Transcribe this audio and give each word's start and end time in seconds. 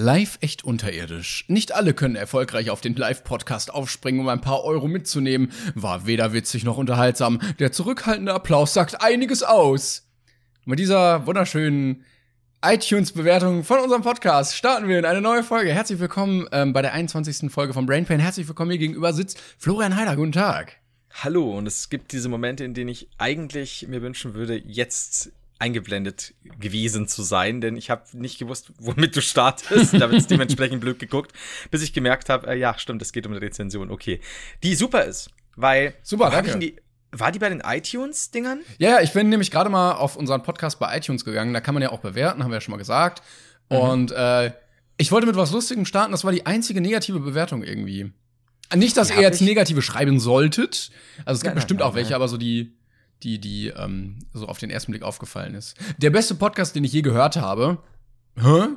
Live 0.00 0.38
echt 0.40 0.64
unterirdisch. 0.64 1.44
Nicht 1.48 1.72
alle 1.72 1.92
können 1.92 2.16
erfolgreich 2.16 2.70
auf 2.70 2.80
den 2.80 2.96
Live-Podcast 2.96 3.70
aufspringen, 3.70 4.22
um 4.22 4.28
ein 4.28 4.40
paar 4.40 4.64
Euro 4.64 4.88
mitzunehmen. 4.88 5.52
War 5.74 6.06
weder 6.06 6.32
witzig 6.32 6.64
noch 6.64 6.78
unterhaltsam. 6.78 7.38
Der 7.58 7.70
zurückhaltende 7.70 8.32
Applaus 8.32 8.72
sagt 8.72 9.02
einiges 9.02 9.42
aus. 9.42 10.08
Mit 10.64 10.78
dieser 10.78 11.26
wunderschönen 11.26 12.06
iTunes-Bewertung 12.64 13.62
von 13.62 13.78
unserem 13.80 14.00
Podcast 14.00 14.56
starten 14.56 14.88
wir 14.88 14.98
in 14.98 15.04
eine 15.04 15.20
neue 15.20 15.42
Folge. 15.42 15.70
Herzlich 15.70 15.98
willkommen 15.98 16.48
ähm, 16.50 16.72
bei 16.72 16.80
der 16.80 16.94
21. 16.94 17.52
Folge 17.52 17.74
von 17.74 17.84
Brain 17.84 18.06
Pain. 18.06 18.20
Herzlich 18.20 18.48
willkommen. 18.48 18.70
Mir 18.70 18.78
gegenüber 18.78 19.12
sitzt 19.12 19.38
Florian 19.58 19.96
Heider. 19.96 20.16
Guten 20.16 20.32
Tag. 20.32 20.76
Hallo, 21.12 21.58
und 21.58 21.66
es 21.66 21.90
gibt 21.90 22.12
diese 22.12 22.30
Momente, 22.30 22.64
in 22.64 22.72
denen 22.72 22.88
ich 22.88 23.10
eigentlich 23.18 23.86
mir 23.86 24.00
wünschen 24.00 24.32
würde, 24.32 24.62
jetzt 24.66 25.30
eingeblendet 25.60 26.34
gewesen 26.58 27.06
zu 27.06 27.22
sein, 27.22 27.60
denn 27.60 27.76
ich 27.76 27.90
habe 27.90 28.04
nicht 28.12 28.38
gewusst, 28.38 28.72
womit 28.78 29.14
du 29.14 29.22
startest. 29.22 29.94
da 29.94 30.10
wird 30.10 30.20
es 30.20 30.26
dementsprechend 30.26 30.80
blöd 30.80 30.98
geguckt, 30.98 31.32
bis 31.70 31.82
ich 31.82 31.92
gemerkt 31.92 32.28
habe, 32.28 32.48
äh, 32.48 32.58
ja, 32.58 32.78
stimmt, 32.78 33.02
es 33.02 33.12
geht 33.12 33.26
um 33.26 33.32
eine 33.32 33.40
Rezension. 33.40 33.90
Okay, 33.90 34.20
die 34.62 34.74
super 34.74 35.04
ist, 35.04 35.30
weil 35.56 35.94
super, 36.02 36.30
danke. 36.30 36.58
Die, 36.58 36.76
war 37.12 37.32
die 37.32 37.38
bei 37.38 37.48
den 37.48 37.60
iTunes-Dingern? 37.60 38.60
Ja, 38.78 38.90
ja, 38.90 39.00
ich 39.00 39.12
bin 39.12 39.28
nämlich 39.28 39.50
gerade 39.50 39.68
mal 39.68 39.92
auf 39.92 40.16
unseren 40.16 40.42
Podcast 40.42 40.78
bei 40.78 40.96
iTunes 40.96 41.24
gegangen. 41.24 41.52
Da 41.52 41.60
kann 41.60 41.74
man 41.74 41.82
ja 41.82 41.90
auch 41.90 42.00
bewerten, 42.00 42.42
haben 42.42 42.50
wir 42.50 42.56
ja 42.56 42.60
schon 42.60 42.72
mal 42.72 42.78
gesagt. 42.78 43.22
Mhm. 43.68 43.76
Und 43.76 44.12
äh, 44.12 44.52
ich 44.96 45.10
wollte 45.10 45.26
mit 45.26 45.36
was 45.36 45.50
Lustigem 45.50 45.84
starten. 45.84 46.12
Das 46.12 46.24
war 46.24 46.32
die 46.32 46.46
einzige 46.46 46.80
negative 46.80 47.18
Bewertung 47.18 47.62
irgendwie. 47.64 48.12
Nicht, 48.74 48.96
dass 48.96 49.10
ihr 49.10 49.20
jetzt 49.20 49.40
negative 49.40 49.82
schreiben 49.82 50.20
solltet. 50.20 50.90
Also 51.24 51.38
es 51.38 51.42
gibt 51.42 51.46
nein, 51.46 51.54
bestimmt 51.56 51.80
nein, 51.80 51.86
nein, 51.86 51.92
auch 51.92 51.96
welche, 51.96 52.14
aber 52.14 52.28
so 52.28 52.36
die 52.36 52.76
die, 53.22 53.38
die 53.38 53.68
ähm, 53.68 54.18
so 54.32 54.46
auf 54.46 54.58
den 54.58 54.70
ersten 54.70 54.92
Blick 54.92 55.02
aufgefallen 55.02 55.54
ist. 55.54 55.76
Der 55.98 56.10
beste 56.10 56.34
Podcast, 56.34 56.74
den 56.74 56.84
ich 56.84 56.92
je 56.92 57.02
gehört 57.02 57.36
habe. 57.36 57.78
Hä? 58.36 58.68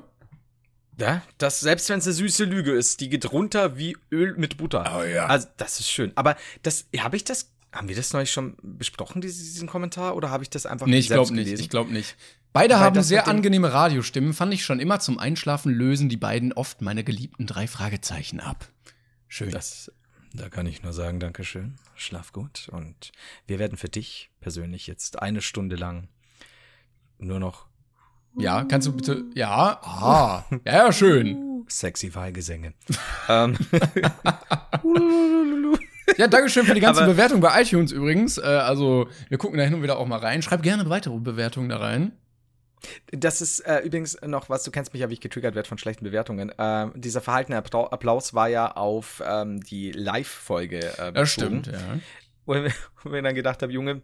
Ja, 1.00 1.22
das, 1.38 1.60
selbst 1.60 1.90
wenn 1.90 2.00
es 2.00 2.06
eine 2.06 2.14
süße 2.14 2.46
Lüge 2.46 2.72
ist, 2.72 3.02
die 3.02 3.10
geht 3.10 3.32
runter 3.32 3.78
wie 3.78 3.98
Öl 4.12 4.36
mit 4.38 4.58
Butter. 4.58 5.00
Oh 5.00 5.04
ja. 5.04 5.26
Also, 5.26 5.48
das 5.58 5.80
ist 5.80 5.90
schön. 5.90 6.12
Aber 6.16 6.36
das, 6.62 6.86
habe 6.98 7.16
ich 7.16 7.24
das, 7.24 7.52
haben 7.72 7.88
wir 7.88 7.96
das 7.96 8.14
neulich 8.14 8.32
schon 8.32 8.56
besprochen, 8.62 9.22
diesen 9.22 9.68
Kommentar, 9.68 10.16
oder 10.16 10.30
habe 10.30 10.44
ich 10.44 10.50
das 10.50 10.66
einfach 10.66 10.86
nee, 10.86 11.00
ich 11.00 11.08
glaube 11.08 11.34
nicht, 11.34 11.52
ich 11.52 11.70
glaube 11.70 11.92
nicht. 11.92 12.16
Beide 12.52 12.76
Weil 12.76 12.82
haben 12.82 13.02
sehr 13.02 13.28
angenehme 13.28 13.74
Radiostimmen, 13.74 14.34
fand 14.34 14.54
ich 14.54 14.64
schon 14.64 14.80
immer 14.80 15.00
zum 15.00 15.18
Einschlafen 15.18 15.74
lösen 15.74 16.10
die 16.10 16.18
beiden 16.18 16.54
oft 16.54 16.82
meine 16.84 17.04
geliebten 17.04 17.48
drei 17.48 17.68
Fragezeichen 17.68 18.40
ab. 18.40 18.70
Schön. 19.28 19.50
Das 19.50 19.92
da 20.34 20.50
kann 20.50 20.66
ich 20.66 20.84
nur 20.84 20.94
sagen, 20.94 21.20
Dankeschön. 21.20 21.76
Schlaf 21.96 22.34
gut. 22.34 22.68
Und 22.72 23.12
wir 23.46 23.60
werden 23.60 23.78
für 23.78 23.90
dich 23.90 24.32
persönlich 24.42 24.88
jetzt 24.88 25.22
eine 25.22 25.42
Stunde 25.42 25.76
lang 25.76 26.08
nur 27.20 27.40
noch. 27.40 27.68
Ja, 28.38 28.64
kannst 28.64 28.88
du 28.88 28.94
bitte. 28.94 29.26
Ja, 29.36 29.80
ah, 29.84 30.44
ja, 30.66 30.86
ja, 30.86 30.92
schön. 30.92 31.66
Sexy 31.70 32.14
Wahlgesänge. 32.16 32.74
ähm. 33.30 33.56
Ja, 36.18 36.28
Dankeschön 36.28 36.66
für 36.66 36.74
die 36.74 36.82
ganze 36.82 37.06
Bewertung 37.06 37.40
bei 37.40 37.62
iTunes 37.62 37.92
übrigens. 37.92 38.38
Äh, 38.38 38.42
also, 38.42 39.08
wir 39.30 39.38
gucken 39.38 39.58
da 39.58 39.64
hin 39.64 39.74
und 39.74 39.84
wieder 39.84 39.98
auch 39.98 40.08
mal 40.08 40.20
rein. 40.20 40.42
Schreib 40.42 40.64
gerne 40.64 40.90
weitere 40.90 41.18
Bewertungen 41.20 41.70
da 41.70 41.78
rein. 41.78 42.12
Das 43.12 43.42
ist 43.42 43.62
äh, 43.62 43.80
übrigens 43.80 44.18
noch 44.26 44.50
was, 44.50 44.64
du 44.64 44.72
kennst 44.72 44.94
mich 44.94 45.02
ja, 45.02 45.10
wie 45.10 45.14
ich 45.14 45.22
getriggert 45.22 45.56
werde 45.56 45.68
von 45.68 45.78
schlechten 45.78 46.04
Bewertungen. 46.04 46.50
Äh, 46.50 46.88
dieser 46.96 47.22
verhaltene 47.22 47.58
Applaus 47.58 48.34
war 48.34 48.48
ja 48.48 48.72
auf 48.72 49.22
ähm, 49.26 49.62
die 49.62 49.92
Live-Folge. 49.92 50.98
Äh, 50.98 51.14
das 51.14 51.30
stimmt, 51.30 51.68
ja. 51.68 52.00
Und 52.46 52.74
wir 53.04 53.22
dann 53.22 53.36
gedacht 53.36 53.62
habe, 53.62 53.72
Junge, 53.72 54.02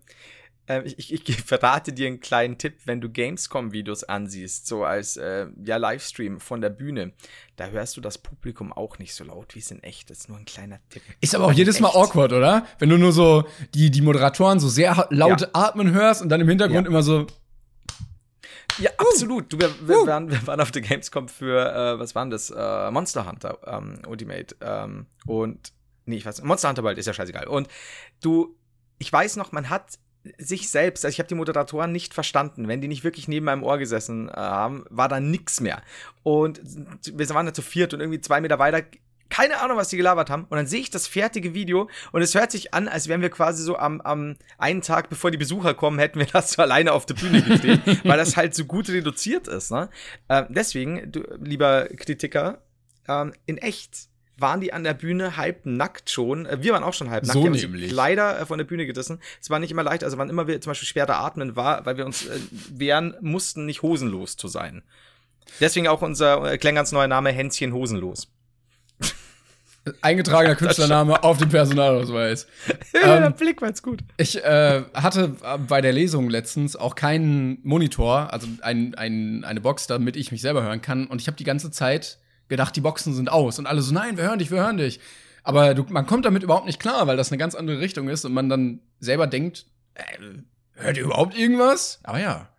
äh, 0.70 0.84
ich, 0.84 1.12
ich, 1.12 1.28
ich, 1.28 1.42
verrate 1.42 1.92
dir 1.92 2.08
einen 2.08 2.20
kleinen 2.20 2.58
Tipp, 2.58 2.78
wenn 2.86 3.02
du 3.02 3.10
Gamescom-Videos 3.10 4.04
ansiehst, 4.04 4.68
so 4.68 4.84
als 4.84 5.18
äh, 5.18 5.48
ja, 5.66 5.78
Livestream 5.78 6.40
von 6.40 6.62
der 6.62 6.70
Bühne, 6.70 7.14
da 7.56 7.68
hörst 7.68 7.98
du 7.98 8.02
das 8.02 8.18
Publikum 8.18 8.72
auch 8.72 9.00
nicht 9.00 9.16
so 9.16 9.24
laut 9.24 9.56
wie 9.56 9.60
es 9.60 9.72
in 9.72 9.84
echt. 9.84 10.10
Das 10.10 10.20
ist 10.20 10.30
nur 10.30 10.38
ein 10.38 10.46
kleiner 10.46 10.80
Tipp. 10.90 11.02
Ist 11.20 11.36
aber 11.36 11.46
auch 11.46 11.52
jedes 11.52 11.80
Mal 11.80 11.90
awkward, 11.90 12.32
oder? 12.32 12.66
Wenn 12.78 12.90
du 12.90 12.98
nur 12.98 13.12
so 13.12 13.46
die, 13.74 13.90
die 13.90 14.02
Moderatoren 14.02 14.60
so 14.60 14.70
sehr 14.70 15.08
laut 15.10 15.42
ja. 15.42 15.50
atmen 15.54 15.92
hörst 15.92 16.22
und 16.22 16.30
dann 16.30 16.40
im 16.40 16.48
Hintergrund 16.48 16.86
ja. 16.86 16.90
immer 16.90 17.04
so 17.04 17.26
ja, 18.80 18.92
absolut. 18.98 19.52
Du, 19.52 19.60
wir, 19.60 19.70
wir, 19.88 20.08
waren, 20.08 20.30
wir 20.30 20.46
waren 20.48 20.62
auf 20.62 20.72
der 20.72 20.82
Gamescom 20.82 21.28
für, 21.28 21.74
äh, 21.74 22.00
was 22.00 22.16
waren 22.16 22.30
das? 22.30 22.50
Äh, 22.50 22.92
Monster 22.92 23.28
Hunter 23.28 23.58
ähm, 23.66 24.00
Ultimate. 24.08 24.56
Ähm, 24.62 25.08
und, 25.26 25.74
nee, 26.06 26.18
ich 26.18 26.26
weiß 26.26 26.38
nicht, 26.38 26.48
Monster 26.48 26.70
Hunter 26.70 26.84
World 26.84 26.98
ist 26.98 27.06
ja 27.06 27.14
scheißegal. 27.14 27.48
Und 27.48 27.68
du, 28.22 28.56
ich 28.98 29.12
weiß 29.12 29.36
noch, 29.36 29.52
man 29.52 29.70
hat 29.70 30.00
sich 30.38 30.70
selbst, 30.70 31.06
also 31.06 31.14
ich 31.14 31.20
habe 31.20 31.28
die 31.28 31.36
Moderatoren 31.36 31.92
nicht 31.92 32.14
verstanden. 32.14 32.68
Wenn 32.68 32.82
die 32.82 32.88
nicht 32.88 33.04
wirklich 33.04 33.28
neben 33.28 33.46
meinem 33.46 33.64
Ohr 33.64 33.78
gesessen 33.78 34.30
äh, 34.30 34.34
haben, 34.34 34.86
war 34.90 35.08
da 35.08 35.20
nix 35.20 35.62
mehr. 35.62 35.82
Und 36.24 36.62
wir 36.64 37.30
waren 37.30 37.46
da 37.46 37.54
zu 37.54 37.62
viert 37.62 37.94
und 37.94 38.00
irgendwie 38.00 38.22
zwei 38.22 38.42
Meter 38.42 38.60
weiter 38.60 38.84
keine 39.30 39.62
Ahnung, 39.62 39.78
was 39.78 39.90
die 39.90 39.98
gelabert 39.98 40.30
haben. 40.30 40.46
Und 40.50 40.58
dann 40.58 40.68
sehe 40.68 40.80
ich 40.80 40.90
das 40.90 41.08
fertige 41.08 41.54
Video 41.54 41.90
und 42.12 42.22
es 42.22 42.36
hört 42.36 42.52
sich 42.52 42.74
an, 42.74 42.88
als 42.88 43.08
wären 43.08 43.22
wir 43.22 43.30
quasi 43.30 43.64
so 43.64 43.78
am, 43.78 44.02
am 44.02 44.36
einen 44.58 44.82
Tag, 44.82 45.10
bevor 45.10 45.32
die 45.32 45.38
Besucher 45.38 45.74
kommen, 45.74 46.00
hätten 46.00 46.20
wir 46.20 46.26
das 46.34 46.54
so 46.54 46.62
alleine 46.62 46.94
auf 46.94 47.06
der 47.06 47.16
Bühne 47.16 47.42
gedreht, 47.42 47.82
weil 48.04 48.18
das 48.18 48.38
halt 48.38 48.56
so 48.56 48.66
gut 48.66 48.90
reduziert 48.90 49.48
ist. 49.48 49.72
Ne? 49.72 49.90
Ähm, 50.30 50.46
deswegen, 50.50 51.12
du, 51.12 51.24
lieber 51.42 51.88
Kritiker, 51.96 52.62
ähm, 53.08 53.34
in 53.46 53.58
echt 53.58 54.10
waren 54.42 54.62
die 54.62 54.72
an 54.72 54.84
der 54.84 54.94
Bühne 54.94 55.38
halb 55.38 55.66
nackt 55.66 56.10
schon. 56.10 56.46
Äh, 56.46 56.62
wir 56.62 56.74
waren 56.74 56.84
auch 56.84 56.94
schon 56.94 57.10
halb 57.10 57.26
nackt. 57.26 57.34
So 57.34 57.48
nämlich. 57.48 57.92
Leider 57.92 58.40
äh, 58.40 58.46
von 58.46 58.58
der 58.58 58.66
Bühne 58.66 58.86
gerissen. 58.86 59.20
Es 59.42 59.50
war 59.50 59.60
nicht 59.60 59.72
immer 59.72 59.84
leicht, 59.84 60.04
also 60.04 60.18
wann 60.18 60.30
immer 60.30 60.48
wir 60.48 60.62
zum 60.62 60.72
Beispiel 60.72 60.88
schwerer 60.88 61.18
atmen 61.20 61.56
war, 61.56 61.86
weil 61.86 61.98
wir 61.98 62.06
uns 62.06 62.26
äh, 62.26 62.40
wehren 62.70 63.16
mussten, 63.22 63.66
nicht 63.66 63.82
hosenlos 63.82 64.38
zu 64.38 64.48
sein. 64.48 64.84
Deswegen 65.60 65.88
auch 65.88 66.02
unser 66.02 66.54
äh, 66.54 66.58
Klängerns 66.58 66.92
neuer 66.92 67.08
Name 67.08 67.32
Hänschen 67.32 67.74
hosenlos. 67.74 68.32
Eingetragener 70.02 70.56
Künstlername 70.56 71.24
auf 71.24 71.38
dem 71.38 71.50
Personalausweis. 71.50 72.48
Ja, 72.94 73.16
ähm, 73.18 73.24
der 73.24 73.30
Blick 73.32 73.62
war 73.62 73.70
jetzt 73.70 73.84
gut. 73.84 74.02
Ich 74.18 74.44
äh, 74.44 74.84
hatte 74.94 75.36
bei 75.68 75.82
der 75.82 75.94
Lesung 75.94 76.30
letztens 76.30 76.76
auch 76.76 76.96
keinen 76.96 77.60
Monitor, 77.64 78.34
also 78.34 78.48
ein, 78.62 78.96
ein, 78.96 79.44
eine 79.44 79.62
Box, 79.62 79.88
damit 79.88 80.16
ich 80.16 80.32
mich 80.32 80.42
selber 80.42 80.64
hören 80.64 80.82
kann. 80.82 81.08
Und 81.08 81.22
ich 81.22 81.28
habe 81.28 81.38
die 81.38 81.44
ganze 81.44 81.72
Zeit 81.72 82.18
gedacht, 82.48 82.76
die 82.76 82.82
Boxen 82.82 83.14
sind 83.14 83.32
aus. 83.32 83.60
Und 83.60 83.68
alle 83.68 83.82
so, 83.82 83.94
nein, 83.94 84.18
wir 84.18 84.26
hören 84.26 84.40
dich, 84.40 84.52
wir 84.52 84.60
hören 84.60 84.78
dich. 84.78 85.00
Aber 85.44 85.74
du, 85.74 85.86
man 85.90 86.06
kommt 86.06 86.26
damit 86.26 86.44
überhaupt 86.44 86.66
nicht 86.66 86.80
klar, 86.80 87.08
weil 87.08 87.16
das 87.16 87.32
eine 87.32 87.38
ganz 87.38 87.56
andere 87.56 87.80
Richtung 87.80 88.10
ist 88.10 88.26
und 88.26 88.34
man 88.34 88.50
dann 88.50 88.82
selber 89.00 89.28
denkt, 89.28 89.66
äh, 89.94 90.04
hört 90.74 90.98
ihr 90.98 91.04
überhaupt 91.04 91.38
irgendwas? 91.38 92.00
Aber 92.04 92.20
ja. 92.20 92.50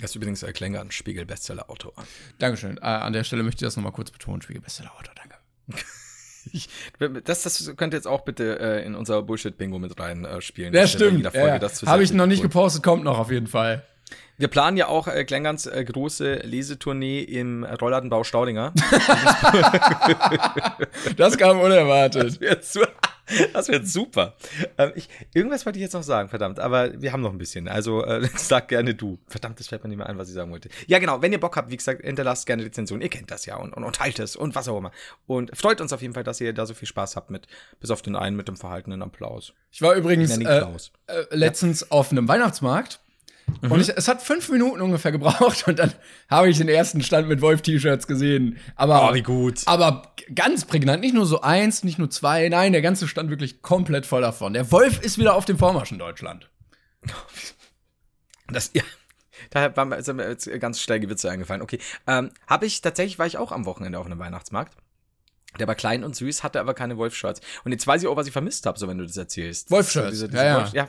Das 0.00 0.10
ist 0.10 0.16
übrigens 0.16 0.42
ein 0.44 0.52
Klänger, 0.52 0.80
ein 0.80 0.90
Spiegel-Bestseller-Autor. 0.90 1.94
Dankeschön. 2.38 2.76
Äh, 2.78 2.82
an 2.82 3.12
der 3.12 3.24
Stelle 3.24 3.42
möchte 3.42 3.64
ich 3.64 3.66
das 3.66 3.76
nochmal 3.76 3.92
kurz 3.92 4.10
betonen. 4.10 4.42
Spiegel-Bestseller-Autor, 4.42 5.14
danke. 5.14 5.36
Ich, 6.52 6.68
das, 7.24 7.42
das 7.42 7.72
könnt 7.76 7.94
ihr 7.94 7.98
jetzt 7.98 8.08
auch 8.08 8.22
bitte 8.22 8.58
äh, 8.58 8.84
in 8.84 8.94
unser 8.94 9.22
Bullshit-Bingo 9.22 9.78
mit 9.78 9.98
rein 10.00 10.24
äh, 10.24 10.40
spielen. 10.40 10.74
Ja, 10.74 10.86
stimmt. 10.86 11.22
Ja. 11.34 11.60
Habe 11.86 12.02
ich 12.02 12.12
noch 12.12 12.26
nicht 12.26 12.42
gepostet, 12.42 12.82
kommt 12.82 13.04
noch 13.04 13.18
auf 13.18 13.30
jeden 13.30 13.46
Fall. 13.46 13.84
Wir 14.38 14.48
planen 14.48 14.76
ja 14.76 14.88
auch 14.88 15.08
äh, 15.08 15.24
Klengans 15.24 15.66
äh, 15.66 15.84
große 15.84 16.40
Lesetournee 16.44 17.20
im 17.20 17.64
Rollladenbau 17.64 18.24
Staudinger. 18.24 18.72
das 21.16 21.38
kam 21.38 21.60
unerwartet. 21.60 22.40
Das 22.42 22.78
Das 23.52 23.68
wird 23.68 23.86
super. 23.86 24.34
Ähm, 24.78 24.92
ich, 24.94 25.08
irgendwas 25.34 25.66
wollte 25.66 25.78
ich 25.78 25.82
jetzt 25.82 25.92
noch 25.92 26.02
sagen, 26.02 26.28
verdammt, 26.28 26.58
aber 26.58 27.00
wir 27.00 27.12
haben 27.12 27.20
noch 27.20 27.32
ein 27.32 27.38
bisschen. 27.38 27.68
Also 27.68 28.04
äh, 28.04 28.28
sag 28.36 28.68
gerne 28.68 28.94
du. 28.94 29.18
Verdammt, 29.28 29.60
das 29.60 29.68
fällt 29.68 29.82
mir 29.82 29.88
nicht 29.88 29.98
mehr 29.98 30.08
ein, 30.08 30.18
was 30.18 30.28
ich 30.28 30.34
sagen 30.34 30.50
wollte. 30.50 30.68
Ja, 30.86 30.98
genau, 30.98 31.22
wenn 31.22 31.32
ihr 31.32 31.40
Bock 31.40 31.56
habt, 31.56 31.70
wie 31.70 31.76
gesagt, 31.76 32.02
hinterlasst 32.02 32.46
gerne 32.46 32.64
Rezension. 32.64 33.00
Ihr 33.00 33.08
kennt 33.08 33.30
das 33.30 33.46
ja 33.46 33.56
und, 33.56 33.72
und, 33.74 33.84
und 33.84 33.96
teilt 33.96 34.18
es 34.18 34.36
und 34.36 34.54
was 34.54 34.68
auch 34.68 34.78
immer. 34.78 34.92
Und 35.26 35.56
freut 35.56 35.80
uns 35.80 35.92
auf 35.92 36.02
jeden 36.02 36.14
Fall, 36.14 36.24
dass 36.24 36.40
ihr 36.40 36.52
da 36.52 36.66
so 36.66 36.74
viel 36.74 36.88
Spaß 36.88 37.16
habt 37.16 37.30
mit, 37.30 37.46
bis 37.80 37.90
auf 37.90 38.02
den 38.02 38.16
einen 38.16 38.36
mit 38.36 38.48
dem 38.48 38.56
verhaltenen 38.56 39.02
Applaus. 39.02 39.52
Ich 39.70 39.82
war 39.82 39.94
übrigens 39.94 40.36
äh, 40.36 40.64
äh, 41.06 41.24
letztens 41.30 41.80
ja. 41.80 41.86
auf 41.90 42.10
einem 42.10 42.28
Weihnachtsmarkt 42.28 43.00
Mhm. 43.60 43.72
Und 43.72 43.80
ich, 43.80 43.88
es 43.88 44.08
hat 44.08 44.22
fünf 44.22 44.48
Minuten 44.48 44.80
ungefähr 44.80 45.12
gebraucht 45.12 45.66
und 45.68 45.78
dann 45.78 45.92
habe 46.28 46.48
ich 46.48 46.58
den 46.58 46.68
ersten 46.68 47.02
Stand 47.02 47.28
mit 47.28 47.40
Wolf-T-Shirts 47.40 48.06
gesehen. 48.06 48.58
Aber, 48.76 49.10
oh, 49.10 49.14
wie 49.14 49.22
gut. 49.22 49.62
Aber 49.66 50.14
ganz 50.34 50.64
prägnant. 50.64 51.02
Nicht 51.02 51.14
nur 51.14 51.26
so 51.26 51.40
eins, 51.40 51.84
nicht 51.84 51.98
nur 51.98 52.10
zwei. 52.10 52.48
Nein, 52.48 52.72
der 52.72 52.82
ganze 52.82 53.08
Stand 53.08 53.30
wirklich 53.30 53.62
komplett 53.62 54.06
voll 54.06 54.22
davon. 54.22 54.52
Der 54.52 54.70
Wolf 54.72 55.00
ist 55.00 55.18
wieder 55.18 55.34
auf 55.34 55.44
dem 55.44 55.58
Vormarsch 55.58 55.92
in 55.92 55.98
Deutschland. 55.98 56.48
Das, 58.48 58.70
ja. 58.74 58.82
Da 59.50 59.76
waren 59.76 59.88
mir 59.88 60.28
jetzt 60.28 60.48
ganz 60.60 60.80
schnell 60.80 61.08
Witze 61.08 61.30
eingefallen. 61.30 61.62
Okay. 61.62 61.78
Ähm, 62.06 62.30
habe 62.46 62.66
ich 62.66 62.80
tatsächlich, 62.80 63.18
war 63.18 63.26
ich 63.26 63.38
auch 63.38 63.52
am 63.52 63.66
Wochenende 63.66 63.98
auf 63.98 64.06
einem 64.06 64.18
Weihnachtsmarkt. 64.18 64.76
Der 65.58 65.68
war 65.68 65.74
klein 65.74 66.02
und 66.04 66.16
süß, 66.16 66.42
hatte 66.42 66.60
aber 66.60 66.72
keine 66.72 66.96
Wolf-Shirts. 66.96 67.40
Und 67.64 67.72
jetzt 67.72 67.86
weiß 67.86 68.02
ich 68.02 68.08
auch, 68.08 68.16
was 68.16 68.26
ich 68.26 68.32
vermisst 68.32 68.64
habe, 68.64 68.78
so 68.78 68.88
wenn 68.88 68.96
du 68.96 69.04
das 69.04 69.16
erzählst. 69.16 69.70
Wolf-Shirts. 69.70 70.18
So 70.18 70.26
ja, 70.26 70.44
ja. 70.44 70.56
Wolf 70.60 70.72
ja, 70.72 70.88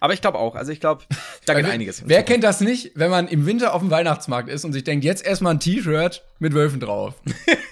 aber 0.00 0.12
ich 0.12 0.20
glaube 0.20 0.38
auch. 0.38 0.54
Also 0.54 0.72
ich 0.72 0.80
glaube, 0.80 1.04
da 1.46 1.54
geht 1.54 1.66
einiges. 1.66 2.06
Wer 2.06 2.22
kennt 2.22 2.44
das 2.44 2.60
nicht, 2.60 2.92
wenn 2.94 3.10
man 3.10 3.28
im 3.28 3.46
Winter 3.46 3.74
auf 3.74 3.80
dem 3.80 3.90
Weihnachtsmarkt 3.90 4.48
ist 4.48 4.64
und 4.64 4.72
sich 4.72 4.84
denkt, 4.84 5.04
jetzt 5.04 5.24
erstmal 5.24 5.54
ein 5.54 5.60
T-Shirt 5.60 6.24
mit 6.38 6.54
Wölfen 6.54 6.80
drauf? 6.80 7.14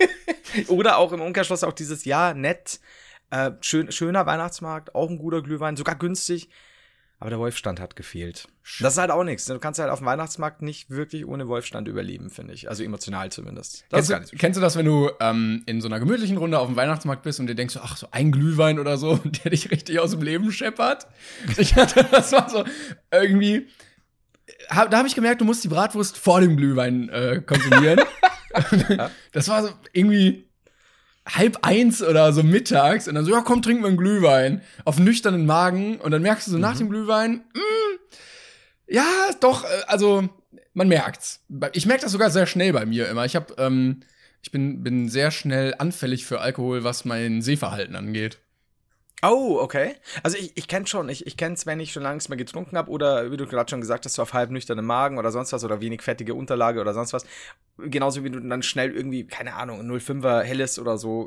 Oder 0.68 0.98
auch 0.98 1.12
im 1.12 1.20
Umkehrschluss 1.20 1.64
auch 1.64 1.72
dieses 1.72 2.04
Jahr 2.04 2.34
nett, 2.34 2.80
äh, 3.30 3.50
schön, 3.60 3.90
schöner 3.90 4.26
Weihnachtsmarkt, 4.26 4.94
auch 4.94 5.10
ein 5.10 5.18
guter 5.18 5.42
Glühwein, 5.42 5.76
sogar 5.76 5.96
günstig. 5.96 6.48
Aber 7.24 7.30
der 7.30 7.38
Wolfstand 7.38 7.80
hat 7.80 7.96
gefehlt. 7.96 8.48
Das 8.80 8.92
ist 8.92 8.98
halt 8.98 9.10
auch 9.10 9.24
nichts. 9.24 9.46
Du 9.46 9.58
kannst 9.58 9.80
halt 9.80 9.88
auf 9.88 10.00
dem 10.00 10.04
Weihnachtsmarkt 10.04 10.60
nicht 10.60 10.90
wirklich 10.90 11.26
ohne 11.26 11.48
Wolfstand 11.48 11.88
überleben, 11.88 12.28
finde 12.28 12.52
ich. 12.52 12.68
Also 12.68 12.84
emotional 12.84 13.32
zumindest. 13.32 13.86
Das 13.88 14.10
kennst, 14.10 14.34
du, 14.34 14.36
kennst 14.36 14.58
du 14.58 14.60
das, 14.60 14.76
wenn 14.76 14.84
du 14.84 15.10
ähm, 15.20 15.62
in 15.64 15.80
so 15.80 15.88
einer 15.88 16.00
gemütlichen 16.00 16.36
Runde 16.36 16.58
auf 16.58 16.66
dem 16.66 16.76
Weihnachtsmarkt 16.76 17.22
bist 17.22 17.40
und 17.40 17.46
dir 17.46 17.54
denkst, 17.54 17.78
ach, 17.82 17.96
so 17.96 18.08
ein 18.10 18.30
Glühwein 18.30 18.78
oder 18.78 18.98
so, 18.98 19.16
der 19.24 19.52
dich 19.52 19.70
richtig 19.70 20.00
aus 20.00 20.10
dem 20.10 20.20
Leben 20.20 20.52
scheppert? 20.52 21.06
Ich 21.56 21.76
hatte, 21.76 22.04
das 22.10 22.30
war 22.32 22.50
so 22.50 22.62
irgendwie. 23.10 23.68
Hab, 24.68 24.90
da 24.90 24.98
habe 24.98 25.08
ich 25.08 25.14
gemerkt, 25.14 25.40
du 25.40 25.46
musst 25.46 25.64
die 25.64 25.68
Bratwurst 25.68 26.18
vor 26.18 26.42
dem 26.42 26.58
Glühwein 26.58 27.08
äh, 27.08 27.40
konsumieren. 27.40 28.00
das 29.32 29.48
war 29.48 29.62
so 29.62 29.70
irgendwie 29.94 30.46
halb 31.26 31.58
eins 31.62 32.02
oder 32.02 32.32
so 32.32 32.42
mittags 32.42 33.08
und 33.08 33.14
dann 33.14 33.24
so, 33.24 33.32
ja, 33.32 33.40
komm, 33.40 33.62
trink 33.62 33.80
mal 33.80 33.88
einen 33.88 33.96
Glühwein. 33.96 34.62
Auf 34.84 34.98
nüchternen 34.98 35.46
Magen 35.46 35.96
und 36.00 36.10
dann 36.10 36.22
merkst 36.22 36.46
du 36.46 36.50
so 36.50 36.56
mhm. 36.56 36.62
nach 36.62 36.76
dem 36.76 36.90
Glühwein, 36.90 37.44
mh, 37.54 37.60
mm, 37.60 37.98
ja, 38.88 39.06
doch, 39.40 39.64
äh, 39.64 39.68
also 39.86 40.28
man 40.74 40.88
merkt's. 40.88 41.40
Ich 41.72 41.86
merke 41.86 42.02
das 42.02 42.12
sogar 42.12 42.30
sehr 42.30 42.46
schnell 42.46 42.72
bei 42.72 42.84
mir 42.84 43.08
immer. 43.08 43.24
Ich 43.24 43.36
habe, 43.36 43.54
ähm, 43.58 44.00
ich 44.42 44.50
bin, 44.50 44.82
bin 44.82 45.08
sehr 45.08 45.30
schnell 45.30 45.74
anfällig 45.78 46.26
für 46.26 46.40
Alkohol, 46.40 46.84
was 46.84 47.04
mein 47.04 47.40
Sehverhalten 47.40 47.96
angeht. 47.96 48.38
Oh, 49.22 49.58
okay. 49.60 49.94
Also 50.22 50.36
ich, 50.36 50.56
ich 50.56 50.68
kenne 50.68 50.86
schon, 50.86 51.08
ich, 51.08 51.26
ich 51.26 51.36
kenne 51.36 51.54
es, 51.54 51.64
wenn 51.64 51.80
ich 51.80 51.92
schon 51.92 52.02
lange 52.02 52.16
nichts 52.16 52.28
mehr 52.28 52.36
getrunken 52.36 52.76
habe 52.76 52.90
oder 52.90 53.30
wie 53.30 53.36
du 53.36 53.46
gerade 53.46 53.70
schon 53.70 53.80
gesagt 53.80 54.04
hast, 54.04 54.14
so 54.14 54.22
auf 54.22 54.34
halb 54.34 54.50
nüchternen 54.50 54.84
Magen 54.84 55.18
oder 55.18 55.30
sonst 55.30 55.52
was 55.52 55.64
oder 55.64 55.80
wenig 55.80 56.02
fettige 56.02 56.34
Unterlage 56.34 56.80
oder 56.80 56.92
sonst 56.92 57.12
was. 57.14 57.24
Genauso 57.78 58.22
wie 58.22 58.30
du 58.30 58.38
dann 58.40 58.62
schnell 58.62 58.94
irgendwie, 58.94 59.26
keine 59.26 59.54
Ahnung, 59.54 59.80
05er 59.80 60.42
Helles 60.42 60.78
oder 60.78 60.98
so. 60.98 61.26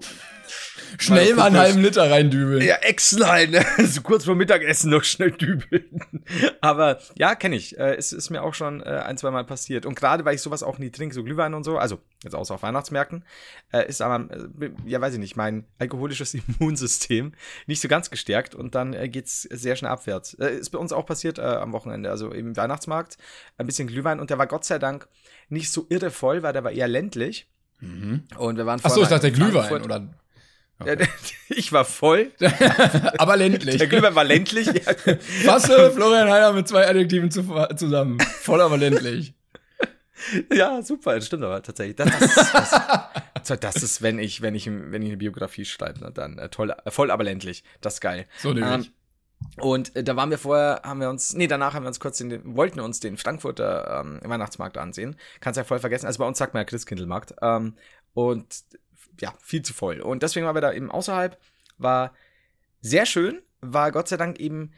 Schnell 0.99 1.33
mal 1.33 1.47
einen 1.47 1.57
halben 1.57 1.81
Liter 1.81 2.09
reindübeln. 2.09 2.61
Ja, 2.61 2.75
extra, 2.75 3.45
ne? 3.45 3.65
so 3.85 4.01
kurz 4.01 4.25
vor 4.25 4.35
Mittagessen 4.35 4.91
noch 4.91 5.03
schnell 5.03 5.31
dübeln. 5.31 5.99
Aber 6.61 6.99
ja, 7.15 7.35
kenne 7.35 7.55
ich. 7.55 7.77
Äh, 7.77 7.95
es 7.95 8.13
ist 8.13 8.29
mir 8.29 8.43
auch 8.43 8.53
schon 8.53 8.81
äh, 8.81 9.01
ein, 9.05 9.17
zwei 9.17 9.31
Mal 9.31 9.43
passiert. 9.43 9.85
Und 9.85 9.95
gerade 9.95 10.23
weil 10.23 10.35
ich 10.35 10.41
sowas 10.41 10.63
auch 10.63 10.77
nie 10.77 10.91
trinke, 10.91 11.15
so 11.15 11.23
Glühwein 11.23 11.53
und 11.53 11.63
so, 11.63 11.77
also 11.77 11.99
jetzt 12.23 12.35
außer 12.35 12.53
auf 12.53 12.63
Weihnachtsmärkten, 12.63 13.25
äh, 13.73 13.87
ist 13.87 14.01
aber, 14.01 14.29
äh, 14.31 14.69
ja 14.85 15.01
weiß 15.01 15.13
ich 15.13 15.19
nicht, 15.19 15.35
mein 15.35 15.65
alkoholisches 15.79 16.33
Immunsystem 16.59 17.33
nicht 17.65 17.76
so 17.81 17.87
ganz 17.87 18.09
gestärkt 18.09 18.55
und 18.55 18.75
dann 18.75 18.93
äh, 18.93 19.09
geht's 19.09 19.43
sehr 19.43 19.75
schnell 19.75 19.91
abwärts. 19.91 20.33
Äh, 20.35 20.57
ist 20.57 20.69
bei 20.69 20.79
uns 20.79 20.91
auch 20.91 21.05
passiert 21.05 21.39
äh, 21.39 21.41
am 21.41 21.73
Wochenende, 21.73 22.09
also 22.09 22.31
im 22.31 22.55
Weihnachtsmarkt, 22.55 23.17
ein 23.57 23.65
bisschen 23.65 23.87
Glühwein 23.87 24.19
und 24.19 24.29
der 24.29 24.37
war 24.37 24.47
Gott 24.47 24.65
sei 24.65 24.79
Dank 24.79 25.07
nicht 25.49 25.71
so 25.71 25.85
irre 25.89 26.11
voll, 26.11 26.43
weil 26.43 26.53
der 26.53 26.63
war 26.63 26.71
eher 26.71 26.87
ländlich. 26.87 27.49
Mhm. 27.79 28.23
Und 28.37 28.57
wir 28.57 28.65
waren 28.65 28.83
Achso, 28.83 29.01
ich 29.01 29.07
dachte 29.07 29.29
der 29.29 29.31
Glühwein, 29.31 29.83
oder? 29.83 30.07
Okay. 30.79 31.07
Ich 31.49 31.71
war 31.71 31.85
voll. 31.85 32.31
Aber 33.17 33.35
ländlich. 33.37 33.77
Der 33.77 33.87
Glühwein 33.87 34.13
war 34.13 34.23
ländlich. 34.23 34.67
Fasse 35.43 35.91
Florian 35.91 36.29
Heiler 36.29 36.53
mit 36.53 36.67
zwei 36.67 36.87
Adjektiven 36.87 37.31
zusammen. 37.31 38.19
Voll, 38.19 38.61
aber 38.61 38.77
ländlich. 38.77 39.33
Ja, 40.51 40.81
super, 40.81 41.15
das 41.15 41.27
stimmt 41.27 41.43
aber 41.43 41.61
tatsächlich. 41.61 41.95
Das, 41.95 42.09
das, 42.09 42.71
das, 43.47 43.59
das, 43.59 43.75
ist, 43.83 44.01
wenn 44.01 44.19
ich, 44.19 44.41
wenn 44.41 44.55
ich, 44.55 44.67
wenn 44.67 45.01
ich 45.01 45.09
eine 45.09 45.17
Biografie 45.17 45.65
schreibe, 45.65 45.99
ne, 45.99 46.11
dann 46.11 46.37
äh, 46.37 46.49
toll, 46.49 46.75
äh, 46.83 46.91
voll, 46.91 47.11
aber 47.11 47.23
ländlich. 47.23 47.63
Das 47.81 47.95
ist 47.95 48.01
geil. 48.01 48.25
So 48.39 48.53
nämlich. 48.53 48.87
Ähm, 48.87 48.93
und 49.57 49.95
äh, 49.95 50.03
da 50.03 50.15
waren 50.15 50.29
wir 50.29 50.37
vorher, 50.37 50.81
haben 50.83 50.99
wir 50.99 51.09
uns, 51.09 51.33
nee, 51.33 51.47
danach 51.47 51.73
haben 51.73 51.83
wir 51.83 51.89
uns 51.89 51.99
kurz 51.99 52.17
den, 52.17 52.55
wollten 52.55 52.79
uns 52.79 52.99
den 52.99 53.17
Frankfurter 53.17 54.01
ähm, 54.01 54.19
Weihnachtsmarkt 54.23 54.77
ansehen. 54.77 55.15
Kannst 55.39 55.57
ja 55.57 55.63
voll 55.63 55.79
vergessen. 55.79 56.07
Also 56.07 56.19
bei 56.19 56.27
uns 56.27 56.37
sagt 56.37 56.53
man 56.53 56.61
ja 56.61 56.65
Christkindlmarkt. 56.65 57.35
Ähm, 57.41 57.75
und 58.13 58.63
ja, 59.19 59.33
viel 59.41 59.61
zu 59.61 59.73
voll. 59.73 60.01
Und 60.01 60.23
deswegen 60.23 60.45
waren 60.45 60.55
wir 60.55 60.61
da 60.61 60.73
eben 60.73 60.91
außerhalb. 60.91 61.39
War 61.77 62.13
sehr 62.81 63.05
schön, 63.05 63.41
war 63.61 63.91
Gott 63.91 64.07
sei 64.07 64.17
Dank 64.17 64.39
eben 64.39 64.73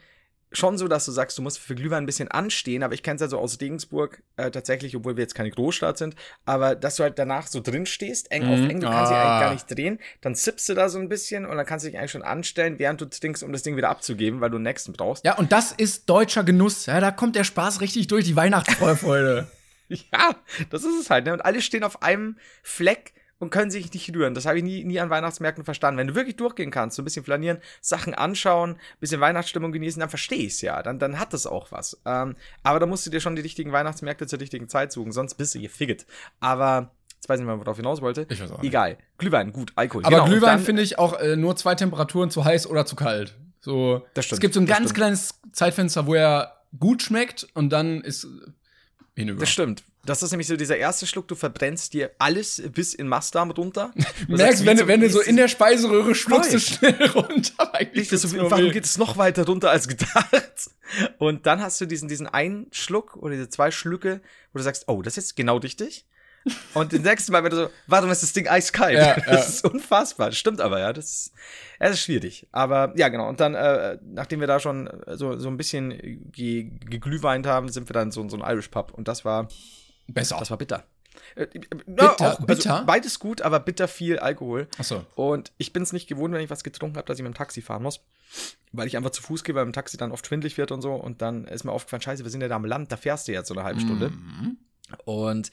schon 0.52 0.78
so, 0.78 0.88
dass 0.88 1.04
du 1.04 1.12
sagst, 1.12 1.38
du 1.38 1.42
musst 1.42 1.58
für 1.58 1.74
Glühwein 1.74 2.04
ein 2.04 2.06
bisschen 2.06 2.28
anstehen, 2.28 2.82
aber 2.82 2.94
ich 2.94 3.02
kenne 3.02 3.16
es 3.16 3.20
ja 3.20 3.28
so 3.28 3.38
aus 3.38 3.60
Regensburg 3.60 4.22
äh, 4.36 4.50
tatsächlich, 4.50 4.96
obwohl 4.96 5.16
wir 5.16 5.22
jetzt 5.22 5.34
keine 5.34 5.50
Großstadt 5.50 5.98
sind, 5.98 6.16
aber 6.44 6.74
dass 6.74 6.96
du 6.96 7.04
halt 7.04 7.18
danach 7.18 7.46
so 7.46 7.60
drin 7.60 7.86
stehst, 7.86 8.30
eng 8.32 8.46
mhm. 8.46 8.52
auf 8.52 8.70
eng, 8.70 8.80
du 8.80 8.88
kannst 8.88 9.12
ah. 9.12 9.14
dich 9.14 9.16
eigentlich 9.16 9.40
gar 9.40 9.52
nicht 9.52 9.78
drehen, 9.78 9.98
dann 10.20 10.34
zippst 10.34 10.68
du 10.68 10.74
da 10.74 10.88
so 10.88 10.98
ein 10.98 11.08
bisschen 11.08 11.46
und 11.46 11.56
dann 11.56 11.66
kannst 11.66 11.84
du 11.84 11.90
dich 11.90 11.98
eigentlich 11.98 12.10
schon 12.10 12.22
anstellen, 12.22 12.78
während 12.78 13.00
du 13.00 13.06
trinkst, 13.06 13.42
um 13.42 13.52
das 13.52 13.62
Ding 13.62 13.76
wieder 13.76 13.90
abzugeben, 13.90 14.40
weil 14.40 14.50
du 14.50 14.56
einen 14.56 14.64
nächsten 14.64 14.92
brauchst. 14.92 15.24
Ja, 15.24 15.36
und 15.36 15.52
das 15.52 15.72
ist 15.72 16.08
deutscher 16.10 16.42
Genuss, 16.42 16.86
ja, 16.86 17.00
da 17.00 17.10
kommt 17.10 17.36
der 17.36 17.44
Spaß 17.44 17.80
richtig 17.80 18.08
durch 18.08 18.24
die 18.24 18.36
Weihnachtsfreude. 18.36 19.46
ja, 19.88 20.36
das 20.70 20.84
ist 20.84 21.00
es 21.00 21.10
halt, 21.10 21.26
ne? 21.26 21.32
Und 21.32 21.44
alle 21.44 21.60
stehen 21.62 21.84
auf 21.84 22.02
einem 22.02 22.36
Fleck 22.62 23.12
und 23.40 23.50
können 23.50 23.72
sich 23.72 23.92
nicht 23.92 24.14
rühren. 24.14 24.34
Das 24.34 24.46
habe 24.46 24.58
ich 24.58 24.64
nie, 24.64 24.84
nie 24.84 25.00
an 25.00 25.10
Weihnachtsmärkten 25.10 25.64
verstanden. 25.64 25.98
Wenn 25.98 26.06
du 26.06 26.14
wirklich 26.14 26.36
durchgehen 26.36 26.70
kannst, 26.70 26.94
so 26.94 27.02
ein 27.02 27.04
bisschen 27.04 27.24
flanieren, 27.24 27.58
Sachen 27.80 28.14
anschauen, 28.14 28.76
bisschen 29.00 29.20
Weihnachtsstimmung 29.20 29.72
genießen, 29.72 29.98
dann 29.98 30.10
verstehe 30.10 30.38
ich 30.38 30.52
es 30.52 30.60
ja. 30.60 30.82
Dann, 30.82 31.00
dann 31.00 31.18
hat 31.18 31.32
das 31.32 31.46
auch 31.46 31.72
was. 31.72 32.00
Ähm, 32.04 32.36
aber 32.62 32.78
da 32.78 32.86
musst 32.86 33.06
du 33.06 33.10
dir 33.10 33.20
schon 33.20 33.34
die 33.34 33.42
richtigen 33.42 33.72
Weihnachtsmärkte 33.72 34.28
zur 34.28 34.38
richtigen 34.38 34.68
Zeit 34.68 34.92
suchen, 34.92 35.10
sonst 35.10 35.34
bist 35.34 35.54
du 35.56 35.60
gefigget. 35.60 36.06
Aber 36.38 36.92
Jetzt 37.16 37.28
weiß 37.28 37.38
ich 37.38 37.44
nicht 37.44 37.54
mehr, 37.54 37.60
worauf 37.60 37.76
ich 37.76 37.82
hinaus 37.82 38.00
wollte. 38.00 38.26
Ich 38.30 38.40
weiß 38.40 38.50
auch 38.50 38.62
nicht. 38.62 38.68
Egal. 38.68 38.96
Glühwein, 39.18 39.52
gut, 39.52 39.72
Alkohol. 39.76 40.06
Aber 40.06 40.16
genau, 40.16 40.28
Glühwein 40.28 40.58
finde 40.58 40.80
ich 40.80 40.98
auch 40.98 41.20
äh, 41.20 41.36
nur 41.36 41.54
zwei 41.54 41.74
Temperaturen 41.74 42.30
zu 42.30 42.46
heiß 42.46 42.66
oder 42.66 42.86
zu 42.86 42.96
kalt. 42.96 43.36
So, 43.60 44.06
das 44.14 44.24
stimmt, 44.24 44.38
es 44.38 44.40
gibt 44.40 44.54
so 44.54 44.60
ein 44.60 44.64
ganz 44.64 44.84
stimmt. 44.84 44.94
kleines 44.94 45.40
Zeitfenster, 45.52 46.06
wo 46.06 46.14
er 46.14 46.62
gut 46.78 47.02
schmeckt 47.02 47.46
und 47.52 47.68
dann 47.68 48.00
ist 48.00 48.26
hinüber. 49.14 49.40
Das 49.40 49.50
stimmt. 49.50 49.84
Das 50.06 50.22
ist 50.22 50.30
nämlich 50.30 50.46
so 50.46 50.56
dieser 50.56 50.78
erste 50.78 51.06
Schluck, 51.06 51.28
du 51.28 51.34
verbrennst 51.34 51.92
dir 51.92 52.10
alles 52.18 52.62
bis 52.72 52.94
in 52.94 53.06
Mastdarm 53.06 53.50
runter. 53.50 53.92
Du 54.28 54.36
merkst, 54.36 54.64
wenn, 54.64 54.76
du, 54.76 54.86
wenn 54.86 55.00
du 55.00 55.10
so 55.10 55.20
in 55.20 55.36
der 55.36 55.48
Speiseröhre 55.48 56.14
schluckst, 56.14 56.52
du 56.52 56.60
schnell 56.60 57.06
runter. 57.14 57.74
Eigentlich 57.74 58.08
so, 58.08 58.50
warum 58.50 58.70
geht 58.70 58.84
es 58.84 58.98
noch 58.98 59.16
weiter 59.16 59.44
runter 59.44 59.70
als 59.70 59.88
gedacht? 59.88 60.70
Und 61.18 61.46
dann 61.46 61.60
hast 61.60 61.80
du 61.80 61.86
diesen, 61.86 62.08
diesen 62.08 62.26
einen 62.26 62.66
Schluck 62.72 63.16
oder 63.16 63.34
diese 63.34 63.48
zwei 63.48 63.70
Schlücke, 63.70 64.20
wo 64.52 64.58
du 64.58 64.64
sagst, 64.64 64.84
oh, 64.88 65.02
das 65.02 65.14
ist 65.16 65.24
jetzt 65.24 65.36
genau 65.36 65.58
richtig. 65.58 66.06
Und 66.72 66.92
den 66.92 67.02
nächsten 67.02 67.32
Mal, 67.32 67.44
wenn 67.44 67.50
du 67.50 67.56
so, 67.56 67.70
warum 67.86 68.10
ist 68.10 68.22
das 68.22 68.32
Ding 68.32 68.48
eiskalt? 68.48 68.96
Ja, 68.96 69.14
das 69.26 69.26
ja. 69.26 69.34
ist 69.34 69.64
unfassbar. 69.64 70.32
Stimmt 70.32 70.60
aber, 70.60 70.80
ja. 70.80 70.92
Das 70.92 71.04
ist, 71.04 71.32
das 71.78 71.92
ist 71.92 72.00
schwierig. 72.00 72.46
Aber 72.50 72.92
ja, 72.96 73.08
genau. 73.08 73.28
Und 73.28 73.40
dann, 73.40 73.54
äh, 73.54 73.98
nachdem 74.02 74.40
wir 74.40 74.46
da 74.46 74.58
schon 74.58 74.88
so, 75.06 75.38
so 75.38 75.48
ein 75.48 75.56
bisschen 75.56 76.30
geglühweint 76.32 77.46
haben, 77.46 77.68
sind 77.68 77.88
wir 77.88 77.94
dann 77.94 78.10
so, 78.10 78.26
so 78.28 78.40
ein 78.40 78.52
Irish 78.52 78.68
Pub. 78.68 78.92
Und 78.94 79.08
das 79.08 79.24
war 79.24 79.48
besser. 80.12 80.36
Das 80.38 80.50
war 80.50 80.58
bitter. 80.58 80.84
Äh, 81.34 81.46
bitter, 81.46 82.14
auch, 82.14 82.20
also 82.20 82.46
bitter? 82.46 82.84
Beides 82.84 83.18
gut, 83.18 83.42
aber 83.42 83.60
bitter 83.60 83.88
viel 83.88 84.18
Alkohol. 84.18 84.68
Ach 84.78 84.84
so. 84.84 85.04
Und 85.14 85.52
ich 85.58 85.72
bin 85.72 85.82
es 85.82 85.92
nicht 85.92 86.08
gewohnt, 86.08 86.34
wenn 86.34 86.40
ich 86.40 86.50
was 86.50 86.64
getrunken 86.64 86.96
habe, 86.96 87.06
dass 87.06 87.18
ich 87.18 87.22
mit 87.22 87.32
dem 87.32 87.36
Taxi 87.36 87.62
fahren 87.62 87.82
muss. 87.82 88.00
Weil 88.72 88.86
ich 88.86 88.96
einfach 88.96 89.10
zu 89.10 89.22
Fuß 89.22 89.42
gehe, 89.42 89.54
weil 89.54 89.64
im 89.64 89.72
Taxi 89.72 89.96
dann 89.96 90.12
oft 90.12 90.26
schwindlig 90.26 90.56
wird 90.56 90.70
und 90.72 90.82
so. 90.82 90.94
Und 90.94 91.22
dann 91.22 91.44
ist 91.46 91.64
mir 91.64 91.72
aufgefallen, 91.72 92.02
scheiße, 92.02 92.24
wir 92.24 92.30
sind 92.30 92.40
ja 92.40 92.48
da 92.48 92.56
am 92.56 92.64
Land, 92.64 92.92
da 92.92 92.96
fährst 92.96 93.28
du 93.28 93.32
jetzt 93.32 93.48
so 93.48 93.54
eine 93.54 93.64
halbe 93.64 93.80
Stunde. 93.80 94.10
Mhm. 94.10 94.58
Und 95.04 95.50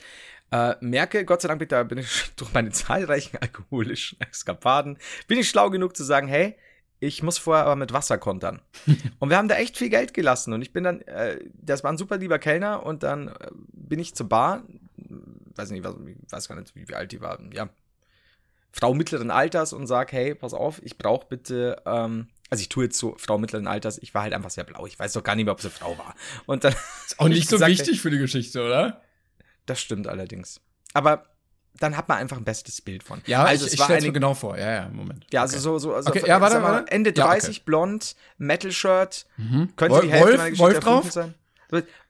äh, 0.52 0.76
merke, 0.80 1.26
Gott 1.26 1.42
sei 1.42 1.48
Dank 1.48 1.60
bin, 1.60 1.68
da 1.68 1.84
bin 1.84 1.98
ich 1.98 2.32
durch 2.36 2.54
meine 2.54 2.72
zahlreichen 2.72 3.38
alkoholischen 3.38 4.20
Eskapaden, 4.22 4.98
bin 5.28 5.40
ich 5.40 5.50
schlau 5.50 5.70
genug 5.70 5.96
zu 5.96 6.04
sagen, 6.04 6.28
hey, 6.28 6.56
ich 7.00 7.22
muss 7.24 7.38
vorher 7.38 7.66
aber 7.66 7.76
mit 7.76 7.94
Wasser 7.94 8.18
kontern. 8.18 8.62
und 9.20 9.30
wir 9.30 9.38
haben 9.38 9.48
da 9.48 9.56
echt 9.56 9.78
viel 9.78 9.90
Geld 9.90 10.14
gelassen. 10.14 10.54
Und 10.54 10.62
ich 10.62 10.74
bin 10.74 10.84
dann, 10.84 11.02
äh, 11.02 11.40
das 11.54 11.84
war 11.84 11.92
ein 11.92 11.98
super 11.98 12.18
lieber 12.18 12.40
Kellner 12.40 12.86
und 12.86 13.04
dann 13.04 13.28
äh, 13.28 13.50
bin 13.72 14.00
ich 14.00 14.16
zur 14.16 14.30
Bar, 14.30 14.64
weiß 15.56 15.72
nicht, 15.72 15.84
was, 15.84 15.96
ich 16.06 16.32
weiß 16.32 16.48
gar 16.48 16.60
nicht, 16.60 16.76
wie, 16.76 16.88
wie 16.88 16.96
alt 16.96 17.12
die 17.12 17.22
war, 17.22 17.40
ja, 17.54 17.70
Frau 18.72 18.94
mittleren 18.94 19.32
Alters 19.32 19.74
und 19.74 19.88
sag, 19.88 20.12
hey, 20.12 20.36
pass 20.36 20.54
auf, 20.54 20.82
ich 20.84 20.98
brauche 20.98 21.28
bitte, 21.28 21.82
ähm, 21.86 22.28
also 22.50 22.62
ich 22.62 22.70
tue 22.70 22.86
jetzt 22.86 22.98
so 22.98 23.16
Frau 23.18 23.38
mittleren 23.38 23.68
Alters, 23.68 23.98
ich 23.98 24.14
war 24.14 24.24
halt 24.24 24.34
einfach 24.34 24.52
sehr 24.52 24.64
blau. 24.64 24.86
Ich 24.86 25.00
weiß 25.00 25.14
doch 25.14 25.24
gar 25.24 25.36
nicht 25.36 25.46
mehr, 25.46 25.54
ob 25.54 25.62
sie 25.62 25.70
Frau 25.70 25.98
war. 25.98 26.16
Und 26.46 26.64
dann 26.64 26.74
ist 27.06 27.20
auch 27.20 27.28
nicht 27.28 27.50
so 27.50 27.56
gesagt, 27.56 27.72
wichtig 27.72 28.02
für 28.02 28.12
die 28.12 28.20
Geschichte, 28.20 28.64
oder? 28.64 29.02
Das 29.66 29.82
stimmt 29.82 30.08
allerdings. 30.08 30.62
Aber 30.94 31.26
dann 31.80 31.98
hat 31.98 32.08
man 32.10 32.18
einfach 32.18 32.38
ein 32.38 32.44
bestes 32.44 32.82
Bild 32.82 33.04
von. 33.04 33.22
Ja, 33.26 33.44
also 33.44 33.66
ich, 33.66 33.74
es 33.74 33.80
war 33.80 33.90
eine, 33.90 34.12
genau 34.12 34.34
vor. 34.34 34.58
Ja, 34.58 34.72
ja, 34.72 34.90
Moment. 34.90 35.26
Ja, 35.32 35.42
also 35.42 35.56
okay. 35.56 35.64
so 35.64 35.80
so 35.80 35.94
also 35.94 36.10
okay, 36.10 36.24
ja, 36.26 36.42
warte, 36.42 36.60
mal, 36.60 36.86
Ende 36.90 37.14
30 37.14 37.44
ja, 37.44 37.52
okay. 37.52 37.62
blond, 37.66 38.16
Metal 38.38 38.72
Shirt. 38.72 39.26
Mhm. 39.38 39.74
Könnte 39.76 39.96
Wolf, 39.96 40.06
die 40.06 40.12
Hälfte 40.12 40.28
Wolf, 40.28 40.38
meiner 40.38 40.50
Geschichte 40.50 40.74
Wolf 40.74 40.80
drauf? 40.80 41.12
sein. 41.12 41.34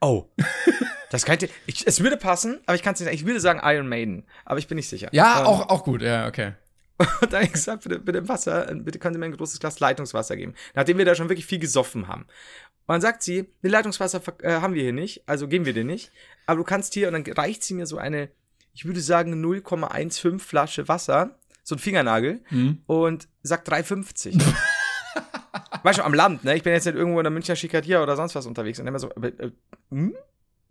Oh. 0.01 0.25
das 1.09 1.25
könnte 1.25 1.49
ich, 1.65 1.87
es 1.87 2.01
würde 2.01 2.17
passen, 2.17 2.59
aber 2.65 2.75
ich 2.75 2.83
kann 2.83 2.93
es 2.93 2.99
nicht. 2.99 3.13
Ich 3.13 3.25
würde 3.25 3.39
sagen 3.39 3.59
Iron 3.63 3.87
Maiden, 3.87 4.25
aber 4.45 4.59
ich 4.59 4.67
bin 4.67 4.75
nicht 4.75 4.89
sicher. 4.89 5.09
Ja, 5.11 5.41
ähm, 5.41 5.47
auch 5.47 5.69
auch 5.69 5.83
gut. 5.83 6.01
Ja, 6.01 6.27
okay. 6.27 6.53
Und 6.97 7.07
dann 7.21 7.33
habe 7.33 7.43
ich 7.45 7.53
gesagt, 7.53 7.83
bitte, 7.83 7.99
bitte 7.99 8.27
Wasser, 8.27 8.73
bitte 8.73 8.97
können 8.97 9.13
Sie 9.13 9.19
mir 9.19 9.27
ein 9.27 9.37
großes 9.37 9.59
Glas 9.59 9.79
Leitungswasser 9.79 10.35
geben. 10.35 10.55
Nachdem 10.73 10.97
wir 10.97 11.05
da 11.05 11.15
schon 11.15 11.29
wirklich 11.29 11.45
viel 11.45 11.59
gesoffen 11.59 12.07
haben. 12.07 12.23
Und 12.23 12.93
dann 12.93 13.01
sagt 13.01 13.21
sie, 13.21 13.45
Leitungswasser 13.61 14.21
äh, 14.41 14.61
haben 14.61 14.73
wir 14.73 14.81
hier 14.81 14.93
nicht, 14.93 15.27
also 15.27 15.47
geben 15.47 15.65
wir 15.65 15.73
dir 15.73 15.83
nicht. 15.83 16.11
Aber 16.45 16.57
du 16.57 16.63
kannst 16.63 16.93
hier, 16.93 17.09
und 17.09 17.13
dann 17.13 17.33
reicht 17.33 17.63
sie 17.63 17.73
mir 17.73 17.85
so 17.85 17.97
eine, 17.97 18.29
ich 18.77 18.85
würde 18.85 19.01
sagen 19.01 19.43
0,15 19.43 20.37
Flasche 20.37 20.87
Wasser, 20.87 21.31
so 21.63 21.73
ein 21.73 21.79
Fingernagel, 21.79 22.41
mhm. 22.51 22.83
und 22.85 23.27
sagt 23.41 23.67
3,50. 23.71 24.39
weißt 25.83 25.97
du, 25.97 26.03
am 26.03 26.13
Land, 26.13 26.43
ne? 26.43 26.55
Ich 26.55 26.61
bin 26.61 26.73
jetzt 26.73 26.85
nicht 26.85 26.93
irgendwo 26.93 27.19
in 27.19 27.23
der 27.23 27.31
Münchner 27.31 27.55
Schicadier 27.55 28.03
oder 28.03 28.15
sonst 28.15 28.35
was 28.35 28.45
unterwegs. 28.45 28.79
Und 28.79 28.85
immer 28.85 28.99
so, 28.99 29.09
äh, 29.13 29.29
äh, 29.29 29.51
hm? 29.89 30.15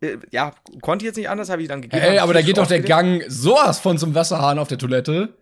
äh, 0.00 0.18
ja, 0.30 0.54
konnte 0.82 1.04
ich 1.04 1.08
jetzt 1.08 1.16
nicht 1.16 1.28
anders, 1.28 1.50
habe 1.50 1.62
ich 1.62 1.68
dann 1.68 1.82
gegeben. 1.82 2.00
Ey, 2.00 2.20
aber 2.20 2.32
da 2.32 2.42
geht 2.42 2.58
doch 2.58 2.68
der 2.68 2.78
Gang 2.78 3.24
sowas 3.26 3.80
von 3.80 3.98
zum 3.98 4.14
Wasserhahn 4.14 4.60
auf 4.60 4.68
der 4.68 4.78
Toilette. 4.78 5.34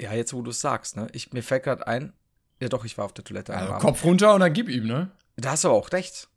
Ja, 0.00 0.14
jetzt 0.14 0.32
wo 0.32 0.40
du 0.40 0.52
es 0.52 0.60
sagst, 0.62 0.96
ne? 0.96 1.08
Ich, 1.12 1.34
mir 1.34 1.42
fällt 1.42 1.64
gerade 1.64 1.86
ein, 1.86 2.14
ja 2.62 2.70
doch, 2.70 2.86
ich 2.86 2.96
war 2.96 3.04
auf 3.04 3.12
der 3.12 3.24
Toilette. 3.24 3.54
Also, 3.54 3.74
Kopf 3.74 4.02
runter 4.04 4.32
und 4.32 4.40
dann 4.40 4.54
gib 4.54 4.70
ihm, 4.70 4.86
ne? 4.86 5.10
Da 5.36 5.50
hast 5.50 5.64
du 5.64 5.68
aber 5.68 5.76
auch 5.76 5.92
recht. 5.92 6.28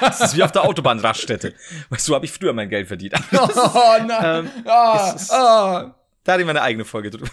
Das 0.00 0.20
ist 0.20 0.36
wie 0.36 0.42
auf 0.42 0.52
der 0.52 0.64
Autobahnraststätte. 0.64 1.54
So 1.98 2.14
habe 2.14 2.24
ich 2.24 2.32
früher 2.32 2.52
mein 2.52 2.68
Geld 2.68 2.88
verdient. 2.88 3.14
oh 3.32 3.96
nein. 4.06 4.50
Ähm, 4.56 4.66
ah, 4.66 5.12
ist- 5.14 5.30
ah. 5.32 5.94
Da 6.24 6.32
hatte 6.32 6.40
ich 6.42 6.46
meine 6.46 6.62
eigene 6.62 6.84
Folge 6.84 7.10
drüber. 7.10 7.30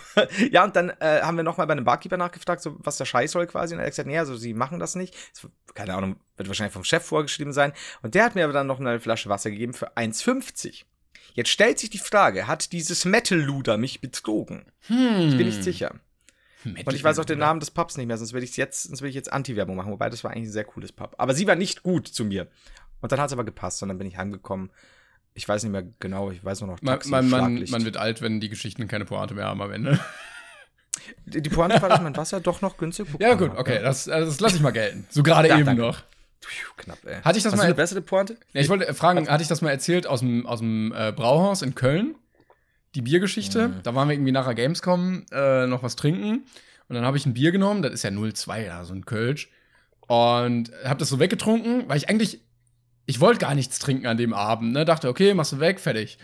ja, 0.52 0.64
und 0.64 0.76
dann 0.76 0.92
äh, 1.00 1.22
haben 1.24 1.36
wir 1.36 1.44
nochmal 1.44 1.66
bei 1.66 1.72
einem 1.72 1.84
Barkeeper 1.84 2.16
nachgefragt, 2.16 2.62
so, 2.62 2.76
was 2.78 2.98
der 2.98 3.06
Scheiß 3.06 3.32
soll 3.32 3.48
quasi. 3.48 3.74
Und 3.74 3.80
er 3.80 3.86
hat 3.88 3.92
gesagt, 3.94 4.08
nee, 4.08 4.20
also 4.20 4.36
sie 4.36 4.54
machen 4.54 4.78
das 4.78 4.94
nicht. 4.94 5.16
Das, 5.34 5.50
keine 5.74 5.96
Ahnung, 5.96 6.18
wird 6.38 6.48
wahrscheinlich 6.48 6.74
vom 6.74 6.84
Chef 6.84 7.04
vorgeschrieben 7.04 7.54
sein. 7.54 7.74
Und 8.04 8.14
der 8.14 8.24
hat 8.24 8.36
mir 8.36 8.44
aber 8.44 8.54
dann 8.54 8.68
noch 8.68 8.80
eine 8.80 9.00
Flasche 9.00 9.30
Wasser 9.30 9.50
gegeben 9.50 9.74
für 9.74 9.98
1,50. 9.98 10.84
Jetzt 11.34 11.50
stellt 11.50 11.80
sich 11.80 11.90
die 11.90 11.98
Frage, 11.98 12.46
hat 12.46 12.72
dieses 12.72 13.06
Metal-Luder 13.06 13.78
mich 13.78 14.00
betrogen? 14.00 14.66
Hm. 14.82 15.30
Ich 15.30 15.38
bin 15.38 15.48
nicht 15.48 15.64
sicher. 15.64 15.96
Und 16.66 16.94
ich 16.94 17.04
weiß 17.04 17.20
auch 17.20 17.26
den 17.26 17.40
Namen 17.40 17.60
des 17.60 17.72
Pubs 17.72 17.98
nicht 17.98 18.08
mehr, 18.08 18.18
sonst 18.18 18.34
würde 18.34 18.46
ich 18.46 18.56
jetzt, 18.58 18.84
sonst 18.84 19.02
würde 19.02 19.10
ich 19.10 19.16
jetzt 19.16 19.32
Anti-Werbung 19.32 19.76
machen, 19.76 19.92
wobei 19.92 20.10
das 20.10 20.24
war 20.24 20.32
eigentlich 20.32 20.50
ein 20.50 20.54
sehr 20.54 20.64
cooles 20.64 20.92
Pub. 20.92 21.16
Aber 21.18 21.34
sie 21.34 21.48
war 21.48 21.56
nicht 21.56 21.84
gut 21.84 22.08
zu 22.08 22.26
mir. 22.26 22.48
Und 23.02 23.12
dann 23.12 23.20
hat 23.20 23.28
es 23.28 23.34
aber 23.34 23.44
gepasst 23.44 23.82
und 23.84 23.90
dann 23.90 23.98
bin 23.98 24.08
ich 24.08 24.18
heimgekommen. 24.18 24.70
Ich 25.34 25.48
weiß 25.48 25.64
nicht 25.64 25.72
mehr 25.72 25.84
genau, 26.00 26.32
ich 26.32 26.44
weiß 26.44 26.62
nur 26.62 26.70
noch 26.70 26.80
Taxi, 26.80 27.10
man, 27.10 27.30
man, 27.30 27.66
man 27.70 27.86
wird 27.86 27.98
alt, 27.98 28.22
wenn 28.22 28.40
die 28.40 28.50
Geschichten 28.50 28.88
keine 28.88 29.06
Pointe 29.06 29.34
mehr 29.34 29.46
haben 29.46 29.62
am 29.62 29.72
Ende. 29.72 30.00
Die 31.26 31.42
Pointe 31.50 31.82
war, 31.82 31.90
dass 31.90 32.02
mein 32.02 32.16
Wasser 32.16 32.40
doch 32.40 32.62
noch 32.62 32.78
günstig 32.78 33.08
bekommen 33.08 33.30
Ja, 33.30 33.36
gut, 33.36 33.58
okay, 33.58 33.80
das, 33.82 34.08
also 34.08 34.30
das 34.30 34.40
lasse 34.40 34.56
ich 34.56 34.62
mal 34.62 34.72
gelten. 34.72 35.08
So 35.10 35.24
gerade 35.24 35.50
Ja, 35.50 35.56
eben 35.58 35.66
danke. 35.66 35.82
noch. 35.82 36.02
Pfiuh, 36.42 36.74
knapp, 36.78 37.00
ey. 37.06 37.22
Hatte 37.24 37.38
ich 37.38 37.44
das 37.44 37.54
Hast 37.54 37.58
mal 37.58 37.66
eine 37.66 37.74
bessere 37.74 38.02
Pointe? 38.02 38.38
Ja, 38.54 38.62
ich 38.62 38.70
wollte 38.70 38.94
fragen, 38.94 39.28
hatte 39.28 39.42
ich 39.42 39.50
das 39.50 39.62
mal 39.62 39.72
erzählt 39.72 40.06
aus 40.08 40.20
dem, 40.20 40.46
aus 40.46 40.60
dem 40.60 40.94
äh, 40.96 41.12
Brauhaus 41.12 41.62
in 41.62 41.74
Köln? 41.74 42.16
Die 42.96 43.02
Biergeschichte. 43.02 43.70
Mhm. 43.70 43.84
Da 43.84 43.96
waren 43.96 44.08
wir 44.08 44.14
irgendwie 44.14 44.32
nachher 44.32 44.54
Gamescom 44.54 45.26
äh, 45.32 45.66
noch 45.68 45.84
was 45.84 45.96
trinken. 45.96 46.46
Und 46.88 46.96
dann 46.96 47.06
habe 47.06 47.18
ich 47.18 47.26
ein 47.26 47.34
Bier 47.34 47.52
genommen, 47.52 47.82
das 47.82 47.94
ist 47.94 48.04
ja 48.04 48.10
0,2, 48.10 48.66
ja, 48.66 48.84
so 48.84 48.94
ein 48.94 49.06
Kölsch. 49.06 49.50
Und 50.08 50.72
habe 50.84 51.00
das 51.00 51.10
so 51.10 51.20
weggetrunken, 51.20 51.88
weil 51.88 51.98
ich 51.98 52.10
eigentlich, 52.10 52.42
ich 53.06 53.20
wollte 53.20 53.40
gar 53.40 53.56
nichts 53.56 53.80
trinken 53.80 54.06
an 54.06 54.18
dem 54.18 54.34
Abend. 54.34 54.74
Ne? 54.74 54.86
Dachte, 54.86 55.10
okay, 55.10 55.34
machst 55.34 55.54
du 55.54 55.60
weg, 55.60 55.80
fertig. 55.80 56.18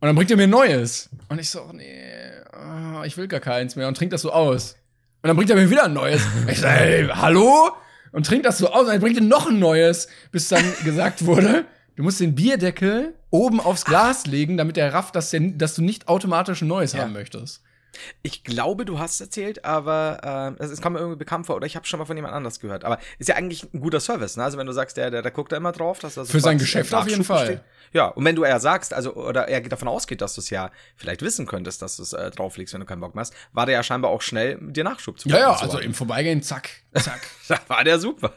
Und 0.00 0.08
dann 0.08 0.16
bringt 0.16 0.30
er 0.30 0.36
mir 0.36 0.42
ein 0.42 0.50
neues. 0.50 1.08
Und 1.28 1.40
ich 1.40 1.48
so, 1.48 1.62
oh, 1.62 1.72
nee, 1.72 2.04
ah, 2.52 3.04
ich 3.06 3.16
will 3.16 3.28
gar 3.28 3.40
keins 3.40 3.76
mehr. 3.76 3.88
Und 3.88 3.96
trink 3.96 4.10
das 4.10 4.22
so 4.22 4.32
aus. 4.32 4.76
Und 5.22 5.28
dann 5.28 5.36
bringt 5.36 5.48
er 5.48 5.56
mir 5.56 5.70
wieder 5.70 5.84
ein 5.84 5.94
neues. 5.94 6.22
Ich 6.48 6.60
so, 6.60 6.66
ey, 6.66 7.08
hallo? 7.08 7.70
Und 8.12 8.26
trink 8.26 8.42
das 8.42 8.58
so 8.58 8.70
aus. 8.70 8.82
Und 8.82 8.88
dann 8.88 9.00
bringt 9.00 9.16
er 9.16 9.22
noch 9.22 9.48
ein 9.48 9.58
neues, 9.58 10.08
bis 10.30 10.48
dann 10.48 10.62
gesagt 10.84 11.24
wurde, 11.24 11.64
du 11.96 12.02
musst 12.02 12.20
den 12.20 12.34
Bierdeckel 12.34 13.14
oben 13.30 13.60
aufs 13.60 13.84
Glas 13.84 14.26
legen, 14.26 14.56
damit 14.56 14.76
er 14.78 14.92
rafft, 14.92 15.16
dass, 15.16 15.30
der, 15.30 15.40
dass 15.40 15.74
du 15.74 15.82
nicht 15.82 16.08
automatisch 16.08 16.62
ein 16.62 16.68
neues 16.68 16.92
Ja. 16.92 17.00
haben 17.02 17.12
möchtest. 17.12 17.62
Ich 18.22 18.44
glaube, 18.44 18.84
du 18.84 18.98
hast 18.98 19.20
erzählt, 19.20 19.64
aber 19.64 20.56
äh, 20.60 20.62
es, 20.62 20.80
kam 20.80 20.94
mir 20.94 21.00
irgendwie 21.00 21.18
bekannt 21.18 21.46
vor 21.46 21.56
oder 21.56 21.66
ich 21.66 21.76
habe 21.76 21.86
schon 21.86 21.98
mal 21.98 22.04
von 22.04 22.16
jemand 22.16 22.34
anders 22.34 22.60
gehört. 22.60 22.84
Aber 22.84 22.98
ist 23.18 23.28
ja 23.28 23.36
eigentlich 23.36 23.72
ein 23.72 23.80
guter 23.80 24.00
Service, 24.00 24.36
ne? 24.36 24.44
Also 24.44 24.58
wenn 24.58 24.66
du 24.66 24.72
sagst, 24.72 24.96
der, 24.96 25.10
der, 25.10 25.22
der 25.22 25.30
guckt 25.30 25.52
da 25.52 25.56
immer 25.56 25.72
drauf, 25.72 25.98
dass 25.98 26.14
das 26.14 26.30
Für 26.30 26.40
sein 26.40 26.58
Geschäft 26.58 26.92
auf 26.94 27.08
jeden 27.08 27.24
Fall. 27.24 27.64
Ja, 27.92 28.08
und 28.08 28.24
wenn 28.24 28.34
du 28.34 28.44
eher 28.44 28.58
sagst, 28.58 28.92
also 28.92 29.14
oder 29.14 29.48
er 29.48 29.60
davon 29.62 29.88
ausgeht, 29.88 30.20
dass 30.20 30.34
du 30.34 30.40
es 30.40 30.50
ja 30.50 30.70
vielleicht 30.96 31.22
wissen 31.22 31.46
könntest, 31.46 31.80
dass 31.80 31.96
du 31.96 32.02
es 32.02 32.12
äh, 32.12 32.30
drauflegst, 32.30 32.74
wenn 32.74 32.80
du 32.80 32.86
keinen 32.86 33.00
Bock 33.00 33.14
mehr 33.14 33.22
hast, 33.22 33.34
war 33.52 33.66
der 33.66 33.76
ja 33.76 33.82
scheinbar 33.82 34.10
auch 34.10 34.22
schnell, 34.22 34.58
dir 34.60 34.84
Nachschub 34.84 35.18
zu 35.18 35.28
Ja, 35.28 35.38
ja, 35.38 35.52
also 35.52 35.78
im 35.78 35.94
Vorbeigehen, 35.94 36.42
zack, 36.42 36.70
zack. 36.94 37.20
Da 37.46 37.60
war 37.68 37.84
der 37.84 37.98
super. 37.98 38.32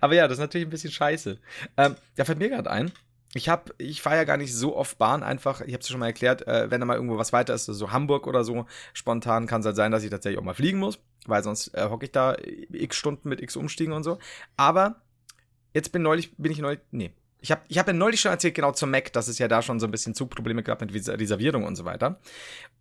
Aber 0.00 0.14
ja, 0.14 0.26
das 0.26 0.38
ist 0.38 0.40
natürlich 0.40 0.66
ein 0.66 0.70
bisschen 0.70 0.90
scheiße. 0.90 1.38
Ähm, 1.76 1.94
da 2.16 2.24
fällt 2.24 2.38
mir 2.38 2.48
gerade 2.48 2.70
ein. 2.70 2.90
Ich 3.36 3.48
hab, 3.48 3.72
ich 3.78 4.02
fahre 4.02 4.16
ja 4.16 4.24
gar 4.24 4.36
nicht 4.36 4.54
so 4.54 4.74
oft 4.76 4.98
Bahn 4.98 5.22
einfach. 5.22 5.60
Ich 5.60 5.72
habe 5.74 5.80
es 5.82 5.88
schon 5.88 6.00
mal 6.00 6.06
erklärt, 6.06 6.46
äh, 6.46 6.70
wenn 6.70 6.80
da 6.80 6.86
mal 6.86 6.94
irgendwo 6.96 7.18
was 7.18 7.32
weiter 7.32 7.54
ist, 7.54 7.66
so 7.66 7.92
Hamburg 7.92 8.26
oder 8.26 8.44
so, 8.44 8.66
spontan 8.92 9.46
kann 9.46 9.60
es 9.60 9.66
halt 9.66 9.76
sein, 9.76 9.92
dass 9.92 10.02
ich 10.02 10.10
tatsächlich 10.10 10.38
auch 10.38 10.44
mal 10.44 10.54
fliegen 10.54 10.78
muss, 10.78 10.98
weil 11.26 11.42
sonst 11.42 11.74
äh, 11.74 11.88
hocke 11.88 12.06
ich 12.06 12.12
da 12.12 12.36
x 12.72 12.96
Stunden 12.96 13.28
mit 13.28 13.40
x 13.40 13.56
Umstiegen 13.56 13.92
und 13.92 14.02
so. 14.04 14.18
Aber 14.56 15.02
jetzt 15.74 15.92
bin 15.92 16.02
neulich, 16.02 16.34
bin 16.36 16.50
ich 16.52 16.58
neulich, 16.58 16.80
nee. 16.90 17.12
Ich 17.40 17.50
habe 17.52 17.60
ich 17.68 17.78
hab 17.78 17.86
ja 17.86 17.92
neulich 17.92 18.20
schon 18.20 18.32
erzählt, 18.32 18.54
genau 18.54 18.72
zum 18.72 18.90
Mac, 18.90 19.12
dass 19.12 19.28
es 19.28 19.38
ja 19.38 19.46
da 19.46 19.60
schon 19.62 19.78
so 19.78 19.86
ein 19.86 19.90
bisschen 19.90 20.14
Zugprobleme 20.14 20.62
gab 20.62 20.80
mit 20.80 20.92
Reservierung 20.92 21.64
und 21.64 21.76
so 21.76 21.84
weiter. 21.84 22.18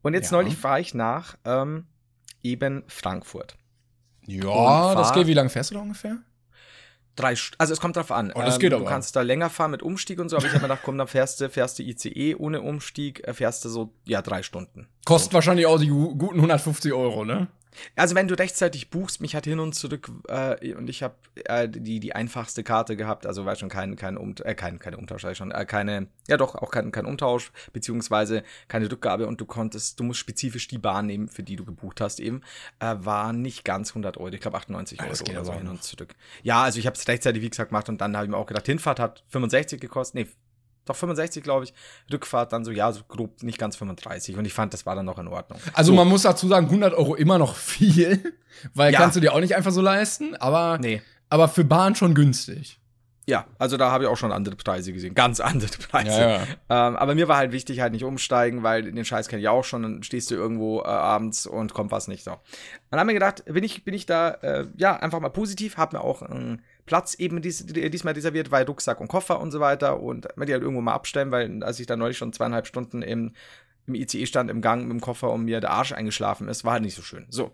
Und 0.02 0.14
jetzt 0.14 0.32
Ja. 0.32 0.38
neulich 0.38 0.56
fahre 0.56 0.80
ich 0.80 0.94
nach 0.94 1.38
ähm, 1.44 1.86
eben 2.42 2.84
Frankfurt. 2.88 3.58
Ja, 4.26 4.96
das 4.96 5.14
geht. 5.14 5.28
Wie 5.28 5.34
lange 5.34 5.50
fährst 5.50 5.72
du 5.72 5.76
da 5.76 5.82
ungefähr? 5.82 6.18
Drei, 7.16 7.34
also 7.58 7.72
es 7.74 7.80
kommt 7.80 7.96
drauf 7.96 8.12
an. 8.12 8.32
Oh, 8.36 8.42
das 8.42 8.60
geht 8.60 8.72
du 8.74 8.78
aber. 8.78 8.86
kannst 8.86 9.16
da 9.16 9.22
länger 9.22 9.50
fahren 9.50 9.72
mit 9.72 9.82
Umstieg 9.82 10.20
und 10.20 10.28
so, 10.30 10.36
aber 10.36 10.46
ich 10.48 10.52
habe 10.52 10.62
mir 10.64 10.68
gedacht, 10.68 10.82
komm, 10.84 10.98
dann 10.98 11.08
fährst 11.08 11.40
du, 11.40 11.50
fährst 11.50 11.80
du 11.80 11.84
ICE 11.84 12.36
ohne 12.36 12.62
Umstieg, 12.62 13.26
äh, 13.28 13.34
fährst 13.34 13.64
du 13.64 13.70
so, 13.70 13.94
ja, 14.06 14.22
drei 14.22 14.44
Stunden. 14.44 14.88
Kostet 15.06 15.34
wahrscheinlich 15.34 15.66
auch 15.66 15.80
die 15.80 15.88
gu- 15.88 16.16
guten 16.16 16.36
150 16.40 16.92
Euro, 16.94 17.24
ne? 17.24 17.48
Also 17.96 18.16
wenn 18.16 18.28
du 18.28 18.38
rechtzeitig 18.38 18.90
buchst, 18.90 19.22
mich 19.22 19.36
hat 19.36 19.46
hin 19.46 19.60
und 19.60 19.74
zurück 19.74 20.12
äh, 20.28 20.74
und 20.74 20.90
ich 20.90 21.04
habe 21.04 21.16
äh, 21.46 21.68
die 21.68 22.00
die 22.00 22.16
einfachste 22.16 22.64
Karte 22.64 22.96
gehabt, 22.96 23.26
also 23.26 23.46
war 23.46 23.56
schon 23.56 23.70
kein 23.70 23.96
kein 23.96 24.18
um, 24.18 24.36
äh, 24.44 24.56
kein 24.56 24.80
keine 24.80 24.98
Umtausch, 24.98 25.24
ich 25.26 25.38
schon, 25.38 25.52
äh, 25.52 25.66
keine 25.66 26.08
ja 26.28 26.38
doch 26.38 26.56
auch 26.56 26.72
kein 26.72 26.92
kein 26.92 27.06
Umtausch 27.06 27.52
beziehungsweise 27.74 28.44
keine 28.68 28.92
Rückgabe 28.92 29.28
und 29.28 29.42
du 29.42 29.46
konntest, 29.46 30.00
du 30.00 30.04
musst 30.04 30.20
spezifisch 30.20 30.68
die 30.68 30.78
Bahn 30.78 31.06
nehmen, 31.08 31.28
für 31.28 31.44
die 31.44 31.56
du 31.56 31.66
gebucht 31.66 32.02
hast 32.02 32.20
eben, 32.20 32.42
äh, 32.80 32.96
war 33.00 33.34
nicht 33.34 33.66
ganz 33.66 33.90
100 33.90 34.18
Euro, 34.18 34.30
ich 34.30 34.42
glaube 34.42 34.58
98 34.58 35.00
Ah, 35.00 35.06
Euro 35.06 35.32
oder 35.32 35.46
so 35.46 35.54
hin 35.54 35.68
und 35.68 35.84
zurück. 35.84 36.16
Ja, 36.44 36.64
also 36.64 36.80
ich 36.80 36.86
habe 36.86 36.96
es 36.96 37.08
rechtzeitig 37.08 37.42
wie 37.42 37.50
gesagt 37.50 37.70
gemacht 37.70 37.90
und 37.90 38.02
dann 38.02 38.16
habe 38.16 38.26
ich 38.26 38.32
mir 38.32 38.38
auch 38.38 38.46
gedacht, 38.46 38.66
Hinfahrt 38.66 39.00
hat 39.00 39.24
65 39.30 39.80
gekostet, 39.80 40.16
nee 40.16 40.28
doch 40.86 40.96
65, 40.96 41.44
glaube 41.44 41.66
ich. 41.66 41.74
Rückfahrt 42.12 42.54
dann 42.54 42.64
so, 42.66 42.72
ja, 42.72 42.92
so 42.92 43.02
grob 43.08 43.44
nicht 43.44 43.58
ganz 43.58 43.76
35. 43.76 44.38
Und 44.38 44.46
ich 44.46 44.54
fand, 44.54 44.74
das 44.74 44.86
war 44.86 44.96
dann 44.96 45.06
noch 45.06 45.20
in 45.20 45.28
Ordnung. 45.28 45.60
Also 45.74 45.92
so, 45.92 45.96
man 45.96 46.08
muss 46.08 46.22
dazu 46.24 46.48
sagen, 46.48 46.68
100 46.68 46.94
Euro 46.94 47.16
immer 47.16 47.38
noch 47.38 47.56
viel, 47.56 48.34
weil 48.74 48.94
Ja. 48.94 49.00
kannst 49.00 49.16
du 49.16 49.20
dir 49.20 49.34
auch 49.34 49.40
nicht 49.40 49.56
einfach 49.56 49.72
so 49.72 49.82
leisten, 49.82 50.36
aber, 50.36 50.78
Nee. 50.80 51.02
aber 51.30 51.48
für 51.48 51.64
Bahn 51.66 51.96
schon 51.96 52.14
günstig. 52.16 52.80
Ja, 53.28 53.48
also 53.58 53.76
da 53.76 53.90
habe 53.90 54.04
ich 54.04 54.10
auch 54.12 54.18
schon 54.18 54.32
andere 54.32 54.56
Preise 54.56 54.94
gesehen. 54.94 55.16
Ganz 55.16 55.40
andere 55.40 55.72
Preise. 55.90 56.20
Ja, 56.22 56.30
ja. 56.30 56.42
Ähm, 56.70 56.96
aber 56.96 57.16
mir 57.16 57.28
war 57.28 57.38
halt 57.38 57.52
wichtig, 57.52 57.80
halt 57.80 57.92
nicht 57.92 58.04
umsteigen, 58.04 58.62
weil 58.62 58.84
den 58.92 59.04
Scheiß 59.04 59.28
kenne 59.30 59.42
ich 59.42 59.48
auch 59.48 59.64
schon. 59.64 59.82
Dann 59.82 60.04
stehst 60.04 60.30
du 60.30 60.36
irgendwo 60.36 60.82
äh, 60.82 60.86
abends 60.86 61.48
und 61.48 61.74
kommt 61.74 61.92
was 61.92 62.08
nicht 62.08 62.24
so. 62.24 62.38
Dann 62.92 63.00
haben 63.00 63.08
wir 63.08 63.16
gedacht, 63.16 63.44
bin 63.46 63.64
ich, 63.64 63.84
bin 63.84 63.96
ich 63.96 64.06
da, 64.06 64.30
äh, 64.30 64.68
ja, 64.78 64.96
einfach 64.98 65.20
mal 65.22 65.30
positiv, 65.30 65.76
hab 65.78 65.94
mir 65.94 66.02
auch 66.02 66.22
einen 66.22 66.62
Platz 66.86 67.16
eben 67.16 67.42
dies, 67.42 67.66
diesmal 67.66 68.14
reserviert, 68.14 68.52
weil 68.52 68.66
Rucksack 68.66 69.02
und 69.02 69.08
Koffer 69.08 69.40
und 69.40 69.52
so 69.52 69.60
weiter 69.60 70.00
und 70.00 70.28
mir 70.38 70.46
die 70.46 70.54
halt 70.54 70.62
irgendwo 70.62 70.82
mal 70.82 70.94
abstellen, 70.94 71.32
weil 71.32 71.64
als 71.64 71.80
ich 71.80 71.88
da 71.88 71.96
neulich 71.96 72.18
schon 72.18 72.34
zweieinhalb 72.34 72.68
Stunden 72.68 73.02
im, 73.02 73.34
im 73.88 73.96
ICE 73.96 74.26
stand, 74.26 74.52
im 74.52 74.62
Gang 74.62 74.84
mit 74.84 74.92
dem 74.92 75.02
Koffer 75.02 75.32
und 75.32 75.46
mir 75.46 75.62
der 75.62 75.72
Arsch 75.72 75.94
eingeschlafen 75.94 76.48
ist, 76.48 76.64
war 76.64 76.74
halt 76.74 76.84
nicht 76.84 76.96
so 76.96 77.02
schön. 77.02 77.26
So. 77.30 77.52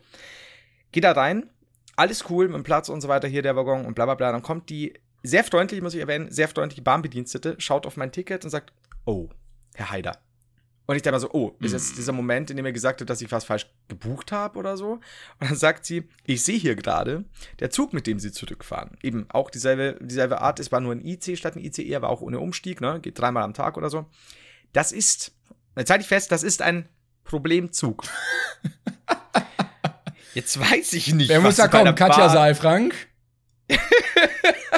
Geh 0.92 1.00
da 1.00 1.14
rein, 1.14 1.50
alles 1.96 2.30
cool 2.30 2.48
mit 2.48 2.56
dem 2.56 2.64
Platz 2.64 2.90
und 2.90 3.02
so 3.02 3.08
weiter, 3.08 3.28
hier 3.28 3.42
der 3.42 3.56
Waggon 3.56 3.86
und 3.86 3.96
bla 3.96 4.06
bla 4.06 4.16
bla. 4.16 4.32
Dann 4.32 4.42
kommt 4.42 4.70
die 4.70 4.94
sehr 5.24 5.44
freundlich, 5.44 5.82
muss 5.82 5.94
ich 5.94 6.02
erwähnen, 6.02 6.32
sehr 6.32 6.48
freundliche 6.48 6.82
Bahnbedienstete, 6.82 7.56
schaut 7.60 7.86
auf 7.86 7.96
mein 7.96 8.12
Ticket 8.12 8.44
und 8.44 8.50
sagt, 8.50 8.74
oh, 9.06 9.30
Herr 9.76 9.92
Haider. 9.92 10.18
Und 10.88 10.96
ich 10.96 11.04
dachte 11.04 11.14
mal 11.14 11.20
so, 11.20 11.32
oh, 11.32 11.56
ist 11.60 11.72
jetzt 11.74 11.98
dieser 11.98 12.12
Moment, 12.12 12.50
in 12.50 12.58
dem 12.58 12.66
er 12.66 12.74
gesagt 12.74 13.02
hat, 13.02 13.10
dass 13.10 13.22
ich 13.22 13.32
was 13.32 13.46
falsch 13.46 13.68
gebucht 13.88 14.32
habe 14.32 14.60
oder 14.60 14.76
so? 14.78 14.94
Und 14.94 15.02
dann 15.40 15.56
sagt 15.56 15.86
sie, 15.86 16.10
ich 16.26 16.44
sehe 16.44 16.58
hier 16.58 16.76
gerade, 16.76 17.24
der 17.60 17.70
Zug, 17.70 17.94
mit 17.94 18.08
dem 18.08 18.20
Sie 18.20 18.32
zurückfahren, 18.32 18.98
eben 19.02 19.26
auch 19.30 19.50
dieselbe, 19.50 19.98
dieselbe 20.02 20.42
Art, 20.42 20.60
es 20.60 20.72
war 20.72 20.82
nur 20.82 20.94
ein 20.94 21.06
IC 21.06 21.38
statt 21.38 21.56
ein 21.56 21.64
ICE, 21.64 21.96
aber 21.96 22.10
auch 22.10 22.22
ohne 22.22 22.40
Umstieg, 22.40 22.82
ne? 22.82 23.00
geht 23.00 23.20
dreimal 23.20 23.44
am 23.44 23.54
Tag 23.54 23.78
oder 23.78 23.90
so. 23.90 24.06
Das 24.74 24.92
ist, 24.92 25.34
jetzt 25.78 25.90
halte 25.90 26.02
ich 26.02 26.08
fest, 26.08 26.32
das 26.32 26.44
ist 26.44 26.62
ein 26.62 26.90
Problemzug. 27.24 28.04
Jetzt 30.34 30.60
weiß 30.60 30.94
ich 30.94 31.14
nicht, 31.14 31.30
Wer 31.30 31.42
muss 31.42 31.58
da 31.58 31.68
kommen? 31.68 31.94
Katja 31.94 32.30
Saalfrank? 32.30 32.96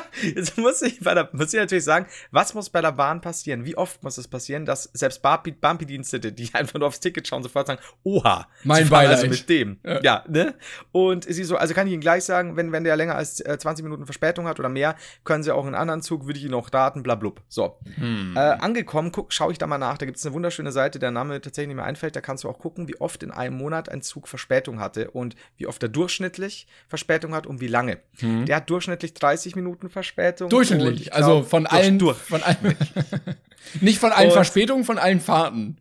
Jetzt 0.35 0.57
muss 0.57 0.81
ich, 0.81 0.99
bei 0.99 1.13
der, 1.13 1.29
muss 1.33 1.53
ich 1.53 1.59
natürlich 1.59 1.83
sagen, 1.83 2.05
was 2.31 2.53
muss 2.53 2.69
bei 2.69 2.81
der 2.81 2.91
Bahn 2.91 3.21
passieren? 3.21 3.65
Wie 3.65 3.77
oft 3.77 4.03
muss 4.03 4.17
es 4.17 4.27
passieren, 4.27 4.65
dass 4.65 4.89
selbst 4.93 5.21
Bahnbedienstete, 5.21 6.31
die 6.31 6.49
einfach 6.53 6.79
nur 6.79 6.87
aufs 6.87 6.99
Ticket 6.99 7.27
schauen, 7.27 7.43
sofort 7.43 7.67
sagen, 7.67 7.81
oha, 8.03 8.47
Mein 8.63 8.79
also 8.79 8.91
Beileid. 8.91 9.29
mit 9.29 9.49
dem. 9.49 9.79
Ja. 9.83 10.01
Ja. 10.01 10.23
ne? 10.27 10.55
Und 10.91 11.25
sie 11.25 11.43
so, 11.43 11.57
also 11.57 11.73
kann 11.73 11.87
ich 11.87 11.93
Ihnen 11.93 12.01
gleich 12.01 12.23
sagen, 12.23 12.55
wenn, 12.55 12.71
wenn 12.71 12.83
der 12.83 12.95
länger 12.95 13.15
als 13.15 13.39
äh, 13.41 13.57
20 13.57 13.83
Minuten 13.83 14.05
Verspätung 14.05 14.47
hat 14.47 14.59
oder 14.59 14.69
mehr, 14.69 14.95
können 15.23 15.43
Sie 15.43 15.51
auch 15.51 15.65
einen 15.65 15.75
anderen 15.75 16.01
Zug, 16.01 16.25
würde 16.25 16.39
ich 16.39 16.45
Ihnen 16.45 16.53
auch 16.53 16.71
raten, 16.73 17.03
bla 17.03 17.15
blub. 17.15 17.41
So. 17.47 17.77
Hm. 17.95 18.33
Äh, 18.35 18.39
angekommen, 18.39 19.11
guck, 19.11 19.33
schaue 19.33 19.51
ich 19.51 19.57
da 19.57 19.67
mal 19.67 19.77
nach. 19.77 19.97
Da 19.97 20.05
gibt 20.05 20.17
es 20.17 20.25
eine 20.25 20.33
wunderschöne 20.33 20.71
Seite, 20.71 20.99
der 20.99 21.11
Name 21.11 21.41
tatsächlich 21.41 21.69
nicht 21.69 21.77
mehr 21.77 21.85
einfällt. 21.85 22.15
Da 22.15 22.21
kannst 22.21 22.43
du 22.43 22.49
auch 22.49 22.59
gucken, 22.59 22.87
wie 22.87 22.99
oft 22.99 23.23
in 23.23 23.31
einem 23.31 23.57
Monat 23.57 23.89
ein 23.89 24.01
Zug 24.01 24.27
Verspätung 24.27 24.79
hatte 24.79 25.11
und 25.11 25.35
wie 25.57 25.67
oft 25.67 25.81
er 25.83 25.89
durchschnittlich 25.89 26.67
Verspätung 26.87 27.33
hat 27.33 27.47
und 27.47 27.61
wie 27.61 27.67
lange. 27.67 27.99
Der 28.21 28.57
hat 28.57 28.69
durchschnittlich 28.69 29.13
30 29.13 29.55
Minuten 29.55 29.82
Verspätung. 29.89 30.45
und 30.45 30.53
Durchschnittlich, 30.53 31.01
ich 31.01 31.13
also 31.13 31.39
glaub, 31.39 31.49
von 31.49 31.63
durch- 31.63 31.73
allen, 31.73 31.99
Durch. 31.99 32.17
von 32.17 32.43
allen, 32.43 32.77
nicht 33.81 33.99
von 33.99 34.11
allen 34.11 34.27
Und- 34.29 34.33
Verspätungen, 34.33 34.83
von 34.85 34.97
allen 34.97 35.19
Fahrten. 35.19 35.77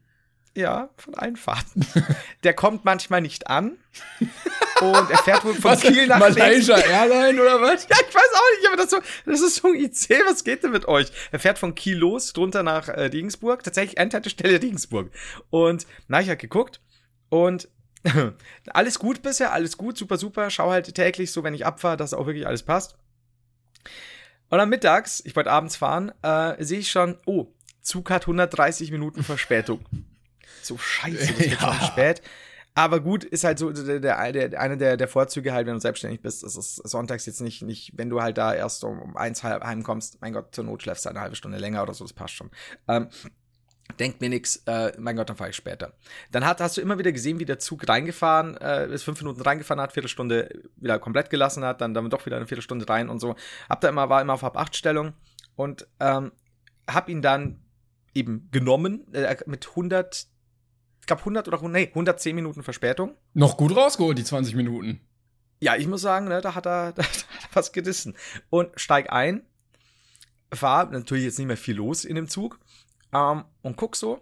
Ja, 0.54 0.90
von 0.98 1.14
allen 1.14 1.36
Fahrten. 1.36 1.86
Der 2.44 2.52
kommt 2.52 2.84
manchmal 2.84 3.22
nicht 3.22 3.46
an. 3.46 3.78
Und 4.82 5.10
er 5.10 5.18
fährt 5.18 5.44
wohl 5.44 5.54
von 5.54 5.70
Was, 5.70 5.80
Kiel 5.80 6.06
nach 6.08 6.18
Malaysia 6.18 6.76
Airline 6.76 7.40
oder 7.40 7.60
was? 7.62 7.84
Ja, 7.88 7.96
ich 8.06 8.14
weiß 8.14 8.22
auch 8.34 8.58
nicht, 8.58 8.66
aber 8.68 8.76
das, 8.76 8.90
so, 8.90 8.98
das 9.24 9.40
ist 9.40 9.54
so 9.56 9.68
ein 9.68 9.76
IC, 9.76 10.10
was 10.28 10.44
geht 10.44 10.62
denn 10.64 10.72
mit 10.72 10.86
euch? 10.88 11.06
Er 11.30 11.38
fährt 11.38 11.58
von 11.58 11.74
Kiel 11.74 11.96
los, 11.96 12.32
drunter 12.34 12.62
nach 12.62 12.88
äh, 12.88 13.00
Regensburg, 13.04 13.62
tatsächlich 13.62 13.96
Endhaltestelle 13.96 14.60
Regensburg. 14.60 15.10
Und 15.50 15.86
na, 16.08 16.20
ich 16.20 16.28
hab 16.28 16.38
geguckt 16.38 16.80
und 17.30 17.68
alles 18.74 18.98
gut 18.98 19.22
bisher, 19.22 19.52
alles 19.52 19.76
gut, 19.78 19.96
super, 19.96 20.18
super. 20.18 20.50
Schau 20.50 20.70
halt 20.70 20.92
täglich 20.94 21.30
so, 21.32 21.44
wenn 21.44 21.54
ich 21.54 21.64
abfahre, 21.64 21.96
dass 21.96 22.12
auch 22.12 22.26
wirklich 22.26 22.46
alles 22.48 22.64
passt. 22.64 22.96
Und 24.52 24.58
dann 24.58 24.68
mittags, 24.68 25.22
ich 25.24 25.34
wollte 25.34 25.50
abends 25.50 25.76
fahren, 25.76 26.12
äh, 26.20 26.62
sehe 26.62 26.80
ich 26.80 26.90
schon, 26.90 27.16
oh, 27.24 27.46
Zug 27.80 28.10
hat 28.10 28.24
130 28.24 28.90
Minuten 28.90 29.24
Verspätung. 29.24 29.80
So 30.64 30.78
scheiße, 30.78 31.16
das 31.16 31.38
wird 31.40 31.60
ja. 31.60 31.74
schon 31.74 31.86
spät. 31.88 32.22
Aber 32.74 33.00
gut, 33.00 33.24
ist 33.24 33.42
halt 33.42 33.58
so 33.58 33.72
der, 33.72 33.98
der, 33.98 34.32
der, 34.32 34.60
eine 34.60 34.76
der, 34.76 34.96
der 34.96 35.08
Vorzüge 35.08 35.52
halt, 35.52 35.66
wenn 35.66 35.74
du 35.74 35.80
selbstständig 35.80 36.20
bist, 36.20 36.44
ist 36.44 36.56
es 36.56 36.76
sonntags 36.76 37.26
jetzt 37.26 37.40
nicht, 37.40 37.62
nicht, 37.62 37.92
wenn 37.96 38.08
du 38.08 38.22
halt 38.22 38.38
da 38.38 38.54
erst 38.54 38.84
um, 38.84 39.00
um 39.02 39.16
eins 39.16 39.42
halb 39.42 39.64
heimkommst, 39.64 40.20
mein 40.20 40.32
Gott, 40.32 40.54
zur 40.54 40.62
Not 40.62 40.82
schläfst 40.82 41.04
du 41.04 41.08
eine 41.08 41.20
halbe 41.20 41.34
Stunde 41.34 41.58
länger 41.58 41.82
oder 41.82 41.94
so, 41.94 42.04
das 42.04 42.12
passt 42.12 42.34
schon. 42.34 42.50
Ähm, 42.86 43.08
denkt 43.98 44.20
mir 44.20 44.28
nix, 44.28 44.62
äh, 44.66 44.92
mein 44.98 45.16
Gott, 45.16 45.28
dann 45.28 45.36
fahre 45.36 45.50
ich 45.50 45.56
später. 45.56 45.94
Dann 46.30 46.44
hat, 46.44 46.60
hast 46.60 46.76
du 46.76 46.80
immer 46.80 46.98
wieder 46.98 47.12
gesehen, 47.12 47.38
wie 47.38 47.44
der 47.44 47.58
Zug 47.58 47.88
reingefahren, 47.88 48.56
äh, 48.56 48.92
ist 48.92 49.02
fünf 49.02 49.20
Minuten 49.20 49.40
reingefahren 49.40 49.80
hat, 49.80 49.92
Viertelstunde 49.92 50.62
wieder 50.76 50.98
komplett 50.98 51.30
gelassen 51.30 51.64
hat, 51.64 51.80
dann, 51.80 51.94
dann 51.94 52.10
doch 52.10 52.24
wieder 52.26 52.36
eine 52.36 52.46
Viertelstunde 52.46 52.88
rein 52.88 53.08
und 53.08 53.20
so. 53.20 53.36
Hab 53.68 53.80
da 53.80 53.88
immer, 53.88 54.08
war 54.08 54.20
immer 54.20 54.34
auf 54.34 54.42
Hab 54.42 54.56
8 54.56 54.76
Stellung 54.76 55.12
und 55.56 55.86
ähm, 56.00 56.32
hab 56.88 57.08
ihn 57.08 57.22
dann 57.22 57.60
eben 58.14 58.48
genommen 58.50 59.12
äh, 59.14 59.36
mit 59.46 59.68
100 59.68 60.26
ich 61.02 61.06
glaube 61.06 61.20
100 61.22 61.48
oder 61.48 61.68
nee, 61.68 61.88
110 61.88 62.34
Minuten 62.34 62.62
Verspätung. 62.62 63.16
Noch 63.34 63.56
gut 63.56 63.74
rausgeholt, 63.74 64.16
die 64.16 64.24
20 64.24 64.54
Minuten. 64.54 65.00
Ja, 65.58 65.74
ich 65.74 65.88
muss 65.88 66.00
sagen, 66.00 66.28
ne, 66.28 66.40
da, 66.40 66.54
hat 66.54 66.64
er, 66.64 66.92
da 66.96 67.02
hat 67.02 67.26
er 67.42 67.48
was 67.54 67.72
gedissen. 67.72 68.14
Und 68.50 68.70
steig 68.76 69.12
ein, 69.12 69.42
war 70.50 70.90
natürlich 70.90 71.24
jetzt 71.24 71.38
nicht 71.38 71.48
mehr 71.48 71.56
viel 71.56 71.76
los 71.76 72.04
in 72.04 72.14
dem 72.14 72.28
Zug 72.28 72.60
ähm, 73.12 73.44
und 73.62 73.76
guck 73.76 73.96
so 73.96 74.20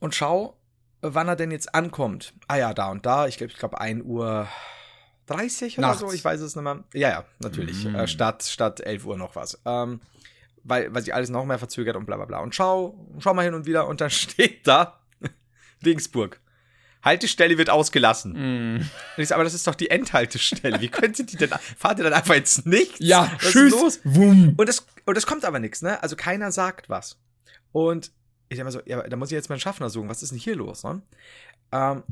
und 0.00 0.14
schau, 0.14 0.56
wann 1.02 1.28
er 1.28 1.36
denn 1.36 1.50
jetzt 1.50 1.74
ankommt. 1.74 2.34
Ah 2.48 2.56
ja, 2.56 2.74
da 2.74 2.90
und 2.90 3.06
da, 3.06 3.26
ich 3.26 3.36
glaube, 3.36 3.52
ich 3.52 3.58
glaube 3.58 3.80
1 3.80 4.02
Uhr 4.04 4.48
30 5.26 5.78
oder 5.78 5.88
Nachts. 5.88 6.00
so, 6.00 6.12
ich 6.12 6.24
weiß 6.24 6.40
es 6.40 6.56
nicht 6.56 6.64
mehr. 6.64 6.84
Ja, 6.92 7.08
ja, 7.10 7.24
natürlich, 7.38 7.84
mm. 7.84 7.94
äh, 7.94 8.08
statt, 8.08 8.42
statt 8.42 8.80
11 8.80 9.06
Uhr 9.06 9.16
noch 9.16 9.36
was. 9.36 9.60
Ähm, 9.64 10.00
weil, 10.64 10.92
weil 10.92 11.02
sich 11.02 11.14
alles 11.14 11.30
noch 11.30 11.44
mehr 11.44 11.58
verzögert 11.58 11.96
und 11.96 12.04
bla 12.04 12.16
bla 12.16 12.24
bla. 12.24 12.40
Und 12.40 12.54
schau, 12.54 13.06
schau 13.18 13.32
mal 13.32 13.44
hin 13.44 13.54
und 13.54 13.66
wieder 13.66 13.86
und 13.86 14.00
dann 14.00 14.10
steht 14.10 14.66
da 14.66 15.00
Dingsburg. 15.84 16.40
Haltestelle 17.02 17.56
wird 17.58 17.70
ausgelassen. 17.70 18.32
Mm. 18.32 18.76
Und 18.76 18.88
ich 19.16 19.28
sag, 19.28 19.36
aber 19.36 19.44
das 19.44 19.54
ist 19.54 19.66
doch 19.66 19.74
die 19.74 19.90
Endhaltestelle. 19.90 20.80
Wie 20.80 20.88
könnte 20.88 21.24
die 21.24 21.36
denn, 21.36 21.50
fahrt 21.76 21.98
ihr 21.98 22.04
dann 22.04 22.12
einfach 22.12 22.34
ins 22.34 22.64
Nichts? 22.66 22.96
Ja, 22.98 23.32
was 23.40 23.50
tschüss. 23.50 23.72
los? 23.72 24.00
Wum. 24.04 24.54
Und 24.56 24.68
das, 24.68 24.86
und 25.06 25.16
das 25.16 25.26
kommt 25.26 25.44
aber 25.44 25.58
nichts, 25.58 25.82
ne? 25.82 26.02
Also 26.02 26.16
keiner 26.16 26.52
sagt 26.52 26.88
was. 26.88 27.18
Und 27.72 28.12
ich 28.48 28.56
denke 28.56 28.64
mal 28.64 28.72
so, 28.72 28.80
ja, 28.84 29.02
da 29.02 29.16
muss 29.16 29.30
ich 29.30 29.36
jetzt 29.36 29.48
meinen 29.48 29.60
Schaffner 29.60 29.90
suchen. 29.90 30.08
Was 30.08 30.22
ist 30.22 30.32
denn 30.32 30.38
hier 30.38 30.56
los, 30.56 30.82
ne? 30.82 31.02
Ähm, 31.72 32.02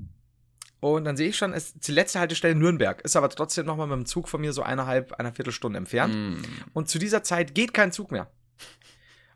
und 0.81 1.05
dann 1.05 1.17
sehe 1.17 1.29
ich 1.29 1.37
schon, 1.37 1.53
es 1.53 1.71
ist 1.71 1.89
die 1.89 1.93
letzte 1.93 2.21
Haltestelle 2.21 2.55
Nürnberg, 2.55 3.01
ist 3.03 3.17
aber 3.17 3.29
trotzdem 3.29 3.67
nochmal 3.67 3.89
mit 3.89 3.97
dem 3.97 4.07
Zug 4.07 4.29
von 4.29 4.41
mir 4.41 4.53
so 4.53 4.63
eineinhalb, 4.63 5.13
einer 5.15 5.33
Viertelstunde 5.33 5.77
entfernt. 5.77 6.15
Mm. 6.15 6.43
Und 6.73 6.89
zu 6.89 7.01
dieser 7.01 7.25
Zeit 7.25 7.55
geht 7.55 7.75
kein 7.75 7.91
Zug 7.91 8.13
mehr. 8.13 8.31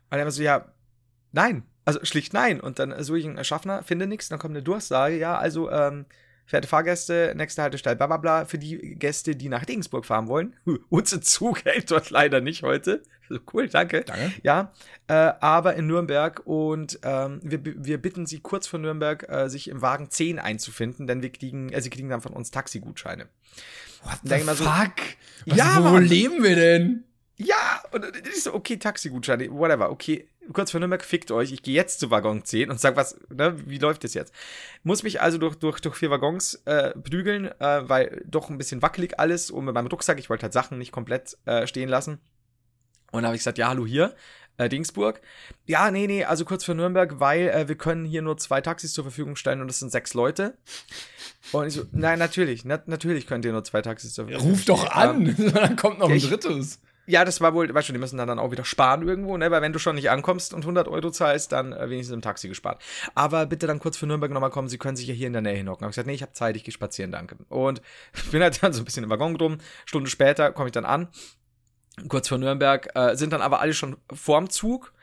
Und 0.09 0.19
er 0.19 0.23
war 0.23 0.31
so, 0.31 0.41
ja, 0.41 0.71
nein. 1.33 1.63
Also 1.85 1.99
schlicht 2.03 2.33
nein. 2.33 2.59
Und 2.59 2.79
dann 2.79 3.03
suche 3.03 3.19
ich 3.19 3.25
einen 3.25 3.43
Schaffner, 3.43 3.83
finde 3.83 4.07
nichts, 4.07 4.29
dann 4.29 4.39
kommt 4.39 4.53
eine 4.55 4.63
Durchsage, 4.63 5.17
ja, 5.17 5.37
also, 5.37 5.69
ähm, 5.71 6.05
verehrte 6.45 6.67
Fahrgäste, 6.67 7.33
nächste 7.35 7.61
Haltestelle, 7.61 7.95
bla 7.95 8.07
bla 8.07 8.17
bla, 8.17 8.45
für 8.45 8.57
die 8.57 8.95
Gäste, 8.95 9.35
die 9.35 9.49
nach 9.49 9.67
Regensburg 9.67 10.05
fahren 10.05 10.27
wollen. 10.27 10.55
Unser 10.89 11.21
Zug 11.21 11.65
hält 11.65 11.89
dort 11.91 12.09
leider 12.09 12.41
nicht 12.41 12.63
heute. 12.63 13.03
Cool, 13.51 13.67
danke. 13.67 14.01
Danke. 14.01 14.31
Ja, 14.43 14.73
äh, 15.07 15.13
aber 15.13 15.73
in 15.75 15.87
Nürnberg 15.87 16.41
und 16.45 16.99
ähm, 17.01 17.39
wir, 17.41 17.61
wir 17.63 17.97
bitten 17.97 18.27
Sie 18.27 18.41
kurz 18.41 18.67
vor 18.67 18.79
Nürnberg, 18.79 19.27
äh, 19.27 19.49
sich 19.49 19.69
im 19.69 19.81
Wagen 19.81 20.11
10 20.11 20.37
einzufinden, 20.37 21.07
denn 21.07 21.23
wir 21.23 21.31
kriegen, 21.31 21.69
äh, 21.69 21.81
Sie 21.81 21.89
kriegen 21.89 22.09
dann 22.09 22.21
von 22.21 22.33
uns 22.33 22.51
Taxigutscheine. 22.51 23.27
What 24.03 24.19
the 24.23 24.37
fuck? 24.39 24.57
So, 24.57 24.65
Was, 25.47 25.57
ja, 25.57 25.77
wo 25.83 25.89
Mann. 25.89 26.03
leben 26.03 26.43
wir 26.43 26.55
denn? 26.55 27.05
ja, 27.37 27.81
und 27.91 28.05
ich 28.27 28.43
so, 28.43 28.53
okay, 28.53 28.77
Taxigutschein, 28.77 29.49
whatever, 29.51 29.89
okay, 29.89 30.27
kurz 30.51 30.71
vor 30.71 30.79
Nürnberg, 30.79 31.03
fickt 31.03 31.31
euch, 31.31 31.51
ich 31.51 31.63
gehe 31.63 31.75
jetzt 31.75 31.99
zu 31.99 32.11
Waggon 32.11 32.43
10 32.43 32.69
und 32.69 32.79
sag, 32.79 32.95
was, 32.95 33.17
ne, 33.29 33.55
wie 33.65 33.77
läuft 33.77 34.03
das 34.03 34.13
jetzt? 34.13 34.33
Muss 34.83 35.03
mich 35.03 35.21
also 35.21 35.37
durch, 35.37 35.55
durch, 35.55 35.79
durch 35.79 35.95
vier 35.95 36.09
Waggons 36.09 36.55
äh, 36.65 36.91
prügeln, 36.91 37.47
äh, 37.59 37.89
weil 37.89 38.23
doch 38.25 38.49
ein 38.49 38.57
bisschen 38.57 38.81
wackelig 38.81 39.19
alles 39.19 39.51
und 39.51 39.65
mit 39.65 39.73
meinem 39.73 39.87
Rucksack, 39.87 40.19
ich 40.19 40.29
wollte 40.29 40.43
halt 40.43 40.53
Sachen 40.53 40.77
nicht 40.77 40.91
komplett 40.91 41.37
äh, 41.45 41.67
stehen 41.67 41.89
lassen. 41.89 42.19
Und 43.11 43.21
dann 43.21 43.27
habe 43.27 43.35
ich 43.35 43.41
gesagt, 43.41 43.59
ja, 43.59 43.69
hallo 43.69 43.85
hier, 43.85 44.15
äh, 44.57 44.69
Dingsburg. 44.69 45.21
Ja, 45.65 45.91
nee, 45.91 46.07
nee, 46.07 46.23
also 46.25 46.45
kurz 46.45 46.65
vor 46.65 46.75
Nürnberg, 46.75 47.19
weil 47.19 47.49
äh, 47.49 47.67
wir 47.67 47.75
können 47.75 48.05
hier 48.05 48.21
nur 48.21 48.37
zwei 48.37 48.61
Taxis 48.61 48.93
zur 48.93 49.03
Verfügung 49.03 49.35
stellen 49.35 49.61
und 49.61 49.67
das 49.67 49.79
sind 49.79 49.91
sechs 49.91 50.13
Leute. 50.13 50.57
Und 51.51 51.67
ich 51.67 51.73
so, 51.73 51.83
nein, 51.91 52.19
natürlich, 52.19 52.65
na, 52.65 52.81
natürlich 52.85 53.27
könnt 53.27 53.45
ihr 53.45 53.51
nur 53.51 53.63
zwei 53.63 53.81
Taxis 53.81 54.13
zur 54.13 54.27
Verfügung 54.27 54.57
stellen. 54.57 54.77
Ruf 54.77 54.85
doch 54.85 54.91
an, 54.91 55.27
ähm, 55.27 55.51
dann 55.53 55.75
kommt 55.75 55.99
noch 55.99 56.09
ein 56.09 56.19
drittes. 56.19 56.79
Ja, 57.05 57.25
das 57.25 57.41
war 57.41 57.53
wohl, 57.53 57.73
weißt 57.73 57.89
du, 57.89 57.93
die 57.93 57.99
müssen 57.99 58.17
dann, 58.17 58.39
auch 58.39 58.51
wieder 58.51 58.63
sparen 58.63 59.05
irgendwo, 59.05 59.35
ne? 59.35 59.51
Weil 59.51 59.61
wenn 59.61 59.73
du 59.73 59.79
schon 59.79 59.95
nicht 59.95 60.09
ankommst 60.09 60.53
und 60.53 60.61
100 60.61 60.87
Euro 60.87 61.11
zahlst, 61.11 61.51
dann 61.51 61.73
äh, 61.73 61.89
wenigstens 61.89 62.13
im 62.13 62.21
Taxi 62.21 62.47
gespart. 62.47 62.81
Aber 63.13 63.45
bitte 63.45 63.67
dann 63.67 63.79
kurz 63.79 63.97
für 63.97 64.07
Nürnberg 64.07 64.31
nochmal 64.31 64.51
kommen, 64.51 64.69
sie 64.69 64.77
können 64.77 64.95
sich 64.95 65.07
ja 65.07 65.13
hier 65.13 65.27
in 65.27 65.33
der 65.33 65.41
Nähe 65.41 65.55
hinhocken. 65.55 65.83
Hab 65.83 65.89
ich 65.89 65.95
gesagt, 65.95 66.07
nee, 66.07 66.13
ich 66.13 66.21
habe 66.21 66.31
Zeit, 66.31 66.55
ich 66.55 66.63
gehe 66.63 66.71
spazieren, 66.71 67.11
danke. 67.11 67.35
Und 67.49 67.81
bin 68.31 68.41
halt 68.41 68.63
dann 68.63 68.71
so 68.71 68.81
ein 68.81 68.85
bisschen 68.85 69.03
im 69.03 69.09
Waggon 69.09 69.37
drum. 69.37 69.57
Stunde 69.85 70.09
später 70.09 70.53
komme 70.53 70.69
ich 70.69 70.73
dann 70.73 70.85
an, 70.85 71.09
kurz 72.07 72.29
vor 72.29 72.37
Nürnberg, 72.37 72.89
äh, 72.95 73.15
sind 73.15 73.33
dann 73.33 73.41
aber 73.41 73.59
alle 73.59 73.73
schon 73.73 73.97
vorm 74.11 74.49
Zug. 74.49 74.93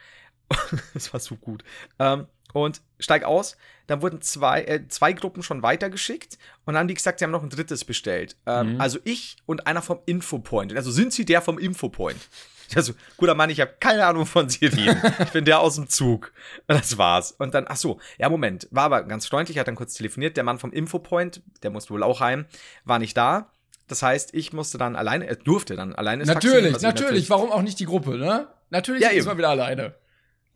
das 0.95 1.13
war 1.13 1.21
so 1.21 1.37
gut. 1.37 1.65
Ähm, 1.99 2.27
und 2.53 2.83
steig 2.99 3.25
aus. 3.25 3.57
Dann 3.87 4.03
wurden 4.03 4.23
zwei, 4.23 4.63
äh, 4.63 4.89
zwei 4.89 5.13
Gruppen 5.13 5.43
schon 5.43 5.63
weitergeschickt 5.63 6.39
und 6.65 6.75
dann 6.75 6.81
haben 6.81 6.89
die 6.89 6.95
gesagt, 6.95 7.19
sie 7.19 7.25
haben 7.25 7.33
noch 7.33 7.43
ein 7.43 7.51
drittes 7.51 7.85
bestellt. 7.85 8.37
Ähm, 8.47 8.75
mhm. 8.75 8.81
Also 8.81 8.99
ich 9.05 9.37
und 9.47 9.67
einer 9.67 9.83
vom 9.83 10.01
Infopoint. 10.07 10.75
Also 10.75 10.91
sind 10.91 11.13
sie 11.13 11.25
der 11.25 11.43
vom 11.43 11.59
Infopoint? 11.59 12.29
Also, 12.77 12.93
guter 13.17 13.35
Mann, 13.35 13.51
ich 13.51 13.61
habe 13.61 13.75
keine 13.81 14.07
Ahnung, 14.07 14.27
von 14.27 14.49
sie 14.49 14.67
reden. 14.67 15.03
ich 15.19 15.31
bin 15.31 15.45
der 15.45 15.61
aus 15.61 15.75
dem 15.75 15.89
Zug. 15.89 16.33
Das 16.67 16.99
war's. 16.99 17.33
Und 17.33 17.55
dann, 17.55 17.67
ach 17.69 17.77
so, 17.77 17.99
ja, 18.19 18.29
Moment. 18.29 18.69
War 18.71 18.85
aber 18.85 19.03
ganz 19.03 19.27
freundlich, 19.27 19.59
hat 19.59 19.69
dann 19.69 19.75
kurz 19.75 19.95
telefoniert. 19.95 20.37
Der 20.37 20.45
Mann 20.45 20.59
vom 20.59 20.73
Infopoint, 20.73 21.43
der 21.63 21.71
musste 21.71 21.93
wohl 21.93 22.03
auch 22.03 22.21
heim, 22.21 22.47
war 22.85 22.99
nicht 22.99 23.17
da. 23.17 23.51
Das 23.89 24.03
heißt, 24.05 24.35
ich 24.35 24.53
musste 24.53 24.79
dann 24.79 24.95
alleine, 24.95 25.27
er 25.27 25.35
durfte 25.35 25.75
dann 25.75 25.97
alleine. 25.97 26.25
Natürlich, 26.25 26.55
natürlich, 26.55 26.83
natürlich. 26.83 27.31
Warum 27.31 27.51
auch 27.51 27.63
nicht 27.63 27.81
die 27.81 27.87
Gruppe, 27.87 28.17
ne? 28.17 28.47
Natürlich 28.71 29.03
ja, 29.03 29.09
ist 29.09 29.27
man 29.27 29.37
wieder 29.37 29.49
alleine. 29.49 29.95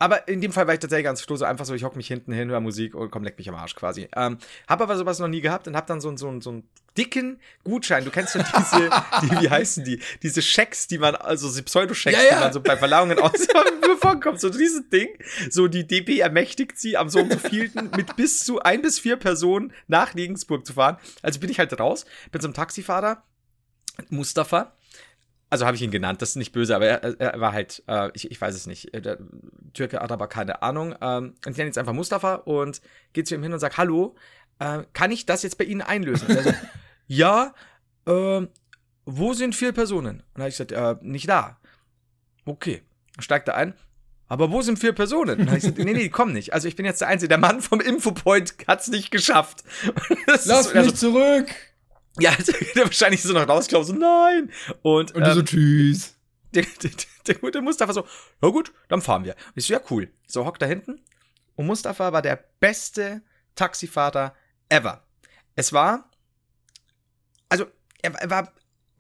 Aber 0.05 0.29
in 0.29 0.43
dem 0.43 0.53
Fall 0.53 0.67
war 0.67 0.75
ich 0.75 0.81
tatsächlich 0.81 1.07
ganz 1.07 1.25
so 1.27 1.45
einfach 1.47 1.65
so, 1.65 1.73
ich 1.73 1.83
hocke 1.83 1.97
mich 1.97 2.09
hinten 2.09 2.31
hin, 2.31 2.51
höre 2.51 2.61
Musik 2.61 2.95
und 2.95 3.11
komm, 3.11 3.25
leck 3.25 3.39
mich 3.39 3.49
am 3.49 3.55
Arsch 3.55 3.75
quasi. 3.75 4.07
Ähm, 4.15 4.37
hab 4.69 4.83
aber 4.83 4.99
sowas 4.99 5.19
noch 5.19 5.29
nie 5.29 5.41
gehabt 5.41 5.67
und 5.67 5.75
hab 5.75 5.87
dann 5.87 6.03
so, 6.03 6.15
so, 6.15 6.39
so 6.43 6.51
einen 6.51 6.69
dicken 6.95 7.41
Gutschein. 7.65 8.05
Du 8.05 8.11
kennst 8.11 8.35
ja 8.35 8.43
diese, 8.43 8.91
die, 9.23 9.31
wie 9.41 9.49
heißen 9.49 9.83
die? 9.83 10.01
Diese 10.23 10.43
Schecks, 10.43 10.89
die 10.89 10.99
man, 10.99 11.15
also 11.15 11.51
die 11.51 11.63
Pseudo-Schecks, 11.63 12.19
ja, 12.19 12.23
ja. 12.23 12.35
die 12.35 12.41
man 12.41 12.53
so 12.53 12.61
bei 12.61 12.77
Verleihungen 12.77 13.19
aus 13.19 13.33
vorkommt. 13.99 14.41
So 14.41 14.51
dieses 14.51 14.91
Ding. 14.91 15.09
So 15.49 15.69
die 15.69 15.87
DB 15.87 16.19
ermächtigt 16.19 16.79
sie, 16.79 16.99
am 16.99 17.09
so 17.09 17.21
und 17.21 17.33
so 17.33 17.39
vielten 17.39 17.91
mit 17.97 18.15
bis 18.15 18.41
zu 18.45 18.61
ein 18.61 18.83
bis 18.83 18.99
vier 18.99 19.17
Personen 19.17 19.73
nach 19.87 20.15
Regensburg 20.15 20.67
zu 20.67 20.75
fahren. 20.75 20.99
Also 21.23 21.41
bin 21.41 21.49
ich 21.49 21.59
halt 21.59 21.81
raus, 21.81 22.05
bin 22.31 22.43
zum 22.43 22.53
Taxifahrer, 22.53 23.23
Mustafa 24.11 24.77
also 25.55 25.67
habe 25.67 25.77
ich 25.77 25.83
ihn 25.83 25.93
genannt, 25.93 26.21
das 26.21 26.31
ist 26.31 26.37
nicht 26.37 26.51
böse, 26.51 26.75
aber 26.75 26.87
er, 26.87 27.21
er 27.21 27.41
war 27.41 27.53
halt, 27.53 27.85
äh, 27.87 28.11
ich, 28.15 28.29
ich 28.29 28.41
weiß 28.41 28.57
es 28.57 28.67
nicht, 28.67 28.93
äh, 28.93 29.01
der 29.01 29.19
Türke 29.73 30.01
hat 30.01 30.11
aber 30.11 30.27
keine 30.27 30.63
Ahnung. 30.63 30.97
Ähm, 31.01 31.35
ich 31.49 31.57
nenne 31.57 31.69
jetzt 31.69 31.79
einfach 31.79 31.93
Mustafa 31.93 32.35
und 32.35 32.81
geht 33.13 33.29
zu 33.29 33.37
ihm 33.37 33.43
hin 33.45 33.53
und 33.53 33.61
sagt, 33.61 33.79
hallo, 33.79 34.17
äh, 34.59 34.83
kann 34.95 35.13
ich 35.13 35.27
das 35.27 35.45
jetzt 35.45 35.57
bei 35.57 35.63
Ihnen 35.63 35.81
einlösen? 35.81 36.27
Und 36.27 36.35
er 36.35 36.43
so, 36.43 36.53
ja, 37.07 37.55
äh, 38.07 38.49
wo 39.05 39.33
sind 39.33 39.55
vier 39.55 39.71
Personen? 39.71 40.17
Und 40.17 40.25
dann 40.35 40.43
habe 40.43 40.49
ich 40.49 40.59
gesagt, 40.59 40.73
äh, 40.73 40.97
nicht 41.03 41.29
da. 41.29 41.61
Okay. 42.47 42.83
Steigt 43.21 43.47
er 43.47 43.55
ein. 43.55 43.75
Aber 44.27 44.51
wo 44.51 44.61
sind 44.61 44.81
vier 44.81 44.93
Personen? 44.93 45.39
Und 45.39 45.39
dann 45.39 45.47
habe 45.51 45.59
ich 45.59 45.63
gesagt, 45.63 45.79
nee, 45.79 45.93
nee, 45.93 46.03
die 46.03 46.11
kommen 46.11 46.33
nicht. 46.33 46.53
Also 46.53 46.67
ich 46.67 46.75
bin 46.75 46.85
jetzt 46.85 47.01
der 47.01 47.07
Einzige. 47.07 47.29
Der 47.29 47.39
Mann 47.39 47.61
vom 47.61 47.81
Infopoint 47.81 48.57
hat 48.67 48.81
es 48.81 48.89
nicht 48.89 49.13
geschafft. 49.13 49.63
Lass 50.27 50.75
mich 50.75 50.85
so, 50.87 51.13
zurück! 51.13 51.47
Ja, 52.21 52.35
der 52.75 52.85
wahrscheinlich 52.85 53.23
so 53.23 53.33
noch 53.33 53.49
rausklaubt, 53.49 53.87
so 53.87 53.93
nein. 53.93 54.53
Und, 54.83 55.15
und 55.15 55.23
ähm, 55.23 55.35
so 55.35 55.43
tschüss. 55.43 56.15
Der, 56.55 56.65
der, 56.81 56.93
der 57.27 57.35
gute 57.35 57.61
Mustafa 57.61 57.93
so, 57.93 58.07
ja 58.41 58.49
gut, 58.49 58.73
dann 58.87 59.03
fahren 59.03 59.25
wir. 59.25 59.33
Und 59.33 59.57
ich 59.57 59.67
so, 59.67 59.73
ja 59.73 59.81
cool. 59.91 60.09
So 60.29 60.47
hockt 60.47 60.63
da 60.63 60.67
hinten. 60.67 61.01
Und 61.57 61.67
Mustafa 61.67 62.13
war 62.13 62.23
der 62.23 62.45
beste 62.61 63.23
Taxifahrer 63.57 64.37
ever. 64.69 65.03
Es 65.57 65.73
war, 65.73 66.09
also 67.49 67.67
er, 68.03 68.15
er 68.15 68.31
war 68.31 68.53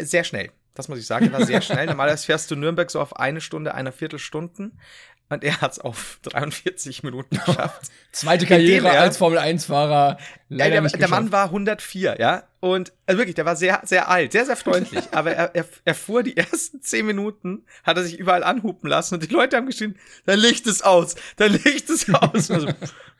sehr 0.02 0.24
schnell. 0.24 0.50
Das 0.74 0.88
muss 0.88 0.98
ich 0.98 1.06
sagen, 1.06 1.26
er 1.26 1.32
war 1.32 1.46
sehr 1.46 1.60
schnell. 1.62 1.86
Normalerweise 1.86 2.26
fährst 2.26 2.50
du 2.50 2.56
Nürnberg 2.56 2.90
so 2.90 3.00
auf 3.00 3.16
eine 3.16 3.40
Stunde, 3.40 3.74
eine 3.74 3.92
Viertelstunden. 3.92 4.80
Und 5.30 5.42
er 5.42 5.60
hat 5.60 5.72
es 5.72 5.78
auf 5.78 6.18
43 6.22 7.02
Minuten 7.02 7.36
geschafft. 7.46 7.90
Zweite 8.12 8.46
Karriere 8.46 8.88
er, 8.88 9.00
als 9.00 9.16
Formel-1-Fahrer. 9.16 10.18
Ja, 10.50 10.68
der, 10.68 10.82
der 10.82 11.08
Mann 11.08 11.32
war 11.32 11.46
104, 11.46 12.16
ja. 12.18 12.44
Und 12.60 12.92
also 13.06 13.18
wirklich, 13.18 13.34
der 13.34 13.46
war 13.46 13.56
sehr, 13.56 13.80
sehr 13.84 14.08
alt, 14.08 14.32
sehr, 14.32 14.44
sehr 14.44 14.56
freundlich. 14.56 15.04
aber 15.12 15.32
er, 15.32 15.54
er, 15.54 15.64
er 15.84 15.94
fuhr 15.94 16.22
die 16.22 16.36
ersten 16.36 16.82
10 16.82 17.06
Minuten, 17.06 17.64
hat 17.82 17.96
er 17.96 18.04
sich 18.04 18.18
überall 18.18 18.44
anhupen 18.44 18.88
lassen 18.88 19.14
und 19.14 19.22
die 19.22 19.32
Leute 19.32 19.56
haben 19.56 19.66
geschrien, 19.66 19.98
dein 20.26 20.38
Licht 20.38 20.66
ist 20.66 20.84
aus, 20.84 21.14
dein 21.36 21.52
Licht 21.52 21.88
ist 21.88 22.14
aus. 22.14 22.50
also, 22.50 22.68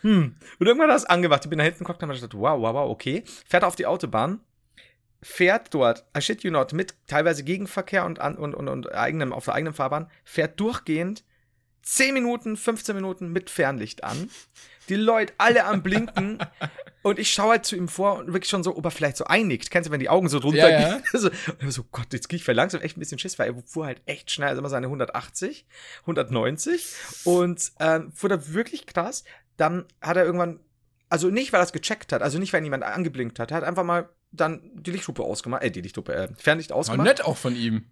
hm. 0.02 0.36
Und 0.58 0.66
irgendwann 0.66 0.90
hat 0.90 0.94
er 0.94 0.98
es 0.98 1.06
angemacht. 1.06 1.44
Ich 1.44 1.50
bin 1.50 1.58
da 1.58 1.64
hinten 1.64 1.80
geguckt 1.80 2.02
und 2.02 2.08
habe 2.08 2.18
gedacht, 2.18 2.34
wow, 2.34 2.60
wow, 2.60 2.74
wow, 2.74 2.90
okay. 2.90 3.24
Fährt 3.48 3.64
auf 3.64 3.76
die 3.76 3.86
Autobahn 3.86 4.40
fährt 5.24 5.72
dort, 5.72 6.04
I 6.16 6.20
shit 6.20 6.42
you 6.42 6.50
not, 6.50 6.74
mit 6.74 6.94
teilweise 7.06 7.44
Gegenverkehr 7.44 8.04
und, 8.04 8.20
an, 8.20 8.36
und, 8.36 8.54
und, 8.54 8.68
und 8.68 8.92
eigenem, 8.92 9.32
auf 9.32 9.46
der 9.46 9.54
eigenen 9.54 9.72
Fahrbahn, 9.72 10.10
fährt 10.22 10.60
durchgehend 10.60 11.24
10 11.84 12.14
Minuten, 12.14 12.56
15 12.56 12.94
Minuten 12.94 13.30
mit 13.32 13.50
Fernlicht 13.50 14.04
an. 14.04 14.28
Die 14.88 14.96
Leute 14.96 15.32
alle 15.38 15.64
am 15.64 15.82
Blinken. 15.82 16.38
und 17.02 17.18
ich 17.18 17.32
schaue 17.32 17.50
halt 17.52 17.64
zu 17.64 17.74
ihm 17.76 17.88
vor 17.88 18.18
und 18.18 18.26
wirklich 18.28 18.50
schon 18.50 18.62
so, 18.62 18.76
ob 18.76 18.84
er 18.84 18.90
vielleicht 18.90 19.16
so 19.16 19.24
einnickt. 19.24 19.70
Kennst 19.70 19.88
du, 19.88 19.92
wenn 19.92 20.00
die 20.00 20.10
Augen 20.10 20.28
so 20.28 20.40
drunter 20.40 20.68
Ja, 20.70 20.80
ja. 20.80 20.94
gehen? 20.98 21.02
so, 21.12 21.30
und 21.60 21.70
so, 21.70 21.84
Gott, 21.90 22.12
jetzt 22.12 22.28
krieg 22.28 22.40
ich 22.40 22.46
langsam 22.54 22.80
echt 22.82 22.96
ein 22.96 23.00
bisschen 23.00 23.18
Schiss, 23.18 23.38
weil 23.38 23.54
er 23.54 23.62
fuhr 23.66 23.86
halt 23.86 24.02
echt 24.06 24.30
schnell, 24.30 24.48
also 24.48 24.58
immer 24.60 24.68
seine 24.68 24.86
180, 24.86 25.66
190. 26.00 26.84
Und 27.24 27.72
ähm, 27.80 28.12
fuhr 28.12 28.28
da 28.28 28.52
wirklich 28.52 28.86
krass. 28.86 29.24
Dann 29.56 29.84
hat 30.02 30.16
er 30.16 30.24
irgendwann, 30.24 30.60
also 31.08 31.30
nicht, 31.30 31.52
weil 31.52 31.60
er 31.60 31.64
es 31.64 31.72
gecheckt 31.72 32.12
hat, 32.12 32.22
also 32.22 32.38
nicht, 32.38 32.52
weil 32.52 32.62
jemand 32.64 32.82
angeblinkt 32.84 33.38
hat, 33.38 33.52
er 33.52 33.58
hat 33.58 33.64
einfach 33.64 33.84
mal 33.84 34.08
dann 34.32 34.60
die 34.74 34.90
Lichthupe 34.90 35.22
ausgemacht, 35.22 35.62
äh, 35.62 35.70
die 35.70 35.80
Lichthupe, 35.80 36.12
äh, 36.14 36.28
Fernlicht 36.36 36.70
War 36.70 36.78
ausgemacht. 36.78 37.06
nett 37.06 37.24
auch 37.24 37.36
von 37.36 37.54
ihm. 37.54 37.84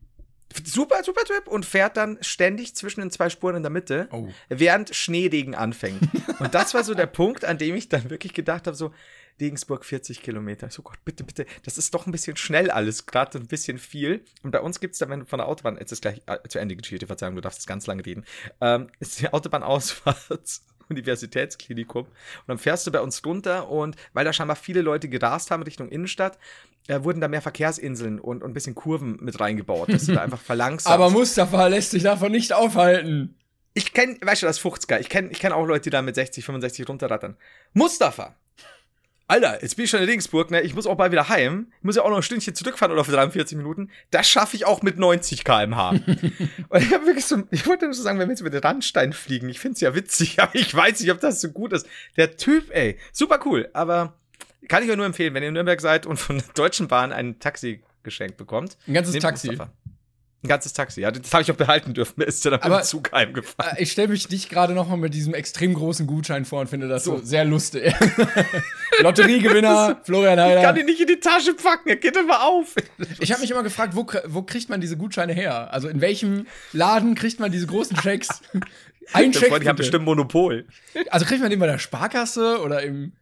Super, 0.64 1.02
super 1.04 1.24
Typ 1.24 1.48
und 1.48 1.64
fährt 1.66 1.96
dann 1.96 2.18
ständig 2.20 2.74
zwischen 2.74 3.00
den 3.00 3.10
zwei 3.10 3.30
Spuren 3.30 3.56
in 3.56 3.62
der 3.62 3.70
Mitte, 3.70 4.08
Oh. 4.10 4.28
während 4.48 4.94
Schneeregen 4.94 5.54
anfängt. 5.54 6.00
und 6.40 6.54
das 6.54 6.74
war 6.74 6.84
so 6.84 6.94
der 6.94 7.06
Punkt, 7.06 7.44
an 7.44 7.58
dem 7.58 7.74
ich 7.74 7.88
dann 7.88 8.10
wirklich 8.10 8.34
gedacht 8.34 8.66
habe, 8.66 8.76
so, 8.76 8.92
Regensburg 9.40 9.84
40 9.84 10.22
Kilometer. 10.22 10.70
So 10.70 10.82
Gott, 10.82 10.98
bitte, 11.04 11.24
bitte, 11.24 11.46
das 11.64 11.78
ist 11.78 11.92
doch 11.94 12.06
ein 12.06 12.12
bisschen 12.12 12.36
schnell 12.36 12.70
alles, 12.70 13.06
gerade 13.06 13.38
ein 13.38 13.46
bisschen 13.46 13.78
viel. 13.78 14.22
Und 14.42 14.50
bei 14.50 14.60
uns 14.60 14.78
gibt 14.78 14.92
es 14.92 14.98
dann, 14.98 15.08
wenn 15.08 15.20
du 15.20 15.26
von 15.26 15.38
der 15.38 15.48
Autobahn, 15.48 15.78
jetzt 15.80 15.90
ist 15.90 16.02
gleich 16.02 16.20
äh, 16.26 16.38
zu 16.48 16.58
Ende 16.58 16.76
Geschichte, 16.76 17.06
Verzeihung, 17.06 17.34
du 17.34 17.40
darfst 17.40 17.58
jetzt 17.60 17.66
ganz 17.66 17.86
lange 17.86 18.04
reden, 18.04 18.24
ähm, 18.60 18.88
ist 19.00 19.20
die 19.20 19.32
Autobahnausfahrt 19.32 20.60
Universitätsklinikum. 20.92 22.04
Und 22.04 22.12
dann 22.46 22.58
fährst 22.58 22.86
du 22.86 22.92
bei 22.92 23.00
uns 23.00 23.24
runter 23.24 23.68
und 23.68 23.96
weil 24.12 24.24
da 24.24 24.32
scheinbar 24.32 24.56
viele 24.56 24.82
Leute 24.82 25.08
gerast 25.08 25.50
haben 25.50 25.62
Richtung 25.62 25.88
Innenstadt, 25.88 26.38
äh, 26.88 27.02
wurden 27.02 27.20
da 27.20 27.28
mehr 27.28 27.42
Verkehrsinseln 27.42 28.18
und, 28.18 28.42
und 28.42 28.50
ein 28.50 28.54
bisschen 28.54 28.74
Kurven 28.74 29.18
mit 29.20 29.40
reingebaut, 29.40 29.92
dass 29.92 30.06
du 30.06 30.14
da 30.14 30.22
einfach 30.22 30.40
verlangsamst. 30.40 30.88
Aber 30.88 31.10
Mustafa 31.10 31.66
lässt 31.66 31.92
sich 31.92 32.02
davon 32.02 32.32
nicht 32.32 32.52
aufhalten. 32.52 33.36
Ich 33.74 33.92
kenne, 33.92 34.18
weißt 34.20 34.42
du, 34.42 34.46
das 34.46 34.58
ist 34.58 34.66
50er. 34.66 35.00
Ich 35.00 35.08
kenne 35.08 35.30
ich 35.30 35.38
kenn 35.38 35.52
auch 35.52 35.64
Leute, 35.64 35.84
die 35.84 35.90
da 35.90 36.02
mit 36.02 36.14
60, 36.14 36.44
65 36.44 36.88
runterrattern. 36.88 37.36
Mustafa! 37.72 38.34
Alter, 39.32 39.62
jetzt 39.62 39.76
bin 39.76 39.86
ich 39.86 39.90
schon 39.90 40.00
in 40.00 40.08
Regensburg, 40.10 40.50
ne? 40.50 40.60
Ich 40.60 40.74
muss 40.74 40.86
auch 40.86 40.94
bald 40.94 41.10
wieder 41.10 41.30
heim. 41.30 41.68
Ich 41.78 41.84
muss 41.84 41.96
ja 41.96 42.02
auch 42.02 42.10
noch 42.10 42.18
ein 42.18 42.22
Stündchen 42.22 42.54
zurückfahren 42.54 42.92
oder 42.92 43.02
für 43.02 43.12
43 43.12 43.56
Minuten. 43.56 43.88
Das 44.10 44.28
schaffe 44.28 44.56
ich 44.56 44.66
auch 44.66 44.82
mit 44.82 44.98
90 44.98 45.42
km/h. 45.42 45.88
und 46.68 46.82
ich 46.82 46.92
habe 46.92 47.06
wirklich 47.06 47.24
so, 47.24 47.42
ich 47.50 47.66
wollte 47.66 47.86
nur 47.86 47.94
so 47.94 48.02
sagen, 48.02 48.18
wenn 48.18 48.28
wir 48.28 48.32
jetzt 48.32 48.42
über 48.42 48.50
den 48.50 48.60
Randstein 48.60 49.14
fliegen, 49.14 49.48
ich 49.48 49.58
find's 49.58 49.80
ja 49.80 49.94
witzig, 49.94 50.38
aber 50.42 50.54
ich 50.54 50.74
weiß 50.74 51.00
nicht, 51.00 51.10
ob 51.10 51.20
das 51.20 51.40
so 51.40 51.48
gut 51.48 51.72
ist. 51.72 51.86
Der 52.18 52.36
Typ, 52.36 52.74
ey, 52.74 52.98
super 53.10 53.40
cool, 53.46 53.70
aber 53.72 54.12
kann 54.68 54.82
ich 54.82 54.90
euch 54.90 54.96
nur 54.98 55.06
empfehlen, 55.06 55.32
wenn 55.32 55.42
ihr 55.42 55.48
in 55.48 55.54
Nürnberg 55.54 55.80
seid 55.80 56.04
und 56.04 56.18
von 56.18 56.36
der 56.36 56.48
Deutschen 56.52 56.88
Bahn 56.88 57.10
ein 57.10 57.38
Taxi 57.38 57.80
geschenkt 58.02 58.36
bekommt. 58.36 58.76
Ein 58.86 58.92
ganzes 58.92 59.18
Taxi. 59.18 59.46
Mustafa. 59.46 59.72
Ein 60.44 60.48
ganzes 60.48 60.72
Taxi, 60.72 61.00
ja. 61.02 61.10
Das 61.12 61.32
habe 61.32 61.42
ich 61.42 61.52
auch 61.52 61.56
behalten 61.56 61.94
dürfen. 61.94 62.14
Mir 62.16 62.24
ist 62.24 62.44
ja 62.44 62.50
dann 62.50 62.60
Aber- 62.62 62.78
dem 62.80 62.84
Zug 62.84 63.12
heimgefahren. 63.12 63.76
Äh, 63.76 63.82
Ich 63.82 63.92
stelle 63.92 64.08
mich 64.08 64.26
dich 64.26 64.48
gerade 64.48 64.74
noch 64.74 64.88
mal 64.88 64.96
mit 64.96 65.14
diesem 65.14 65.34
extrem 65.34 65.72
großen 65.74 66.06
Gutschein 66.08 66.44
vor 66.44 66.60
und 66.60 66.66
finde 66.68 66.88
das 66.88 67.04
so, 67.04 67.18
So. 67.18 67.24
sehr 67.24 67.44
lustig. 67.44 67.94
Lotteriegewinner, 69.00 70.00
Florian 70.04 70.38
Ich 70.38 70.44
kann 70.56 70.66
Heider. 70.66 70.80
ihn 70.80 70.86
nicht 70.86 71.00
in 71.00 71.06
die 71.06 71.20
Tasche 71.20 71.54
packen, 71.54 71.88
er 71.90 71.96
geht 71.96 72.16
immer 72.16 72.42
auf. 72.44 72.74
Ich 73.20 73.30
habe 73.32 73.40
mich 73.40 73.50
immer 73.50 73.62
gefragt, 73.62 73.94
wo, 73.96 74.06
wo 74.26 74.42
kriegt 74.42 74.68
man 74.68 74.80
diese 74.80 74.96
Gutscheine 74.96 75.32
her? 75.32 75.72
Also 75.72 75.88
in 75.88 76.00
welchem 76.00 76.46
Laden 76.72 77.14
kriegt 77.14 77.40
man 77.40 77.50
diese 77.52 77.66
großen 77.66 77.96
Schecks? 78.00 78.28
Ein 79.12 79.32
Scheck. 79.32 79.48
Freunde, 79.48 79.64
ich 79.64 79.68
habe 79.68 79.78
bestimmt 79.78 80.04
Monopol. 80.04 80.66
Also 81.10 81.26
kriegt 81.26 81.40
man 81.40 81.50
den 81.50 81.58
bei 81.58 81.66
der 81.66 81.78
Sparkasse 81.78 82.60
oder 82.62 82.82
im 82.82 83.12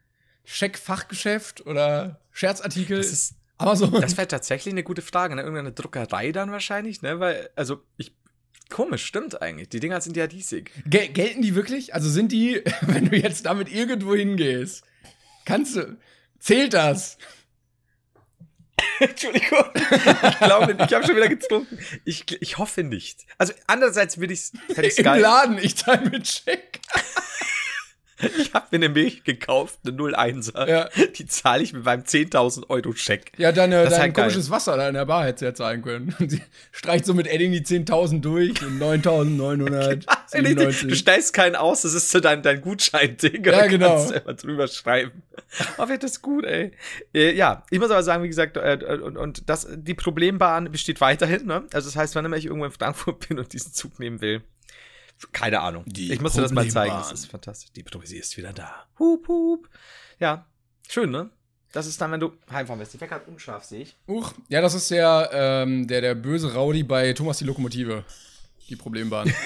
Scheckfachgeschäft 0.44 1.66
oder 1.66 2.20
Scherzartikel? 2.32 2.98
Das 2.98 3.10
ist, 3.12 3.34
Amazon. 3.60 3.92
das 4.00 4.16
wäre 4.16 4.28
tatsächlich 4.28 4.72
eine 4.72 4.82
gute 4.82 5.02
Frage, 5.02 5.36
ne? 5.36 5.42
Irgendeine 5.42 5.72
Druckerei 5.72 6.32
dann 6.32 6.50
wahrscheinlich, 6.50 7.02
ne? 7.02 7.20
Weil, 7.20 7.50
also, 7.56 7.82
ich. 7.96 8.12
Komisch, 8.68 9.04
stimmt 9.04 9.42
eigentlich. 9.42 9.68
Die 9.68 9.80
Dinger 9.80 10.00
sind 10.00 10.16
ja 10.16 10.28
diesig. 10.28 10.70
Gel 10.86 11.08
gelten 11.08 11.42
die 11.42 11.56
wirklich? 11.56 11.92
Also 11.92 12.08
sind 12.08 12.30
die, 12.30 12.62
wenn 12.82 13.10
du 13.10 13.16
jetzt 13.16 13.46
damit 13.46 13.68
irgendwo 13.68 14.14
hingehst, 14.14 14.84
kannst 15.44 15.74
du, 15.74 15.96
zählt 16.38 16.74
das? 16.74 17.18
Entschuldigung. 19.00 19.64
Ich 19.74 20.38
glaube, 20.38 20.72
ich 20.72 20.94
habe 20.94 21.06
schon 21.06 21.16
wieder 21.16 21.28
getrunken. 21.28 21.78
Ich, 22.04 22.40
ich 22.40 22.58
hoffe 22.58 22.82
nicht. 22.82 23.26
Also, 23.38 23.52
andererseits 23.66 24.18
würde 24.18 24.36
fänd 24.36 24.86
ich's 24.86 24.98
Im 24.98 25.04
geil. 25.04 25.20
Laden, 25.20 25.58
ich 25.58 25.76
zahle 25.76 26.08
mit 26.10 26.26
Scheck. 26.26 26.80
Ich 28.38 28.54
habe 28.54 28.66
mir 28.70 28.76
eine 28.76 28.88
Milch 28.88 29.24
gekauft, 29.24 29.80
eine 29.86 29.96
01er. 29.96 30.68
Ja. 30.68 30.88
Die 31.16 31.26
zahle 31.26 31.62
ich 31.62 31.72
mit 31.72 31.84
meinem 31.84 32.02
10.000 32.02 32.68
Euro 32.68 32.92
Scheck. 32.92 33.32
Ja, 33.36 33.50
ist 33.50 33.56
dein 33.56 33.72
halt 33.72 33.92
geil. 33.92 34.12
komisches 34.12 34.50
Wasser 34.50 34.76
da 34.76 34.88
in 34.88 34.94
der 34.94 35.06
Bar 35.06 35.24
hättest 35.24 35.42
du 35.42 35.46
ja 35.46 35.54
zahlen 35.54 35.82
können. 35.82 36.14
Und 36.18 36.30
sie 36.30 36.42
streicht 36.72 37.04
so 37.06 37.14
mit 37.14 37.26
Edding 37.26 37.52
die 37.52 37.62
10.000 37.62 38.20
durch 38.20 38.62
und 38.62 38.80
9.997. 38.80 40.06
Du 40.90 40.94
stellst 40.94 41.34
keinen 41.34 41.56
aus, 41.56 41.82
das 41.82 41.94
ist 41.94 42.10
so 42.10 42.20
dein, 42.20 42.42
dein 42.42 42.60
Gutschein-Ding. 42.60 43.44
Ja, 43.44 43.66
genau. 43.66 43.96
Kannst 43.96 44.44
du 44.44 44.46
drüber 44.46 44.68
schreiben. 44.68 45.22
Oh, 45.78 45.88
wird 45.88 46.02
das 46.02 46.22
gut, 46.22 46.44
ey. 46.44 46.72
Äh, 47.12 47.34
ja, 47.34 47.64
ich 47.70 47.78
muss 47.78 47.90
aber 47.90 48.02
sagen, 48.02 48.22
wie 48.22 48.28
gesagt, 48.28 48.56
äh, 48.56 48.98
und, 49.02 49.16
und 49.16 49.48
das, 49.48 49.66
die 49.72 49.94
Problembahn 49.94 50.70
besteht 50.70 51.00
weiterhin, 51.00 51.46
ne? 51.46 51.64
Also, 51.72 51.88
das 51.88 51.96
heißt, 51.96 52.14
wann 52.14 52.24
immer 52.24 52.36
ich 52.36 52.46
irgendwo 52.46 52.66
in 52.66 52.72
Frankfurt 52.72 53.28
bin 53.28 53.38
und 53.38 53.52
diesen 53.52 53.72
Zug 53.72 53.98
nehmen 53.98 54.20
will, 54.20 54.42
keine 55.32 55.60
Ahnung. 55.60 55.84
Die 55.86 56.12
ich 56.12 56.20
muss 56.20 56.32
dir 56.32 56.42
das 56.42 56.52
mal 56.52 56.68
zeigen, 56.68 56.94
das 56.94 57.12
ist 57.12 57.26
fantastisch. 57.26 57.70
Die 57.72 57.84
sie 58.04 58.18
ist 58.18 58.36
wieder 58.36 58.52
da. 58.52 58.86
Hup, 58.98 59.28
hup. 59.28 59.68
Ja, 60.18 60.46
schön, 60.88 61.10
ne? 61.10 61.30
Das 61.72 61.86
ist 61.86 62.00
dann, 62.00 62.10
wenn 62.12 62.20
du 62.20 62.32
heimfahren 62.50 62.80
willst. 62.80 62.94
Die 62.94 63.00
Wecker 63.00 63.20
unscharf, 63.28 63.64
sehe 63.64 63.82
ich. 63.82 63.96
Uch, 64.08 64.32
ja, 64.48 64.60
das 64.60 64.74
ist 64.74 64.90
der, 64.90 65.30
ähm, 65.32 65.86
der, 65.86 66.00
der 66.00 66.14
böse 66.14 66.54
Rowdy 66.54 66.82
bei 66.82 67.12
Thomas 67.12 67.38
die 67.38 67.44
Lokomotive. 67.44 68.04
Die 68.68 68.76
Problembahn. 68.76 69.32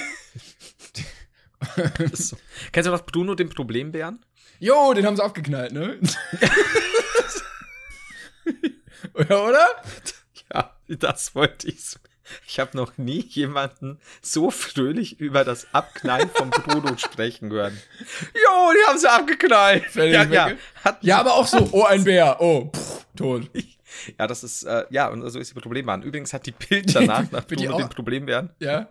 So. 2.12 2.36
Kennst 2.72 2.86
du 2.86 2.90
noch 2.90 3.06
Bruno, 3.06 3.34
den 3.34 3.48
Problembären? 3.48 4.22
Jo, 4.58 4.92
den 4.94 5.06
haben 5.06 5.16
sie 5.16 5.24
abgeknallt, 5.24 5.72
ne? 5.72 5.98
ja, 9.28 9.36
oder? 9.36 9.66
Ja, 10.52 10.76
das 10.88 11.34
wollte 11.34 11.68
ich. 11.68 11.96
Ich 12.46 12.58
habe 12.60 12.76
noch 12.76 12.96
nie 12.98 13.20
jemanden 13.28 13.98
so 14.22 14.50
fröhlich 14.50 15.20
über 15.20 15.44
das 15.44 15.66
Abknallen 15.72 16.30
vom 16.30 16.50
Bruno 16.50 16.96
sprechen 16.96 17.50
hören. 17.50 17.78
Jo, 18.34 18.72
die 18.72 18.86
haben 18.88 18.98
sie 18.98 19.10
abgeknallt. 19.10 19.94
Ja, 19.94 20.24
ja, 20.24 20.50
hat, 20.84 21.02
Ja, 21.02 21.18
aber 21.18 21.34
auch 21.34 21.46
so, 21.46 21.68
oh, 21.72 21.84
ein 21.84 22.04
Bär, 22.04 22.40
oh, 22.40 22.70
pff, 22.74 23.06
tot. 23.16 23.50
ja, 24.18 24.26
das 24.26 24.44
ist, 24.44 24.64
äh, 24.64 24.84
ja, 24.90 25.08
und 25.08 25.28
so 25.30 25.38
ist 25.38 25.54
die 25.54 25.60
Problembahn. 25.60 26.02
Übrigens 26.02 26.32
hat 26.32 26.46
die 26.46 26.52
Bild 26.52 26.94
danach, 26.94 27.30
nach 27.30 27.46
Bruno 27.46 27.78
den 27.78 27.88
Problembären, 27.88 28.50
Ja? 28.58 28.88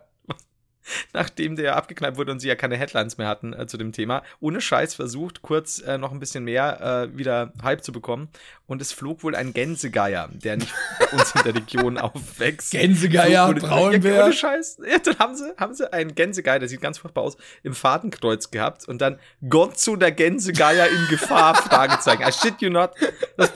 nachdem 1.13 1.55
der 1.55 1.75
abgeknallt 1.75 2.17
wurde 2.17 2.31
und 2.31 2.39
sie 2.39 2.47
ja 2.47 2.55
keine 2.55 2.77
Headlines 2.77 3.17
mehr 3.17 3.27
hatten 3.27 3.53
äh, 3.53 3.67
zu 3.67 3.77
dem 3.77 3.91
Thema, 3.91 4.23
ohne 4.39 4.61
Scheiß 4.61 4.95
versucht, 4.95 5.41
kurz 5.41 5.79
äh, 5.79 5.97
noch 5.97 6.11
ein 6.11 6.19
bisschen 6.19 6.43
mehr 6.43 7.09
äh, 7.13 7.17
wieder 7.17 7.53
Hype 7.61 7.83
zu 7.83 7.91
bekommen. 7.91 8.29
Und 8.65 8.81
es 8.81 8.93
flog 8.93 9.23
wohl 9.23 9.35
ein 9.35 9.53
Gänsegeier, 9.53 10.29
der 10.33 10.57
nicht 10.57 10.73
bei 10.97 11.17
uns 11.17 11.35
in 11.35 11.43
der 11.43 11.55
Region 11.55 11.97
aufwächst. 11.99 12.71
Gänsegeier, 12.71 13.53
Braunbär. 13.53 14.15
Ja, 14.15 14.23
ohne 14.25 14.33
Scheiß. 14.33 14.77
Ja, 14.89 14.99
dann 14.99 15.19
haben 15.19 15.35
sie, 15.35 15.53
haben 15.57 15.73
sie 15.73 15.91
einen 15.91 16.15
Gänsegeier, 16.15 16.59
der 16.59 16.69
sieht 16.69 16.81
ganz 16.81 16.97
furchtbar 16.97 17.23
aus, 17.23 17.37
im 17.63 17.73
Fadenkreuz 17.73 18.51
gehabt 18.51 18.87
und 18.87 19.01
dann 19.01 19.19
Gonzo 19.47 19.95
der 19.95 20.11
Gänsegeier 20.11 20.87
in 20.87 21.07
Gefahr, 21.09 21.55
Fragezeichen. 21.63 22.23
I 22.23 22.31
shit 22.31 22.61
you 22.61 22.69
not. 22.69 22.91
Das, 23.37 23.51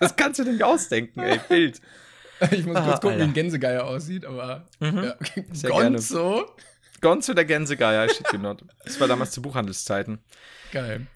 das 0.00 0.16
kannst 0.16 0.38
du 0.38 0.44
dir 0.44 0.52
nicht 0.52 0.64
ausdenken, 0.64 1.20
ey. 1.20 1.40
Bild. 1.48 1.80
Ich 2.50 2.64
muss 2.66 2.76
Ah, 2.76 2.82
kurz 2.82 3.00
gucken, 3.00 3.10
wie 3.18 3.20
Alter. 3.20 3.24
ein 3.24 3.34
Gänsegeier 3.34 3.84
aussieht, 3.84 4.24
aber. 4.24 4.66
Ja. 4.80 5.14
Sehr 5.52 5.70
gerne. 5.70 5.90
Gonzo? 5.96 6.46
Gonzo 7.00 7.34
der 7.34 7.44
Gänsegeier, 7.44 8.06
you 8.32 8.38
not. 8.38 8.64
Das 8.84 9.00
war 9.00 9.06
damals 9.08 9.30
zu 9.30 9.40
Buchhandelszeiten. 9.42 10.18
Geil. 10.72 11.06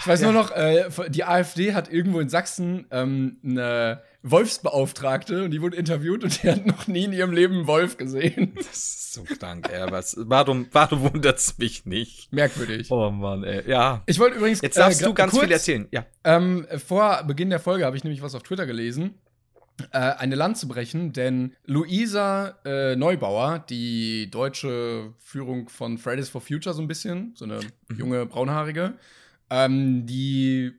Ich 0.00 0.06
weiß 0.06 0.22
nur 0.22 0.32
noch, 0.32 0.50
äh, 0.52 0.84
die 1.08 1.24
AfD 1.24 1.74
hat 1.74 1.92
irgendwo 1.92 2.20
in 2.20 2.28
Sachsen 2.28 2.86
ähm, 2.90 3.38
eine 3.44 4.02
Wolfsbeauftragte 4.22 5.44
und 5.44 5.50
die 5.50 5.60
wurde 5.60 5.76
interviewt 5.76 6.24
und 6.24 6.42
die 6.42 6.50
hat 6.50 6.64
noch 6.66 6.86
nie 6.86 7.04
in 7.04 7.12
ihrem 7.12 7.32
Leben 7.32 7.54
einen 7.54 7.66
Wolf 7.66 7.98
gesehen. 7.98 8.52
Das 8.56 8.66
ist 8.66 9.12
so 9.12 9.24
krank, 9.24 9.68
ey. 9.70 9.90
Was, 9.90 10.16
warum, 10.18 10.68
warum 10.72 11.02
wundert's 11.12 11.58
mich 11.58 11.84
nicht? 11.84 12.32
Merkwürdig. 12.32 12.90
Oh 12.90 13.10
Mann, 13.10 13.44
ey. 13.44 13.68
Ja. 13.68 14.02
Ich 14.06 14.18
wollte 14.18 14.38
übrigens. 14.38 14.62
Jetzt 14.62 14.78
darfst 14.78 15.02
äh, 15.02 15.04
du 15.04 15.12
ganz 15.12 15.32
kurz, 15.32 15.44
viel 15.44 15.52
erzählen. 15.52 15.88
Ja. 15.90 16.06
Ähm, 16.24 16.66
vor 16.86 17.24
Beginn 17.24 17.50
der 17.50 17.60
Folge 17.60 17.84
habe 17.84 17.96
ich 17.96 18.04
nämlich 18.04 18.22
was 18.22 18.34
auf 18.34 18.42
Twitter 18.42 18.64
gelesen. 18.66 19.14
Äh, 19.90 19.98
eine 19.98 20.36
Lanze 20.36 20.66
brechen, 20.66 21.12
denn 21.12 21.52
Luisa 21.66 22.54
äh, 22.64 22.94
Neubauer, 22.94 23.64
die 23.68 24.30
deutsche 24.30 25.12
Führung 25.18 25.68
von 25.68 25.98
Fridays 25.98 26.28
for 26.28 26.40
Future 26.40 26.74
so 26.74 26.80
ein 26.80 26.86
bisschen, 26.86 27.32
so 27.34 27.44
eine 27.44 27.58
junge 27.96 28.24
braunhaarige, 28.24 28.94
ähm, 29.50 30.06
die 30.06 30.70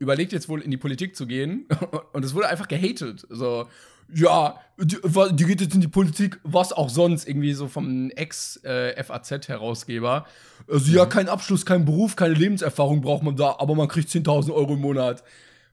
überlegt 0.00 0.32
jetzt 0.32 0.48
wohl 0.48 0.60
in 0.60 0.72
die 0.72 0.76
Politik 0.76 1.14
zu 1.14 1.28
gehen 1.28 1.68
und 2.12 2.24
es 2.24 2.34
wurde 2.34 2.48
einfach 2.48 2.66
gehatet. 2.66 3.24
So, 3.30 3.68
ja, 4.12 4.58
die, 4.76 4.98
die 5.32 5.44
geht 5.44 5.60
jetzt 5.60 5.76
in 5.76 5.80
die 5.80 5.86
Politik, 5.86 6.40
was 6.42 6.72
auch 6.72 6.88
sonst, 6.88 7.28
irgendwie 7.28 7.52
so 7.52 7.68
vom 7.68 8.10
Ex-FAZ-Herausgeber. 8.10 10.26
Also, 10.68 10.92
ja, 10.92 11.06
kein 11.06 11.28
Abschluss, 11.28 11.64
kein 11.64 11.84
Beruf, 11.84 12.16
keine 12.16 12.34
Lebenserfahrung 12.34 13.02
braucht 13.02 13.22
man 13.22 13.36
da, 13.36 13.54
aber 13.60 13.76
man 13.76 13.86
kriegt 13.86 14.08
10.000 14.08 14.52
Euro 14.52 14.74
im 14.74 14.80
Monat. 14.80 15.22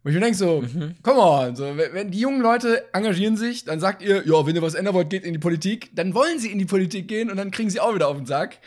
Wo 0.03 0.09
ich 0.09 0.15
mir 0.15 0.21
denke 0.21 0.37
so, 0.37 0.61
mhm. 0.61 0.95
come 1.03 1.19
on, 1.19 1.55
so, 1.55 1.75
wenn 1.75 2.09
die 2.09 2.19
jungen 2.19 2.41
Leute 2.41 2.85
engagieren 2.93 3.35
sich, 3.35 3.65
dann 3.65 3.81
sagt 3.81 4.01
ihr, 4.01 4.25
ja, 4.25 4.45
wenn 4.45 4.55
ihr 4.55 4.61
was 4.61 4.73
ändern 4.73 4.93
wollt, 4.93 5.09
geht 5.09 5.25
in 5.25 5.33
die 5.33 5.39
Politik, 5.39 5.89
dann 5.93 6.13
wollen 6.13 6.39
sie 6.39 6.51
in 6.51 6.57
die 6.57 6.65
Politik 6.65 7.09
gehen 7.09 7.29
und 7.29 7.35
dann 7.35 7.51
kriegen 7.51 7.69
sie 7.69 7.81
auch 7.81 7.93
wieder 7.93 8.07
auf 8.07 8.15
den 8.15 8.25
Sack. 8.25 8.59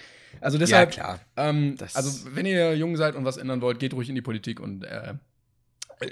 Also 0.43 0.59
deshalb, 0.59 0.95
ja, 0.95 1.03
klar. 1.03 1.21
Ähm, 1.37 1.77
also 1.95 2.27
wenn 2.35 2.45
ihr 2.45 2.77
jung 2.77 2.97
seid 2.97 3.15
und 3.15 3.25
was 3.25 3.39
ändern 3.39 3.63
wollt, 3.63 3.79
geht 3.79 3.95
ruhig 3.95 4.09
in 4.09 4.15
die 4.15 4.23
Politik 4.23 4.61
und 4.61 4.85
äh, 4.85 5.15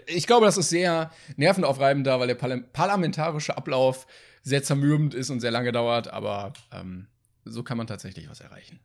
ich 0.06 0.26
glaube, 0.26 0.46
das 0.46 0.56
ist 0.56 0.70
sehr 0.70 1.11
nervenaufreibend 1.37 2.06
da, 2.06 2.20
weil 2.20 2.28
der 2.28 2.37
parlamentarische 2.37 3.56
Ablauf 3.56 4.06
sehr 4.42 4.62
zermürbend 4.62 5.14
ist 5.14 5.30
und 5.30 5.40
sehr 5.40 5.50
lange 5.50 5.72
dauert, 5.72 6.09
aber 6.09 6.52
ähm, 6.72 7.09
so 7.44 7.62
kann 7.62 7.76
man 7.76 7.87
tatsächlich 7.87 8.30
was 8.30 8.40
erreichen. 8.40 8.78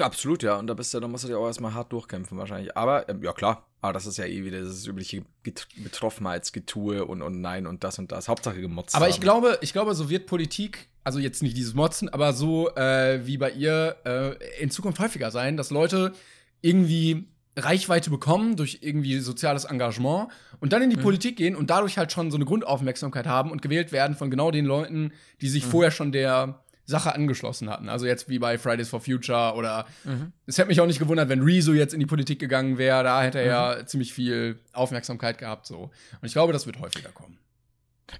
Absolut, 0.00 0.42
ja. 0.42 0.56
Und 0.56 0.66
da 0.66 0.74
bist 0.74 0.92
du, 0.92 1.00
da 1.00 1.06
musst 1.06 1.24
du 1.24 1.28
dich 1.28 1.36
auch 1.36 1.46
erstmal 1.46 1.72
hart 1.74 1.92
durchkämpfen 1.92 2.36
wahrscheinlich. 2.36 2.76
Aber, 2.76 3.08
ähm, 3.08 3.22
ja 3.22 3.32
klar, 3.32 3.66
aber 3.80 3.92
das 3.92 4.06
ist 4.06 4.16
ja 4.16 4.24
eh 4.24 4.44
wieder 4.44 4.60
das 4.60 4.86
übliche 4.86 5.24
Betroffenheitsgetue 5.42 7.04
und, 7.04 7.22
und 7.22 7.40
nein 7.40 7.66
und 7.66 7.84
das 7.84 7.98
und 7.98 8.10
das. 8.10 8.28
Hauptsache 8.28 8.60
gemotzt. 8.60 8.94
Aber 8.94 9.04
haben. 9.04 9.10
ich 9.10 9.20
glaube, 9.20 9.58
ich 9.60 9.72
glaube, 9.72 9.94
so 9.94 10.10
wird 10.10 10.26
Politik, 10.26 10.88
also 11.04 11.18
jetzt 11.18 11.42
nicht 11.42 11.56
dieses 11.56 11.74
Motzen, 11.74 12.08
aber 12.08 12.32
so 12.32 12.74
äh, 12.74 13.24
wie 13.24 13.38
bei 13.38 13.52
ihr 13.52 13.96
äh, 14.04 14.62
in 14.62 14.70
Zukunft 14.70 14.98
häufiger 14.98 15.30
sein, 15.30 15.56
dass 15.56 15.70
Leute 15.70 16.12
irgendwie 16.60 17.28
Reichweite 17.56 18.10
bekommen 18.10 18.56
durch 18.56 18.78
irgendwie 18.82 19.18
soziales 19.20 19.64
Engagement 19.64 20.28
und 20.58 20.72
dann 20.72 20.82
in 20.82 20.90
die 20.90 20.96
mhm. 20.96 21.02
Politik 21.02 21.36
gehen 21.36 21.54
und 21.54 21.70
dadurch 21.70 21.98
halt 21.98 22.10
schon 22.10 22.32
so 22.32 22.36
eine 22.36 22.44
Grundaufmerksamkeit 22.44 23.26
haben 23.26 23.52
und 23.52 23.62
gewählt 23.62 23.92
werden 23.92 24.16
von 24.16 24.30
genau 24.30 24.50
den 24.50 24.64
Leuten, 24.64 25.12
die 25.40 25.48
sich 25.48 25.64
mhm. 25.66 25.70
vorher 25.70 25.90
schon 25.92 26.10
der 26.10 26.63
Sache 26.86 27.14
angeschlossen 27.14 27.70
hatten. 27.70 27.88
Also 27.88 28.06
jetzt 28.06 28.28
wie 28.28 28.38
bei 28.38 28.58
Fridays 28.58 28.88
for 28.88 29.00
Future 29.00 29.54
oder 29.54 29.86
mhm. 30.04 30.32
es 30.46 30.58
hätte 30.58 30.68
mich 30.68 30.80
auch 30.80 30.86
nicht 30.86 30.98
gewundert, 30.98 31.28
wenn 31.28 31.42
Rezo 31.42 31.72
jetzt 31.72 31.94
in 31.94 32.00
die 32.00 32.06
Politik 32.06 32.38
gegangen 32.38 32.76
wäre. 32.78 33.02
Da 33.02 33.22
hätte 33.22 33.38
er 33.38 33.46
ja 33.46 33.76
mhm. 33.80 33.86
ziemlich 33.86 34.12
viel 34.12 34.58
Aufmerksamkeit 34.72 35.38
gehabt. 35.38 35.66
So. 35.66 35.90
Und 36.20 36.26
ich 36.26 36.32
glaube, 36.32 36.52
das 36.52 36.66
wird 36.66 36.80
häufiger 36.80 37.10
kommen. 37.10 37.38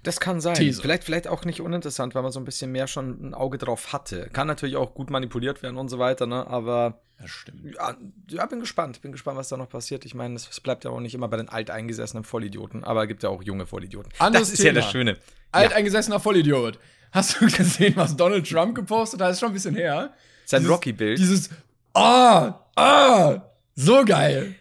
Das 0.03 0.19
kann 0.19 0.41
sein. 0.41 0.55
These. 0.55 0.81
Vielleicht, 0.81 1.03
vielleicht 1.03 1.27
auch 1.27 1.45
nicht 1.45 1.61
uninteressant, 1.61 2.15
weil 2.15 2.23
man 2.23 2.31
so 2.31 2.39
ein 2.39 2.45
bisschen 2.45 2.71
mehr 2.71 2.87
schon 2.87 3.29
ein 3.29 3.33
Auge 3.33 3.57
drauf 3.57 3.93
hatte. 3.93 4.29
Kann 4.33 4.47
natürlich 4.47 4.75
auch 4.77 4.93
gut 4.93 5.09
manipuliert 5.09 5.61
werden 5.63 5.77
und 5.77 5.89
so 5.89 5.99
weiter, 5.99 6.25
ne? 6.25 6.47
Aber. 6.47 7.01
Das 7.19 7.29
stimmt. 7.29 7.73
Ja, 7.73 7.95
ja, 8.29 8.45
bin 8.45 8.59
gespannt. 8.59 9.01
Bin 9.01 9.11
gespannt, 9.11 9.37
was 9.37 9.47
da 9.47 9.57
noch 9.57 9.69
passiert. 9.69 10.03
Ich 10.03 10.15
meine, 10.15 10.35
es 10.35 10.59
bleibt 10.59 10.83
ja 10.83 10.91
auch 10.91 10.99
nicht 10.99 11.13
immer 11.13 11.29
bei 11.29 11.37
den 11.37 11.47
alteingesessenen 11.47 12.23
Vollidioten, 12.23 12.83
aber 12.83 13.03
es 13.03 13.07
gibt 13.07 13.23
ja 13.23 13.29
auch 13.29 13.41
junge 13.41 13.65
Vollidioten. 13.67 14.11
Anderes 14.17 14.49
das 14.49 14.59
ist 14.59 14.63
Thema. 14.63 14.79
ja 14.79 14.81
das 14.81 14.91
Schöne. 14.91 15.17
Alteingesessener 15.51 16.19
Vollidiot. 16.19 16.77
Hast 17.15 17.39
du 17.39 17.45
gesehen, 17.49 17.93
was 17.95 18.17
Donald 18.17 18.47
Trump 18.47 18.75
gepostet 18.75 19.21
hat? 19.21 19.29
Das 19.29 19.37
ist 19.37 19.39
schon 19.39 19.49
ein 19.51 19.53
bisschen 19.53 19.75
her. 19.75 20.13
Sein 20.45 20.65
Rocky-Bild. 20.65 21.17
Dieses, 21.17 21.49
ah, 21.93 22.59
ah, 22.75 23.41
so 23.73 24.03
geil. 24.03 24.55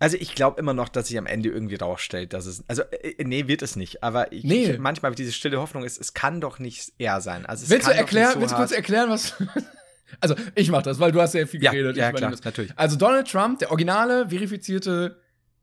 Also 0.00 0.16
ich 0.18 0.34
glaube 0.34 0.58
immer 0.58 0.74
noch, 0.74 0.88
dass 0.88 1.06
sich 1.06 1.16
am 1.16 1.26
Ende 1.26 1.50
irgendwie 1.50 1.76
rausstellt, 1.76 2.32
dass 2.32 2.46
es. 2.46 2.64
Also, 2.68 2.82
äh, 2.82 3.14
äh 3.16 3.24
nee, 3.24 3.46
wird 3.46 3.62
es 3.62 3.76
nicht. 3.76 4.02
Aber 4.02 4.32
ich, 4.32 4.42
nee. 4.42 4.72
ich, 4.72 4.78
manchmal 4.78 5.10
habe 5.10 5.14
ich 5.14 5.24
diese 5.24 5.32
stille 5.32 5.60
Hoffnung, 5.60 5.84
es, 5.84 5.96
es 5.96 6.14
kann 6.14 6.40
doch 6.40 6.58
nicht 6.58 6.92
er 6.98 7.20
sein. 7.20 7.46
Also, 7.46 7.70
willst 7.70 7.86
du 7.86 7.92
erklären, 7.92 8.34
so 8.34 8.40
willst 8.40 8.52
du 8.52 8.56
kurz 8.56 8.72
erklären, 8.72 9.08
was. 9.08 9.34
also, 10.20 10.34
ich 10.56 10.70
mach 10.70 10.82
das, 10.82 10.98
weil 10.98 11.12
du 11.12 11.22
hast 11.22 11.32
sehr 11.32 11.46
viel 11.46 11.60
geredet. 11.60 11.96
Ja, 11.96 12.06
ja 12.06 12.12
klar, 12.12 12.34
natürlich. 12.44 12.72
Also, 12.74 12.96
Donald 12.96 13.30
Trump, 13.30 13.60
der 13.60 13.70
originale, 13.70 14.28
verifizierte, 14.28 15.20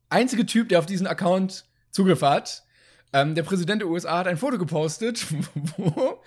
einzige 0.09 0.45
Typ, 0.45 0.69
der 0.69 0.79
auf 0.79 0.85
diesen 0.85 1.07
Account 1.07 1.65
Zugriff 1.91 2.21
hat, 2.21 2.63
ähm, 3.13 3.35
der 3.35 3.43
Präsident 3.43 3.81
der 3.81 3.89
USA 3.89 4.19
hat 4.19 4.27
ein 4.27 4.37
Foto 4.37 4.57
gepostet, 4.57 5.25
wo 5.77 6.21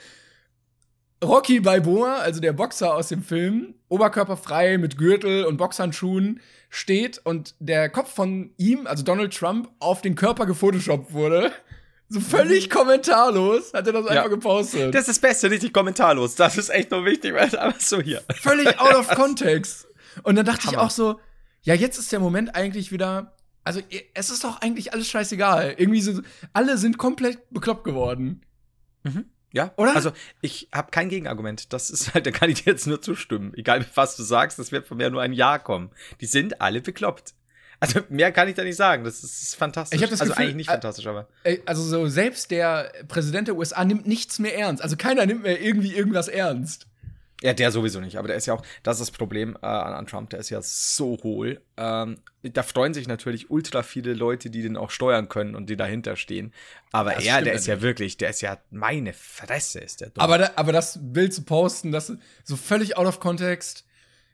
Rocky 1.24 1.60
Balboa, 1.60 2.16
also 2.16 2.40
der 2.40 2.52
Boxer 2.52 2.94
aus 2.94 3.08
dem 3.08 3.22
Film, 3.22 3.74
oberkörperfrei 3.88 4.78
mit 4.78 4.98
Gürtel 4.98 5.44
und 5.44 5.56
Boxhandschuhen 5.56 6.40
steht 6.68 7.20
und 7.24 7.54
der 7.60 7.88
Kopf 7.88 8.12
von 8.12 8.52
ihm, 8.56 8.86
also 8.86 9.04
Donald 9.04 9.36
Trump, 9.36 9.70
auf 9.78 10.02
den 10.02 10.16
Körper 10.16 10.46
gefotoshoppt 10.46 11.12
wurde. 11.12 11.52
So 12.08 12.20
völlig 12.20 12.68
kommentarlos 12.68 13.72
hat 13.72 13.86
er 13.86 13.94
das 13.94 14.04
ja. 14.04 14.10
einfach 14.10 14.30
gepostet. 14.30 14.94
Das 14.94 15.02
ist 15.02 15.08
das 15.08 15.18
Beste, 15.20 15.50
richtig 15.50 15.72
kommentarlos. 15.72 16.34
Das 16.34 16.58
ist 16.58 16.68
echt 16.68 16.90
nur 16.90 17.04
wichtig, 17.04 17.32
weil 17.34 17.48
es 17.48 17.54
einfach 17.54 17.80
so 17.80 18.00
hier. 18.00 18.22
Völlig 18.34 18.78
out 18.78 18.94
of 18.94 19.08
context. 19.14 19.86
Und 20.22 20.36
dann 20.36 20.44
dachte 20.44 20.66
Hammer. 20.66 20.72
ich 20.72 20.78
auch 20.78 20.90
so, 20.90 21.18
ja, 21.62 21.74
jetzt 21.74 21.98
ist 21.98 22.12
der 22.12 22.20
Moment 22.20 22.54
eigentlich 22.54 22.92
wieder. 22.92 23.34
Also, 23.64 23.80
es 24.12 24.30
ist 24.30 24.44
doch 24.44 24.60
eigentlich 24.60 24.92
alles 24.92 25.08
scheißegal. 25.08 25.74
Irgendwie 25.78 26.00
so, 26.00 26.20
alle 26.52 26.78
sind 26.78 26.98
komplett 26.98 27.38
bekloppt 27.50 27.84
geworden. 27.84 28.42
Mhm. 29.02 29.24
Ja, 29.54 29.72
oder? 29.76 29.94
Also 29.94 30.12
ich 30.40 30.68
habe 30.74 30.90
kein 30.90 31.08
Gegenargument. 31.08 31.72
Das 31.72 31.88
ist 31.88 32.12
halt, 32.12 32.26
da 32.26 32.32
kann 32.32 32.50
ich 32.50 32.64
dir 32.64 32.72
jetzt 32.72 32.88
nur 32.88 33.00
zustimmen. 33.00 33.54
Egal 33.54 33.86
was 33.94 34.16
du 34.16 34.24
sagst, 34.24 34.58
das 34.58 34.72
wird 34.72 34.86
von 34.86 34.96
mir 34.96 35.08
nur 35.10 35.22
ein 35.22 35.32
Ja 35.32 35.58
kommen. 35.58 35.90
Die 36.20 36.26
sind 36.26 36.60
alle 36.60 36.80
bekloppt. 36.80 37.34
Also 37.78 38.00
mehr 38.08 38.32
kann 38.32 38.48
ich 38.48 38.56
da 38.56 38.64
nicht 38.64 38.74
sagen. 38.74 39.04
Das 39.04 39.22
ist, 39.22 39.42
ist 39.42 39.54
fantastisch. 39.54 39.96
Ich 39.96 40.02
habe 40.02 40.10
das 40.10 40.20
also 40.20 40.32
Gefühl, 40.32 40.46
eigentlich 40.46 40.56
nicht 40.56 40.70
fantastisch, 40.70 41.06
aber. 41.06 41.28
Also 41.66 41.82
so 41.82 42.08
selbst 42.08 42.50
der 42.50 42.90
Präsident 43.06 43.46
der 43.46 43.56
USA 43.56 43.84
nimmt 43.84 44.08
nichts 44.08 44.40
mehr 44.40 44.58
ernst. 44.58 44.82
Also 44.82 44.96
keiner 44.96 45.24
nimmt 45.24 45.44
mehr 45.44 45.60
irgendwie 45.60 45.94
irgendwas 45.94 46.26
ernst. 46.26 46.88
Ja, 47.44 47.52
der 47.52 47.70
sowieso 47.70 48.00
nicht, 48.00 48.16
aber 48.16 48.28
der 48.28 48.38
ist 48.38 48.46
ja 48.46 48.54
auch, 48.54 48.62
das 48.82 48.98
ist 48.98 49.10
das 49.10 49.18
Problem 49.18 49.54
äh, 49.60 49.66
an, 49.66 50.06
Trump, 50.06 50.30
der 50.30 50.40
ist 50.40 50.48
ja 50.48 50.62
so 50.62 51.18
hohl. 51.22 51.60
Ähm, 51.76 52.16
da 52.42 52.62
freuen 52.62 52.94
sich 52.94 53.06
natürlich 53.06 53.50
ultra 53.50 53.82
viele 53.82 54.14
Leute, 54.14 54.48
die 54.48 54.62
den 54.62 54.78
auch 54.78 54.88
steuern 54.88 55.28
können 55.28 55.54
und 55.54 55.68
die 55.68 55.76
dahinter 55.76 56.16
stehen. 56.16 56.54
Aber 56.90 57.12
das 57.12 57.22
er, 57.22 57.42
der 57.42 57.52
ist 57.52 57.66
ja 57.66 57.82
wirklich, 57.82 58.16
der 58.16 58.30
ist 58.30 58.40
ja, 58.40 58.56
meine 58.70 59.12
Fresse 59.12 59.80
ist 59.80 60.00
der 60.00 60.08
dumm. 60.08 60.24
Aber, 60.24 60.38
da, 60.38 60.52
aber 60.56 60.72
das 60.72 60.98
Bild 61.02 61.34
zu 61.34 61.42
posten, 61.42 61.92
das 61.92 62.10
so 62.44 62.56
völlig 62.56 62.96
out 62.96 63.06
of 63.06 63.20
context, 63.20 63.84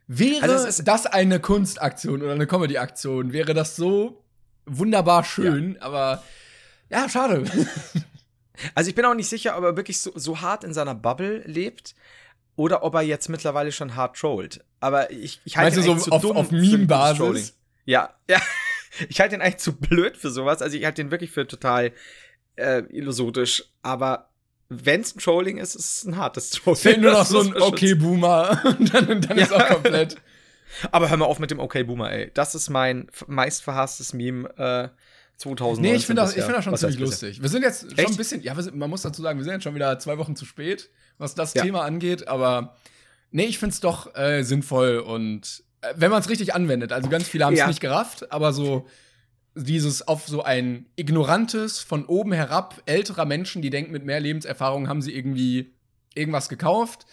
wäre 0.06 0.48
also 0.48 0.80
das 0.84 1.06
eine 1.06 1.40
Kunstaktion 1.40 2.22
oder 2.22 2.30
eine 2.30 2.46
Comedy-Aktion, 2.46 3.32
wäre 3.32 3.54
das 3.54 3.74
so 3.74 4.22
wunderbar 4.66 5.24
schön, 5.24 5.74
ja. 5.74 5.82
aber 5.82 6.22
ja, 6.90 7.08
schade. 7.08 7.42
Also 8.74 8.90
ich 8.90 8.94
bin 8.94 9.06
auch 9.06 9.14
nicht 9.14 9.30
sicher, 9.30 9.56
ob 9.56 9.64
er 9.64 9.74
wirklich 9.74 10.00
so, 10.02 10.12
so 10.14 10.42
hart 10.42 10.64
in 10.64 10.74
seiner 10.74 10.94
Bubble 10.94 11.38
lebt 11.46 11.94
oder 12.60 12.82
ob 12.82 12.94
er 12.94 13.00
jetzt 13.00 13.30
mittlerweile 13.30 13.72
schon 13.72 13.96
hart 13.96 14.18
trollt. 14.18 14.62
Aber 14.80 15.10
ich, 15.10 15.40
ich 15.46 15.56
halte 15.56 15.80
ihn 15.80 15.98
so 15.98 16.10
auf, 16.10 16.24
auf 16.24 16.50
Meme-Basis? 16.50 17.56
Ja, 17.86 18.14
ja. 18.28 18.38
Ich 19.08 19.20
halte 19.20 19.36
ihn 19.36 19.40
eigentlich 19.40 19.58
zu 19.58 19.76
blöd 19.76 20.16
für 20.16 20.30
sowas. 20.30 20.60
Also 20.60 20.76
ich 20.76 20.84
halte 20.84 21.00
ihn 21.00 21.12
wirklich 21.12 21.30
für 21.30 21.46
total 21.46 21.92
äh, 22.56 22.82
illusorisch. 22.90 23.64
Aber 23.82 24.30
wenn 24.68 25.02
es 25.02 25.14
ein 25.14 25.20
Trolling 25.20 25.58
ist, 25.58 25.76
ist 25.76 25.98
es 25.98 26.04
ein 26.04 26.16
hartes 26.16 26.50
Trolling. 26.50 26.80
Fehlt 26.80 27.00
nur 27.00 27.12
noch 27.12 27.24
so 27.24 27.40
ein 27.40 27.56
Okay-Boomer 27.56 28.60
und 28.78 28.92
dann, 28.92 29.20
dann 29.22 29.38
ja. 29.38 29.44
ist 29.44 29.52
auch 29.52 29.68
komplett. 29.68 30.16
Aber 30.90 31.08
hör 31.08 31.16
mal 31.16 31.26
auf 31.26 31.38
mit 31.38 31.52
dem 31.52 31.60
Okay-Boomer, 31.60 32.10
ey. 32.10 32.32
Das 32.34 32.56
ist 32.56 32.68
mein 32.68 33.06
meistverhasstes 33.28 34.12
Meme 34.12 34.48
äh, 34.58 34.88
2000. 35.36 35.80
Nee, 35.80 35.94
ich 35.94 36.04
finde 36.04 36.22
das, 36.22 36.36
ich 36.36 36.42
find 36.42 36.56
das 36.56 36.64
schon 36.64 36.76
ziemlich 36.76 36.98
lustig. 36.98 37.40
Wir 37.40 37.48
sind 37.48 37.62
jetzt 37.62 37.82
schon 37.82 37.96
Echt? 37.96 38.10
ein 38.10 38.16
bisschen, 38.16 38.42
ja, 38.42 38.60
sind, 38.60 38.76
man 38.76 38.90
muss 38.90 39.02
dazu 39.02 39.22
sagen, 39.22 39.38
wir 39.38 39.44
sind 39.44 39.54
jetzt 39.54 39.62
schon 39.62 39.76
wieder 39.76 40.00
zwei 40.00 40.18
Wochen 40.18 40.34
zu 40.34 40.44
spät 40.44 40.90
was 41.20 41.34
das 41.34 41.54
ja. 41.54 41.62
Thema 41.62 41.82
angeht, 41.82 42.26
aber 42.26 42.76
nee, 43.30 43.44
ich 43.44 43.58
find's 43.58 43.80
doch 43.80 44.14
äh, 44.16 44.42
sinnvoll 44.42 44.98
und 44.98 45.62
äh, 45.82 45.94
wenn 45.96 46.10
man 46.10 46.20
es 46.20 46.28
richtig 46.28 46.54
anwendet, 46.54 46.92
also 46.92 47.08
ganz 47.08 47.28
viele 47.28 47.44
haben 47.44 47.52
es 47.52 47.60
ja. 47.60 47.68
nicht 47.68 47.80
gerafft, 47.80 48.32
aber 48.32 48.52
so 48.52 48.86
dieses 49.54 50.06
auf 50.06 50.26
so 50.26 50.42
ein 50.42 50.86
ignorantes, 50.96 51.80
von 51.80 52.06
oben 52.06 52.32
herab 52.32 52.82
älterer 52.86 53.24
Menschen, 53.24 53.62
die 53.62 53.70
denken, 53.70 53.92
mit 53.92 54.04
mehr 54.04 54.20
Lebenserfahrung 54.20 54.88
haben 54.88 55.02
sie 55.02 55.14
irgendwie 55.14 55.74
irgendwas 56.14 56.48
gekauft, 56.48 57.06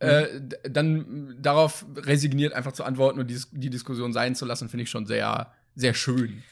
mhm. 0.00 0.08
äh, 0.08 0.26
dann 0.68 1.36
darauf 1.40 1.84
resigniert 1.96 2.52
einfach 2.52 2.72
zu 2.72 2.84
antworten 2.84 3.20
und 3.20 3.28
die, 3.28 3.40
die 3.52 3.70
Diskussion 3.70 4.12
sein 4.12 4.34
zu 4.34 4.46
lassen, 4.46 4.68
finde 4.68 4.84
ich 4.84 4.90
schon 4.90 5.06
sehr, 5.06 5.52
sehr 5.74 5.94
schön. 5.94 6.42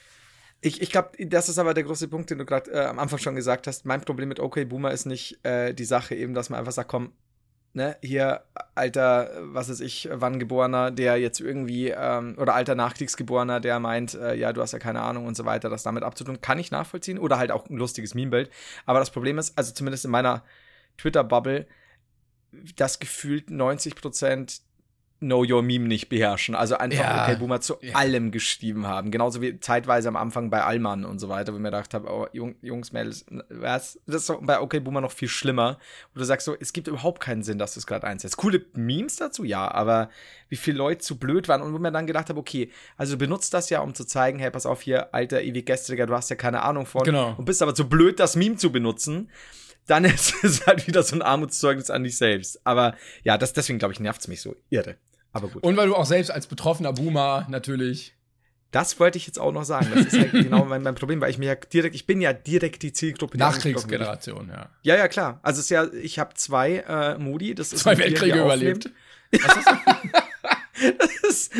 Ich, 0.61 0.81
ich 0.81 0.91
glaube, 0.91 1.11
das 1.25 1.47
ist 1.47 1.57
aber 1.57 1.73
der 1.73 1.85
große 1.85 2.09
Punkt, 2.09 2.29
den 2.29 2.37
du 2.37 2.45
gerade 2.45 2.71
äh, 2.71 2.85
am 2.85 2.99
Anfang 2.99 3.19
schon 3.19 3.35
gesagt 3.35 3.65
hast. 3.67 3.85
Mein 3.85 4.01
Problem 4.01 4.27
mit 4.27 4.39
OK 4.39 4.67
Boomer 4.67 4.91
ist 4.91 5.05
nicht 5.05 5.43
äh, 5.45 5.73
die 5.73 5.85
Sache 5.85 6.15
eben, 6.15 6.33
dass 6.33 6.49
man 6.49 6.59
einfach 6.59 6.73
sagt, 6.73 6.89
komm, 6.89 7.13
ne, 7.73 7.97
hier 8.01 8.43
alter, 8.75 9.31
was 9.41 9.69
weiß 9.69 9.79
ich, 9.79 10.09
wann 10.11 10.39
geborener, 10.39 10.91
der 10.91 11.17
jetzt 11.17 11.39
irgendwie, 11.39 11.89
ähm, 11.89 12.35
oder 12.37 12.55
alter 12.55 12.75
Nachkriegsgeborener, 12.75 13.59
der 13.59 13.79
meint, 13.79 14.15
äh, 14.15 14.35
ja, 14.35 14.51
du 14.51 14.61
hast 14.61 14.73
ja 14.73 14.79
keine 14.79 15.01
Ahnung 15.01 15.25
und 15.27 15.37
so 15.37 15.45
weiter, 15.45 15.69
das 15.69 15.83
damit 15.83 16.03
abzutun, 16.03 16.41
kann 16.41 16.59
ich 16.59 16.71
nachvollziehen. 16.71 17.19
Oder 17.19 17.37
halt 17.37 17.51
auch 17.51 17.69
ein 17.69 17.77
lustiges 17.77 18.13
Meme-Bild. 18.13 18.49
Aber 18.85 18.99
das 18.99 19.11
Problem 19.11 19.37
ist, 19.37 19.57
also 19.57 19.73
zumindest 19.73 20.05
in 20.05 20.11
meiner 20.11 20.43
Twitter-Bubble, 20.97 21.67
dass 22.75 22.99
gefühlt 22.99 23.49
90 23.49 23.95
Prozent 23.95 24.61
Know 25.19 25.43
Your 25.47 25.61
Meme 25.61 25.87
nicht 25.87 26.07
beherrschen. 26.07 26.55
Also 26.55 26.77
einfach 26.77 27.03
ja. 27.03 27.23
Okay 27.23 27.35
Boomer 27.35 27.59
zu 27.59 27.75
ja. 27.81 27.95
allem 27.95 28.31
geschrieben 28.31 28.87
haben. 28.87 29.11
Genauso 29.11 29.41
wie 29.41 29.59
zeitweise 29.59 30.07
am 30.07 30.15
Anfang 30.15 30.49
bei 30.49 30.63
Allmann 30.63 31.03
und 31.03 31.19
so 31.19 31.27
weiter, 31.27 31.51
wo 31.51 31.57
ich 31.57 31.61
mir 31.61 31.71
gedacht 31.71 31.93
habe, 31.93 32.09
oh, 32.09 32.27
Jungs, 32.31 32.93
Mädels, 32.93 33.25
was? 33.49 33.99
Das 34.07 34.29
ist 34.29 34.37
bei 34.41 34.61
Okay 34.61 34.79
Boomer 34.79 35.01
noch 35.01 35.11
viel 35.11 35.27
schlimmer. 35.27 35.77
Wo 36.13 36.19
du 36.19 36.25
sagst 36.25 36.45
so, 36.45 36.55
es 36.57 36.71
gibt 36.71 36.87
überhaupt 36.87 37.19
keinen 37.19 37.43
Sinn, 37.43 37.57
dass 37.57 37.73
du 37.73 37.79
es 37.79 37.87
gerade 37.87 38.07
einsetzt. 38.07 38.37
Coole 38.37 38.65
Memes 38.73 39.17
dazu, 39.17 39.43
ja, 39.43 39.69
aber 39.69 40.09
wie 40.47 40.55
viele 40.55 40.77
Leute 40.77 40.99
zu 40.99 41.17
blöd 41.17 41.47
waren 41.49 41.61
und 41.61 41.73
wo 41.73 41.79
mir 41.79 41.91
dann 41.91 42.07
gedacht 42.07 42.29
habe, 42.29 42.39
okay, 42.39 42.71
also 42.95 43.17
benutzt 43.17 43.53
das 43.53 43.69
ja, 43.69 43.81
um 43.81 43.93
zu 43.93 44.05
zeigen, 44.05 44.39
hey, 44.39 44.51
pass 44.51 44.65
auf 44.65 44.81
hier, 44.81 45.13
alter 45.13 45.41
ewig 45.41 45.65
Gestriger, 45.65 46.05
du 46.05 46.13
hast 46.13 46.29
ja 46.29 46.35
keine 46.37 46.63
Ahnung 46.63 46.85
von. 46.85 47.03
Genau. 47.03 47.35
Und 47.37 47.45
bist 47.45 47.61
aber 47.61 47.75
zu 47.75 47.89
blöd, 47.89 48.19
das 48.19 48.35
Meme 48.35 48.55
zu 48.55 48.71
benutzen 48.71 49.29
dann 49.89 50.05
ist 50.05 50.43
es 50.43 50.65
halt 50.65 50.87
wieder 50.87 51.03
so 51.03 51.15
ein 51.15 51.21
Armutszeugnis 51.21 51.89
an 51.89 52.03
dich 52.03 52.17
selbst. 52.17 52.61
Aber 52.63 52.95
ja, 53.23 53.37
das, 53.37 53.53
deswegen 53.53 53.79
glaube 53.79 53.93
ich, 53.93 53.99
nervt 53.99 54.21
es 54.21 54.27
mich 54.27 54.41
so 54.41 54.55
irre. 54.69 54.97
Aber 55.33 55.47
gut. 55.47 55.63
Und 55.63 55.77
weil 55.77 55.87
du 55.87 55.95
auch 55.95 56.05
selbst 56.05 56.31
als 56.31 56.47
betroffener 56.47 56.93
Boomer 56.93 57.45
natürlich 57.49 58.15
Das 58.71 58.99
wollte 58.99 59.17
ich 59.17 59.27
jetzt 59.27 59.39
auch 59.39 59.51
noch 59.51 59.63
sagen. 59.63 59.89
Das 59.93 60.05
ist 60.05 60.19
halt 60.19 60.31
genau 60.31 60.65
mein, 60.65 60.81
mein, 60.81 60.95
Problem, 60.95 61.21
weil 61.21 61.31
ich 61.31 61.37
mir 61.37 61.47
ja 61.47 61.55
direkt, 61.55 61.95
ich 61.95 62.05
bin 62.05 62.21
ja 62.21 62.33
direkt 62.33 62.83
die 62.83 62.93
Zielgruppe. 62.93 63.37
Nachkriegsgeneration, 63.37 64.49
ja. 64.49 64.69
Ja, 64.83 64.95
ja, 64.95 65.07
klar. 65.07 65.39
Also 65.43 65.59
es 65.59 65.65
ist 65.65 65.69
ja, 65.71 65.85
ich 65.93 66.19
habe 66.19 66.33
zwei 66.35 66.83
äh, 66.87 67.17
Modi. 67.17 67.55
Das 67.55 67.73
ist 67.73 67.81
zwei 67.81 67.97
Weltkriege 67.97 68.41
überlebt. 68.41 68.89
Was 69.31 69.57
ist 69.57 69.67
das? 69.67 70.97
das 70.97 71.29
ist 71.29 71.53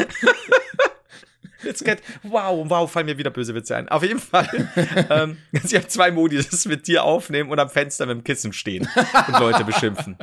Jetzt 1.64 1.84
geht, 1.84 2.02
wow, 2.24 2.66
wow, 2.70 2.90
fallen 2.90 3.06
mir 3.06 3.18
wieder 3.18 3.32
böse 3.32 3.54
Witze 3.54 3.76
ein. 3.76 3.90
Auf 3.90 4.04
jeden 4.04 4.20
Fall. 4.20 4.48
ähm, 5.10 5.38
ich 5.52 5.76
habe 5.76 5.88
zwei 5.88 6.10
Modi, 6.12 6.38
das 6.38 6.48
ist 6.48 6.68
mit 6.68 6.88
dir 6.88 7.04
aufnehmen 7.04 7.52
und 7.52 7.60
am 7.60 7.70
Fenster 7.70 8.06
mit 8.06 8.18
dem 8.18 8.24
Kissen 8.24 8.54
stehen 8.54 8.88
und 9.28 9.40
Leute 9.40 9.66
beschimpfen. 9.66 10.18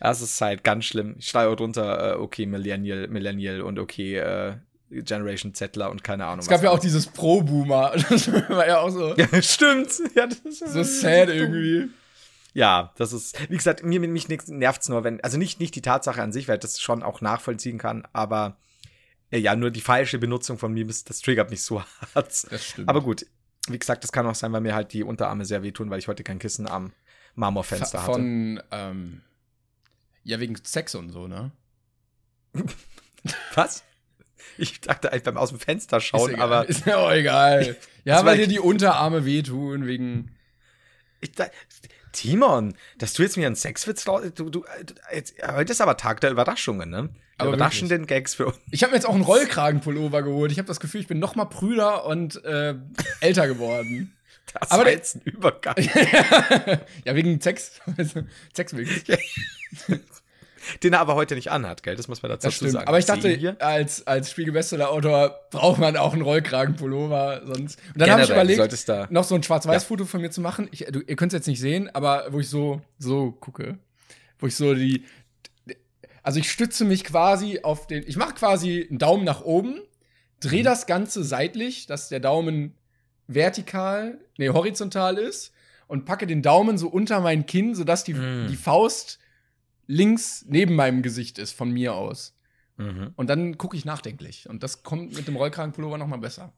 Das 0.00 0.20
ist 0.20 0.40
halt 0.40 0.64
ganz 0.64 0.84
schlimm. 0.84 1.16
Ich 1.18 1.28
schreibe 1.28 1.56
drunter, 1.56 2.14
äh, 2.14 2.16
okay, 2.16 2.46
Millennial, 2.46 3.08
Millennial 3.08 3.62
und 3.62 3.78
okay, 3.78 4.16
äh, 4.16 4.56
Generation 4.90 5.54
Zettler 5.54 5.90
und 5.90 6.04
keine 6.04 6.26
Ahnung. 6.26 6.40
Es 6.40 6.48
gab 6.48 6.62
ja 6.62 6.70
auch 6.70 6.78
dieses 6.78 7.06
Pro-Boomer. 7.06 7.92
Das 8.08 8.30
war 8.32 8.66
ja 8.66 8.80
auch 8.80 8.90
so. 8.90 9.14
Ja, 9.16 9.26
stimmt. 9.42 9.90
Ja, 10.14 10.26
das 10.26 10.38
ist 10.38 10.72
so 10.72 10.82
sad 10.82 11.28
irgendwie. 11.28 11.90
Ja, 12.54 12.94
das 12.96 13.12
ist, 13.12 13.38
wie 13.50 13.56
gesagt, 13.56 13.82
mir 13.82 14.00
mich 14.00 14.28
nervt 14.48 14.80
es 14.80 14.88
nur, 14.88 15.04
wenn, 15.04 15.20
also 15.22 15.36
nicht, 15.36 15.60
nicht 15.60 15.74
die 15.74 15.82
Tatsache 15.82 16.22
an 16.22 16.32
sich, 16.32 16.48
weil 16.48 16.54
ich 16.56 16.62
das 16.62 16.80
schon 16.80 17.02
auch 17.02 17.20
nachvollziehen 17.20 17.76
kann, 17.76 18.08
aber 18.14 18.56
äh, 19.30 19.38
ja, 19.38 19.54
nur 19.56 19.70
die 19.70 19.82
falsche 19.82 20.18
Benutzung 20.18 20.56
von 20.56 20.72
Memes, 20.72 21.04
das 21.04 21.20
triggert 21.20 21.50
mich 21.50 21.62
so 21.62 21.82
hart. 22.14 22.50
Das 22.50 22.64
stimmt. 22.64 22.88
Aber 22.88 23.02
gut, 23.02 23.26
wie 23.68 23.78
gesagt, 23.78 24.04
das 24.04 24.12
kann 24.12 24.26
auch 24.26 24.34
sein, 24.34 24.52
weil 24.52 24.60
mir 24.60 24.74
halt 24.74 24.92
die 24.92 25.02
Unterarme 25.02 25.44
sehr 25.44 25.62
wehtun, 25.62 25.90
weil 25.90 25.98
ich 25.98 26.08
heute 26.08 26.22
kein 26.22 26.38
Kissen 26.38 26.66
am 26.66 26.92
Marmorfenster 27.34 28.02
hatte. 28.02 28.12
Von, 28.12 28.62
ähm, 28.70 29.20
ja, 30.26 30.40
wegen 30.40 30.56
Sex 30.62 30.94
und 30.94 31.10
so, 31.10 31.28
ne? 31.28 31.52
Was? 33.54 33.84
Ich 34.58 34.80
dachte 34.80 35.12
eigentlich 35.12 35.22
beim 35.22 35.36
aus 35.36 35.50
dem 35.50 35.60
Fenster 35.60 36.00
schauen, 36.00 36.32
ist 36.32 36.40
aber. 36.40 36.68
Ist 36.68 36.86
mir 36.86 36.98
auch 36.98 37.12
egal. 37.12 37.76
ja, 38.04 38.24
weil 38.24 38.38
dir 38.38 38.48
die 38.48 38.58
Unterarme 38.58 39.24
wehtun, 39.24 39.86
wegen. 39.86 40.34
Ich, 41.20 41.32
da, 41.32 41.46
Timon, 42.12 42.74
dass 42.98 43.12
du 43.12 43.22
jetzt 43.22 43.36
mir 43.36 43.46
einen 43.46 43.56
Sexwitz 43.56 44.04
du, 44.04 44.30
du, 44.30 44.64
jetzt, 45.12 45.34
heute 45.46 45.72
ist 45.72 45.80
aber 45.80 45.96
Tag 45.96 46.20
der 46.20 46.30
Überraschungen, 46.30 46.90
ne? 46.90 47.10
Aber 47.38 47.52
Überraschenden 47.52 48.02
wirklich. 48.02 48.18
Gags 48.18 48.34
für 48.34 48.46
uns. 48.46 48.58
Ich 48.70 48.82
habe 48.82 48.92
mir 48.92 48.96
jetzt 48.96 49.06
auch 49.06 49.14
einen 49.14 49.24
Rollkragenpullover 49.24 50.22
geholt. 50.22 50.50
Ich 50.50 50.58
habe 50.58 50.68
das 50.68 50.80
Gefühl, 50.80 51.02
ich 51.02 51.06
bin 51.06 51.18
noch 51.18 51.36
mal 51.36 51.44
prüder 51.44 52.06
und 52.06 52.42
äh, 52.44 52.74
älter 53.20 53.46
geworden. 53.46 54.12
Das 54.52 54.70
aber 54.70 54.84
war 54.84 54.90
jetzt 54.90 55.16
ein 55.16 55.22
Übergang. 55.24 55.74
ja, 57.04 57.14
wegen 57.14 57.40
Sex. 57.40 57.80
Sex 58.54 58.76
wegen 58.76 58.90
den 60.82 60.92
er 60.92 61.00
aber 61.00 61.14
heute 61.14 61.34
nicht 61.34 61.50
anhat, 61.50 61.82
gell? 61.82 61.96
Das 61.96 62.08
muss 62.08 62.22
man 62.22 62.30
dazu 62.30 62.50
sagen. 62.50 62.88
Aber 62.88 62.98
ich 62.98 63.04
dachte, 63.04 63.56
als, 63.60 64.06
als 64.06 64.30
Spiegelbestseller-Autor 64.30 65.40
braucht 65.50 65.78
man 65.78 65.96
auch 65.96 66.12
einen 66.12 66.22
Rollkragenpullover. 66.22 67.42
Sonst. 67.44 67.78
Und 67.94 68.00
dann 68.00 68.10
habe 68.10 68.22
ich 68.22 68.30
überlegt, 68.30 69.10
noch 69.10 69.24
so 69.24 69.34
ein 69.34 69.42
Schwarz-Weiß-Foto 69.42 70.04
ja. 70.04 70.08
von 70.08 70.20
mir 70.20 70.30
zu 70.30 70.40
machen. 70.40 70.68
Ich, 70.72 70.86
du, 70.90 71.00
ihr 71.00 71.16
könnt 71.16 71.32
es 71.32 71.38
jetzt 71.38 71.46
nicht 71.46 71.60
sehen, 71.60 71.90
aber 71.94 72.26
wo 72.30 72.40
ich 72.40 72.48
so, 72.48 72.80
so 72.98 73.32
gucke. 73.32 73.78
Wo 74.38 74.46
ich 74.46 74.56
so 74.56 74.74
die. 74.74 75.04
Also 76.22 76.40
ich 76.40 76.50
stütze 76.50 76.84
mich 76.84 77.04
quasi 77.04 77.60
auf 77.62 77.86
den. 77.86 78.04
Ich 78.06 78.16
mache 78.16 78.34
quasi 78.34 78.86
einen 78.88 78.98
Daumen 78.98 79.24
nach 79.24 79.42
oben, 79.42 79.80
drehe 80.40 80.60
mhm. 80.60 80.64
das 80.64 80.86
Ganze 80.86 81.22
seitlich, 81.22 81.86
dass 81.86 82.08
der 82.08 82.20
Daumen 82.20 82.74
vertikal, 83.28 84.18
nee, 84.38 84.48
horizontal 84.48 85.18
ist 85.18 85.52
und 85.86 86.04
packe 86.04 86.26
den 86.26 86.42
Daumen 86.42 86.78
so 86.78 86.88
unter 86.88 87.20
mein 87.20 87.46
Kinn, 87.46 87.74
sodass 87.74 88.04
die, 88.04 88.14
mm. 88.14 88.48
die 88.48 88.56
Faust 88.56 89.18
links 89.86 90.44
neben 90.48 90.74
meinem 90.74 91.02
Gesicht 91.02 91.38
ist, 91.38 91.52
von 91.52 91.70
mir 91.70 91.94
aus. 91.94 92.36
Mhm. 92.76 93.12
Und 93.16 93.30
dann 93.30 93.56
gucke 93.56 93.76
ich 93.76 93.84
nachdenklich. 93.84 94.48
Und 94.48 94.62
das 94.62 94.82
kommt 94.82 95.14
mit 95.14 95.26
dem 95.28 95.36
Rollkragenpullover 95.36 95.98
noch 95.98 96.06
mal 96.06 96.18
besser. 96.18 96.52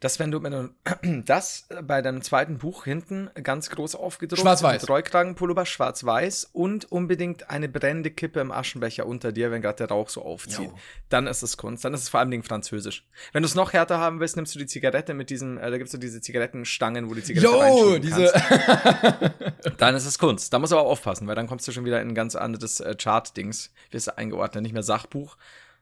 Das, 0.00 0.18
wenn 0.18 0.30
du, 0.30 0.42
wenn 0.42 0.52
du 0.52 1.22
das 1.24 1.68
bei 1.82 2.02
deinem 2.02 2.22
zweiten 2.22 2.58
Buch 2.58 2.84
hinten 2.84 3.30
ganz 3.42 3.70
groß 3.70 3.94
aufgedruckt 3.94 4.40
Schwarz-Weiß. 4.40 4.82
Mit 4.82 4.90
Rollkragenpullover, 4.90 5.66
schwarz-weiß 5.66 6.50
und 6.52 6.90
unbedingt 6.90 7.50
eine 7.50 7.68
brennende 7.68 8.10
Kippe 8.10 8.40
im 8.40 8.52
Aschenbecher 8.52 9.06
unter 9.06 9.32
dir, 9.32 9.50
wenn 9.50 9.62
gerade 9.62 9.76
der 9.76 9.88
Rauch 9.88 10.08
so 10.08 10.22
aufzieht. 10.22 10.70
Jo. 10.70 10.78
Dann 11.08 11.26
ist 11.26 11.42
es 11.42 11.56
Kunst. 11.56 11.84
Dann 11.84 11.94
ist 11.94 12.02
es 12.02 12.08
vor 12.08 12.20
allem 12.20 12.42
französisch. 12.42 13.04
Wenn 13.32 13.42
du 13.42 13.46
es 13.46 13.54
noch 13.54 13.72
härter 13.72 13.98
haben 13.98 14.20
willst, 14.20 14.36
nimmst 14.36 14.54
du 14.54 14.58
die 14.58 14.66
Zigarette 14.66 15.14
mit 15.14 15.30
diesen, 15.30 15.58
äh, 15.58 15.70
da 15.70 15.78
gibt's 15.78 15.92
so 15.92 15.98
diese 15.98 16.20
Zigarettenstangen, 16.20 17.10
wo 17.10 17.14
die 17.14 17.22
Zigarette 17.22 17.48
jo, 17.50 17.98
diese 17.98 18.32
Dann 19.78 19.94
ist 19.94 20.06
es 20.06 20.18
Kunst. 20.18 20.52
Da 20.52 20.58
musst 20.58 20.72
du 20.72 20.78
aber 20.78 20.88
aufpassen, 20.88 21.26
weil 21.26 21.34
dann 21.34 21.46
kommst 21.46 21.66
du 21.66 21.72
schon 21.72 21.84
wieder 21.84 22.00
in 22.00 22.08
ein 22.08 22.14
ganz 22.14 22.36
anderes 22.36 22.80
äh, 22.80 22.94
Chart-Dings. 22.94 23.72
Wirst 23.90 24.08
du 24.08 24.16
eingeordnet, 24.16 24.62
nicht 24.62 24.72
mehr 24.72 24.82
Sachbuch, 24.82 25.36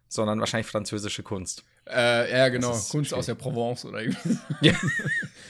sondern 0.08 0.40
wahrscheinlich 0.40 0.66
französische 0.66 1.22
Kunst. 1.22 1.64
Äh, 1.88 2.30
ja, 2.30 2.48
genau. 2.48 2.70
Kunst 2.70 2.90
schwierig. 2.90 3.12
aus 3.12 3.26
der 3.26 3.34
Provence 3.34 3.84
oder 3.84 4.00
ja. 4.60 4.72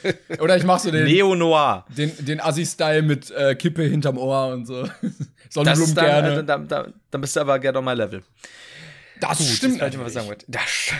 Oder 0.40 0.56
ich 0.56 0.64
mach 0.64 0.78
so 0.78 0.90
den. 0.90 1.04
Neo-Noir. 1.04 1.84
Den, 1.88 2.12
den 2.24 2.40
Assi-Style 2.40 3.02
mit 3.02 3.30
äh, 3.30 3.54
Kippe 3.54 3.82
hinterm 3.82 4.18
Ohr 4.18 4.48
und 4.48 4.66
so. 4.66 4.88
Sonnenblumen 5.50 5.94
dann, 5.94 6.04
gerne. 6.04 6.40
Äh, 6.40 6.44
dann, 6.44 6.68
dann, 6.68 6.94
dann, 7.10 7.20
bist 7.20 7.36
du 7.36 7.40
aber 7.40 7.58
gerne 7.58 7.78
on 7.78 7.84
my 7.84 7.94
level. 7.94 8.22
Das 9.20 9.38
Gut, 9.38 9.46
stimmt. 9.46 9.80
Das 9.80 9.96
mal 9.96 10.10
sagen 10.10 10.28
das 10.46 10.92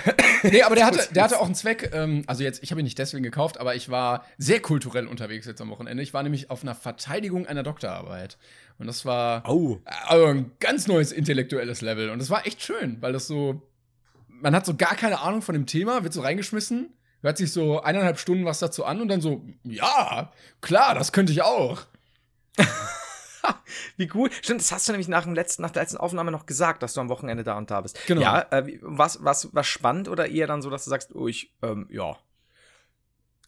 nee, 0.45 0.63
aber 0.63 0.75
der 0.75 0.87
hatte, 0.87 1.07
der 1.13 1.23
hatte 1.23 1.39
auch 1.39 1.45
einen 1.45 1.55
Zweck. 1.55 1.91
Ähm, 1.93 2.25
also 2.27 2.43
jetzt, 2.43 2.63
ich 2.63 2.71
habe 2.71 2.81
ihn 2.81 2.85
nicht 2.85 2.99
deswegen 2.99 3.23
gekauft, 3.23 3.61
aber 3.61 3.75
ich 3.75 3.91
war 3.91 4.25
sehr 4.39 4.61
kulturell 4.61 5.07
unterwegs 5.07 5.45
jetzt 5.47 5.61
am 5.61 5.69
Wochenende. 5.69 6.03
Ich 6.03 6.15
war 6.15 6.23
nämlich 6.23 6.51
auf 6.51 6.63
einer 6.63 6.75
Verteidigung 6.75 7.47
einer 7.47 7.63
Doktorarbeit. 7.63 8.39
Und 8.79 8.87
das 8.87 9.05
war 9.05 9.43
oh. 9.47 9.81
also 10.07 10.27
ein 10.27 10.53
ganz 10.61 10.87
neues 10.87 11.13
intellektuelles 11.13 11.83
Level. 11.83 12.09
Und 12.09 12.19
das 12.19 12.31
war 12.31 12.47
echt 12.47 12.63
schön, 12.63 12.97
weil 13.01 13.13
das 13.13 13.27
so 13.27 13.63
man 14.41 14.55
hat 14.55 14.67
so 14.67 14.77
gar 14.77 14.97
keine 14.97 15.21
Ahnung 15.21 15.43
von 15.43 15.55
dem 15.55 15.67
Thema, 15.67 16.03
wird 16.03 16.13
so 16.13 16.21
reingeschmissen, 16.21 16.93
hört 17.23 17.39
sich 17.39 17.53
so 17.53 17.83
eineinhalb 17.83 18.19
Stunden 18.19 18.45
was 18.45 18.59
dazu 18.59 18.85
an 18.85 19.01
und 19.01 19.09
dann 19.09 19.21
so, 19.21 19.45
ja, 19.65 20.33
klar, 20.61 20.95
das 20.95 21.13
könnte 21.13 21.33
ich 21.33 21.43
auch. 21.43 21.83
wie 23.97 24.07
gut. 24.07 24.33
Stimmt, 24.43 24.61
das 24.61 24.73
hast 24.73 24.89
du 24.89 24.93
nämlich 24.93 25.09
nach, 25.09 25.25
dem 25.25 25.35
letzten, 25.35 25.63
nach 25.63 25.71
der 25.71 25.83
letzten 25.83 25.99
Aufnahme 25.99 26.31
noch 26.31 26.47
gesagt, 26.47 26.83
dass 26.83 26.95
du 26.95 27.01
am 27.01 27.09
Wochenende 27.09 27.45
da 27.45 27.57
und 27.57 27.71
da 27.71 27.81
bist. 27.81 27.99
Genau. 28.07 28.21
Ja, 28.21 28.41
äh, 28.51 28.79
was, 28.83 29.23
was, 29.23 29.49
was 29.53 29.67
spannend 29.67 30.09
oder 30.09 30.29
eher 30.29 30.47
dann 30.47 30.63
so, 30.63 30.71
dass 30.71 30.85
du 30.85 30.91
sagst, 30.91 31.15
oh, 31.15 31.29
ich, 31.29 31.55
ähm, 31.63 31.89
ja. 31.91 32.17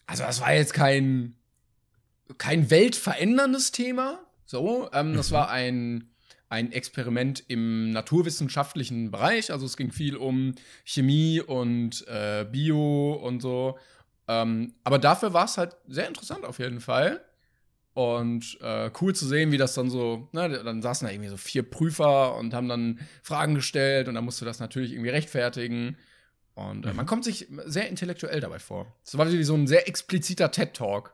Also, 0.05 0.23
das 0.23 0.41
war 0.41 0.53
jetzt 0.53 0.73
kein, 0.73 1.35
kein 2.37 2.69
weltveränderndes 2.69 3.71
Thema. 3.71 4.19
So, 4.45 4.89
ähm, 4.93 5.11
mhm. 5.11 5.17
das 5.17 5.31
war 5.31 5.49
ein 5.49 6.09
ein 6.49 6.71
Experiment 6.71 7.43
im 7.47 7.91
naturwissenschaftlichen 7.91 9.11
Bereich. 9.11 9.51
Also 9.51 9.65
es 9.65 9.77
ging 9.77 9.91
viel 9.91 10.17
um 10.17 10.55
Chemie 10.83 11.41
und 11.41 12.05
äh, 12.07 12.45
Bio 12.51 13.13
und 13.13 13.41
so. 13.41 13.77
Ähm, 14.27 14.73
aber 14.83 14.99
dafür 14.99 15.33
war 15.33 15.45
es 15.45 15.57
halt 15.57 15.75
sehr 15.87 16.07
interessant 16.07 16.43
auf 16.45 16.59
jeden 16.59 16.81
Fall. 16.81 17.23
Und 17.93 18.57
äh, 18.61 18.91
cool 19.01 19.13
zu 19.13 19.27
sehen, 19.27 19.51
wie 19.51 19.57
das 19.57 19.73
dann 19.73 19.89
so, 19.89 20.29
ne, 20.31 20.49
dann 20.63 20.81
saßen 20.81 21.07
da 21.07 21.11
irgendwie 21.11 21.29
so 21.29 21.37
vier 21.37 21.63
Prüfer 21.63 22.35
und 22.35 22.53
haben 22.53 22.69
dann 22.69 22.99
Fragen 23.23 23.55
gestellt 23.55 24.07
und 24.07 24.15
dann 24.15 24.25
musst 24.25 24.41
du 24.41 24.45
das 24.45 24.59
natürlich 24.59 24.93
irgendwie 24.93 25.09
rechtfertigen. 25.09 25.97
Und 26.55 26.85
äh, 26.85 26.93
man 26.93 27.05
kommt 27.05 27.23
sich 27.23 27.47
sehr 27.65 27.89
intellektuell 27.89 28.39
dabei 28.39 28.59
vor. 28.59 28.95
Das 29.05 29.17
war 29.17 29.31
wie 29.31 29.43
so 29.43 29.55
ein 29.55 29.67
sehr 29.67 29.87
expliziter 29.87 30.51
TED-Talk. 30.51 31.13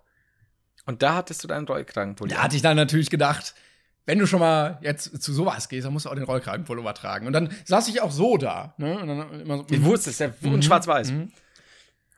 Und 0.86 1.02
da 1.02 1.16
hattest 1.16 1.44
du 1.44 1.48
deinen 1.48 1.66
Rollkragenpulli. 1.66 2.34
Da 2.34 2.44
hatte 2.44 2.56
ich 2.56 2.62
dann 2.62 2.78
natürlich 2.78 3.10
gedacht, 3.10 3.56
wenn 4.06 4.20
du 4.20 4.28
schon 4.28 4.40
mal 4.40 4.78
jetzt 4.82 5.22
zu 5.22 5.34
sowas 5.34 5.68
gehst, 5.68 5.86
dann 5.86 5.94
musst 5.94 6.06
du 6.06 6.10
auch 6.10 6.16
den 6.16 6.24
Rollkragenpullover 6.24 6.94
tragen. 6.94 7.28
Und 7.28 7.34
dann 7.34 7.50
saß 7.66 7.88
ich 7.88 8.02
auch 8.02 8.12
so 8.12 8.38
da. 8.38 8.76
Ne? 8.78 9.00
Und 9.00 9.08
dann 9.08 9.42
immer 9.42 9.58
so, 9.58 9.66
ich 9.70 9.84
wusste 9.84 10.12
es, 10.12 10.20
ja, 10.20 10.32
mhm. 10.42 10.62
schwarz-weiß. 10.62 11.12
Mhm. 11.12 11.22
Und 11.22 11.32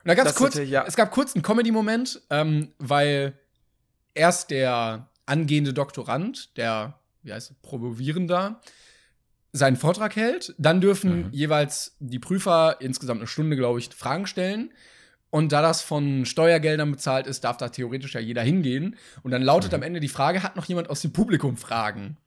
da 0.03 0.15
gab's 0.15 0.35
kurz, 0.35 0.55
ja. 0.55 0.85
es 0.85 0.95
gab 0.95 1.11
kurz 1.11 1.35
einen 1.35 1.43
Comedy-Moment, 1.43 2.21
ähm, 2.29 2.71
weil 2.77 3.39
erst 4.13 4.51
der 4.51 5.09
angehende 5.25 5.73
Doktorand, 5.73 6.57
der, 6.57 6.99
wie 7.23 7.33
heißt 7.33 7.51
es, 7.51 7.57
Promovierender, 7.61 8.61
seinen 9.53 9.77
Vortrag 9.77 10.15
hält. 10.15 10.53
Dann 10.57 10.81
dürfen 10.81 11.27
mhm. 11.27 11.29
jeweils 11.31 11.95
die 11.99 12.19
Prüfer 12.19 12.77
insgesamt 12.79 13.21
eine 13.21 13.27
Stunde, 13.27 13.55
glaube 13.55 13.79
ich, 13.79 13.89
Fragen 13.89 14.27
stellen. 14.27 14.71
Und 15.29 15.51
da 15.51 15.61
das 15.61 15.81
von 15.81 16.25
Steuergeldern 16.25 16.91
bezahlt 16.91 17.27
ist, 17.27 17.43
darf 17.43 17.57
da 17.57 17.69
theoretisch 17.69 18.15
ja 18.15 18.21
jeder 18.21 18.41
hingehen. 18.41 18.95
Und 19.23 19.31
dann 19.31 19.41
lautet 19.41 19.71
mhm. 19.71 19.75
am 19.75 19.83
Ende 19.83 19.99
die 19.99 20.07
Frage: 20.07 20.43
Hat 20.43 20.55
noch 20.55 20.65
jemand 20.65 20.89
aus 20.89 21.01
dem 21.01 21.11
Publikum 21.11 21.57
Fragen? 21.57 22.17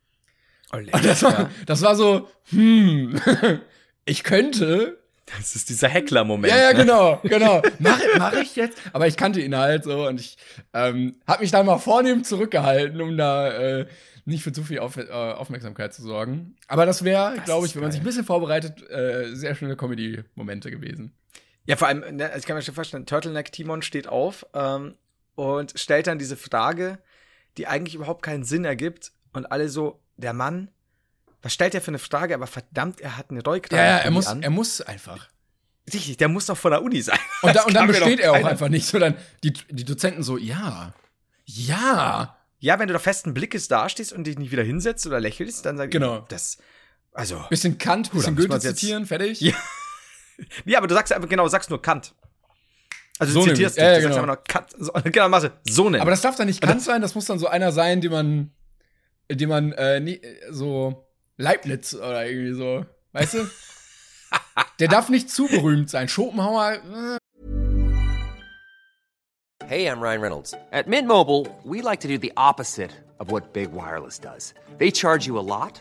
Oh, 0.72 0.78
das 1.02 1.22
war, 1.22 1.50
das 1.66 1.82
war 1.82 1.96
so, 1.96 2.28
hm, 2.50 3.20
ich 4.04 4.24
könnte. 4.24 4.98
Das 5.38 5.54
ist 5.54 5.68
dieser 5.68 5.88
Heckler-Moment. 5.88 6.52
Ja, 6.52 6.60
ja, 6.60 6.72
ne? 6.72 6.78
genau, 6.80 7.20
genau. 7.22 7.62
Mache 7.78 8.02
mach 8.18 8.32
ich 8.32 8.56
jetzt? 8.56 8.76
Aber 8.92 9.06
ich 9.06 9.16
kannte 9.16 9.40
ihn 9.40 9.56
halt 9.56 9.84
so 9.84 10.08
und 10.08 10.18
ich 10.18 10.36
ähm, 10.74 11.20
habe 11.24 11.42
mich 11.42 11.52
da 11.52 11.62
mal 11.62 11.78
vornehm 11.78 12.24
zurückgehalten, 12.24 13.00
um 13.00 13.16
da 13.16 13.48
äh, 13.52 13.86
nicht 14.24 14.42
für 14.42 14.52
zu 14.52 14.64
viel 14.64 14.80
Auf, 14.80 14.96
äh, 14.96 15.08
Aufmerksamkeit 15.08 15.94
zu 15.94 16.02
sorgen. 16.02 16.56
Aber 16.66 16.84
das 16.84 17.04
wäre, 17.04 17.36
glaube 17.44 17.66
ich, 17.66 17.76
wenn 17.76 17.82
man 17.82 17.92
sich 17.92 18.00
ein 18.00 18.04
bisschen 18.04 18.24
vorbereitet, 18.24 18.82
äh, 18.90 19.32
sehr 19.34 19.54
schöne 19.54 19.76
Comedy-Momente 19.76 20.70
gewesen. 20.72 21.12
Ja, 21.70 21.76
vor 21.76 21.88
allem, 21.88 22.16
ne, 22.16 22.32
ich 22.36 22.44
kann 22.46 22.56
mir 22.56 22.62
schon 22.62 22.74
vorstellen, 22.74 23.06
Turtleneck 23.06 23.52
Timon 23.52 23.82
steht 23.82 24.08
auf 24.08 24.44
ähm, 24.54 24.94
und 25.36 25.78
stellt 25.78 26.06
dann 26.06 26.18
diese 26.18 26.36
Frage, 26.36 26.98
die 27.56 27.66
eigentlich 27.66 27.94
überhaupt 27.94 28.22
keinen 28.22 28.44
Sinn 28.44 28.64
ergibt. 28.64 29.12
Und 29.32 29.46
alle 29.52 29.68
so, 29.68 30.00
der 30.16 30.32
Mann, 30.32 30.70
was 31.42 31.52
stellt 31.54 31.74
er 31.74 31.80
für 31.80 31.92
eine 31.92 31.98
Frage? 32.00 32.34
Aber 32.34 32.46
verdammt, 32.48 33.00
er 33.00 33.16
hat 33.16 33.30
eine 33.30 33.42
Rollkragenpulli 33.42 33.88
ja, 33.88 33.98
ja, 33.98 34.04
er 34.04 34.10
muss, 34.10 34.26
an. 34.26 34.42
er 34.42 34.50
muss 34.50 34.80
einfach. 34.80 35.28
Richtig, 35.92 36.16
der 36.18 36.28
muss 36.28 36.46
doch 36.46 36.56
von 36.56 36.72
der 36.72 36.82
Uni 36.82 37.00
sein. 37.02 37.18
Und, 37.42 37.56
da, 37.56 37.62
und 37.62 37.74
dann 37.74 37.86
doch 37.86 37.94
besteht 37.94 38.20
er 38.20 38.32
auch 38.32 38.44
einfach 38.44 38.68
nicht, 38.68 38.86
sondern 38.86 39.16
die, 39.42 39.52
die 39.70 39.84
Dozenten 39.84 40.22
so, 40.22 40.36
ja, 40.36 40.92
ja. 41.44 42.36
Ja, 42.58 42.78
wenn 42.78 42.88
du 42.88 42.92
da 42.92 42.98
festen 42.98 43.32
Blickes 43.32 43.68
dastehst 43.68 44.12
und 44.12 44.24
dich 44.24 44.38
nicht 44.38 44.52
wieder 44.52 44.62
hinsetzt 44.62 45.06
oder 45.06 45.18
lächelst, 45.20 45.64
dann 45.64 45.78
sag 45.78 45.90
Genau. 45.90 46.26
das. 46.28 46.58
Also. 47.12 47.44
Bisschen 47.48 47.78
Kant, 47.78 48.12
bisschen 48.12 48.36
Goethe 48.36 48.60
zitieren, 48.60 49.06
fertig. 49.06 49.40
Ja. 49.40 49.54
Ja, 50.64 50.78
aber 50.78 50.86
du 50.86 50.94
sagst 50.94 51.12
einfach 51.12 51.28
genau, 51.28 51.46
sagst 51.48 51.70
nur 51.70 51.80
Kant. 51.82 52.14
Also 53.18 53.32
So 53.34 53.44
du 53.44 53.50
zitierst 53.50 53.76
dich, 53.76 53.82
Ja, 53.82 53.90
du 53.90 53.96
ja, 53.96 54.02
sagst 54.02 54.18
einfach 54.18 54.26
nur 54.26 54.44
Kant. 54.44 54.70
So, 54.78 54.92
genau, 55.04 55.28
machst 55.28 55.46
du 55.46 55.72
so 55.72 55.90
nennen. 55.90 56.00
Aber 56.02 56.10
das 56.10 56.20
darf 56.20 56.36
dann 56.36 56.46
nicht 56.46 56.60
Kant 56.60 56.82
sein, 56.82 57.02
das 57.02 57.14
muss 57.14 57.26
dann 57.26 57.38
so 57.38 57.46
einer 57.46 57.72
sein, 57.72 58.00
den 58.00 58.10
man, 58.12 58.50
den 59.30 59.48
man 59.48 59.72
äh, 59.72 60.00
nie, 60.00 60.20
so 60.50 61.06
Leibniz 61.36 61.94
oder 61.94 62.26
irgendwie 62.26 62.52
so, 62.54 62.84
weißt 63.12 63.34
du? 63.34 63.50
Der 64.78 64.88
darf 64.88 65.08
nicht 65.08 65.28
zu 65.30 65.46
berühmt 65.46 65.90
sein. 65.90 66.08
Schopenhauer, 66.08 66.74
äh, 66.74 67.18
Hey, 69.66 69.86
I'm 69.86 70.00
Ryan 70.00 70.20
Reynolds. 70.20 70.52
At 70.72 70.88
Mint 70.88 71.06
Mobile, 71.06 71.46
we 71.64 71.80
like 71.80 72.00
to 72.00 72.08
do 72.08 72.18
the 72.18 72.32
opposite 72.36 72.90
of 73.20 73.30
what 73.30 73.52
Big 73.52 73.70
Wireless 73.72 74.18
does. 74.18 74.52
They 74.78 74.90
charge 74.90 75.26
you 75.28 75.38
a 75.38 75.46
lot, 75.46 75.80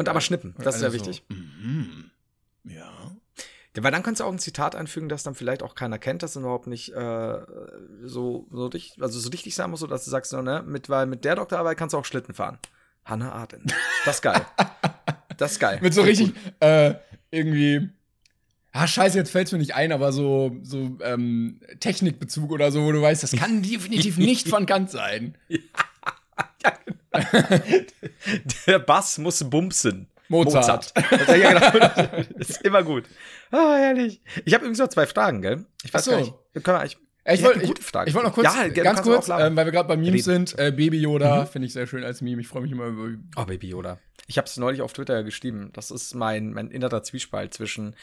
Und 0.00 0.08
aber 0.08 0.20
schnippen, 0.20 0.54
das 0.58 0.74
ist 0.76 0.80
sehr 0.80 0.90
Also, 0.90 0.98
wichtig. 0.98 1.22
mhm. 1.28 2.10
Ja. 2.64 3.12
Weil 3.82 3.92
dann 3.92 4.02
kannst 4.02 4.20
du 4.20 4.24
auch 4.24 4.32
ein 4.32 4.38
Zitat 4.38 4.74
einfügen, 4.74 5.08
das 5.08 5.22
dann 5.22 5.34
vielleicht 5.34 5.62
auch 5.62 5.74
keiner 5.74 5.98
kennt, 5.98 6.22
das 6.22 6.36
überhaupt 6.36 6.66
nicht 6.66 6.92
äh, 6.92 7.38
so, 8.02 8.46
so, 8.50 8.68
dich, 8.68 8.96
also 9.00 9.18
so 9.18 9.30
richtig 9.30 9.54
sein 9.54 9.70
muss, 9.70 9.80
so 9.80 9.86
dass 9.86 10.04
du 10.04 10.10
sagst, 10.10 10.32
so, 10.32 10.42
ne, 10.42 10.62
mit, 10.66 10.88
weil 10.90 11.06
mit 11.06 11.24
der 11.24 11.36
Doktorarbeit 11.36 11.78
kannst 11.78 11.94
du 11.94 11.98
auch 11.98 12.04
Schlitten 12.04 12.34
fahren. 12.34 12.58
Hannah 13.04 13.32
Arendt. 13.32 13.72
Das 14.04 14.16
ist 14.16 14.22
geil. 14.22 14.44
Das 15.38 15.52
ist 15.52 15.60
geil. 15.60 15.78
Mit 15.80 15.94
so 15.94 16.02
richtig, 16.02 16.32
äh, 16.60 16.94
irgendwie, 17.30 17.88
ah, 18.72 18.86
scheiße, 18.86 19.16
jetzt 19.16 19.30
fällt's 19.30 19.52
mir 19.52 19.58
nicht 19.58 19.74
ein, 19.74 19.92
aber 19.92 20.12
so, 20.12 20.56
so, 20.62 20.98
ähm, 21.02 21.60
Technikbezug 21.78 22.50
oder 22.52 22.70
so, 22.72 22.82
wo 22.84 22.92
du 22.92 23.00
weißt, 23.00 23.22
das 23.22 23.32
kann 23.32 23.62
definitiv 23.62 24.18
nicht 24.18 24.48
von 24.48 24.66
Kant 24.66 24.90
sein. 24.90 25.36
Der 28.66 28.78
Bass 28.78 29.18
muss 29.18 29.42
bumsen. 29.48 30.08
Mozart. 30.28 30.92
ja, 31.28 31.70
genau. 31.70 32.24
Das 32.38 32.50
ist 32.50 32.62
immer 32.62 32.82
gut. 32.84 33.04
Ah, 33.50 33.74
herrlich. 33.76 34.20
Ich 34.44 34.54
habe 34.54 34.62
übrigens 34.64 34.78
noch 34.78 34.88
zwei 34.88 35.06
Fragen, 35.06 35.42
gell? 35.42 35.64
Ich 35.82 35.92
weiß 35.92 36.02
Ach 36.02 36.04
so. 36.04 36.10
gar 36.12 36.20
nicht. 36.20 36.64
Können 36.64 36.66
wir 36.66 36.78
eigentlich, 36.80 36.98
Ja, 37.26 37.32
ich 37.32 37.40
Ich 37.40 37.44
wollte 37.44 37.60
ich, 37.64 37.70
ich 38.06 38.14
noch 38.14 38.32
kurz, 38.32 38.54
Ja, 38.54 38.68
ganz 38.68 39.02
kurz, 39.02 39.28
ähm, 39.28 39.56
weil 39.56 39.64
wir 39.64 39.72
gerade 39.72 39.88
bei 39.88 39.96
Memes 39.96 40.28
Reden. 40.28 40.46
sind, 40.46 40.58
äh, 40.58 40.70
Baby 40.70 41.00
Yoda 41.00 41.46
finde 41.46 41.66
ich 41.66 41.72
sehr 41.72 41.88
schön 41.88 42.04
als 42.04 42.20
Meme. 42.20 42.40
Ich 42.40 42.48
freue 42.48 42.62
mich 42.62 42.70
immer 42.70 42.86
über. 42.86 43.08
Oh, 43.36 43.44
Baby 43.44 43.70
Yoda. 43.70 43.98
Ich 44.28 44.38
habe 44.38 44.46
es 44.46 44.56
neulich 44.56 44.82
auf 44.82 44.92
Twitter 44.92 45.24
geschrieben. 45.24 45.70
Das 45.72 45.90
ist 45.90 46.14
mein, 46.14 46.52
mein 46.52 46.70
innerer 46.70 47.02
Zwiespalt 47.02 47.52
zwischen, 47.52 47.96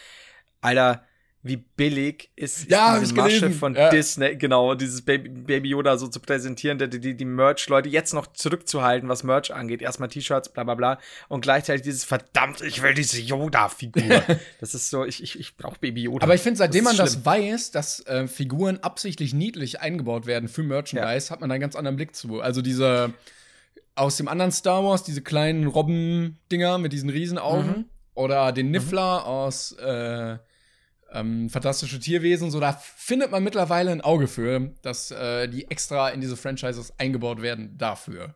Alter, 0.59 1.05
wie 1.47 1.57
billig 1.57 2.29
ist 2.35 2.69
Ja, 2.69 2.99
diese 2.99 3.13
Masche 3.13 3.39
gelesen. 3.39 3.53
von 3.59 3.75
Ja. 3.75 3.89
Disney, 3.89 4.35
genau, 4.35 4.75
dieses 4.75 5.01
Baby, 5.01 5.29
Baby 5.29 5.69
Yoda 5.69 5.97
so 5.97 6.07
zu 6.07 6.19
präsentieren, 6.19 6.77
die, 6.77 6.89
die, 6.99 7.15
die 7.15 7.25
Merch-Leute 7.25 7.89
jetzt 7.89 8.13
noch 8.13 8.27
zurückzuhalten, 8.27 9.09
was 9.09 9.23
Merch 9.23 9.53
angeht. 9.53 9.81
Erstmal 9.81 10.09
T-Shirts, 10.09 10.49
bla 10.49 10.63
bla 10.63 10.75
bla. 10.75 10.99
Und 11.27 11.41
gleichzeitig 11.41 11.81
dieses 11.83 12.03
verdammt, 12.03 12.61
ich 12.61 12.81
will 12.81 12.93
diese 12.93 13.19
Yoda-Figur. 13.19 14.03
das 14.59 14.73
ist 14.73 14.89
so, 14.89 15.05
ich, 15.05 15.23
ich, 15.23 15.39
ich 15.39 15.57
brauche 15.57 15.79
Baby 15.79 16.03
Yoda. 16.03 16.23
Aber 16.23 16.35
ich 16.35 16.41
finde, 16.41 16.57
seitdem 16.57 16.83
man 16.83 16.93
ist 16.93 16.99
das 16.99 17.11
schlimm. 17.13 17.25
weiß, 17.25 17.71
dass 17.71 18.05
äh, 18.07 18.27
Figuren 18.27 18.77
absichtlich 18.79 19.33
niedlich 19.33 19.81
eingebaut 19.81 20.25
werden 20.25 20.49
für 20.49 20.63
Merchandise, 20.63 21.29
hat 21.31 21.41
man 21.41 21.51
einen 21.51 21.61
ganz 21.61 21.75
anderen 21.75 21.95
Blick 21.95 22.15
zu. 22.15 22.41
Also 22.41 22.61
diese 22.61 23.13
aus 23.95 24.17
dem 24.17 24.27
anderen 24.27 24.51
Star 24.51 24.83
Wars, 24.83 25.03
diese 25.03 25.21
kleinen 25.21 25.65
Robben-Dinger 25.65 26.77
mit 26.77 26.93
diesen 26.93 27.09
Riesenaugen. 27.09 27.67
Mhm. 27.67 27.85
Oder 28.13 28.51
den 28.51 28.71
Niffler 28.71 29.25
aus 29.27 29.73
äh, 29.73 30.37
ähm, 31.11 31.49
Fantastische 31.49 31.99
Tierwesen. 31.99 32.51
So, 32.51 32.59
da 32.59 32.73
findet 32.73 33.31
man 33.31 33.43
mittlerweile 33.43 33.91
ein 33.91 34.01
Auge 34.01 34.27
für, 34.27 34.71
dass 34.81 35.11
äh, 35.11 35.47
die 35.47 35.69
extra 35.69 36.09
in 36.09 36.21
diese 36.21 36.37
Franchises 36.37 36.93
eingebaut 36.97 37.41
werden 37.41 37.77
dafür. 37.77 38.35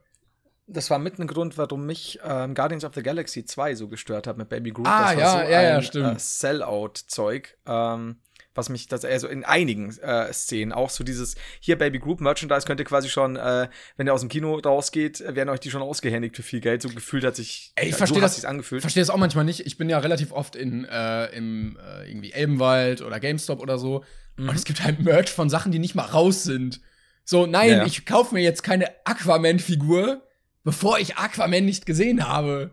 Das 0.68 0.90
war 0.90 1.00
mit 1.00 1.20
ein 1.20 1.28
Grund, 1.28 1.58
warum 1.58 1.86
mich 1.86 2.20
ähm, 2.24 2.56
Guardians 2.56 2.86
of 2.86 2.94
the 2.96 3.04
Galaxy 3.04 3.44
2 3.44 3.76
so 3.76 3.88
gestört 3.90 4.26
hat 4.26 4.38
mit 4.38 4.48
Baby 4.48 4.72
Groot. 4.72 4.88
Ah, 4.88 5.14
das 5.14 5.16
war 5.16 5.20
ja, 5.20 5.32
so 5.32 5.52
ja, 5.52 5.62
ja, 5.62 5.76
ein, 5.78 5.84
stimmt. 5.84 6.16
Äh, 6.16 6.20
Sellout-Zeug. 6.20 7.58
Ähm, 7.66 8.18
was 8.54 8.70
mich 8.70 8.88
das 8.88 9.06
also 9.06 9.28
in 9.28 9.44
einigen 9.46 9.98
äh, 10.00 10.32
Szenen 10.34 10.72
auch 10.72 10.90
so 10.90 11.04
dieses 11.04 11.36
hier 11.60 11.78
Baby 11.78 12.00
Group 12.00 12.22
Merchandise 12.22 12.66
könnt 12.66 12.80
ihr 12.80 12.86
quasi 12.86 13.10
schon 13.10 13.36
äh, 13.36 13.70
wenn 13.98 14.08
ihr 14.08 14.14
aus 14.14 14.22
dem 14.22 14.30
Kino 14.30 14.56
rausgeht 14.60 15.22
werden 15.22 15.50
euch 15.50 15.60
die 15.60 15.72
schon 15.72 15.82
ausgehändigt 15.82 16.36
für 16.36 16.44
viel 16.44 16.60
Geld 16.60 16.82
so 16.82 16.90
gefühlt 16.90 17.24
hat 17.24 17.36
sich 17.36 17.72
Ey, 17.76 17.86
ich 17.86 17.92
ja, 17.92 17.98
verstehe 17.98 18.18
so 18.18 18.22
das. 18.22 18.46
angefühlt 18.46 18.82
verstehe 18.82 19.02
das 19.02 19.10
auch 19.10 19.18
manchmal 19.18 19.46
nicht. 19.46 19.66
Ich 19.66 19.78
bin 19.78 19.90
ja 19.90 20.00
relativ 20.00 20.32
oft 20.32 20.56
in 20.56 20.86
äh, 20.86 21.28
im 21.28 21.78
äh, 21.78 22.10
irgendwie 22.10 22.32
Elbenwald 22.32 23.02
oder 23.02 23.20
GameStop 23.20 23.60
oder 23.60 23.78
so. 23.78 24.04
Mhm. 24.38 24.50
Und 24.50 24.56
es 24.56 24.66
gibt 24.66 24.84
halt 24.84 25.00
Merch 25.00 25.30
von 25.30 25.50
Sachen, 25.50 25.72
die 25.72 25.80
nicht 25.80 25.96
mal 25.96 26.06
raus 26.06 26.44
sind. 26.44 26.82
So, 27.24 27.46
nein, 27.46 27.70
Ja, 27.70 27.78
ja. 27.78 27.86
ich 27.86 28.06
kaufe 28.06 28.34
mir 28.34 28.42
jetzt 28.42 28.64
keine 28.64 28.88
Aquaman-Figur, 29.06 30.22
bevor 30.64 31.00
ich 31.00 31.18
Aquaman 31.18 31.66
nicht 31.66 31.86
gesehen 31.86 32.28
habe. 32.28 32.72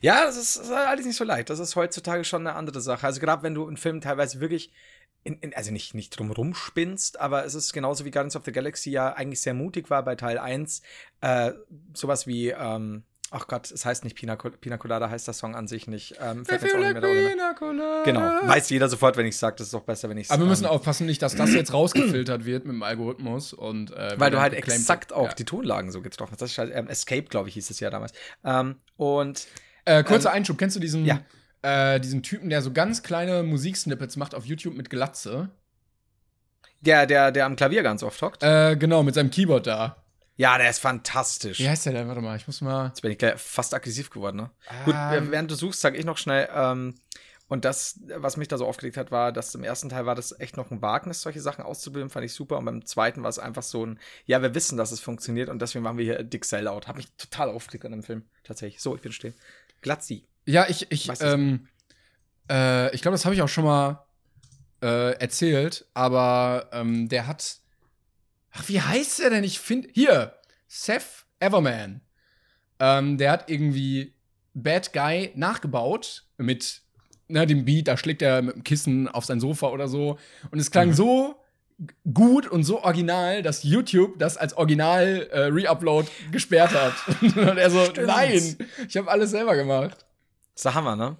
Ja, 0.00 0.24
das 0.24 0.36
ist, 0.36 0.58
das 0.58 0.66
ist 0.66 0.72
alles 0.72 1.06
nicht 1.06 1.16
so 1.16 1.24
leicht. 1.24 1.50
Das 1.50 1.58
ist 1.58 1.76
heutzutage 1.76 2.24
schon 2.24 2.46
eine 2.46 2.56
andere 2.56 2.80
Sache. 2.80 3.06
Also 3.06 3.20
gerade 3.20 3.42
wenn 3.42 3.54
du 3.54 3.66
einen 3.66 3.76
Film 3.76 4.00
teilweise 4.00 4.40
wirklich, 4.40 4.72
in, 5.24 5.38
in, 5.40 5.54
also 5.54 5.70
nicht, 5.70 5.94
nicht 5.94 6.10
drumrum 6.18 6.54
spinnst, 6.54 7.20
aber 7.20 7.44
es 7.44 7.54
ist 7.54 7.72
genauso 7.72 8.04
wie 8.04 8.10
Guardians 8.10 8.34
of 8.36 8.44
the 8.44 8.52
Galaxy 8.52 8.90
ja 8.90 9.12
eigentlich 9.12 9.40
sehr 9.40 9.54
mutig 9.54 9.88
war 9.90 10.04
bei 10.04 10.14
Teil 10.16 10.38
1. 10.38 10.82
Äh, 11.20 11.52
sowas 11.94 12.26
wie, 12.26 12.48
ähm, 12.50 13.04
ach 13.30 13.46
Gott, 13.46 13.70
es 13.70 13.84
heißt 13.84 14.02
nicht 14.04 14.16
Pina, 14.16 14.34
Pina 14.36 14.78
Colada, 14.78 15.08
heißt 15.08 15.26
der 15.28 15.34
Song 15.34 15.54
an 15.54 15.68
sich 15.68 15.86
nicht. 15.86 16.16
Ähm, 16.20 16.44
fällt 16.44 16.62
jetzt 16.62 16.74
auch 16.74 16.78
nicht 16.78 16.92
mehr. 17.00 17.00
Genau, 18.04 18.20
weiß 18.20 18.68
jeder 18.70 18.88
sofort, 18.88 19.16
wenn 19.16 19.26
ich 19.26 19.36
sage, 19.36 19.56
das 19.58 19.68
ist 19.68 19.74
doch 19.74 19.84
besser, 19.84 20.08
wenn 20.08 20.18
ich 20.18 20.28
Aber 20.30 20.42
wir 20.42 20.48
müssen 20.48 20.66
aufpassen, 20.66 21.06
nicht, 21.06 21.22
dass 21.22 21.36
das 21.36 21.52
jetzt 21.54 21.72
rausgefiltert 21.72 22.44
wird 22.44 22.64
mit 22.66 22.74
dem 22.74 22.82
Algorithmus 22.82 23.52
und 23.52 23.92
äh, 23.92 24.14
Weil 24.18 24.32
du 24.32 24.40
halt 24.40 24.54
exakt 24.54 25.10
wird. 25.10 25.18
auch 25.18 25.28
Ja. 25.28 25.34
die 25.34 25.44
Tonlagen 25.44 25.92
so 25.92 26.02
getroffen 26.02 26.32
hast. 26.32 26.42
Das 26.42 26.50
ist 26.50 26.58
halt, 26.58 26.72
ähm, 26.74 26.88
Escape, 26.88 27.24
glaube 27.24 27.48
ich, 27.48 27.54
hieß 27.54 27.70
es 27.70 27.78
ja 27.80 27.90
damals. 27.90 28.12
Ähm, 28.44 28.76
und 28.96 29.46
Äh, 29.84 30.04
kurzer 30.04 30.32
Einschub, 30.32 30.58
kennst 30.58 30.76
du 30.76 30.80
diesen, 30.80 31.04
ja. 31.04 31.20
äh, 31.62 31.98
diesen 32.00 32.22
Typen, 32.22 32.50
der 32.50 32.62
so 32.62 32.72
ganz 32.72 33.02
kleine 33.02 33.42
Musiksnippets 33.42 34.16
macht 34.16 34.34
auf 34.34 34.44
YouTube 34.46 34.74
mit 34.74 34.90
Glatze? 34.90 35.50
der, 36.80 37.06
der, 37.06 37.30
der 37.30 37.46
am 37.46 37.56
Klavier 37.56 37.82
ganz 37.82 38.02
oft 38.02 38.20
hockt. 38.22 38.42
Äh, 38.42 38.76
genau, 38.76 39.02
mit 39.02 39.14
seinem 39.14 39.30
Keyboard 39.30 39.66
da. 39.66 39.96
ja, 40.36 40.58
der 40.58 40.68
ist 40.68 40.80
fantastisch. 40.80 41.60
Wie 41.60 41.68
heißt 41.68 41.86
der 41.86 41.92
denn? 41.92 42.08
Warte 42.08 42.20
mal, 42.20 42.36
ich 42.36 42.46
muss 42.46 42.60
mal. 42.60 42.88
Jetzt 42.88 43.02
bin 43.02 43.12
ich 43.12 43.40
fast 43.40 43.74
aggressiv 43.74 44.10
geworden, 44.10 44.36
ne? 44.36 44.50
Gut, 44.84 44.94
Ähm. 44.96 45.30
während 45.30 45.50
du 45.50 45.54
suchst, 45.54 45.80
sage 45.80 45.96
ich 45.96 46.04
noch 46.04 46.18
schnell, 46.18 46.48
ähm, 46.52 46.96
und 47.48 47.66
das, 47.66 48.00
was 48.16 48.38
mich 48.38 48.48
da 48.48 48.56
so 48.56 48.66
aufgeregt 48.66 48.96
hat, 48.96 49.10
war, 49.10 49.30
dass 49.30 49.54
im 49.54 49.62
ersten 49.62 49.90
Teil 49.90 50.06
war 50.06 50.14
das 50.14 50.40
echt 50.40 50.56
noch 50.56 50.70
ein 50.70 50.80
Wagnis, 50.80 51.20
solche 51.20 51.42
Sachen 51.42 51.62
auszubilden, 51.62 52.08
fand 52.08 52.24
ich 52.24 52.32
super. 52.32 52.56
Und 52.56 52.64
beim 52.64 52.86
zweiten 52.86 53.22
war 53.22 53.28
es 53.28 53.38
einfach 53.38 53.62
so 53.62 53.84
ein, 53.84 53.98
ja, 54.24 54.40
wir 54.40 54.54
wissen, 54.54 54.78
dass 54.78 54.90
es 54.90 55.00
funktioniert 55.00 55.50
und 55.50 55.60
deswegen 55.60 55.82
machen 55.82 55.98
wir 55.98 56.04
hier 56.06 56.22
Dick 56.22 56.46
Sellout. 56.46 56.86
Hat 56.86 56.96
mich 56.96 57.12
total 57.18 57.50
aufgeregt 57.50 57.84
an 57.84 57.92
dem 57.92 58.02
Film, 58.02 58.24
tatsächlich. 58.42 58.80
So, 58.80 58.96
ich 58.96 59.02
bin 59.02 59.12
still. 59.12 59.34
Glatzi. 59.82 60.26
Ja, 60.46 60.66
ich, 60.68 60.90
ich, 60.90 61.10
ähm, 61.20 61.68
äh, 62.50 62.94
ich 62.94 63.02
glaube, 63.02 63.14
das 63.14 63.24
habe 63.24 63.34
ich 63.34 63.42
auch 63.42 63.48
schon 63.48 63.64
mal 63.64 64.04
äh, 64.82 65.12
erzählt, 65.18 65.86
aber 65.94 66.70
ähm, 66.72 67.08
der 67.08 67.26
hat. 67.26 67.58
Ach, 68.52 68.68
wie 68.68 68.80
heißt 68.80 69.20
der 69.20 69.30
denn? 69.30 69.44
Ich 69.44 69.60
finde. 69.60 69.88
Hier, 69.92 70.34
Seth 70.66 71.26
Everman. 71.38 72.00
Ähm, 72.78 73.18
der 73.18 73.30
hat 73.30 73.48
irgendwie 73.50 74.14
Bad 74.54 74.92
Guy 74.92 75.32
nachgebaut 75.34 76.26
mit 76.36 76.82
ne, 77.28 77.46
dem 77.46 77.64
Beat, 77.64 77.88
da 77.88 77.96
schlägt 77.96 78.22
er 78.22 78.42
mit 78.42 78.56
dem 78.56 78.64
Kissen 78.64 79.08
auf 79.08 79.24
sein 79.24 79.40
Sofa 79.40 79.68
oder 79.68 79.88
so. 79.88 80.18
Und 80.50 80.58
es 80.58 80.70
klang 80.70 80.92
so 80.92 81.28
g- 81.28 81.34
gut 82.12 82.46
und 82.46 82.64
so 82.64 82.82
original, 82.82 83.42
dass 83.42 83.62
YouTube 83.62 84.18
das 84.18 84.36
als 84.36 84.54
Original 84.56 85.28
äh, 85.30 85.44
Reupload 85.46 86.08
gesperrt 86.30 86.72
hat. 86.72 86.94
und 87.22 87.36
er 87.58 87.70
so, 87.70 87.84
Stimmt. 87.86 88.06
nein, 88.06 88.56
ich 88.88 88.96
habe 88.96 89.10
alles 89.10 89.30
selber 89.30 89.56
gemacht. 89.56 89.96
Das 90.54 90.56
ist 90.56 90.64
der 90.64 90.74
Hammer, 90.74 90.96
ne? 90.96 91.16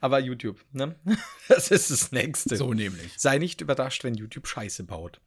Aber 0.00 0.18
YouTube, 0.18 0.58
ne? 0.72 0.96
Das 1.48 1.70
ist 1.70 1.90
das 1.90 2.10
Nächste. 2.12 2.56
So 2.56 2.74
nämlich. 2.74 3.12
Sei 3.16 3.38
nicht 3.38 3.60
überrascht, 3.60 4.02
wenn 4.04 4.14
YouTube 4.14 4.48
Scheiße 4.48 4.84
baut. 4.84 5.20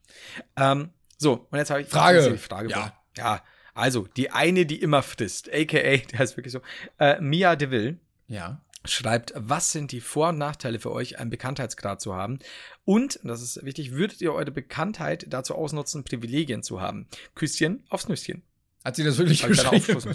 Ähm, 0.57 0.89
so, 1.17 1.47
und 1.49 1.57
jetzt 1.57 1.71
habe 1.71 1.81
ich 1.81 1.87
Frage. 1.87 2.29
Die 2.31 2.37
Frage 2.37 2.69
Ja. 2.69 2.93
ja. 3.17 3.41
Also, 3.73 4.07
die 4.17 4.31
eine, 4.31 4.65
die 4.65 4.81
immer 4.81 5.01
frisst, 5.01 5.49
aka, 5.53 5.97
der 6.11 6.19
heißt 6.19 6.35
wirklich 6.35 6.51
so, 6.51 6.61
äh, 6.97 7.19
Mia 7.21 7.55
DeVille, 7.55 7.97
Ja. 8.27 8.61
Schreibt, 8.85 9.33
was 9.35 9.71
sind 9.71 9.91
die 9.91 10.01
Vor- 10.01 10.29
und 10.29 10.37
Nachteile 10.37 10.79
für 10.79 10.91
euch, 10.91 11.19
einen 11.19 11.29
Bekanntheitsgrad 11.29 12.01
zu 12.01 12.15
haben? 12.15 12.39
Und, 12.85 13.19
das 13.23 13.41
ist 13.41 13.63
wichtig, 13.63 13.91
würdet 13.91 14.21
ihr 14.21 14.33
eure 14.33 14.51
Bekanntheit 14.51 15.25
dazu 15.29 15.55
ausnutzen, 15.55 16.03
Privilegien 16.03 16.63
zu 16.63 16.81
haben? 16.81 17.07
Küsschen 17.35 17.83
aufs 17.89 18.07
Nüsschen. 18.07 18.43
Hat 18.83 18.95
sie 18.95 19.03
das 19.03 19.17
wirklich 19.17 19.41
geschrieben? 19.43 20.13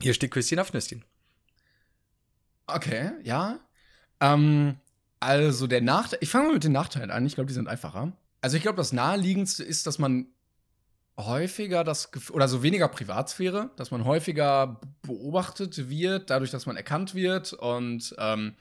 Hier 0.00 0.14
steht 0.14 0.30
Küsschen 0.30 0.58
aufs 0.58 0.72
Nüsschen. 0.72 1.04
Okay, 2.66 3.12
ja. 3.22 3.60
Ähm, 4.20 4.76
also 5.20 5.66
der 5.66 5.80
Nachteil, 5.80 6.18
ich 6.22 6.30
fange 6.30 6.48
mal 6.48 6.54
mit 6.54 6.64
den 6.64 6.72
Nachteilen 6.72 7.10
an. 7.10 7.26
Ich 7.26 7.34
glaube, 7.34 7.48
die 7.48 7.54
sind 7.54 7.68
einfacher. 7.68 8.12
Also 8.40 8.56
ich 8.56 8.62
glaube, 8.62 8.76
das 8.76 8.92
naheliegendste 8.92 9.64
ist, 9.64 9.86
dass 9.86 9.98
man 9.98 10.26
häufiger 11.26 11.84
das 11.84 12.12
Gef- 12.12 12.30
oder 12.30 12.48
so 12.48 12.62
weniger 12.62 12.88
Privatsphäre, 12.88 13.70
dass 13.76 13.90
man 13.90 14.04
häufiger 14.04 14.80
beobachtet 15.02 15.88
wird, 15.88 16.30
dadurch, 16.30 16.50
dass 16.50 16.66
man 16.66 16.76
erkannt 16.76 17.14
wird 17.14 17.52
und 17.52 18.14
ähm, 18.18 18.54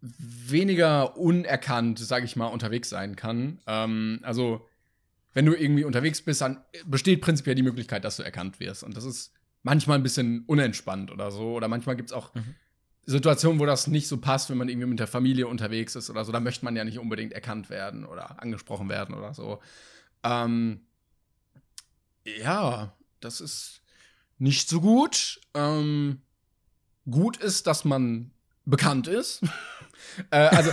weniger 0.00 1.16
unerkannt, 1.16 1.98
sage 1.98 2.24
ich 2.24 2.36
mal, 2.36 2.46
unterwegs 2.46 2.88
sein 2.88 3.16
kann. 3.16 3.60
Ähm, 3.66 4.20
also 4.22 4.66
wenn 5.32 5.46
du 5.46 5.54
irgendwie 5.54 5.84
unterwegs 5.84 6.22
bist, 6.22 6.40
dann 6.40 6.62
besteht 6.86 7.20
prinzipiell 7.20 7.54
die 7.54 7.62
Möglichkeit, 7.62 8.04
dass 8.04 8.16
du 8.16 8.22
erkannt 8.22 8.60
wirst. 8.60 8.82
Und 8.82 8.96
das 8.96 9.04
ist 9.04 9.32
manchmal 9.62 9.98
ein 9.98 10.02
bisschen 10.02 10.44
unentspannt 10.46 11.10
oder 11.10 11.30
so. 11.30 11.54
Oder 11.54 11.68
manchmal 11.68 11.96
gibt 11.96 12.10
es 12.10 12.12
auch 12.12 12.34
Mhm. 12.34 12.54
Situationen, 13.04 13.58
wo 13.58 13.66
das 13.66 13.88
nicht 13.88 14.06
so 14.06 14.18
passt, 14.18 14.48
wenn 14.50 14.58
man 14.58 14.68
irgendwie 14.68 14.86
mit 14.86 15.00
der 15.00 15.08
Familie 15.08 15.48
unterwegs 15.48 15.96
ist 15.96 16.08
oder 16.08 16.24
so. 16.24 16.30
Da 16.30 16.38
möchte 16.38 16.64
man 16.64 16.76
ja 16.76 16.84
nicht 16.84 16.98
unbedingt 16.98 17.32
erkannt 17.32 17.68
werden 17.68 18.04
oder 18.04 18.40
angesprochen 18.40 18.88
werden 18.88 19.14
oder 19.14 19.34
so. 19.34 19.60
Ähm, 20.22 20.82
ja, 22.24 22.92
das 23.20 23.40
ist 23.40 23.82
nicht 24.38 24.68
so 24.68 24.80
gut. 24.80 25.40
Ähm, 25.54 26.22
gut 27.10 27.36
ist, 27.36 27.66
dass 27.66 27.84
man 27.84 28.30
bekannt 28.64 29.06
ist. 29.08 29.42
äh, 30.30 30.36
also, 30.36 30.70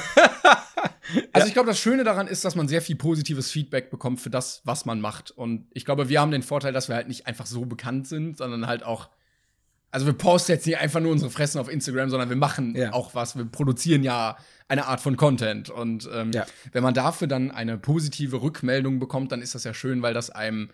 also 1.34 1.48
ich 1.48 1.54
glaube, 1.54 1.68
das 1.68 1.80
Schöne 1.80 2.04
daran 2.04 2.28
ist, 2.28 2.46
dass 2.46 2.56
man 2.56 2.68
sehr 2.68 2.82
viel 2.82 2.96
positives 2.96 3.52
Feedback 3.52 3.90
bekommt 3.90 4.22
für 4.22 4.30
das, 4.30 4.62
was 4.64 4.86
man 4.86 5.02
macht. 5.02 5.32
Und 5.32 5.68
ich 5.74 5.86
glaube, 5.86 6.10
wir 6.10 6.22
haben 6.22 6.32
den 6.32 6.44
Vorteil, 6.44 6.74
dass 6.74 6.88
wir 6.90 6.96
halt 6.96 7.08
nicht 7.08 7.28
einfach 7.28 7.46
so 7.46 7.66
bekannt 7.66 8.08
sind, 8.08 8.38
sondern 8.38 8.68
halt 8.68 8.84
auch 8.84 9.10
also 9.92 10.06
wir 10.06 10.14
posten 10.14 10.52
jetzt 10.52 10.68
nicht 10.68 10.78
einfach 10.78 11.00
nur 11.00 11.12
unsere 11.12 11.32
Fressen 11.32 11.60
auf 11.60 11.68
Instagram, 11.68 12.12
sondern 12.12 12.30
wir 12.30 12.36
machen 12.36 12.76
Ja. 12.76 12.94
auch 12.94 13.16
was. 13.16 13.36
Wir 13.36 13.46
produzieren 13.46 14.04
ja 14.04 14.38
eine 14.68 14.86
Art 14.86 15.02
von 15.02 15.18
Content. 15.18 15.72
Und 15.72 16.08
ähm, 16.14 16.32
Ja. 16.32 16.46
wenn 16.74 16.84
man 16.84 16.94
dafür 16.94 17.28
dann 17.28 17.50
eine 17.50 17.78
positive 17.80 18.42
Rückmeldung 18.42 19.00
bekommt, 19.00 19.32
dann 19.32 19.42
ist 19.42 19.56
das 19.56 19.64
ja 19.64 19.74
schön, 19.74 20.04
weil 20.04 20.14
das 20.14 20.30
einem 20.30 20.70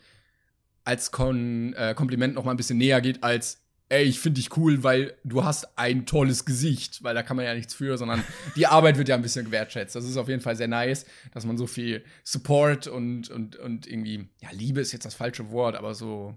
als 0.85 1.11
Kon 1.11 1.73
äh, 1.73 1.93
Kompliment 1.95 2.35
noch 2.35 2.45
mal 2.45 2.51
ein 2.51 2.57
bisschen 2.57 2.77
näher 2.77 3.01
geht 3.01 3.23
als 3.23 3.61
ey, 3.89 4.03
ich 4.03 4.19
finde 4.19 4.41
dich 4.41 4.55
cool, 4.57 4.83
weil 4.83 5.15
du 5.23 5.43
hast 5.43 5.77
ein 5.77 6.05
tolles 6.05 6.45
Gesicht, 6.45 7.03
weil 7.03 7.13
da 7.13 7.21
kann 7.21 7.37
man 7.37 7.45
ja 7.45 7.53
nichts 7.53 7.73
für, 7.73 7.97
sondern 7.97 8.23
die 8.55 8.65
Arbeit 8.67 8.97
wird 8.97 9.09
ja 9.09 9.15
ein 9.15 9.21
bisschen 9.21 9.45
gewertschätzt. 9.45 9.95
Das 9.95 10.05
ist 10.05 10.17
auf 10.17 10.27
jeden 10.27 10.41
Fall 10.41 10.55
sehr 10.55 10.67
nice, 10.67 11.05
dass 11.33 11.45
man 11.45 11.57
so 11.57 11.67
viel 11.67 12.03
Support 12.23 12.87
und, 12.87 13.29
und, 13.29 13.55
und 13.57 13.85
irgendwie, 13.85 14.27
ja, 14.41 14.49
Liebe 14.51 14.81
ist 14.81 14.91
jetzt 14.91 15.05
das 15.05 15.13
falsche 15.13 15.51
Wort, 15.51 15.75
aber 15.75 15.93
so 15.93 16.35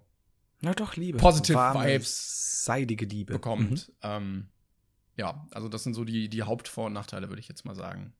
Na 0.60 0.74
doch, 0.74 0.96
Liebe. 0.96 1.18
Positive 1.18 1.56
Warme, 1.56 1.86
Vibes 1.86 2.64
Seidige 2.64 3.06
Liebe. 3.06 3.32
bekommt. 3.32 3.88
Mhm. 3.88 3.94
Ähm, 4.02 4.48
ja, 5.16 5.46
also 5.52 5.68
das 5.68 5.84
sind 5.84 5.94
so 5.94 6.04
die, 6.04 6.28
die 6.28 6.42
Hauptvor- 6.42 6.86
und 6.86 6.92
Nachteile, 6.92 7.28
würde 7.28 7.40
ich 7.40 7.48
jetzt 7.48 7.64
mal 7.64 7.74
sagen. 7.74 8.12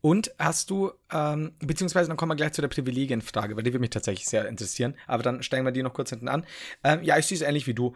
Und 0.00 0.32
hast 0.38 0.70
du, 0.70 0.92
ähm, 1.12 1.52
beziehungsweise 1.60 2.08
dann 2.08 2.16
kommen 2.16 2.30
wir 2.30 2.36
gleich 2.36 2.52
zu 2.52 2.60
der 2.60 2.68
Privilegienfrage, 2.68 3.56
weil 3.56 3.62
die 3.62 3.72
würde 3.72 3.80
mich 3.80 3.90
tatsächlich 3.90 4.26
sehr 4.26 4.46
interessieren. 4.46 4.94
Aber 5.06 5.22
dann 5.22 5.42
steigen 5.42 5.64
wir 5.64 5.72
die 5.72 5.82
noch 5.82 5.94
kurz 5.94 6.10
hinten 6.10 6.28
an. 6.28 6.44
Ähm, 6.84 7.02
ja, 7.02 7.18
ich 7.18 7.26
sehe 7.26 7.36
es 7.36 7.42
ähnlich 7.42 7.66
wie 7.66 7.74
du. 7.74 7.94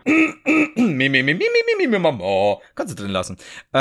Kannst 2.75 2.93
du 2.93 3.03
drin 3.03 3.13
lassen. 3.13 3.37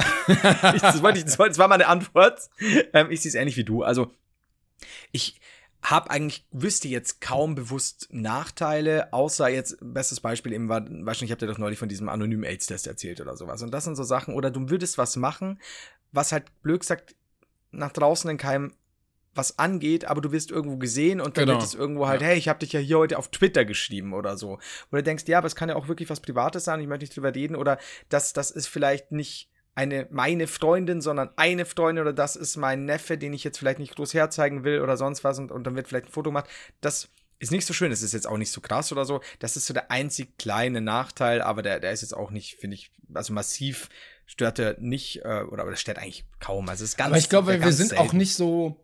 Ich, 0.75 0.81
das, 0.81 1.01
wollte 1.01 1.19
ich, 1.19 1.25
das, 1.25 1.39
wollte, 1.39 1.51
das 1.51 1.57
war 1.59 1.67
meine 1.67 1.87
Antwort. 1.87 2.49
Ähm, 2.93 3.11
ich 3.11 3.21
sehe 3.21 3.29
es 3.29 3.35
ähnlich 3.35 3.57
wie 3.57 3.63
du. 3.63 3.83
Also, 3.83 4.11
ich 5.11 5.39
habe 5.81 6.09
eigentlich, 6.09 6.45
wüsste 6.51 6.87
jetzt 6.87 7.21
kaum 7.21 7.55
bewusst 7.55 8.07
Nachteile, 8.11 9.13
außer 9.13 9.47
jetzt, 9.49 9.77
bestes 9.81 10.19
Beispiel 10.19 10.53
eben 10.53 10.67
war, 10.67 10.85
wahrscheinlich 11.05 11.31
habt 11.31 11.41
ihr 11.41 11.47
doch 11.47 11.57
neulich 11.57 11.79
von 11.79 11.89
diesem 11.89 12.09
anonymen 12.09 12.43
AIDS-Test 12.43 12.87
erzählt 12.87 13.21
oder 13.21 13.37
sowas. 13.37 13.61
Und 13.61 13.71
das 13.71 13.83
sind 13.83 13.95
so 13.95 14.03
Sachen, 14.03 14.33
oder 14.33 14.51
du 14.51 14.69
würdest 14.69 14.97
was 14.97 15.15
machen, 15.15 15.59
was 16.11 16.31
halt 16.31 16.45
blöd 16.61 16.81
gesagt 16.81 17.15
nach 17.78 17.91
draußen 17.91 18.30
in 18.30 18.38
keinem 18.38 18.73
was 19.38 19.59
angeht, 19.59 20.05
aber 20.05 20.21
du 20.21 20.32
wirst 20.32 20.49
irgendwo 20.49 20.78
gesehen 20.78 21.19
und 21.19 21.36
dann 21.38 21.45
Genau. 21.45 21.57
wird 21.59 21.67
es 21.67 21.73
irgendwo 21.76 22.07
halt, 22.07 22.21
Ja. 22.21 22.28
hey, 22.28 22.38
ich 22.38 22.47
habe 22.47 22.59
dich 22.59 22.71
ja 22.71 22.80
hier 22.80 22.97
heute 22.97 23.17
auf 23.17 23.30
Twitter 23.30 23.65
geschrieben 23.65 24.13
oder 24.13 24.38
so. 24.38 24.53
Oder 24.91 25.01
du 25.01 25.03
denkst, 25.03 25.26
ja, 25.28 25.39
aber 25.39 25.47
es 25.47 25.55
kann 25.57 25.67
ja 25.67 25.76
auch 25.76 25.89
wirklich 25.89 26.09
was 26.09 26.21
Privates 26.21 26.63
sein, 26.63 26.80
ich 26.80 26.88
möchte 26.88 27.03
nicht 27.03 27.15
drüber 27.15 27.36
reden 27.36 27.57
oder 27.57 27.78
das, 28.07 28.32
das 28.32 28.49
ist 28.49 28.67
vielleicht 28.67 29.11
nicht 29.11 29.49
eine 29.78 30.07
meine 30.09 30.47
Freundin, 30.47 31.01
sondern 31.01 31.32
eine 31.36 31.65
Freundin 31.65 32.01
oder 32.03 32.13
das 32.13 32.38
ist 32.38 32.55
mein 32.55 32.86
Neffe, 32.86 33.17
den 33.17 33.34
ich 33.34 33.43
jetzt 33.43 33.57
vielleicht 33.57 33.80
nicht 33.80 33.97
groß 33.97 34.13
herzeigen 34.13 34.63
will 34.63 34.80
oder 34.80 34.95
sonst 34.95 35.26
was 35.26 35.38
und, 35.38 35.51
und 35.51 35.65
dann 35.65 35.76
wird 35.76 35.89
vielleicht 35.89 36.05
ein 36.07 36.11
Foto 36.13 36.30
gemacht. 36.30 36.49
Das 36.80 37.09
ist 37.39 37.51
nicht 37.51 37.65
so 37.65 37.73
schön, 37.73 37.89
das 37.89 38.01
ist 38.01 38.13
jetzt 38.13 38.28
auch 38.28 38.38
nicht 38.38 38.51
so 38.51 38.61
krass 38.61 38.93
oder 38.93 39.03
so. 39.03 39.19
Das 39.39 39.57
ist 39.57 39.65
so 39.65 39.73
der 39.73 39.91
einzig 39.91 40.38
kleine 40.38 40.80
Nachteil, 40.80 41.41
aber 41.41 41.61
der, 41.61 41.82
der 41.82 41.91
ist 41.91 42.03
jetzt 42.03 42.15
auch 42.15 42.32
nicht, 42.32 42.55
finde 42.55 42.76
ich, 42.76 42.89
also 43.13 43.34
massiv 43.34 43.89
stört 44.26 44.59
er 44.59 44.76
nicht, 44.80 45.21
äh, 45.23 45.43
oder, 45.49 45.65
oder 45.65 45.76
stört 45.76 45.97
eigentlich 45.99 46.26
kaum. 46.39 46.67
Also 46.69 46.84
es 46.84 46.91
ist 46.91 46.97
ganz 46.97 47.09
Aber 47.09 47.17
ich 47.17 47.30
glaube, 47.30 47.61
wir 47.61 47.71
sind 47.73 47.89
selten. 47.89 48.03
auch 48.03 48.13
nicht 48.13 48.34
so. 48.36 48.82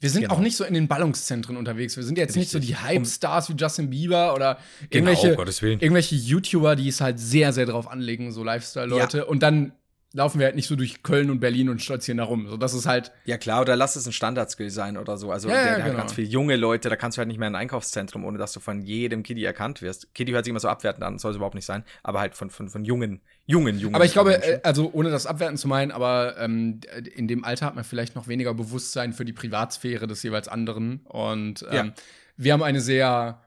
Wir 0.00 0.10
sind 0.10 0.22
Genau. 0.22 0.34
auch 0.34 0.40
nicht 0.40 0.56
so 0.56 0.64
in 0.64 0.74
den 0.74 0.88
Ballungszentren 0.88 1.56
unterwegs. 1.56 1.96
Wir 1.96 2.02
sind 2.02 2.18
jetzt 2.18 2.34
nicht 2.34 2.50
so 2.50 2.58
die 2.58 2.72
Richtig. 2.72 2.82
Hype-Stars 2.82 3.48
wie 3.50 3.54
Justin 3.54 3.88
Bieber 3.88 4.34
oder 4.34 4.58
Genau, 4.90 5.10
irgendwelche, 5.12 5.68
irgendwelche 5.70 6.16
YouTuber, 6.16 6.74
die 6.74 6.88
es 6.88 7.00
halt 7.00 7.20
sehr, 7.20 7.52
sehr 7.52 7.66
drauf 7.66 7.86
anlegen, 7.88 8.32
so 8.32 8.42
Lifestyle-Leute. 8.42 9.26
Und 9.26 9.44
dann 9.44 9.72
laufen 10.14 10.38
wir 10.38 10.46
halt 10.46 10.56
nicht 10.56 10.66
so 10.66 10.76
durch 10.76 11.02
Köln 11.02 11.30
und 11.30 11.40
Berlin 11.40 11.68
und 11.68 11.80
stolzieren 11.82 12.18
da 12.18 12.24
rum. 12.24 12.46
So, 12.48 12.56
das 12.56 12.74
ist 12.74 12.86
halt. 12.86 13.12
Ja 13.24 13.38
klar, 13.38 13.60
oder 13.62 13.76
lass 13.76 13.96
es 13.96 14.06
ein 14.06 14.12
Standardskill 14.12 14.68
sein 14.70 14.96
oder 14.98 15.16
so. 15.16 15.30
Also 15.30 15.48
Ja, 15.48 15.54
der, 15.54 15.64
ja, 15.64 15.76
der 15.76 15.84
genau. 15.86 15.96
ganz 15.98 16.12
viele 16.12 16.26
junge 16.28 16.56
Leute, 16.56 16.88
da 16.88 16.96
kannst 16.96 17.16
du 17.16 17.20
halt 17.20 17.28
nicht 17.28 17.38
mehr 17.38 17.48
in 17.48 17.54
ein 17.54 17.62
Einkaufszentrum, 17.62 18.24
ohne 18.24 18.36
dass 18.38 18.52
du 18.52 18.60
von 18.60 18.82
jedem 18.82 19.22
Kiddie 19.22 19.44
erkannt 19.44 19.80
wirst. 19.82 20.14
Kiddie 20.14 20.32
hört 20.32 20.44
sich 20.44 20.50
immer 20.50 20.60
so 20.60 20.68
abwertend 20.68 21.02
an, 21.04 21.18
soll 21.18 21.30
es 21.30 21.36
überhaupt 21.36 21.54
nicht 21.54 21.64
sein, 21.64 21.84
aber 22.02 22.20
halt 22.20 22.34
von, 22.34 22.50
von, 22.50 22.68
von 22.68 22.84
jungen, 22.84 23.20
jungen, 23.46 23.78
jungen. 23.78 23.94
Aber 23.94 24.04
ich 24.04 24.12
glaube, 24.12 24.30
Menschen. 24.30 24.52
äh, 24.54 24.60
also 24.62 24.90
ohne 24.92 25.10
das 25.10 25.26
abwerten 25.26 25.56
zu 25.56 25.68
meinen, 25.68 25.90
aber 25.92 26.36
ähm, 26.38 26.80
in 27.14 27.26
dem 27.28 27.44
Alter 27.44 27.66
hat 27.66 27.74
man 27.74 27.84
vielleicht 27.84 28.14
noch 28.14 28.28
weniger 28.28 28.52
Bewusstsein 28.54 29.12
für 29.12 29.24
die 29.24 29.32
Privatsphäre 29.32 30.06
des 30.06 30.22
jeweils 30.22 30.48
anderen. 30.48 31.00
Und 31.06 31.62
ähm, 31.70 31.74
Ja. 31.88 31.92
wir 32.36 32.52
haben 32.52 32.62
eine 32.62 32.80
sehr, 32.80 33.40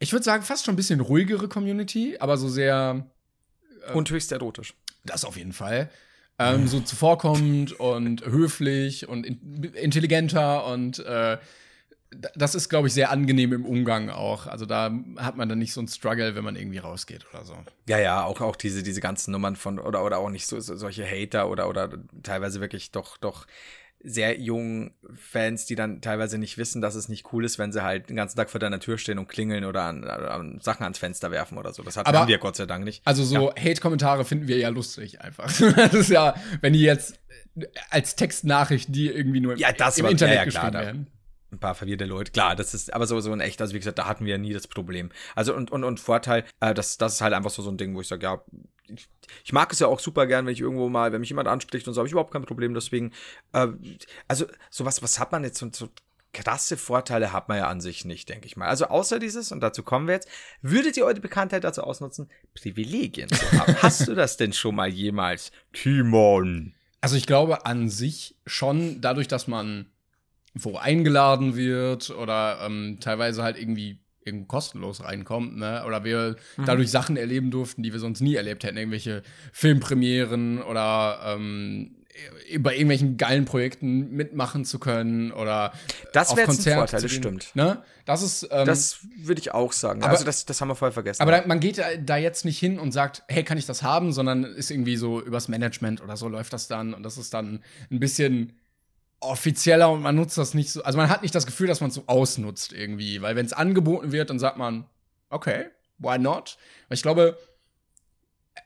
ich 0.00 0.12
würde 0.12 0.24
sagen, 0.24 0.42
fast 0.42 0.64
schon 0.66 0.74
ein 0.74 0.76
bisschen 0.76 1.00
ruhigere 1.00 1.48
Community, 1.48 2.16
aber 2.20 2.36
so 2.36 2.48
sehr 2.48 3.06
und 3.94 4.10
höchst 4.10 4.32
erotisch. 4.32 4.74
Das 5.08 5.24
auf 5.24 5.36
jeden 5.36 5.52
Fall. 5.52 5.90
Ähm, 6.38 6.68
so 6.68 6.78
zuvorkommend 6.80 7.72
und 7.80 8.24
höflich 8.24 9.08
und 9.08 9.26
in 9.26 9.64
intelligenter 9.74 10.66
und 10.66 11.00
äh, 11.00 11.38
das 12.10 12.54
ist, 12.54 12.68
glaube 12.68 12.88
ich, 12.88 12.94
sehr 12.94 13.10
angenehm 13.10 13.52
im 13.52 13.66
Umgang 13.66 14.08
auch. 14.08 14.46
Also 14.46 14.64
da 14.64 14.90
hat 15.18 15.36
man 15.36 15.48
dann 15.48 15.58
nicht 15.58 15.72
so 15.72 15.80
einen 15.80 15.88
Struggle, 15.88 16.34
wenn 16.34 16.44
man 16.44 16.56
irgendwie 16.56 16.78
rausgeht 16.78 17.26
oder 17.32 17.44
so. 17.44 17.54
Ja, 17.86 17.98
ja, 17.98 18.24
auch, 18.24 18.40
auch 18.40 18.56
diese, 18.56 18.82
diese 18.82 19.00
ganzen 19.00 19.32
Nummern 19.32 19.56
von, 19.56 19.78
oder, 19.78 20.04
oder 20.04 20.18
auch 20.18 20.30
nicht 20.30 20.46
so, 20.46 20.58
so 20.60 20.76
solche 20.76 21.04
Hater 21.04 21.50
oder, 21.50 21.68
oder 21.68 21.90
teilweise 22.22 22.60
wirklich 22.60 22.92
doch, 22.92 23.18
doch 23.18 23.46
sehr 24.00 24.38
jungen 24.40 24.92
Fans, 25.16 25.66
die 25.66 25.74
dann 25.74 26.00
teilweise 26.00 26.38
nicht 26.38 26.56
wissen, 26.56 26.80
dass 26.80 26.94
es 26.94 27.08
nicht 27.08 27.32
cool 27.32 27.44
ist, 27.44 27.58
wenn 27.58 27.72
sie 27.72 27.82
halt 27.82 28.08
den 28.08 28.16
ganzen 28.16 28.36
Tag 28.36 28.48
vor 28.48 28.60
deiner 28.60 28.78
Tür 28.80 28.96
stehen 28.96 29.18
und 29.18 29.28
klingeln 29.28 29.64
oder 29.64 29.82
an, 29.82 30.04
an 30.04 30.60
Sachen 30.62 30.84
ans 30.84 30.98
Fenster 30.98 31.30
werfen 31.30 31.58
oder 31.58 31.72
so. 31.72 31.82
Das 31.82 31.96
hatten 31.96 32.08
Aber- 32.14 32.28
wir 32.28 32.38
Gott 32.38 32.56
sei 32.56 32.66
Dank 32.66 32.84
nicht. 32.84 33.02
Also 33.04 33.24
so 33.24 33.50
Hate-Kommentare 33.54 34.24
finden 34.24 34.46
wir 34.46 34.58
ja 34.58 34.68
lustig 34.68 35.20
einfach. 35.20 35.46
das 35.76 35.94
ist 35.94 36.10
ja, 36.10 36.34
wenn 36.60 36.72
die 36.74 36.82
jetzt 36.82 37.18
als 37.90 38.14
Textnachrichten, 38.14 38.92
die 38.94 39.08
irgendwie 39.08 39.40
nur 39.40 39.54
im, 39.54 39.58
Ja, 39.58 39.72
das 39.72 39.98
im 39.98 40.04
war- 40.04 40.10
Internet 40.12 40.36
ja, 40.36 40.44
ja, 40.44 40.50
klar, 40.50 40.70
da- 40.70 40.80
werden. 40.80 41.06
Ein 41.50 41.58
paar 41.58 41.74
verwirrte 41.74 42.04
Leute. 42.04 42.32
Klar, 42.32 42.56
das 42.56 42.74
ist 42.74 42.92
aber 42.92 43.06
so, 43.06 43.20
so 43.20 43.32
ein 43.32 43.40
echt, 43.40 43.60
also 43.60 43.74
wie 43.74 43.78
gesagt, 43.78 43.98
da 43.98 44.06
hatten 44.06 44.24
wir 44.24 44.38
nie 44.38 44.52
das 44.52 44.66
Problem. 44.66 45.10
Also 45.34 45.54
und, 45.54 45.70
und, 45.70 45.84
und 45.84 46.00
Vorteil, 46.00 46.44
äh, 46.60 46.74
das, 46.74 46.98
das 46.98 47.14
ist 47.14 47.20
halt 47.20 47.32
einfach 47.32 47.50
so, 47.50 47.62
so 47.62 47.70
ein 47.70 47.78
Ding, 47.78 47.94
wo 47.94 48.00
ich 48.00 48.08
sage, 48.08 48.24
ja, 48.24 48.42
ich, 48.88 49.08
ich 49.44 49.52
mag 49.52 49.72
es 49.72 49.78
ja 49.78 49.86
auch 49.86 50.00
super 50.00 50.26
gern, 50.26 50.46
wenn 50.46 50.52
ich 50.52 50.60
irgendwo 50.60 50.88
mal, 50.88 51.12
wenn 51.12 51.20
mich 51.20 51.30
jemand 51.30 51.48
anspricht 51.48 51.86
und 51.88 51.94
so, 51.94 52.00
habe 52.00 52.08
ich 52.08 52.12
überhaupt 52.12 52.32
kein 52.32 52.44
Problem. 52.44 52.74
Deswegen, 52.74 53.12
äh, 53.52 53.68
also 54.26 54.46
sowas, 54.70 55.02
was 55.02 55.18
hat 55.18 55.32
man 55.32 55.44
jetzt 55.44 55.58
so, 55.58 55.68
so 55.72 55.88
krasse 56.32 56.76
Vorteile 56.76 57.32
hat 57.32 57.48
man 57.48 57.58
ja 57.58 57.68
an 57.68 57.80
sich 57.80 58.04
nicht, 58.04 58.28
denke 58.28 58.46
ich 58.46 58.56
mal. 58.56 58.68
Also 58.68 58.86
außer 58.86 59.18
dieses, 59.18 59.50
und 59.52 59.60
dazu 59.60 59.82
kommen 59.82 60.06
wir 60.06 60.14
jetzt, 60.14 60.28
würdet 60.62 60.96
ihr 60.96 61.04
eure 61.04 61.20
Bekanntheit 61.20 61.64
dazu 61.64 61.82
ausnutzen, 61.82 62.30
Privilegien 62.54 63.28
zu 63.28 63.50
haben? 63.52 63.76
Hast 63.82 64.06
du 64.06 64.14
das 64.14 64.36
denn 64.36 64.52
schon 64.52 64.74
mal 64.74 64.88
jemals? 64.88 65.50
Timon. 65.72 66.74
Also 67.00 67.16
ich 67.16 67.26
glaube 67.26 67.64
an 67.66 67.88
sich 67.88 68.36
schon, 68.46 69.00
dadurch, 69.00 69.28
dass 69.28 69.46
man 69.46 69.86
wo 70.60 70.76
eingeladen 70.76 71.56
wird 71.56 72.10
oder 72.10 72.58
ähm, 72.64 72.98
teilweise 73.00 73.42
halt 73.42 73.58
irgendwie 73.58 74.00
kostenlos 74.46 75.02
reinkommt, 75.02 75.56
ne? 75.56 75.84
Oder 75.86 76.04
wir 76.04 76.36
dadurch 76.66 76.90
Sachen 76.90 77.16
erleben 77.16 77.50
durften, 77.50 77.82
die 77.82 77.92
wir 77.94 77.98
sonst 78.00 78.20
nie 78.20 78.34
erlebt 78.34 78.62
hätten. 78.62 78.76
Irgendwelche 78.76 79.22
Filmpremieren 79.52 80.62
oder 80.62 81.20
ähm, 81.24 81.94
bei 82.58 82.72
irgendwelchen 82.74 83.16
geilen 83.16 83.44
Projekten 83.44 84.10
mitmachen 84.10 84.64
zu 84.64 84.78
können 84.78 85.30
oder 85.30 85.72
Das 86.12 86.36
wäre 86.36 86.50
ein 86.50 86.56
Vorteil, 86.80 87.00
das 87.00 87.12
stimmt. 87.12 87.54
Ne? 87.54 87.82
Das 88.06 88.22
ist 88.22 88.48
ähm, 88.50 88.66
Das 88.66 88.98
würde 89.18 89.40
ich 89.40 89.54
auch 89.54 89.72
sagen. 89.72 90.02
Aber- 90.02 90.10
also 90.12 90.24
das, 90.24 90.44
das 90.44 90.60
haben 90.60 90.68
wir 90.68 90.74
voll 90.74 90.90
vergessen. 90.92 91.22
aber 91.22 91.30
da, 91.32 91.46
man 91.46 91.60
geht 91.60 91.80
da 92.04 92.16
jetzt 92.16 92.44
nicht 92.44 92.58
hin 92.58 92.78
und 92.78 92.92
sagt, 92.92 93.22
hey, 93.28 93.44
kann 93.44 93.56
ich 93.56 93.66
das 93.66 93.82
haben, 93.82 94.12
sondern 94.12 94.44
ist 94.44 94.70
irgendwie 94.70 94.96
so 94.96 95.22
übers 95.22 95.48
Management 95.48 96.02
oder 96.02 96.16
so 96.16 96.28
läuft 96.28 96.52
das 96.52 96.66
dann 96.66 96.92
und 96.92 97.02
das 97.02 97.18
ist 97.18 97.32
dann 97.34 97.62
ein 97.90 98.00
bisschen 98.00 98.52
offizieller 99.20 99.90
und 99.90 100.02
man 100.02 100.14
nutzt 100.14 100.38
das 100.38 100.54
nicht 100.54 100.70
so, 100.70 100.82
also 100.82 100.96
man 100.96 101.08
hat 101.08 101.22
nicht 101.22 101.34
das 101.34 101.46
Gefühl, 101.46 101.66
dass 101.66 101.80
man 101.80 101.88
es 101.88 101.96
so 101.96 102.04
ausnutzt 102.06 102.72
irgendwie, 102.72 103.20
weil 103.20 103.36
wenn 103.36 103.46
es 103.46 103.52
angeboten 103.52 104.12
wird, 104.12 104.30
dann 104.30 104.38
sagt 104.38 104.56
man, 104.56 104.86
okay, 105.30 105.66
why 105.98 106.18
not? 106.18 106.56
Weil 106.88 106.96
ich 106.96 107.02
glaube, 107.02 107.36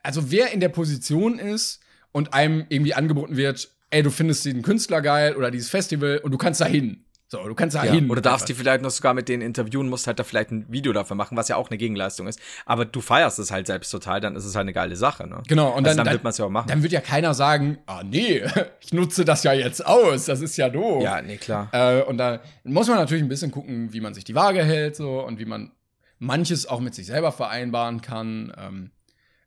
also 0.03 0.31
wer 0.31 0.53
in 0.53 0.61
der 0.61 0.69
Position 0.69 1.39
ist 1.39 1.81
und 2.13 2.35
einem 2.35 2.67
irgendwie 2.69 2.95
angeboten 2.95 3.37
wird, 3.37 3.71
ey, 3.91 4.03
du 4.03 4.11
findest 4.11 4.45
den 4.45 4.63
Künstler 4.63 5.01
geil 5.01 5.37
oder 5.37 5.51
dieses 5.51 5.71
Festival 5.71 6.19
und 6.19 6.33
du 6.33 6.39
kannst 6.39 6.61
da 6.61 6.67
hin. 6.67 7.05
So, 7.33 7.43
du 7.49 7.55
kannst 7.55 7.75
da 7.75 7.85
ja, 7.87 7.93
hin. 7.93 8.11
oder 8.11 8.21
darfst 8.21 8.47
die 8.51 8.53
vielleicht 8.53 8.83
noch 8.83 8.91
sogar 8.91 9.15
mit 9.15 9.27
denen 9.27 9.41
interviewen, 9.41 9.89
musst 9.89 10.07
halt 10.07 10.19
da 10.19 10.23
vielleicht 10.23 10.51
ein 10.51 10.67
Video 10.71 10.93
dafür 10.93 11.17
machen, 11.17 11.35
was 11.35 11.49
ja 11.49 11.57
auch 11.57 11.71
eine 11.71 11.79
Gegenleistung 11.79 12.27
ist. 12.27 12.39
Aber 12.67 12.85
du 12.85 13.01
feierst 13.01 13.39
es 13.39 13.51
halt 13.51 13.67
selbst 13.67 13.89
total, 13.89 14.21
dann 14.21 14.37
ist 14.37 14.45
es 14.45 14.55
halt 14.55 14.65
eine 14.65 14.75
geile 14.75 14.97
Sache, 14.97 15.27
ne? 15.27 15.43
Genau, 15.49 15.71
und 15.71 15.87
also 15.87 15.97
dann, 15.97 16.05
dann, 16.05 16.13
wird 16.13 16.25
man 16.25 16.33
es 16.33 16.37
ja 16.37 16.45
auch 16.45 16.51
machen. 16.51 16.69
Dann 16.69 16.83
wird 16.83 16.93
ja 16.93 17.01
keiner 17.01 17.33
sagen, 17.33 17.79
ah 17.87 18.03
nee, 18.05 18.43
ich 18.83 18.93
nutze 18.93 19.25
das 19.25 19.45
ja 19.45 19.55
jetzt 19.55 19.87
aus, 19.87 20.27
das 20.27 20.43
ist 20.43 20.59
ja 20.59 20.69
doof. 20.69 21.03
ja, 21.03 21.23
nee, 21.23 21.39
klar. 21.39 21.71
Äh, 21.73 22.03
und 22.03 22.19
da 22.19 22.43
muss 22.65 22.89
man 22.89 22.99
natürlich 22.99 23.23
ein 23.23 23.31
bisschen 23.31 23.51
gucken, 23.51 23.95
wie 23.95 24.03
man 24.03 24.13
sich 24.13 24.25
die 24.25 24.35
Waage 24.35 24.63
hält 24.63 24.97
so 24.97 25.25
und 25.25 25.39
wie 25.39 25.47
man 25.47 25.71
manches 26.19 26.67
auch 26.67 26.81
mit 26.81 26.95
sich 26.95 27.07
selber 27.07 27.33
vereinbaren 27.33 28.03
kann. 28.03 28.53
Ähm, 28.59 28.91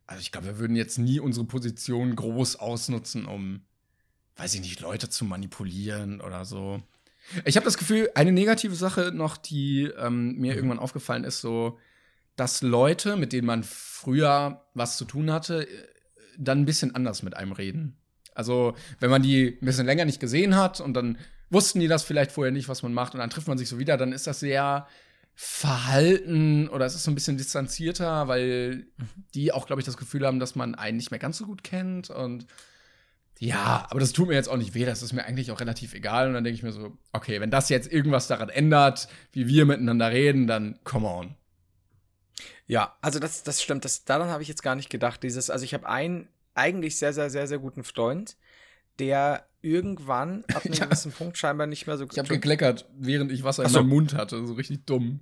also 0.08 0.22
ich 0.22 0.32
glaube, 0.32 0.48
wir 0.48 0.58
würden 0.58 0.76
jetzt 0.76 0.98
nie 0.98 1.20
unsere 1.20 1.46
Position 1.46 2.16
groß 2.16 2.56
ausnutzen, 2.56 3.28
um, 3.28 3.62
weiß 4.38 4.56
ich 4.56 4.62
nicht, 4.62 4.80
Leute 4.80 5.08
zu 5.08 5.24
manipulieren 5.24 6.20
oder 6.20 6.46
so. 6.46 6.82
Ich 7.46 7.56
habe 7.56 7.66
das 7.66 7.78
Gefühl, 7.78 8.10
eine 8.16 8.32
negative 8.32 8.76
Sache 8.76 9.12
noch, 9.14 9.38
die 9.38 9.92
ähm, 9.98 10.36
mir 10.38 10.56
irgendwann 10.56 10.80
aufgefallen 10.80 11.24
ist, 11.24 11.42
so, 11.42 11.80
dass 12.36 12.62
Leute, 12.62 13.18
mit 13.18 13.34
denen 13.34 13.48
man 13.48 13.64
früher 13.64 14.66
was 14.74 14.98
zu 14.98 15.06
tun 15.06 15.32
hatte, 15.32 15.68
äh, 15.68 15.88
dann 16.38 16.62
ein 16.62 16.66
bisschen 16.66 16.94
anders 16.94 17.24
mit 17.24 17.36
einem 17.36 17.54
reden. 17.54 17.98
Also, 18.34 18.76
wenn 19.00 19.10
man 19.10 19.24
die 19.24 19.58
ein 19.62 19.66
bisschen 19.66 19.86
länger 19.86 20.06
nicht 20.06 20.20
gesehen 20.20 20.56
hat 20.56 20.82
und 20.82 20.94
dann 20.94 21.18
wussten 21.50 21.80
die 21.80 21.88
das 21.88 22.04
vielleicht 22.04 22.32
vorher 22.32 22.52
nicht, 22.52 22.68
was 22.68 22.84
man 22.84 22.94
macht, 22.94 23.14
und 23.14 23.22
dann 23.22 23.30
trifft 23.30 23.48
man 23.48 23.58
sich 23.58 23.70
so 23.70 23.80
wieder, 23.80 23.98
dann 23.98 24.12
ist 24.12 24.28
das 24.28 24.42
sehr 24.42 24.88
verhalten 25.36 26.70
oder 26.70 26.86
es 26.86 26.96
ist 26.96 27.04
so 27.04 27.12
ein 27.12 27.16
bisschen 27.16 27.38
distanzierter, 27.38 28.28
weil 28.28 28.88
die 29.34 29.52
auch, 29.52 29.68
glaube 29.68 29.82
ich, 29.82 29.86
das 29.86 29.98
Gefühl 29.98 30.26
haben, 30.26 30.40
dass 30.40 30.56
man 30.56 30.76
einen 30.76 30.98
nicht 30.98 31.12
mehr 31.12 31.20
ganz 31.20 31.38
so 31.38 31.46
gut 31.46 31.64
kennt 31.64 32.10
und 32.10 32.46
ja, 33.40 33.86
aber 33.90 34.00
das 34.00 34.14
tut 34.14 34.28
mir 34.30 34.34
jetzt 34.36 34.48
auch 34.48 34.58
nicht 34.58 34.74
weh, 34.74 34.86
das 34.86 35.04
ist 35.04 35.12
mir 35.14 35.26
eigentlich 35.26 35.52
auch 35.52 35.60
relativ 35.60 35.94
egal. 35.94 36.28
Und 36.28 36.34
dann 36.36 36.44
denke 36.44 36.56
ich 36.56 36.64
mir 36.64 36.72
so, 36.72 36.98
okay, 37.12 37.42
wenn 37.42 37.52
das 37.52 37.70
jetzt 37.70 37.92
irgendwas 37.92 38.28
daran 38.28 38.50
ändert, 38.50 39.08
wie 39.32 39.48
wir 39.48 39.66
miteinander 39.66 40.12
reden, 40.12 40.48
dann 40.48 40.80
come 40.84 41.08
on. 41.08 41.36
Ja, 42.68 42.96
also 43.02 43.20
das, 43.20 43.44
das 43.44 43.62
stimmt. 43.62 43.86
Das, 43.86 44.06
daran 44.06 44.30
habe 44.30 44.42
ich 44.42 44.50
jetzt 44.50 44.64
gar 44.64 44.76
nicht 44.76 44.90
gedacht. 44.90 45.22
Dieses, 45.24 45.50
also 45.50 45.64
ich 45.66 45.74
habe 45.74 45.88
einen 45.88 46.30
eigentlich 46.56 46.98
sehr, 46.98 47.14
sehr, 47.14 47.30
sehr, 47.30 47.48
sehr 47.48 47.60
guten 47.60 47.84
Freund, 47.84 48.38
der 49.00 49.46
irgendwann 49.62 50.46
ab 50.54 50.66
einem 50.66 50.74
Ja. 50.74 50.86
gewissen 50.86 51.12
Punkt 51.12 51.38
scheinbar 51.38 51.68
nicht 51.68 51.86
mehr 51.88 51.98
so 51.98 52.08
Ich 52.10 52.18
habe 52.18 52.28
gekleckert, 52.30 52.88
während 52.98 53.32
ich 53.32 53.44
Wasser 53.44 53.64
Ach 53.64 53.68
in 53.68 53.74
so. 53.74 53.80
meinem 53.82 53.90
Mund 53.90 54.14
hatte, 54.16 54.46
so 54.46 54.54
richtig 54.54 54.86
dumm. 54.86 55.20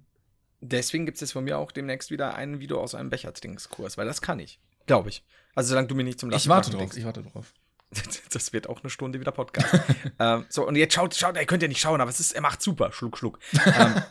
Deswegen 0.62 1.06
gibt 1.06 1.16
es 1.16 1.22
jetzt 1.22 1.32
von 1.34 1.44
mir 1.44 1.58
auch 1.58 1.72
demnächst 1.72 2.12
wieder 2.12 2.36
ein 2.36 2.60
Video 2.62 2.80
aus 2.80 2.96
einem 2.96 3.10
Bechertringskurs, 3.10 3.98
weil 3.98 4.06
das 4.06 4.22
kann 4.22 4.40
ich. 4.40 4.60
Glaube 4.86 5.10
ich. 5.10 5.24
Also 5.56 5.70
solange 5.70 5.88
du 5.88 5.96
mir 5.96 6.04
nicht 6.04 6.20
zum 6.20 6.32
Ich 6.32 6.48
warte 6.48 6.72
drauf, 6.72 6.80
bringst. 6.80 6.98
ich 6.98 7.04
warte 7.06 7.24
drauf. 7.24 7.54
Das 8.34 8.52
wird 8.52 8.68
auch 8.68 8.82
eine 8.82 8.90
Stunde 8.90 9.20
wieder 9.20 9.32
Podcast. 9.32 9.82
ähm, 10.20 10.46
so, 10.50 10.68
und 10.68 10.76
jetzt 10.76 10.94
schaut, 10.94 11.14
schaut, 11.16 11.38
ihr 11.38 11.46
könnt 11.46 11.62
ja 11.62 11.68
nicht 11.68 11.82
schauen, 11.82 12.02
aber 12.02 12.10
es 12.10 12.20
ist, 12.20 12.32
er 12.32 12.42
macht 12.42 12.62
super. 12.62 12.92
Schluck, 12.92 13.18
schluck. 13.18 13.40
ähm, 13.66 14.02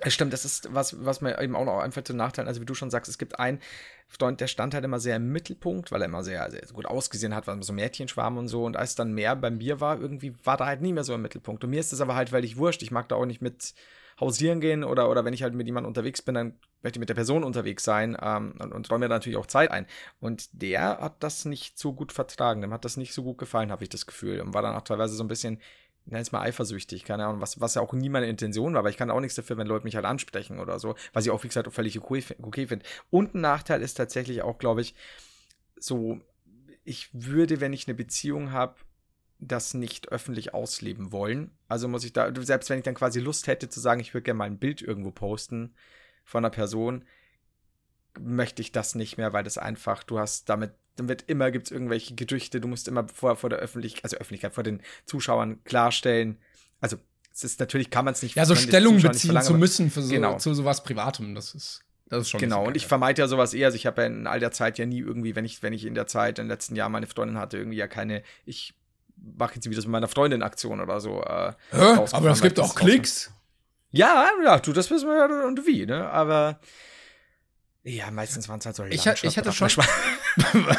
es 0.00 0.14
stimmt, 0.14 0.32
das 0.32 0.44
ist 0.44 0.72
was, 0.72 1.04
was 1.04 1.20
mir 1.20 1.40
eben 1.40 1.56
auch 1.56 1.64
noch 1.64 1.80
einfällt 1.80 2.06
zu 2.06 2.14
Nachteilen. 2.14 2.48
Also, 2.48 2.60
wie 2.60 2.66
du 2.66 2.74
schon 2.74 2.90
sagst, 2.90 3.08
es 3.08 3.18
gibt 3.18 3.38
einen 3.38 3.60
Freund, 4.08 4.40
der 4.40 4.46
stand 4.46 4.74
halt 4.74 4.84
immer 4.84 5.00
sehr 5.00 5.16
im 5.16 5.32
Mittelpunkt, 5.32 5.90
weil 5.90 6.02
er 6.02 6.06
immer 6.06 6.22
sehr, 6.22 6.50
sehr 6.50 6.62
gut 6.72 6.86
ausgesehen 6.86 7.34
hat, 7.34 7.46
war 7.46 7.60
so 7.62 7.72
Mädchenschwarm 7.72 8.38
und 8.38 8.48
so. 8.48 8.64
Und 8.64 8.76
als 8.76 8.94
dann 8.94 9.12
mehr 9.12 9.34
bei 9.34 9.50
mir 9.50 9.80
war, 9.80 10.00
irgendwie 10.00 10.34
war 10.44 10.56
da 10.56 10.66
halt 10.66 10.82
nie 10.82 10.92
mehr 10.92 11.04
so 11.04 11.14
im 11.14 11.22
Mittelpunkt. 11.22 11.64
Und 11.64 11.70
mir 11.70 11.80
ist 11.80 11.92
das 11.92 12.00
aber 12.00 12.14
halt, 12.14 12.32
weil 12.32 12.44
ich 12.44 12.56
wurscht. 12.56 12.82
Ich 12.82 12.90
mag 12.90 13.08
da 13.08 13.16
auch 13.16 13.26
nicht 13.26 13.42
mit 13.42 13.74
hausieren 14.20 14.60
gehen 14.60 14.84
oder, 14.84 15.10
oder 15.10 15.24
wenn 15.24 15.34
ich 15.34 15.42
halt 15.42 15.54
mit 15.54 15.66
jemandem 15.66 15.88
unterwegs 15.88 16.22
bin, 16.22 16.34
dann 16.34 16.58
möchte 16.82 16.98
ich 16.98 17.00
mit 17.00 17.08
der 17.08 17.14
Person 17.14 17.44
unterwegs 17.44 17.84
sein 17.84 18.16
ähm, 18.20 18.54
und, 18.60 18.72
und 18.72 18.90
räume 18.90 19.06
mir 19.06 19.08
natürlich 19.08 19.38
auch 19.38 19.46
Zeit 19.46 19.70
ein. 19.70 19.86
Und 20.20 20.48
der 20.52 20.98
hat 21.00 21.22
das 21.22 21.44
nicht 21.44 21.78
so 21.78 21.92
gut 21.92 22.12
vertragen, 22.12 22.60
dem 22.60 22.72
hat 22.72 22.84
das 22.84 22.96
nicht 22.96 23.14
so 23.14 23.22
gut 23.22 23.38
gefallen, 23.38 23.70
habe 23.72 23.82
ich 23.82 23.88
das 23.90 24.06
Gefühl. 24.06 24.40
Und 24.40 24.54
war 24.54 24.62
dann 24.62 24.74
auch 24.74 24.82
teilweise 24.82 25.14
so 25.14 25.24
ein 25.24 25.28
bisschen, 25.28 25.60
ich 26.04 26.12
nenne 26.12 26.22
es 26.22 26.32
mal 26.32 26.42
eifersüchtig, 26.42 27.04
keine 27.04 27.26
Ahnung, 27.26 27.40
was, 27.40 27.60
was 27.60 27.74
ja 27.74 27.82
auch 27.82 27.92
nie 27.94 28.10
meine 28.10 28.26
Intention 28.26 28.74
war, 28.74 28.80
aber 28.80 28.90
ich 28.90 28.96
kann 28.96 29.10
auch 29.10 29.20
nichts 29.20 29.36
dafür, 29.36 29.56
wenn 29.56 29.66
Leute 29.66 29.84
mich 29.84 29.96
halt 29.96 30.04
ansprechen 30.04 30.60
oder 30.60 30.78
so, 30.78 30.94
was 31.12 31.24
ich 31.24 31.30
auch, 31.30 31.42
wie 31.42 31.48
gesagt, 31.48 31.66
auch 31.66 31.72
völlig 31.72 31.98
okay, 31.98 32.22
okay 32.42 32.66
finde. 32.66 32.84
Und 33.10 33.34
ein 33.34 33.40
Nachteil 33.40 33.80
ist 33.80 33.94
tatsächlich 33.94 34.42
auch, 34.42 34.58
glaube 34.58 34.82
ich, 34.82 34.94
so, 35.76 36.20
ich 36.84 37.08
würde, 37.12 37.60
wenn 37.60 37.72
ich 37.72 37.88
eine 37.88 37.94
Beziehung 37.94 38.52
habe, 38.52 38.76
das 39.46 39.74
nicht 39.74 40.08
öffentlich 40.10 40.54
ausleben 40.54 41.12
wollen. 41.12 41.50
Also 41.68 41.88
muss 41.88 42.04
ich 42.04 42.12
da, 42.12 42.32
selbst 42.42 42.70
wenn 42.70 42.78
ich 42.78 42.84
dann 42.84 42.94
quasi 42.94 43.20
Lust 43.20 43.46
hätte 43.46 43.68
zu 43.68 43.80
sagen, 43.80 44.00
ich 44.00 44.14
würde 44.14 44.24
gerne 44.24 44.38
mal 44.38 44.44
ein 44.44 44.58
Bild 44.58 44.82
irgendwo 44.82 45.10
posten 45.10 45.74
von 46.24 46.44
einer 46.44 46.50
Person, 46.50 47.04
möchte 48.18 48.62
ich 48.62 48.72
das 48.72 48.94
nicht 48.94 49.16
mehr, 49.16 49.32
weil 49.32 49.44
das 49.44 49.58
einfach, 49.58 50.02
du 50.04 50.18
hast 50.18 50.48
damit, 50.48 50.72
dann 50.96 51.08
wird 51.08 51.24
immer, 51.26 51.50
gibt 51.50 51.66
es 51.66 51.72
irgendwelche 51.72 52.14
Gerüchte, 52.14 52.60
du 52.60 52.68
musst 52.68 52.86
immer 52.88 53.06
vor, 53.08 53.36
vor 53.36 53.50
der 53.50 53.58
Öffentlichkeit, 53.58 54.04
also 54.04 54.16
Öffentlichkeit, 54.18 54.54
vor 54.54 54.62
den 54.62 54.80
Zuschauern 55.06 55.62
klarstellen. 55.64 56.38
Also, 56.80 56.96
es 57.32 57.42
ist 57.42 57.58
natürlich, 57.58 57.90
kann 57.90 58.04
man 58.04 58.14
es 58.14 58.22
nicht 58.22 58.36
Ja, 58.36 58.44
so 58.44 58.54
Stellung 58.54 59.02
beziehen 59.02 59.40
zu 59.42 59.54
müssen 59.54 59.90
für 59.90 60.02
so, 60.02 60.14
Genau. 60.14 60.38
zu 60.38 60.54
sowas 60.54 60.84
Privatem, 60.84 61.34
das 61.34 61.52
ist, 61.54 61.82
das 62.06 62.22
ist 62.22 62.30
schon. 62.30 62.38
Genau, 62.40 62.64
und 62.64 62.76
ich 62.76 62.86
vermeide 62.86 63.22
ja 63.22 63.26
sowas 63.26 63.52
eher. 63.54 63.66
Also 63.66 63.76
ich 63.76 63.86
habe 63.86 64.02
ja 64.02 64.06
in 64.06 64.28
all 64.28 64.38
der 64.38 64.52
Zeit 64.52 64.78
ja 64.78 64.86
nie 64.86 65.00
irgendwie, 65.00 65.34
wenn 65.34 65.44
ich, 65.44 65.60
wenn 65.64 65.72
ich 65.72 65.84
in 65.84 65.96
der 65.96 66.06
Zeit, 66.06 66.38
in 66.38 66.44
den 66.44 66.50
letzten 66.50 66.76
Jahren 66.76 66.92
meine 66.92 67.08
Freundin 67.08 67.36
hatte, 67.38 67.58
irgendwie 67.58 67.76
ja 67.78 67.88
keine, 67.88 68.22
ich 68.44 68.74
mache 69.36 69.54
jetzt 69.56 69.68
wieder 69.68 69.80
so 69.80 69.88
mit 69.88 69.92
meiner 69.92 70.08
Freundin 70.08 70.42
Aktion 70.42 70.80
oder 70.80 71.00
so. 71.00 71.22
Äh, 71.22 71.52
Hä? 71.70 71.98
Aber 72.12 72.28
das 72.28 72.42
gibt 72.42 72.58
auch 72.60 72.74
Klicks. 72.74 73.32
Ja, 73.90 74.28
ja, 74.44 74.58
du, 74.58 74.72
das 74.72 74.90
wissen 74.90 75.08
wir 75.08 75.16
ja 75.16 75.46
und 75.46 75.66
wie, 75.66 75.86
ne? 75.86 76.08
Aber 76.10 76.58
ja, 77.84 78.10
meistens 78.10 78.48
waren 78.48 78.58
es 78.58 78.66
halt 78.66 78.76
so 78.76 78.84
Ich 78.84 79.06
ha- 79.06 79.14
ich 79.22 79.36
hatte 79.38 79.52
schon-. 79.52 79.68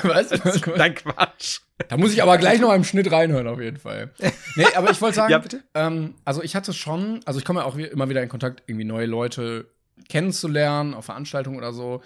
Was? 0.03 0.31
Nein, 0.75 0.95
Quatsch. 0.95 1.59
Da 1.87 1.97
muss 1.97 2.11
ich 2.13 2.21
aber 2.23 2.37
gleich 2.37 2.59
noch 2.59 2.73
im 2.73 2.83
Schnitt 2.83 3.11
reinhören, 3.11 3.47
auf 3.47 3.61
jeden 3.61 3.77
Fall. 3.77 4.11
Nee, 4.55 4.65
aber 4.75 4.91
ich 4.91 5.01
wollte 5.01 5.15
sagen, 5.17 5.31
Ja, 5.31 5.37
bitte? 5.37 5.63
Ähm, 5.73 6.15
also 6.25 6.41
ich 6.43 6.55
hatte 6.55 6.73
schon, 6.73 7.21
also 7.25 7.39
ich 7.39 7.45
komme 7.45 7.61
ja 7.61 7.65
auch 7.65 7.75
immer 7.77 8.09
wieder 8.09 8.21
in 8.23 8.27
Kontakt, 8.29 8.63
irgendwie 8.67 8.85
neue 8.85 9.05
Leute 9.05 9.69
kennenzulernen, 10.09 10.93
auf 10.93 11.05
Veranstaltungen 11.05 11.57
oder 11.57 11.71
so. 11.73 12.01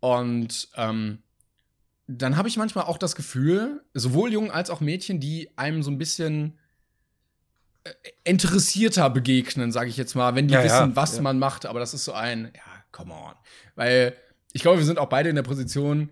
Und 0.00 0.68
ähm, 0.76 1.18
dann 2.06 2.36
habe 2.36 2.48
ich 2.48 2.56
manchmal 2.56 2.84
auch 2.84 2.98
das 2.98 3.16
Gefühl, 3.16 3.82
sowohl 3.94 4.32
Jungen 4.32 4.50
als 4.50 4.70
auch 4.70 4.80
Mädchen, 4.80 5.20
die 5.20 5.50
einem 5.56 5.82
so 5.82 5.90
ein 5.90 5.98
bisschen 5.98 6.58
äh, 7.84 7.90
interessierter 8.24 9.08
begegnen, 9.10 9.72
sage 9.72 9.88
ich 9.88 9.96
jetzt 9.96 10.14
mal, 10.14 10.34
wenn 10.34 10.48
die 10.48 10.54
Ja, 10.54 10.60
ja, 10.64 10.64
wissen, 10.64 10.96
was 10.96 11.16
ja. 11.16 11.22
man 11.22 11.38
macht. 11.38 11.66
Aber 11.66 11.80
das 11.80 11.94
ist 11.94 12.04
so 12.04 12.12
ein, 12.12 12.50
ja, 12.54 12.62
come 12.92 13.14
on. 13.14 13.34
Weil 13.74 14.14
ich 14.52 14.62
glaube, 14.62 14.78
wir 14.78 14.84
sind 14.86 14.98
auch 14.98 15.08
beide 15.08 15.30
in 15.30 15.36
der 15.36 15.42
Position, 15.42 16.10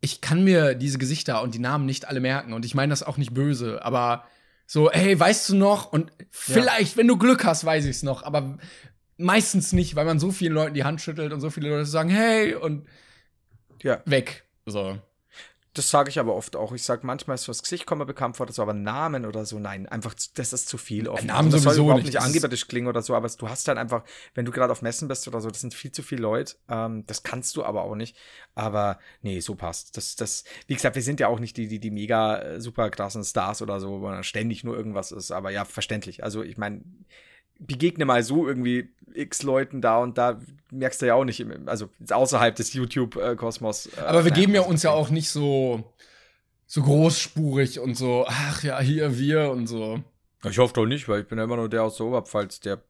ich 0.00 0.20
kann 0.20 0.44
mir 0.44 0.74
diese 0.74 0.98
Gesichter 0.98 1.42
und 1.42 1.54
die 1.54 1.58
Namen 1.58 1.84
nicht 1.84 2.06
alle 2.08 2.20
merken. 2.20 2.52
Und 2.52 2.64
ich 2.64 2.74
meine 2.74 2.90
das 2.90 3.02
auch 3.02 3.16
nicht 3.16 3.34
böse, 3.34 3.84
aber 3.84 4.24
so, 4.66 4.90
hey, 4.90 5.18
weißt 5.18 5.50
du 5.50 5.56
noch? 5.56 5.92
Und 5.92 6.12
vielleicht, 6.30 6.96
wenn 6.96 7.08
du 7.08 7.16
Glück 7.16 7.44
hast, 7.44 7.64
weiß 7.64 7.84
ich 7.84 7.96
es 7.96 8.02
noch, 8.02 8.22
aber 8.22 8.58
meistens 9.16 9.72
nicht, 9.72 9.96
weil 9.96 10.04
man 10.04 10.18
so 10.18 10.30
vielen 10.30 10.52
Leuten 10.52 10.74
die 10.74 10.84
Hand 10.84 11.00
schüttelt 11.00 11.32
und 11.32 11.40
so 11.40 11.50
viele 11.50 11.68
Leute 11.70 11.86
sagen, 11.86 12.10
hey, 12.10 12.54
und 12.54 12.86
Ja. 13.82 14.02
weg. 14.04 14.44
So. 14.70 14.98
Das 15.74 15.90
sage 15.90 16.08
ich 16.10 16.18
aber 16.18 16.34
oft 16.34 16.56
auch. 16.56 16.72
Ich 16.72 16.82
sage 16.82 17.06
manchmal 17.06 17.36
ist 17.36 17.46
das 17.46 17.62
Gesicht 17.62 17.86
kommt 17.86 18.00
mir 18.00 18.06
bekannt 18.06 18.36
vor, 18.36 18.46
das 18.46 18.58
aber 18.58 18.72
Namen 18.72 19.24
oder 19.24 19.44
so, 19.44 19.60
nein, 19.60 19.86
einfach 19.86 20.14
das 20.34 20.52
ist 20.52 20.68
zu 20.68 20.76
viel 20.76 21.06
oft. 21.08 21.24
Namen 21.24 21.52
Also 21.52 21.58
das 21.58 21.76
soll 21.76 21.84
überhaupt 21.84 22.02
nicht, 22.02 22.14
nicht 22.14 22.22
angeberisch 22.22 22.66
klingen 22.66 22.88
oder 22.88 23.00
so, 23.00 23.14
aber 23.14 23.28
du 23.28 23.48
hast 23.48 23.68
halt 23.68 23.78
einfach, 23.78 24.02
wenn 24.34 24.44
du 24.44 24.50
gerade 24.50 24.72
auf 24.72 24.82
Messen 24.82 25.06
bist 25.06 25.28
oder 25.28 25.40
so, 25.40 25.50
das 25.50 25.60
sind 25.60 25.74
viel 25.74 25.92
zu 25.92 26.02
viele 26.02 26.22
Leute. 26.22 26.56
Ähm, 26.68 27.04
das 27.06 27.22
kannst 27.22 27.56
du 27.56 27.64
aber 27.64 27.82
auch 27.82 27.94
nicht. 27.94 28.16
Aber 28.56 28.98
nee, 29.22 29.38
so 29.38 29.54
passt. 29.54 29.96
Das, 29.96 30.16
das, 30.16 30.42
wie 30.66 30.74
gesagt, 30.74 30.96
wir 30.96 31.02
sind 31.02 31.20
ja 31.20 31.28
auch 31.28 31.38
nicht 31.38 31.56
die, 31.56 31.68
die, 31.68 31.78
die 31.78 31.92
mega 31.92 32.38
äh, 32.38 32.60
super 32.60 32.90
krassen 32.90 33.22
Stars 33.22 33.62
oder 33.62 33.78
so, 33.78 34.00
wo 34.00 34.10
dann 34.10 34.24
ständig 34.24 34.64
nur 34.64 34.76
irgendwas 34.76 35.12
ist. 35.12 35.30
Aber 35.30 35.50
ja, 35.50 35.64
verständlich. 35.64 36.24
Also 36.24 36.42
ich 36.42 36.56
meine, 36.56 36.82
begegne 37.58 38.04
mal 38.04 38.22
so 38.22 38.48
irgendwie 38.48 38.94
x 39.14 39.42
Leuten 39.42 39.80
da 39.80 39.98
und 39.98 40.18
da 40.18 40.40
merkst 40.70 41.02
du 41.02 41.06
ja 41.06 41.14
auch 41.14 41.24
nicht, 41.24 41.44
also 41.66 41.88
außerhalb 42.10 42.54
des 42.54 42.72
YouTube-Kosmos. 42.72 43.86
Äh, 43.86 44.00
Aber 44.00 44.24
wir 44.24 44.32
geben 44.32 44.54
ja 44.54 44.62
uns 44.62 44.82
ja 44.82 44.90
auch 44.90 45.10
nicht 45.10 45.30
so, 45.30 45.92
so 46.66 46.82
großspurig 46.82 47.80
und 47.80 47.94
so, 47.94 48.24
ach 48.28 48.62
ja, 48.62 48.80
hier, 48.80 49.18
wir 49.18 49.50
und 49.50 49.66
so. 49.66 50.00
Ich 50.44 50.58
hoffe 50.58 50.74
doch 50.74 50.86
nicht, 50.86 51.08
weil 51.08 51.22
ich 51.22 51.28
bin 51.28 51.38
ja 51.38 51.44
immer 51.44 51.56
nur 51.56 51.68
der 51.68 51.82
aus 51.82 51.96
der 51.96 52.06
Oberpfalz, 52.06 52.60
der 52.60 52.82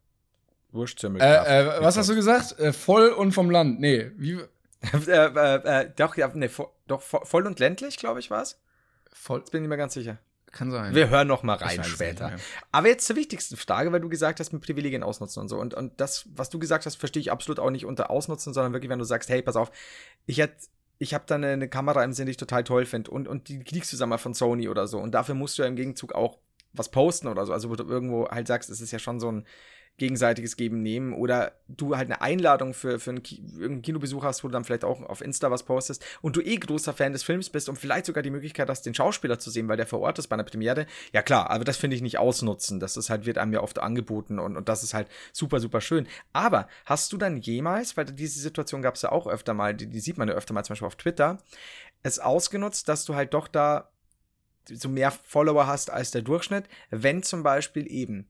Wurstzimmel. 0.72 1.20
Äh, 1.22 1.60
äh, 1.60 1.82
was 1.82 1.96
hast 1.96 2.10
du 2.10 2.14
gesagt? 2.14 2.58
Äh, 2.58 2.72
voll 2.72 3.08
und 3.08 3.32
vom 3.32 3.50
Land. 3.50 3.80
Nee, 3.80 4.10
wie? 4.16 4.32
äh, 5.06 5.10
äh, 5.10 5.54
äh, 5.54 5.90
doch, 5.96 6.16
ja, 6.16 6.30
nee, 6.34 6.48
vo 6.48 6.70
doch 6.86 7.02
vo 7.02 7.24
voll 7.24 7.46
und 7.46 7.58
ländlich, 7.58 7.96
glaube 7.96 8.20
ich, 8.20 8.30
war 8.30 8.42
es. 8.42 8.60
Voll. 9.12 9.38
Jetzt 9.40 9.50
bin 9.50 9.62
ich 9.62 9.68
mir 9.68 9.76
ganz 9.76 9.94
sicher. 9.94 10.18
Kann 10.52 10.70
sein. 10.70 10.94
Wir 10.94 11.10
hören 11.10 11.28
noch 11.28 11.42
mal 11.42 11.56
rein 11.56 11.84
später. 11.84 12.30
nicht 12.30 12.36
mehr. 12.36 12.46
Aber 12.72 12.88
jetzt 12.88 13.06
zur 13.06 13.16
wichtigsten 13.16 13.56
Frage, 13.56 13.92
weil 13.92 14.00
du 14.00 14.08
gesagt 14.08 14.40
hast, 14.40 14.52
mit 14.52 14.62
Privilegien 14.62 15.02
ausnutzen 15.02 15.42
und 15.42 15.48
so. 15.48 15.58
Und, 15.58 15.74
und 15.74 16.00
das, 16.00 16.26
was 16.34 16.48
du 16.48 16.58
gesagt 16.58 16.86
hast, 16.86 16.96
verstehe 16.96 17.20
ich 17.20 17.30
absolut 17.30 17.58
auch 17.58 17.70
nicht 17.70 17.84
unter 17.84 18.10
ausnutzen, 18.10 18.54
sondern 18.54 18.72
wirklich, 18.72 18.90
wenn 18.90 18.98
du 18.98 19.04
sagst, 19.04 19.28
hey, 19.28 19.42
pass 19.42 19.56
auf, 19.56 19.70
ich 20.26 20.38
hätte 20.38 20.56
ich 20.98 21.14
habe 21.14 21.24
da 21.26 21.36
eine, 21.36 21.48
eine 21.48 21.68
Kamera 21.68 22.02
im 22.02 22.12
Sinn, 22.12 22.26
die 22.26 22.32
ich 22.32 22.36
total 22.36 22.64
toll 22.64 22.84
finde 22.84 23.10
und, 23.12 23.28
und 23.28 23.48
die 23.48 23.62
kriegst 23.62 23.92
du 23.92 23.96
sag 23.96 24.08
mal 24.08 24.18
von 24.18 24.34
Sony 24.34 24.68
oder 24.68 24.88
so 24.88 24.98
und 24.98 25.12
dafür 25.12 25.36
musst 25.36 25.56
du 25.56 25.62
ja 25.62 25.68
im 25.68 25.76
Gegenzug 25.76 26.12
auch 26.12 26.38
was 26.72 26.90
posten 26.90 27.28
oder 27.28 27.46
so, 27.46 27.52
also 27.52 27.70
wo 27.70 27.76
du 27.76 27.84
irgendwo 27.84 28.28
halt 28.28 28.46
sagst, 28.46 28.68
es 28.68 28.80
ist 28.80 28.90
ja 28.90 28.98
schon 28.98 29.20
so 29.20 29.30
ein 29.30 29.46
gegenseitiges 29.98 30.56
Geben 30.56 30.80
nehmen 30.80 31.12
oder 31.12 31.52
du 31.66 31.96
halt 31.96 32.06
eine 32.06 32.20
Einladung 32.20 32.72
für, 32.72 32.98
für 33.00 33.10
einen, 33.10 33.22
Ki 33.22 33.42
irgendeinen 33.52 33.82
Kinobesuch 33.82 34.22
hast, 34.22 34.42
wo 34.42 34.48
du 34.48 34.52
dann 34.52 34.64
vielleicht 34.64 34.84
auch 34.84 35.02
auf 35.02 35.20
Insta 35.20 35.50
was 35.50 35.64
postest 35.64 36.04
und 36.22 36.36
du 36.36 36.40
eh 36.40 36.56
großer 36.56 36.92
Fan 36.92 37.12
des 37.12 37.24
Films 37.24 37.50
bist 37.50 37.68
und 37.68 37.76
vielleicht 37.76 38.06
sogar 38.06 38.22
die 38.22 38.30
Möglichkeit 38.30 38.68
hast, 38.70 38.86
den 38.86 38.94
Schauspieler 38.94 39.38
zu 39.38 39.50
sehen, 39.50 39.68
weil 39.68 39.76
der 39.76 39.86
vor 39.86 40.00
Ort 40.00 40.18
ist 40.18 40.28
bei 40.28 40.34
einer 40.34 40.44
Premiere. 40.44 40.86
Ja 41.12 41.22
klar, 41.22 41.50
aber 41.50 41.64
das 41.64 41.76
finde 41.76 41.96
ich 41.96 42.02
nicht 42.02 42.18
ausnutzen. 42.18 42.78
Das 42.78 42.96
ist 42.96 43.10
halt, 43.10 43.26
wird 43.26 43.38
einem 43.38 43.52
ja 43.52 43.60
oft 43.60 43.80
angeboten 43.80 44.38
und, 44.38 44.56
und 44.56 44.68
das 44.68 44.84
ist 44.84 44.94
halt 44.94 45.08
super, 45.32 45.58
super 45.58 45.80
schön. 45.80 46.06
Aber 46.32 46.68
hast 46.86 47.12
du 47.12 47.16
dann 47.16 47.38
jemals, 47.38 47.96
weil 47.96 48.04
diese 48.06 48.40
Situation 48.40 48.82
gab 48.82 48.94
es 48.94 49.02
ja 49.02 49.10
auch 49.10 49.26
öfter 49.26 49.52
mal, 49.52 49.74
die, 49.74 49.88
die 49.88 50.00
sieht 50.00 50.16
man 50.16 50.28
ja 50.28 50.34
öfter 50.34 50.54
mal 50.54 50.64
zum 50.64 50.74
Beispiel 50.74 50.86
auf 50.86 50.96
Twitter, 50.96 51.38
es 52.04 52.20
ausgenutzt, 52.20 52.88
dass 52.88 53.04
du 53.04 53.16
halt 53.16 53.34
doch 53.34 53.48
da 53.48 53.90
so 54.72 54.88
mehr 54.88 55.10
Follower 55.10 55.66
hast 55.66 55.90
als 55.90 56.12
der 56.12 56.22
Durchschnitt, 56.22 56.66
wenn 56.90 57.22
zum 57.24 57.42
Beispiel 57.42 57.90
eben 57.90 58.28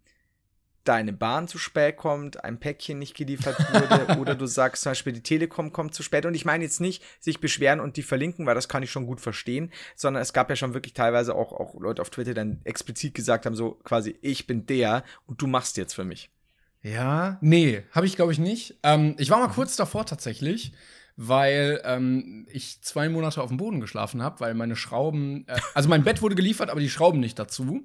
deine 0.89 1.12
Bahn 1.12 1.49
zu 1.49 1.59
spät 1.59 1.99
kommt, 1.99 2.43
ein 2.43 2.59
Päckchen 2.59 2.99
nicht 2.99 3.14
geliefert 3.14 3.59
wurde 3.72 4.16
oder 4.20 4.34
du 4.34 4.47
sagst 4.47 4.82
zum 4.82 4.91
Beispiel, 4.91 5.12
die 5.12 5.22
Telekom 5.22 5.72
kommt 5.72 5.95
zu 5.95 6.03
spät. 6.03 6.24
Und 6.24 6.34
ich 6.34 6.47
meine 6.47 6.64
jetzt 6.64 6.80
nicht 6.80 7.03
sich 7.20 7.41
beschweren 7.41 7.80
und 7.80 7.97
die 7.97 8.03
verlinken, 8.03 8.47
weil 8.47 8.55
das 8.55 8.68
kann 8.68 8.82
ich 8.82 8.91
schon 8.91 9.07
gut 9.07 9.20
verstehen, 9.20 9.70
sondern 9.95 10.22
es 10.22 10.32
gab 10.32 10.49
ja 10.49 10.57
schon 10.57 10.74
wirklich 10.74 10.95
teilweise 10.95 11.34
auch, 11.34 11.53
auch 11.53 11.78
Leute 11.78 12.01
auf 12.01 12.11
Twitter, 12.11 12.30
die 12.30 12.34
dann 12.34 12.61
explizit 12.64 13.14
gesagt 13.14 13.45
haben, 13.45 13.55
so 13.55 13.72
quasi, 13.84 14.18
ich 14.22 14.47
bin 14.47 14.66
der 14.66 15.05
und 15.26 15.43
du 15.43 15.47
machst 15.47 15.76
jetzt 15.76 15.93
für 15.93 16.05
mich. 16.05 16.30
Ja, 16.82 17.39
nee, 17.41 17.82
habe 17.91 18.07
ich 18.07 18.16
glaube 18.16 18.32
ich 18.32 18.39
nicht. 18.39 18.78
Ähm, 18.82 19.14
ich 19.18 19.30
war 19.30 19.39
mal 19.39 19.53
kurz 19.53 19.76
davor 19.76 20.07
tatsächlich, 20.07 20.72
weil 21.16 21.82
ähm, 21.84 22.47
ich 22.51 22.80
zwei 22.82 23.09
Monate 23.09 23.43
auf 23.43 23.49
dem 23.49 23.57
Boden 23.57 23.80
geschlafen 23.80 24.22
habe, 24.22 24.41
weil 24.41 24.55
meine 24.55 24.76
Schrauben, 24.76 25.47
äh, 25.49 25.61
also 25.74 25.89
mein 25.89 26.05
Bett 26.05 26.22
wurde 26.22 26.36
geliefert, 26.36 26.70
aber 26.70 26.80
die 26.80 26.89
Schrauben 26.89 27.20
nicht 27.20 27.39
dazu. 27.39 27.84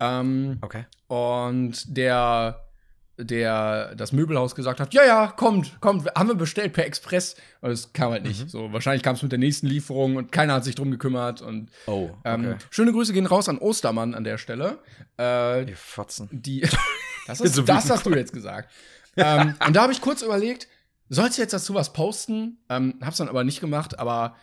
Ähm, 0.00 0.58
Okay. 0.60 0.84
und 1.08 1.96
der 1.96 2.64
der 3.20 3.96
das 3.96 4.12
Möbelhaus 4.12 4.54
gesagt 4.54 4.78
hat, 4.78 4.94
ja, 4.94 5.04
ja, 5.04 5.26
kommt, 5.26 5.80
kommt, 5.80 6.06
haben 6.14 6.28
wir 6.28 6.36
bestellt 6.36 6.72
per 6.72 6.86
Express. 6.86 7.34
Und 7.60 7.72
es 7.72 7.92
kam 7.92 8.12
halt 8.12 8.22
nicht. 8.22 8.48
So, 8.48 8.72
wahrscheinlich 8.72 9.02
kam 9.02 9.16
es 9.16 9.22
mit 9.24 9.32
der 9.32 9.40
nächsten 9.40 9.66
Lieferung 9.66 10.14
und 10.14 10.30
keiner 10.30 10.52
hat 10.54 10.62
sich 10.64 10.76
drum 10.76 10.92
gekümmert. 10.92 11.42
Und 11.42 11.68
Oh, 11.88 12.10
ähm, 12.24 12.54
schöne 12.70 12.92
Grüße 12.92 13.12
gehen 13.12 13.26
raus 13.26 13.48
an 13.48 13.58
Ostermann 13.58 14.14
an 14.14 14.22
der 14.22 14.38
Stelle. 14.38 14.78
Äh, 15.18 15.68
Ihr 15.68 15.76
Fotzen. 15.76 16.28
die, 16.30 16.60
das, 17.26 17.40
ist, 17.40 17.56
so 17.56 17.62
das 17.62 17.90
hast 17.90 18.06
du 18.06 18.10
jetzt 18.14 18.32
gesagt. 18.32 18.70
ähm, 19.16 19.54
und 19.66 19.74
da 19.74 19.82
habe 19.82 19.92
ich 19.92 20.00
kurz 20.00 20.22
überlegt, 20.22 20.68
sollst 21.08 21.38
du 21.38 21.42
jetzt 21.42 21.52
dazu 21.52 21.74
was 21.74 21.92
posten? 21.92 22.58
Ähm, 22.68 23.00
hab's 23.02 23.16
dann 23.16 23.28
aber 23.28 23.42
nicht 23.42 23.60
gemacht, 23.60 23.98
aber 23.98 24.36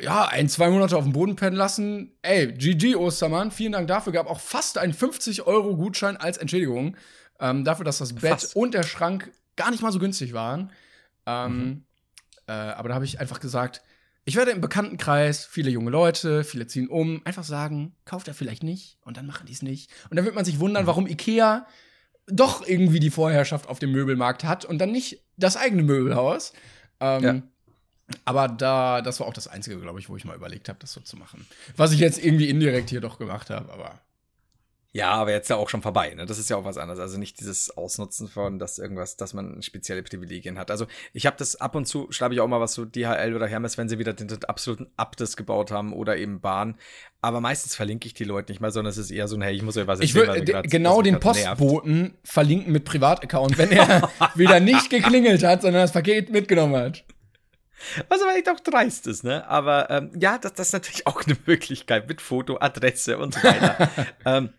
ja, 0.00 0.26
ein, 0.26 0.48
zwei 0.48 0.68
Monate 0.70 0.96
auf 0.96 1.04
dem 1.04 1.12
Boden 1.12 1.36
pennen 1.36 1.56
lassen. 1.56 2.12
Ey, 2.22 2.52
GG 2.52 2.96
Ostermann, 2.96 3.50
vielen 3.50 3.72
Dank 3.72 3.88
dafür. 3.88 4.12
Gab 4.12 4.26
auch 4.28 4.40
fast 4.40 4.78
einen 4.78 4.92
50-Euro-Gutschein 4.92 6.16
als 6.16 6.36
Entschädigung. 6.38 6.96
Ähm, 7.40 7.64
dafür, 7.64 7.84
dass 7.84 7.98
das 7.98 8.14
Bett 8.14 8.30
Fast. 8.40 8.56
und 8.56 8.74
der 8.74 8.82
Schrank 8.82 9.30
gar 9.56 9.70
nicht 9.70 9.82
mal 9.82 9.92
so 9.92 9.98
günstig 9.98 10.32
waren. 10.32 10.70
Ähm, 11.26 11.58
Mhm. 11.58 11.84
äh, 12.46 12.52
aber 12.52 12.88
da 12.88 12.94
habe 12.94 13.04
ich 13.04 13.20
einfach 13.20 13.40
gesagt, 13.40 13.82
ich 14.24 14.36
werde 14.36 14.50
im 14.50 14.60
Bekanntenkreis, 14.60 15.44
viele 15.46 15.70
junge 15.70 15.90
Leute, 15.90 16.44
viele 16.44 16.66
ziehen 16.66 16.88
um, 16.88 17.22
einfach 17.24 17.44
sagen, 17.44 17.94
kauft 18.04 18.26
er 18.28 18.34
vielleicht 18.34 18.62
nicht 18.64 18.98
und 19.02 19.16
dann 19.16 19.26
machen 19.26 19.46
die 19.46 19.52
es 19.52 19.62
nicht. 19.62 19.90
Und 20.10 20.16
dann 20.16 20.24
wird 20.24 20.34
man 20.34 20.44
sich 20.44 20.58
wundern, 20.60 20.82
Mhm. 20.84 20.86
warum 20.88 21.06
Ikea 21.06 21.66
doch 22.26 22.66
irgendwie 22.66 22.98
die 23.00 23.10
Vorherrschaft 23.10 23.68
auf 23.68 23.78
dem 23.78 23.92
Möbelmarkt 23.92 24.42
hat 24.44 24.64
und 24.64 24.78
dann 24.78 24.90
nicht 24.90 25.22
das 25.36 25.56
eigene 25.56 25.82
Möbelhaus. 25.84 26.52
Ähm, 27.00 27.22
Ja. 27.22 27.42
Aber 28.24 28.48
da, 28.48 29.02
das 29.02 29.18
war 29.20 29.26
auch 29.26 29.32
das 29.34 29.48
Einzige, 29.48 29.78
glaube 29.80 29.98
ich, 29.98 30.08
wo 30.08 30.16
ich 30.16 30.24
mal 30.24 30.36
überlegt 30.36 30.68
habe, 30.68 30.78
das 30.80 30.92
so 30.92 31.00
zu 31.00 31.16
machen. 31.16 31.46
Was 31.76 31.92
ich 31.92 31.98
jetzt 31.98 32.22
irgendwie 32.24 32.48
indirekt 32.48 32.90
hier 32.90 33.00
doch 33.00 33.18
gemacht 33.18 33.50
habe, 33.50 33.72
aber. 33.72 34.00
Ja, 34.92 35.10
aber 35.10 35.30
jetzt 35.32 35.50
ja 35.50 35.56
auch 35.56 35.68
schon 35.68 35.82
vorbei, 35.82 36.14
ne? 36.14 36.24
Das 36.24 36.38
ist 36.38 36.48
ja 36.48 36.56
auch 36.56 36.64
was 36.64 36.78
anderes. 36.78 36.98
Also 37.00 37.18
nicht 37.18 37.38
dieses 37.38 37.76
Ausnutzen 37.76 38.28
von, 38.28 38.58
dass 38.58 38.78
irgendwas, 38.78 39.18
dass 39.18 39.34
man 39.34 39.60
spezielle 39.60 40.02
Privilegien 40.02 40.58
hat. 40.58 40.70
Also 40.70 40.86
ich 41.12 41.26
habe 41.26 41.36
das 41.36 41.56
ab 41.56 41.74
und 41.74 41.84
zu, 41.86 42.06
schreibe 42.10 42.32
ich 42.32 42.40
auch 42.40 42.48
mal 42.48 42.60
was 42.62 42.72
so 42.72 42.86
DHL 42.86 43.34
oder 43.36 43.46
Hermes, 43.46 43.76
wenn 43.76 43.90
sie 43.90 43.98
wieder 43.98 44.14
den, 44.14 44.28
den 44.28 44.42
absoluten 44.44 44.86
Abdes 44.96 45.36
gebaut 45.36 45.70
haben 45.70 45.92
oder 45.92 46.16
eben 46.16 46.40
Bahn. 46.40 46.76
Aber 47.20 47.42
meistens 47.42 47.74
verlinke 47.76 48.06
ich 48.06 48.14
die 48.14 48.24
Leute 48.24 48.50
nicht 48.50 48.60
mal, 48.60 48.70
sondern 48.70 48.90
es 48.90 48.96
ist 48.96 49.10
eher 49.10 49.28
so 49.28 49.36
ein, 49.36 49.42
hey, 49.42 49.54
ich 49.54 49.60
muss 49.62 49.76
euch 49.76 49.86
was 49.86 50.00
Ich 50.00 50.14
erzählen, 50.14 50.28
würde 50.28 50.40
mir 50.46 50.52
grad- 50.62 50.70
genau 50.70 51.02
den 51.02 51.18
grad 51.20 51.36
nervt. 51.36 51.58
Postboten 51.58 52.14
verlinken 52.24 52.72
mit 52.72 52.84
Privataccount, 52.86 53.58
wenn 53.58 53.72
er 53.72 54.10
wieder 54.34 54.60
nicht 54.60 54.88
geklingelt 54.88 55.42
hat, 55.44 55.60
sondern 55.60 55.82
das 55.82 55.92
Paket 55.92 56.30
mitgenommen 56.30 56.74
hat. 56.76 57.04
Was 58.08 58.22
aber 58.22 58.34
echt 58.34 58.48
auch 58.48 58.60
dreist 58.60 59.06
ist, 59.06 59.24
ne? 59.24 59.46
Aber 59.48 59.90
ähm, 59.90 60.10
ja, 60.18 60.38
das, 60.38 60.54
das 60.54 60.68
ist 60.68 60.72
natürlich 60.72 61.06
auch 61.06 61.22
eine 61.24 61.36
Möglichkeit 61.46 62.08
mit 62.08 62.20
Foto, 62.20 62.58
Adresse 62.58 63.18
und 63.18 63.34
so 63.34 63.42
weiter. 63.42 63.90
ähm, 64.24 64.50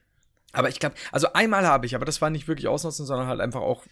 aber 0.54 0.70
ich 0.70 0.80
glaube, 0.80 0.96
also 1.12 1.34
einmal 1.34 1.66
habe 1.66 1.86
ich, 1.86 1.96
aber 1.96 2.06
das 2.06 2.22
war 2.22 2.30
nicht 2.30 2.48
wirklich 2.48 2.68
ausnutzen, 2.68 3.06
sondern 3.06 3.28
halt 3.28 3.42
einfach 3.42 3.62
auch, 3.62 3.84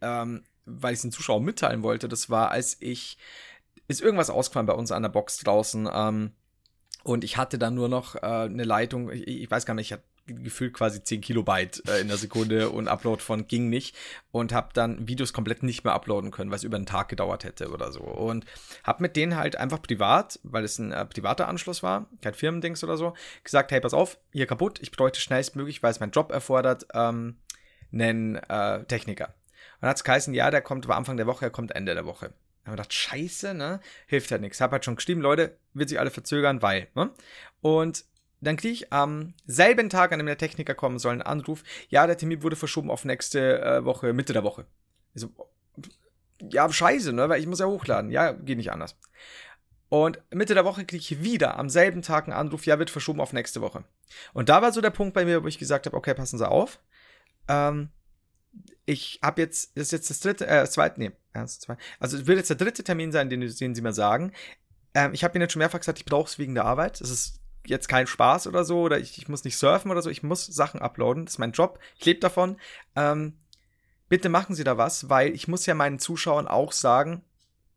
ähm, 0.00 0.44
weil 0.64 0.92
ich 0.92 0.98
es 0.98 1.02
den 1.02 1.12
Zuschauern 1.12 1.42
mitteilen 1.42 1.82
wollte. 1.82 2.08
Das 2.08 2.28
war, 2.28 2.50
als 2.50 2.76
ich, 2.80 3.18
ist 3.88 4.00
irgendwas 4.00 4.30
ausgefallen 4.30 4.66
bei 4.66 4.74
uns 4.74 4.92
an 4.92 5.02
der 5.02 5.10
Box 5.10 5.38
draußen. 5.38 5.88
Ähm, 5.92 6.32
und 7.02 7.24
ich 7.24 7.36
hatte 7.36 7.58
dann 7.58 7.74
nur 7.74 7.88
noch 7.88 8.16
äh, 8.16 8.18
eine 8.20 8.64
Leitung, 8.64 9.10
ich, 9.10 9.26
ich 9.26 9.50
weiß 9.50 9.64
gar 9.64 9.74
nicht, 9.74 9.86
ich 9.86 9.92
hatte 9.92 10.04
gefühlt 10.26 10.74
quasi 10.74 11.02
10 11.02 11.20
Kilobyte 11.20 11.82
äh, 11.88 12.00
in 12.00 12.08
der 12.08 12.16
Sekunde 12.16 12.70
und 12.70 12.88
Upload 12.88 13.22
von 13.22 13.46
ging 13.46 13.68
nicht 13.68 13.96
und 14.32 14.52
habe 14.52 14.70
dann 14.74 15.06
Videos 15.08 15.32
komplett 15.32 15.62
nicht 15.62 15.84
mehr 15.84 15.94
uploaden 15.94 16.30
können, 16.30 16.52
es 16.52 16.64
über 16.64 16.76
einen 16.76 16.86
Tag 16.86 17.08
gedauert 17.08 17.44
hätte 17.44 17.70
oder 17.70 17.92
so. 17.92 18.00
Und 18.00 18.44
habe 18.84 19.02
mit 19.02 19.16
denen 19.16 19.36
halt 19.36 19.56
einfach 19.56 19.80
privat, 19.80 20.40
weil 20.42 20.64
es 20.64 20.78
ein 20.78 20.92
äh, 20.92 21.04
privater 21.04 21.48
Anschluss 21.48 21.82
war, 21.82 22.06
kein 22.22 22.34
Firmendings 22.34 22.82
oder 22.82 22.96
so, 22.96 23.14
gesagt, 23.44 23.70
hey, 23.70 23.80
pass 23.80 23.94
auf, 23.94 24.18
hier 24.32 24.46
kaputt, 24.46 24.80
ich 24.82 24.90
bräuchte 24.90 25.20
schnellstmöglich, 25.20 25.82
weil 25.82 25.90
es 25.90 26.00
mein 26.00 26.10
Job 26.10 26.32
erfordert, 26.32 26.86
ähm, 26.94 27.36
einen 27.92 28.36
äh, 28.36 28.84
Techniker. 28.84 29.26
Und 29.26 29.82
dann 29.82 29.90
hat's 29.90 30.04
geheißen, 30.04 30.34
ja, 30.34 30.50
der 30.50 30.62
kommt 30.62 30.88
war 30.88 30.96
Anfang 30.96 31.16
der 31.16 31.26
Woche, 31.26 31.46
er 31.46 31.50
kommt 31.50 31.72
Ende 31.72 31.94
der 31.94 32.06
Woche. 32.06 32.32
Da 32.66 32.72
haben 32.72 32.78
wir 32.78 32.82
gedacht, 32.82 32.94
scheiße, 32.94 33.54
ne? 33.54 33.80
Hilft 34.06 34.32
halt 34.32 34.40
nichts. 34.40 34.60
Hab 34.60 34.72
halt 34.72 34.84
schon 34.84 34.96
geschrieben, 34.96 35.20
Leute, 35.20 35.56
wird 35.72 35.88
sich 35.88 36.00
alle 36.00 36.10
verzögern, 36.10 36.62
weil, 36.62 36.88
ne? 36.94 37.10
Und 37.60 38.04
dann 38.40 38.56
kriege 38.56 38.74
ich 38.74 38.92
am 38.92 39.34
selben 39.46 39.88
Tag, 39.88 40.12
an 40.12 40.18
dem 40.18 40.26
der 40.26 40.38
Techniker 40.38 40.74
kommen 40.74 40.98
soll, 40.98 41.12
einen 41.12 41.22
Anruf, 41.22 41.62
ja, 41.88 42.06
der 42.06 42.18
Termin 42.18 42.42
wurde 42.42 42.56
verschoben 42.56 42.90
auf 42.90 43.04
nächste 43.04 43.60
äh, 43.62 43.84
Woche, 43.84 44.12
Mitte 44.12 44.32
der 44.32 44.44
Woche. 44.44 44.66
Ich 45.14 45.22
so, 45.22 45.30
ja, 46.40 46.70
scheiße, 46.70 47.12
ne? 47.12 47.28
Weil 47.28 47.40
ich 47.40 47.46
muss 47.46 47.60
ja 47.60 47.66
hochladen. 47.66 48.10
Ja, 48.10 48.32
geht 48.32 48.58
nicht 48.58 48.72
anders. 48.72 48.96
Und 49.88 50.20
Mitte 50.34 50.54
der 50.54 50.64
Woche 50.64 50.84
kriege 50.84 51.00
ich 51.00 51.22
wieder 51.22 51.58
am 51.58 51.70
selben 51.70 52.02
Tag 52.02 52.24
einen 52.24 52.32
Anruf, 52.32 52.66
ja, 52.66 52.78
wird 52.78 52.90
verschoben 52.90 53.20
auf 53.20 53.32
nächste 53.32 53.60
Woche. 53.60 53.84
Und 54.32 54.48
da 54.48 54.60
war 54.60 54.72
so 54.72 54.80
der 54.80 54.90
Punkt 54.90 55.14
bei 55.14 55.24
mir, 55.24 55.42
wo 55.42 55.46
ich 55.46 55.58
gesagt 55.58 55.86
habe, 55.86 55.96
okay, 55.96 56.14
passen 56.14 56.38
Sie 56.38 56.48
auf. 56.48 56.80
Ähm, 57.48 57.90
ich 58.84 59.20
habe 59.22 59.40
jetzt, 59.40 59.76
das 59.76 59.84
ist 59.84 59.92
jetzt 59.92 60.10
das 60.10 60.20
dritte, 60.20 60.46
äh, 60.46 60.60
das 60.60 60.72
zweite, 60.72 61.00
nee, 61.00 61.12
eins, 61.32 61.60
zwei. 61.60 61.76
Also 62.00 62.16
es 62.16 62.26
wird 62.26 62.38
jetzt 62.38 62.50
der 62.50 62.56
dritte 62.56 62.82
Termin 62.82 63.12
sein, 63.12 63.30
den, 63.30 63.40
den 63.40 63.74
Sie 63.74 63.82
mir 63.82 63.92
sagen. 63.92 64.32
Ähm, 64.94 65.14
ich 65.14 65.22
habe 65.22 65.36
Ihnen 65.36 65.42
jetzt 65.42 65.52
schon 65.52 65.60
mehrfach 65.60 65.78
gesagt, 65.78 65.98
ich 65.98 66.04
brauche 66.04 66.28
es 66.28 66.38
wegen 66.38 66.54
der 66.54 66.64
Arbeit. 66.64 67.00
Es 67.00 67.10
ist 67.10 67.40
jetzt 67.66 67.88
kein 67.88 68.06
Spaß 68.06 68.46
oder 68.46 68.64
so, 68.64 68.80
oder 68.80 68.98
ich, 68.98 69.18
ich 69.18 69.28
muss 69.28 69.44
nicht 69.44 69.56
surfen 69.58 69.90
oder 69.90 70.02
so, 70.02 70.10
ich 70.10 70.22
muss 70.22 70.46
Sachen 70.46 70.80
uploaden. 70.80 71.24
Das 71.26 71.34
ist 71.34 71.38
mein 71.38 71.52
Job, 71.52 71.78
ich 71.98 72.04
lebe 72.06 72.20
davon. 72.20 72.56
Ähm, 72.94 73.34
bitte 74.08 74.28
machen 74.28 74.54
Sie 74.54 74.64
da 74.64 74.76
was, 74.78 75.08
weil 75.08 75.34
ich 75.34 75.48
muss 75.48 75.66
ja 75.66 75.74
meinen 75.74 75.98
Zuschauern 75.98 76.48
auch 76.48 76.72
sagen, 76.72 77.22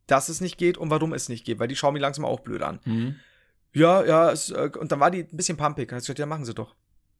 dass 0.07 0.29
es 0.29 0.41
nicht 0.41 0.57
geht 0.57 0.77
und 0.77 0.89
warum 0.89 1.13
es 1.13 1.29
nicht 1.29 1.45
geht, 1.45 1.59
weil 1.59 1.67
die 1.67 1.75
schauen 1.75 1.93
mich 1.93 2.01
langsam 2.01 2.25
auch 2.25 2.39
blöd 2.39 2.61
an. 2.63 3.19
Ja, 3.73 4.03
ja, 4.03 4.31
es, 4.31 4.49
äh, 4.49 4.71
und 4.79 4.91
dann 4.91 4.99
war 4.99 5.11
die 5.11 5.19
ein 5.19 5.37
bisschen 5.37 5.57
pumpig. 5.57 5.89
Dann 5.89 5.97
hat 5.97 6.03
sie 6.03 6.07
gesagt, 6.07 6.19
ja, 6.19 6.25
machen 6.25 6.45
Sie 6.45 6.53
doch. 6.55 6.73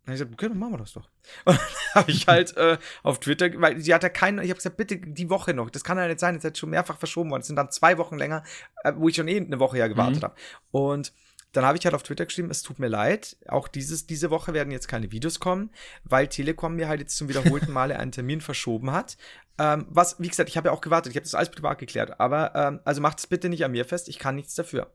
Dann 0.06 0.14
habe 0.14 0.16
ich 0.16 0.20
gesagt, 0.22 0.34
okay, 0.34 0.48
dann 0.50 0.58
machen 0.58 0.74
wir 0.74 0.78
das 0.80 0.94
doch. 0.94 1.08
Und 1.46 1.56
dann 1.60 1.94
habe 1.94 2.10
ich 2.12 2.26
halt 2.26 2.58
äh, 2.58 2.78
auf 3.04 3.20
Twitter, 3.20 3.50
weil 3.62 3.80
sie 3.80 3.94
hat 3.94 4.02
ja 4.02 4.10
keinen, 4.10 4.40
ich 4.40 4.50
habe 4.50 4.56
gesagt, 4.58 4.78
bitte 4.78 4.98
die 4.98 5.30
Woche 5.30 5.54
noch. 5.54 5.70
Das 5.70 5.84
kann 5.84 6.00
ja 6.00 6.08
nicht 6.08 6.20
sein, 6.20 6.34
das 6.34 6.40
ist 6.40 6.46
jetzt 6.50 6.58
schon 6.60 6.72
mehrfach 6.72 6.98
verschoben 6.98 7.30
worden. 7.30 7.42
Es 7.42 7.48
sind 7.48 7.58
dann 7.58 7.70
zwei 7.70 8.00
Wochen 8.00 8.18
länger, 8.18 8.44
äh, 8.84 8.94
wo 8.96 9.08
ich 9.10 9.16
schon 9.16 9.28
eh 9.28 9.38
eine 9.38 9.60
Woche 9.60 9.78
ja 9.78 9.88
gewartet 9.88 10.22
Mhm. 10.22 10.24
habe. 10.24 10.36
Und 10.72 11.14
dann 11.52 11.66
habe 11.66 11.78
ich 11.78 11.86
halt 11.86 11.96
auf 11.96 12.04
Twitter 12.04 12.26
geschrieben, 12.26 12.52
es 12.52 12.62
tut 12.62 12.80
mir 12.80 12.88
leid, 12.88 13.38
auch 13.48 13.68
dieses, 13.68 14.06
diese 14.06 14.30
Woche 14.30 14.54
werden 14.54 14.72
jetzt 14.72 14.88
keine 14.88 15.12
Videos 15.12 15.40
kommen, 15.40 15.72
weil 16.04 16.28
Telekom 16.28 16.76
mir 16.76 16.88
halt 16.88 17.00
jetzt 17.00 17.18
zum 17.18 17.28
wiederholten 17.28 17.72
Male 17.72 17.98
einen 17.98 18.12
Termin 18.12 18.42
verschoben 18.42 18.92
hat. 18.92 19.18
Ähm, 19.58 19.88
was, 19.90 20.20
wie 20.20 20.28
gesagt, 20.28 20.50
ich 20.50 20.58
habe 20.58 20.70
ja 20.70 20.74
auch 20.74 20.82
gewartet, 20.82 21.12
ich 21.12 21.18
habe 21.18 21.24
das 21.24 21.36
alles 21.36 21.50
privat 21.50 21.80
geklärt, 21.80 22.20
aber 22.20 22.54
ähm, 22.56 22.80
also 22.86 23.02
macht 23.02 23.20
es 23.20 23.28
bitte 23.28 23.50
nicht 23.50 23.66
an 23.66 23.72
mir 23.72 23.86
fest, 23.86 24.10
ich 24.10 24.20
kann 24.20 24.36
nichts 24.36 24.56
dafür. 24.56 24.94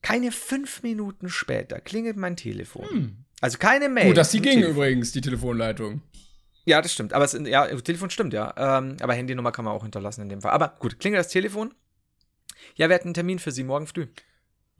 Keine 0.00 0.32
fünf 0.32 0.82
Minuten 0.82 1.28
später 1.28 1.80
klingelt 1.80 2.16
mein 2.16 2.36
Telefon. 2.36 2.88
Hm. 2.88 3.24
Also 3.40 3.58
keine 3.58 3.88
Mail. 3.88 4.08
Gut, 4.08 4.16
dass 4.16 4.30
die 4.30 4.40
ging 4.40 4.54
Telefon. 4.54 4.76
übrigens, 4.76 5.12
die 5.12 5.20
Telefonleitung. 5.20 6.02
Ja, 6.64 6.80
das 6.80 6.92
stimmt. 6.92 7.12
Aber 7.12 7.24
es, 7.24 7.32
ja, 7.32 7.66
Telefon 7.80 8.10
stimmt, 8.10 8.32
ja. 8.32 8.54
Ähm, 8.56 8.96
aber 9.00 9.14
Handynummer 9.14 9.52
kann 9.52 9.64
man 9.64 9.74
auch 9.74 9.82
hinterlassen 9.82 10.22
in 10.22 10.28
dem 10.28 10.40
Fall. 10.40 10.52
Aber 10.52 10.76
gut, 10.78 10.98
klingelt 10.98 11.24
das 11.24 11.30
Telefon. 11.30 11.74
Ja, 12.76 12.88
wir 12.88 12.94
hatten 12.94 13.08
einen 13.08 13.14
Termin 13.14 13.38
für 13.38 13.50
Sie 13.50 13.64
morgen 13.64 13.86
früh. 13.86 14.06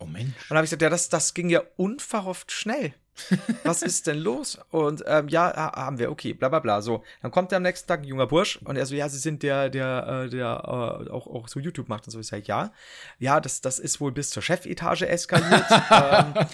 Oh 0.02 0.06
Mensch. 0.06 0.26
Und 0.26 0.50
dann 0.50 0.58
habe 0.58 0.64
ich 0.64 0.70
gesagt, 0.70 0.82
ja, 0.82 0.90
das, 0.90 1.08
das 1.08 1.34
ging 1.34 1.48
ja 1.48 1.62
unverhofft 1.76 2.50
schnell. 2.50 2.94
Was 3.64 3.82
ist 3.82 4.06
denn 4.06 4.18
los? 4.18 4.58
Und 4.70 5.04
ähm, 5.06 5.28
ja, 5.28 5.54
haben 5.74 5.98
wir, 5.98 6.10
okay, 6.10 6.32
bla 6.32 6.48
bla 6.48 6.60
bla. 6.60 6.80
So, 6.80 7.04
dann 7.20 7.30
kommt 7.30 7.52
er 7.52 7.56
am 7.56 7.62
nächsten 7.62 7.86
Tag 7.86 8.00
ein 8.00 8.04
junger 8.04 8.26
Bursch 8.26 8.58
und 8.64 8.76
er 8.76 8.86
so, 8.86 8.94
ja, 8.94 9.08
sie 9.08 9.18
sind 9.18 9.42
der, 9.42 9.68
der, 9.68 10.24
äh, 10.24 10.30
der 10.30 10.62
äh, 10.64 11.10
auch, 11.10 11.26
auch 11.26 11.48
so 11.48 11.60
YouTube 11.60 11.88
macht 11.88 12.06
und 12.06 12.10
so. 12.10 12.20
Ich 12.20 12.26
sage, 12.26 12.44
ja, 12.46 12.72
ja, 13.18 13.40
das, 13.40 13.60
das 13.60 13.78
ist 13.78 14.00
wohl 14.00 14.12
bis 14.12 14.30
zur 14.30 14.42
Chefetage 14.42 15.02
eskaliert. 15.02 15.66
ähm, 15.90 16.46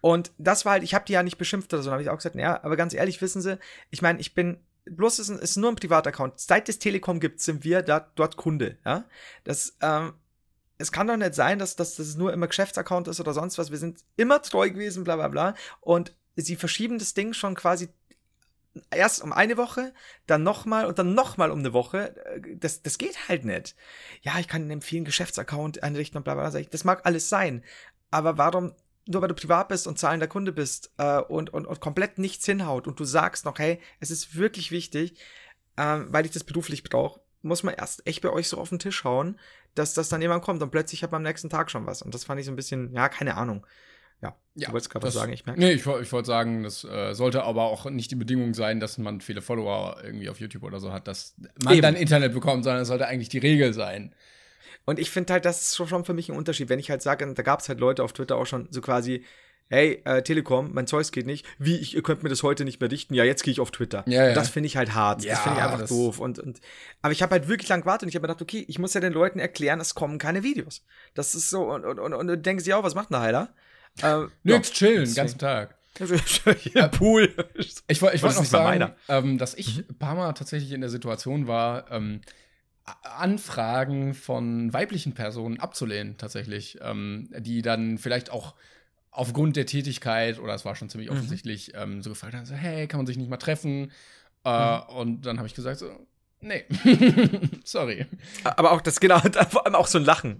und 0.00 0.32
das 0.38 0.64
war 0.64 0.72
halt, 0.72 0.82
ich 0.82 0.94
habe 0.94 1.04
die 1.04 1.12
ja 1.12 1.22
nicht 1.22 1.38
beschimpft 1.38 1.72
oder 1.74 1.82
so, 1.82 1.92
habe 1.92 2.02
ich 2.02 2.08
auch 2.08 2.16
gesagt, 2.16 2.36
ja, 2.36 2.62
aber 2.64 2.76
ganz 2.76 2.94
ehrlich, 2.94 3.20
wissen 3.20 3.42
Sie, 3.42 3.58
ich 3.90 4.00
meine, 4.00 4.20
ich 4.20 4.34
bin 4.34 4.58
bloß 4.86 5.18
ist, 5.18 5.28
ist 5.28 5.56
nur 5.56 5.70
ein 5.70 5.76
Privataccount. 5.76 6.40
Seit 6.40 6.68
es 6.68 6.78
Telekom 6.78 7.20
gibt, 7.20 7.40
sind 7.40 7.64
wir 7.64 7.82
da, 7.82 8.10
dort 8.14 8.36
Kunde. 8.36 8.78
Ja, 8.84 9.04
das 9.44 9.76
ähm, 9.82 10.14
es 10.80 10.92
kann 10.92 11.06
doch 11.06 11.16
nicht 11.16 11.34
sein, 11.34 11.58
dass, 11.58 11.76
dass 11.76 11.96
das 11.96 12.16
nur 12.16 12.32
immer 12.32 12.48
Geschäftsaccount 12.48 13.08
ist 13.08 13.20
oder 13.20 13.34
sonst 13.34 13.58
was. 13.58 13.70
Wir 13.70 13.78
sind 13.78 14.00
immer 14.16 14.40
treu 14.40 14.70
gewesen, 14.70 15.04
bla 15.04 15.16
bla 15.16 15.28
bla. 15.28 15.54
Und 15.80 16.14
sie 16.36 16.56
verschieben 16.56 16.98
das 16.98 17.14
Ding 17.14 17.34
schon 17.34 17.54
quasi 17.54 17.90
erst 18.90 19.22
um 19.22 19.32
eine 19.32 19.56
Woche, 19.56 19.92
dann 20.26 20.42
nochmal 20.42 20.86
und 20.86 20.98
dann 20.98 21.14
nochmal 21.14 21.50
um 21.50 21.58
eine 21.58 21.72
Woche. 21.72 22.14
Das, 22.56 22.82
das 22.82 22.98
geht 22.98 23.28
halt 23.28 23.44
nicht. 23.44 23.76
Ja, 24.22 24.38
ich 24.38 24.48
kann 24.48 24.62
Ihnen 24.62 24.70
empfehlen, 24.70 25.04
Geschäftsaccount 25.04 25.82
einrichten 25.82 26.16
und 26.16 26.24
bla 26.24 26.34
bla 26.34 26.48
bla. 26.48 26.60
Das 26.62 26.84
mag 26.84 27.04
alles 27.04 27.28
sein. 27.28 27.62
Aber 28.10 28.38
warum, 28.38 28.74
nur 29.06 29.20
weil 29.20 29.28
du 29.28 29.34
privat 29.34 29.68
bist 29.68 29.86
und 29.86 29.98
zahlender 29.98 30.28
Kunde 30.28 30.52
bist 30.52 30.92
äh, 30.96 31.18
und, 31.20 31.52
und, 31.52 31.66
und 31.66 31.80
komplett 31.80 32.18
nichts 32.18 32.46
hinhaut 32.46 32.86
und 32.86 32.98
du 32.98 33.04
sagst 33.04 33.44
noch, 33.44 33.58
hey, 33.58 33.80
es 33.98 34.10
ist 34.10 34.34
wirklich 34.34 34.70
wichtig, 34.70 35.18
äh, 35.76 35.98
weil 36.06 36.24
ich 36.24 36.32
das 36.32 36.44
beruflich 36.44 36.84
brauche, 36.84 37.20
muss 37.42 37.62
man 37.62 37.74
erst 37.74 38.06
echt 38.06 38.22
bei 38.22 38.30
euch 38.30 38.48
so 38.48 38.58
auf 38.58 38.68
den 38.68 38.78
Tisch 38.78 39.04
hauen, 39.04 39.38
dass 39.74 39.94
das 39.94 40.08
dann 40.08 40.22
jemand 40.22 40.42
kommt 40.42 40.62
und 40.62 40.70
plötzlich 40.70 41.02
hat 41.02 41.12
man 41.12 41.20
am 41.20 41.28
nächsten 41.28 41.50
Tag 41.50 41.70
schon 41.70 41.86
was. 41.86 42.02
Und 42.02 42.14
das 42.14 42.24
fand 42.24 42.40
ich 42.40 42.46
so 42.46 42.52
ein 42.52 42.56
bisschen, 42.56 42.92
ja, 42.94 43.08
keine 43.08 43.36
Ahnung. 43.36 43.66
Ja, 44.22 44.36
ja 44.54 44.66
du 44.66 44.72
wolltest 44.72 44.90
gerade 44.90 45.06
was 45.06 45.14
sagen, 45.14 45.32
ich 45.32 45.46
merke. 45.46 45.60
Nee, 45.60 45.72
ich, 45.72 45.86
ich 45.86 46.12
wollte 46.12 46.26
sagen, 46.26 46.62
das 46.62 46.84
äh, 46.84 47.14
sollte 47.14 47.44
aber 47.44 47.64
auch 47.64 47.88
nicht 47.88 48.10
die 48.10 48.16
Bedingung 48.16 48.54
sein, 48.54 48.80
dass 48.80 48.98
man 48.98 49.20
viele 49.20 49.42
Follower 49.42 49.98
irgendwie 50.02 50.28
auf 50.28 50.40
YouTube 50.40 50.62
oder 50.62 50.80
so 50.80 50.92
hat, 50.92 51.08
dass 51.08 51.34
man 51.62 51.74
Eben. 51.74 51.82
dann 51.82 51.96
Internet 51.96 52.34
bekommt, 52.34 52.64
sondern 52.64 52.82
es 52.82 52.88
sollte 52.88 53.06
eigentlich 53.06 53.28
die 53.30 53.38
Regel 53.38 53.72
sein. 53.72 54.14
Und 54.84 54.98
ich 54.98 55.10
finde 55.10 55.32
halt, 55.32 55.44
das 55.44 55.60
ist 55.60 55.76
schon 55.76 56.04
für 56.04 56.14
mich 56.14 56.28
ein 56.28 56.36
Unterschied. 56.36 56.68
Wenn 56.68 56.78
ich 56.78 56.90
halt 56.90 57.02
sage, 57.02 57.32
da 57.32 57.42
gab 57.42 57.60
es 57.60 57.68
halt 57.68 57.80
Leute 57.80 58.02
auf 58.02 58.12
Twitter 58.12 58.36
auch 58.36 58.46
schon 58.46 58.68
so 58.70 58.80
quasi, 58.80 59.24
hey, 59.70 60.02
äh, 60.04 60.22
Telekom, 60.22 60.70
mein 60.74 60.86
Zeugs 60.86 61.12
geht 61.12 61.26
nicht. 61.26 61.46
Wie, 61.58 61.76
ich, 61.76 61.94
ihr 61.94 62.02
könnt 62.02 62.22
mir 62.22 62.28
das 62.28 62.42
heute 62.42 62.64
nicht 62.64 62.80
mehr 62.80 62.88
dichten. 62.88 63.14
Ja, 63.14 63.24
jetzt 63.24 63.44
gehe 63.44 63.52
ich 63.52 63.60
auf 63.60 63.70
Twitter. 63.70 64.02
Ja, 64.06 64.26
ja. 64.26 64.34
Das 64.34 64.48
finde 64.48 64.66
ich 64.66 64.76
halt 64.76 64.94
hart. 64.94 65.24
Ja, 65.24 65.34
das 65.34 65.42
finde 65.42 65.58
ich 65.58 65.64
einfach 65.64 65.86
doof. 65.86 66.18
Und, 66.18 66.40
und, 66.40 66.60
aber 67.02 67.12
ich 67.12 67.22
habe 67.22 67.32
halt 67.32 67.48
wirklich 67.48 67.68
lang 67.68 67.80
gewartet 67.82 68.02
und 68.02 68.08
ich 68.08 68.16
habe 68.16 68.22
mir 68.22 68.34
gedacht, 68.34 68.42
okay, 68.42 68.64
ich 68.66 68.78
muss 68.80 68.92
ja 68.94 69.00
den 69.00 69.12
Leuten 69.12 69.38
erklären, 69.38 69.80
es 69.80 69.94
kommen 69.94 70.18
keine 70.18 70.42
Videos. 70.42 70.84
Das 71.14 71.34
ist 71.34 71.50
so, 71.50 71.62
und, 71.72 71.84
und, 71.84 72.00
und, 72.00 72.12
und 72.12 72.26
dann 72.26 72.42
denken 72.42 72.62
sie 72.62 72.74
auch, 72.74 72.82
was 72.82 72.96
macht 72.96 73.10
ein 73.10 73.20
Heiler? 73.20 73.54
Äh, 74.02 74.24
Nix, 74.42 74.68
ja, 74.68 74.74
chillen, 74.74 75.04
den 75.04 75.14
ganzen 75.14 75.38
Tag. 75.38 75.76
ja, 76.74 76.88
Pool. 76.88 77.32
Ich, 77.88 78.00
wollte 78.02 78.24
noch 78.24 78.44
sagen, 78.44 78.92
ähm, 79.08 79.38
dass 79.38 79.54
ich 79.54 79.78
mhm. 79.78 79.84
ein 79.90 79.98
paar 79.98 80.14
Mal 80.14 80.32
tatsächlich 80.32 80.72
in 80.72 80.80
der 80.80 80.90
Situation 80.90 81.46
war, 81.46 81.90
ähm, 81.90 82.22
Anfragen 83.02 84.14
von 84.14 84.72
weiblichen 84.72 85.14
Personen 85.14 85.60
abzulehnen, 85.60 86.16
tatsächlich, 86.16 86.78
ähm, 86.82 87.28
die 87.38 87.62
dann 87.62 87.98
vielleicht 87.98 88.30
auch 88.30 88.54
aufgrund 89.10 89.56
der 89.56 89.66
Tätigkeit, 89.66 90.38
oder 90.38 90.54
es 90.54 90.64
war 90.64 90.76
schon 90.76 90.88
ziemlich 90.88 91.10
mhm. 91.10 91.16
offensichtlich, 91.16 91.72
mhm. 91.74 91.82
ähm, 91.82 92.02
so 92.02 92.10
gefragt 92.10 92.34
haben, 92.34 92.46
so, 92.46 92.54
hey, 92.54 92.86
kann 92.86 92.98
man 92.98 93.06
sich 93.06 93.16
nicht 93.16 93.30
mal 93.30 93.36
treffen? 93.36 93.90
Äh, 94.44 94.76
mhm. 94.76 94.82
Und 94.88 95.26
dann 95.26 95.38
habe 95.38 95.48
ich 95.48 95.54
gesagt, 95.54 95.78
so, 95.78 95.90
nee, 96.40 96.64
sorry. 97.64 98.06
Aber 98.44 98.72
auch 98.72 98.80
das, 98.80 99.00
genau, 99.00 99.18
vor 99.50 99.66
allem 99.66 99.74
auch 99.74 99.88
so 99.88 99.98
ein 99.98 100.04
Lachen. 100.04 100.38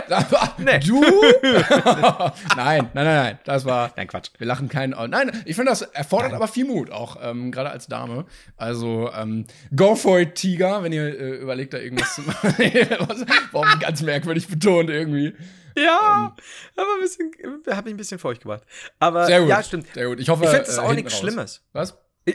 nee. 0.58 0.78
Du? 0.78 1.02
nein, 1.02 2.32
nein, 2.56 2.90
nein, 2.94 3.04
nein, 3.04 3.38
das 3.44 3.64
war, 3.64 3.92
nein, 3.96 4.06
Quatsch. 4.06 4.30
Wir 4.38 4.46
lachen 4.46 4.68
keinen, 4.68 4.94
nein, 5.10 5.32
ich 5.44 5.56
finde, 5.56 5.72
das 5.72 5.82
erfordert 5.82 6.30
nein. 6.30 6.36
aber 6.36 6.48
viel 6.48 6.66
Mut, 6.66 6.90
auch 6.90 7.18
ähm, 7.20 7.50
gerade 7.50 7.70
als 7.70 7.88
Dame. 7.88 8.26
Also, 8.56 9.10
ähm, 9.12 9.44
go 9.74 9.96
for 9.96 10.20
it, 10.20 10.36
Tiger, 10.36 10.84
wenn 10.84 10.92
ihr 10.92 11.18
äh, 11.18 11.36
überlegt, 11.36 11.74
da 11.74 11.78
irgendwas 11.78 12.14
zu 12.14 12.22
machen. 12.22 12.54
Warum 13.50 13.78
ganz 13.80 14.02
merkwürdig 14.02 14.46
betont 14.46 14.88
irgendwie. 14.88 15.34
Ja, 15.76 16.34
ähm, 16.36 16.44
aber 16.76 16.94
ein 16.94 17.00
bisschen, 17.00 17.32
habe 17.70 17.88
ich 17.88 17.94
ein 17.94 17.96
bisschen 17.96 18.18
feucht 18.18 18.42
gemacht. 18.42 18.62
Aber 18.98 19.26
sehr 19.26 19.40
gut, 19.40 19.48
ja, 19.48 19.62
stimmt. 19.62 19.88
Sehr 19.92 20.06
gut. 20.06 20.20
Ich 20.20 20.28
hoffe, 20.28 20.44
ich 20.44 20.50
finde 20.50 20.66
es 20.68 20.76
äh, 20.76 20.80
auch 20.80 20.92
nichts 20.94 21.18
Schlimmes. 21.18 21.64
Was? 21.72 21.98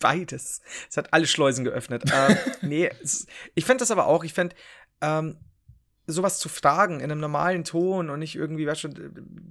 Beides. 0.00 0.62
Es 0.88 0.96
hat 0.96 1.12
alle 1.12 1.26
Schleusen 1.26 1.64
geöffnet. 1.64 2.04
ähm, 2.12 2.36
nee, 2.62 2.90
es, 3.02 3.26
ich 3.54 3.64
finde 3.66 3.82
das 3.82 3.90
aber 3.90 4.06
auch. 4.06 4.24
Ich 4.24 4.32
finde, 4.32 4.56
ähm, 5.02 5.36
sowas 6.06 6.38
zu 6.38 6.48
fragen 6.48 7.00
in 7.00 7.10
einem 7.10 7.20
normalen 7.20 7.64
Ton 7.64 8.10
und 8.10 8.18
nicht 8.18 8.34
irgendwie, 8.34 8.66
weißt 8.66 8.84
du, 8.84 8.88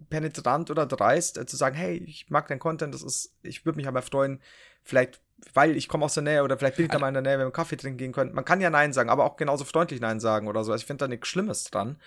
penetrant 0.09 0.71
oder 0.71 0.85
dreist, 0.85 1.37
äh, 1.37 1.45
zu 1.45 1.55
sagen, 1.55 1.75
hey, 1.75 1.97
ich 1.97 2.29
mag 2.29 2.47
dein 2.47 2.59
Content, 2.59 2.93
das 2.93 3.03
ist, 3.03 3.35
ich 3.41 3.65
würde 3.65 3.77
mich 3.77 3.87
aber 3.87 4.01
freuen, 4.01 4.41
vielleicht, 4.83 5.21
weil 5.53 5.77
ich 5.77 5.87
komme 5.87 6.05
aus 6.05 6.15
der 6.15 6.23
Nähe 6.23 6.43
oder 6.43 6.57
vielleicht 6.57 6.75
bin 6.75 6.85
ich 6.85 6.91
da 6.91 6.99
mal 6.99 7.07
in 7.07 7.13
der 7.13 7.23
Nähe, 7.23 7.39
wenn 7.39 7.47
wir 7.47 7.51
Kaffee 7.51 7.77
trinken 7.77 7.97
gehen 7.97 8.11
können. 8.11 8.33
Man 8.33 8.45
kann 8.45 8.61
ja 8.61 8.69
Nein 8.69 8.93
sagen, 8.93 9.09
aber 9.09 9.25
auch 9.25 9.37
genauso 9.37 9.63
freundlich 9.63 10.01
Nein 10.01 10.19
sagen 10.19 10.47
oder 10.47 10.63
so. 10.63 10.71
Also 10.71 10.81
ich 10.81 10.87
finde 10.87 11.05
da 11.05 11.07
nichts 11.07 11.27
Schlimmes 11.27 11.63
dran. 11.65 11.97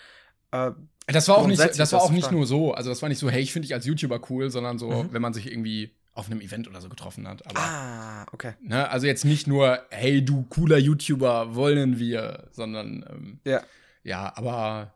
Äh, 0.53 0.71
das 1.09 1.29
war 1.29 1.39
auch 1.39 1.47
nicht, 1.47 1.61
das 1.61 1.93
war 1.93 2.03
auch 2.03 2.11
nicht 2.11 2.31
nur 2.31 2.47
so. 2.47 2.73
Also 2.73 2.91
das 2.91 3.03
war 3.03 3.09
nicht 3.09 3.19
so, 3.19 3.29
hey, 3.29 3.43
ich 3.43 3.53
finde 3.53 3.67
dich 3.67 3.75
als 3.75 3.87
YouTuber 3.87 4.21
cool, 4.31 4.51
sondern 4.51 4.79
so, 4.79 4.91
mhm. 4.91 5.13
wenn 5.13 5.23
man 5.23 5.35
sich 5.35 5.51
irgendwie 5.51 5.93
auf 6.15 6.27
einem 6.27 6.41
Event 6.41 6.69
oder 6.69 6.81
so 6.81 6.89
getroffen 6.89 7.27
hat. 7.27 7.45
Aber, 7.47 7.59
ah, 7.59 8.27
okay. 8.33 8.53
Ne, 8.61 8.89
also 8.89 9.07
jetzt 9.07 9.25
nicht 9.25 9.47
nur, 9.47 9.81
hey, 9.91 10.25
du 10.25 10.45
cooler 10.45 10.79
YouTuber, 10.79 11.55
wollen 11.55 11.99
wir, 11.99 12.49
sondern 12.53 13.05
ähm, 13.11 13.41
ja. 13.45 13.63
ja, 14.05 14.33
aber 14.37 14.95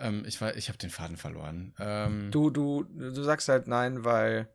ähm, 0.00 0.24
ich, 0.26 0.40
ich 0.40 0.68
habe 0.68 0.78
den 0.78 0.90
Faden 0.90 1.16
verloren. 1.16 1.74
Ähm, 1.78 2.30
du, 2.30 2.50
du, 2.50 2.84
du 2.84 3.22
sagst 3.22 3.48
halt 3.48 3.66
nein, 3.66 4.04
weil, 4.04 4.48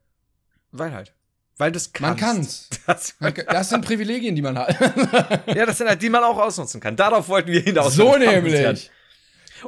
weil 0.72 0.94
halt. 0.94 1.14
Weil 1.58 1.72
das 1.72 1.92
kannst. 1.92 2.02
Man 2.02 2.18
kann's. 2.18 2.70
Das, 2.88 3.16
man, 3.20 3.34
das 3.34 3.70
sind 3.70 3.84
Privilegien, 3.84 4.36
die 4.36 4.42
man 4.42 4.58
hat. 4.58 4.80
ja, 5.54 5.66
das 5.66 5.78
sind 5.78 5.90
halt, 5.90 6.02
die 6.02 6.10
man 6.10 6.24
auch 6.24 6.38
ausnutzen 6.38 6.80
kann. 6.80 6.96
Darauf 6.96 7.28
wollten 7.28 7.52
wir 7.52 7.60
hinaus. 7.60 7.96
So 7.96 8.16
nämlich. 8.16 8.90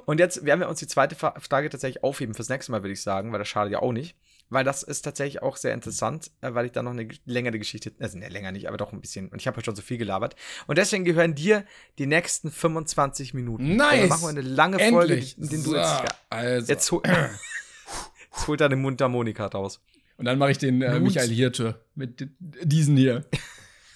Und 0.05 0.19
jetzt 0.19 0.45
werden 0.45 0.59
wir 0.59 0.69
uns 0.69 0.79
die 0.79 0.87
zweite 0.87 1.15
Frage 1.15 1.69
tatsächlich 1.69 2.03
aufheben 2.03 2.33
fürs 2.33 2.49
nächste 2.49 2.71
Mal, 2.71 2.83
würde 2.83 2.93
ich 2.93 3.01
sagen, 3.01 3.31
weil 3.31 3.39
das 3.39 3.47
schadet 3.47 3.73
ja 3.73 3.79
auch 3.79 3.91
nicht. 3.91 4.15
Weil 4.49 4.63
das 4.63 4.81
ist 4.81 5.03
tatsächlich 5.03 5.43
auch 5.43 5.57
sehr 5.57 5.73
interessant, 5.73 6.31
äh, 6.41 6.53
weil 6.53 6.65
ich 6.65 6.71
da 6.71 6.81
noch 6.81 6.91
eine 6.91 7.07
längere 7.25 7.59
Geschichte, 7.59 7.91
also 7.99 8.17
ne, 8.17 8.29
länger 8.29 8.51
nicht, 8.51 8.67
aber 8.67 8.77
doch 8.77 8.93
ein 8.93 8.99
bisschen, 8.99 9.29
und 9.29 9.39
ich 9.39 9.47
habe 9.47 9.57
ja 9.57 9.63
schon 9.63 9.75
so 9.75 9.83
viel 9.83 9.97
gelabert. 9.97 10.35
Und 10.65 10.79
deswegen 10.79 11.05
gehören 11.05 11.35
dir 11.35 11.65
die 11.99 12.07
nächsten 12.07 12.51
25 12.51 13.35
Minuten. 13.35 13.75
Nice! 13.75 13.91
Also 13.91 14.07
machen 14.07 14.21
wir 14.23 14.29
eine 14.29 14.41
lange 14.41 14.79
Folge, 14.79 15.13
Endlich. 15.13 15.37
in 15.37 15.49
der 15.49 15.59
du 15.59 15.75
jetzt, 15.75 16.15
also. 16.29 16.67
jetzt, 16.67 16.91
hol, 16.91 17.01
jetzt 18.33 18.47
holt 18.47 18.61
er 18.61 18.69
den 18.69 18.81
Mundharmonika 18.81 19.45
raus. 19.45 19.81
Und 20.17 20.25
dann 20.25 20.37
mache 20.37 20.51
ich 20.51 20.57
den 20.57 20.81
äh, 20.81 20.99
Michael 20.99 21.29
Hirte 21.29 21.81
mit 21.95 22.27
diesen 22.39 22.97
hier. 22.97 23.25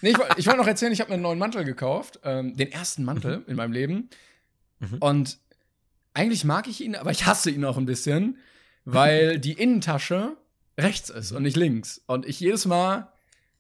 nee, 0.02 0.12
ich, 0.12 0.18
ich 0.38 0.46
wollte 0.46 0.60
noch 0.60 0.68
erzählen, 0.68 0.94
ich 0.94 1.02
habe 1.02 1.12
einen 1.12 1.24
neuen 1.24 1.40
Mantel 1.40 1.66
gekauft, 1.66 2.20
ähm, 2.24 2.56
den 2.56 2.72
ersten 2.72 3.04
Mantel 3.04 3.40
mhm. 3.40 3.44
in 3.48 3.56
meinem 3.56 3.74
Leben. 3.74 4.10
Mhm. 4.80 4.98
Und 5.00 5.40
eigentlich 6.14 6.44
mag 6.44 6.68
ich 6.68 6.82
ihn, 6.82 6.96
aber 6.96 7.12
ich 7.12 7.26
hasse 7.26 7.50
ihn 7.50 7.66
auch 7.66 7.78
ein 7.78 7.86
bisschen, 7.86 8.38
weil 8.86 9.40
die 9.40 9.54
Innentasche 9.54 10.38
rechts 10.78 11.10
ist 11.10 11.32
und 11.32 11.44
nicht 11.44 11.58
links. 11.58 12.02
Und 12.08 12.26
ich 12.26 12.40
jedes 12.40 12.66
Mal 12.66 13.12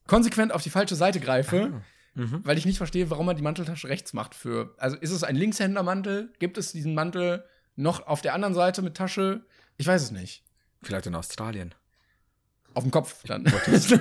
konsequent 0.08 0.51
auf 0.51 0.64
die 0.64 0.70
falsche 0.70 0.95
Seite 0.95 1.20
greife, 1.20 1.74
ah. 1.74 2.20
mhm. 2.20 2.41
weil 2.43 2.58
ich 2.58 2.66
nicht 2.66 2.78
verstehe, 2.78 3.10
warum 3.10 3.26
man 3.26 3.36
die 3.36 3.43
Manteltasche 3.43 3.88
rechts 3.89 4.14
macht. 4.14 4.36
Für, 4.36 4.74
also 4.78 4.97
ist 4.97 5.12
es 5.12 5.24
ein 5.24 5.36
Linkshändermantel? 5.36 6.34
Gibt 6.39 6.58
es 6.58 6.72
diesen 6.72 6.93
Mantel 6.93 7.43
noch 7.76 8.08
auf 8.08 8.22
der 8.22 8.34
anderen 8.34 8.54
Seite 8.54 8.82
mit 8.82 8.95
Tasche? 8.95 9.45
Ich 9.78 9.88
weiß 9.88 10.01
es 10.01 10.12
nicht. 10.12 10.43
Vielleicht 10.82 11.08
in 11.08 11.16
Australien. 11.16 11.74
Auf 12.74 12.84
dem 12.84 12.91
Kopf 12.91 13.24
dann. 13.26 13.45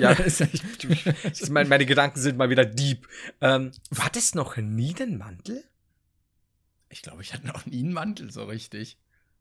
ja, 0.01 0.13
ich, 0.25 1.51
meine, 1.51 1.69
meine 1.69 1.85
Gedanken 1.85 2.19
sind 2.19 2.39
mal 2.39 2.49
wieder 2.49 2.65
deep. 2.65 3.07
Ähm, 3.41 3.71
war 3.91 4.09
das 4.11 4.35
noch 4.35 4.57
nie 4.57 4.95
den 4.95 5.19
Mantel? 5.19 5.63
Ich 6.93 7.03
glaube, 7.03 7.23
ich 7.23 7.33
hatte 7.33 7.47
noch 7.47 7.65
nie 7.67 7.81
einen 7.81 7.93
Mantel 7.93 8.31
so 8.31 8.45
richtig. 8.45 8.99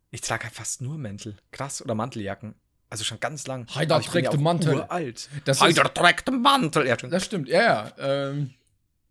Ich 0.09 0.21
trage 0.21 0.45
halt 0.45 0.53
fast 0.53 0.81
nur 0.81 0.97
Mäntel. 0.97 1.35
Krass. 1.51 1.81
Oder 1.81 1.95
Manteljacken. 1.95 2.55
Also 2.89 3.03
schon 3.03 3.19
ganz 3.19 3.45
lang. 3.47 3.67
Heider 3.73 4.01
trägt 4.01 4.33
den 4.33 4.41
Mantel. 4.41 4.75
Uralt. 4.75 5.29
Das 5.45 5.61
Heider 5.61 5.93
trägt 5.93 6.27
den 6.27 6.41
Mantel. 6.41 6.87
Ja, 6.87 6.95
das 6.95 7.25
stimmt, 7.25 7.47
ja, 7.47 7.61
ja. 7.61 7.93
Ähm, 7.97 8.53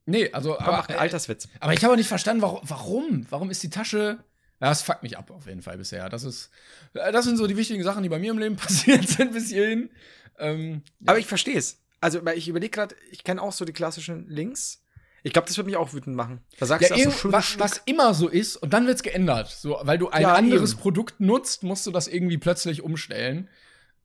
nee, 0.05 0.31
also. 0.33 0.59
Aber, 0.59 0.73
macht 0.73 0.91
einen 0.91 0.99
äh, 0.99 1.03
Alterswitz. 1.03 1.49
Aber 1.61 1.73
ich 1.73 1.83
habe 1.85 1.97
nicht 1.97 2.09
verstanden, 2.09 2.43
warum, 2.43 2.61
warum? 2.65 3.27
Warum 3.31 3.51
ist 3.51 3.63
die 3.63 3.71
Tasche. 3.71 4.23
Ja, 4.61 4.69
das 4.69 4.83
fuckt 4.83 5.03
mich 5.03 5.17
ab, 5.17 5.31
auf 5.31 5.47
jeden 5.47 5.63
Fall 5.63 5.79
bisher. 5.79 6.11
Das 6.11 6.25
ist. 6.25 6.51
Äh, 6.93 7.13
das 7.13 7.25
sind 7.25 7.39
so 7.39 7.47
die 7.47 7.57
wichtigen 7.57 7.83
Sachen, 7.83 8.03
die 8.03 8.11
bei 8.11 8.19
mir 8.19 8.33
im 8.33 8.39
Leben 8.39 8.57
passiert 8.59 9.09
sind 9.09 9.33
bis 9.33 9.49
hierhin. 9.49 9.91
Ähm, 10.39 10.83
ja. 11.01 11.13
Aber 11.13 11.19
ich 11.19 11.27
verstehe 11.27 11.57
es. 11.57 11.79
Also, 12.03 12.27
ich 12.27 12.49
überlege 12.49 12.71
gerade, 12.71 12.95
ich 13.11 13.25
kenne 13.25 13.41
auch 13.41 13.53
so 13.53 13.65
die 13.65 13.73
klassischen 13.73 14.29
Links. 14.29 14.83
Ich 15.23 15.33
glaube, 15.33 15.49
das 15.49 15.57
würde 15.57 15.67
mich 15.67 15.77
auch 15.77 15.93
wütend 15.93 16.17
machen. 16.17 16.41
Da 16.59 16.67
sagst 16.67 16.89
ja, 16.91 16.97
du, 16.97 17.11
so 17.11 17.33
was, 17.33 17.59
was, 17.59 17.83
immer 17.85 18.15
so 18.15 18.29
ist 18.29 18.57
und 18.57 18.73
dann 18.73 18.87
wird 18.87 18.97
es 18.97 19.03
geändert. 19.03 19.49
So, 19.49 19.79
weil 19.83 19.99
du 19.99 20.09
ein 20.09 20.23
ja, 20.23 20.35
anderes 20.35 20.73
eben. 20.73 20.81
Produkt 20.81 21.21
nutzt, 21.21 21.63
musst 21.63 21.87
du 21.87 21.91
das 21.91 22.09
irgendwie 22.09 22.39
plötzlich 22.39 22.83
umstellen. 22.83 23.49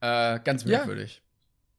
Äh, 0.02 0.40
ganz 0.44 0.66
merkwürdig. 0.66 1.16
Ja. 1.16 1.22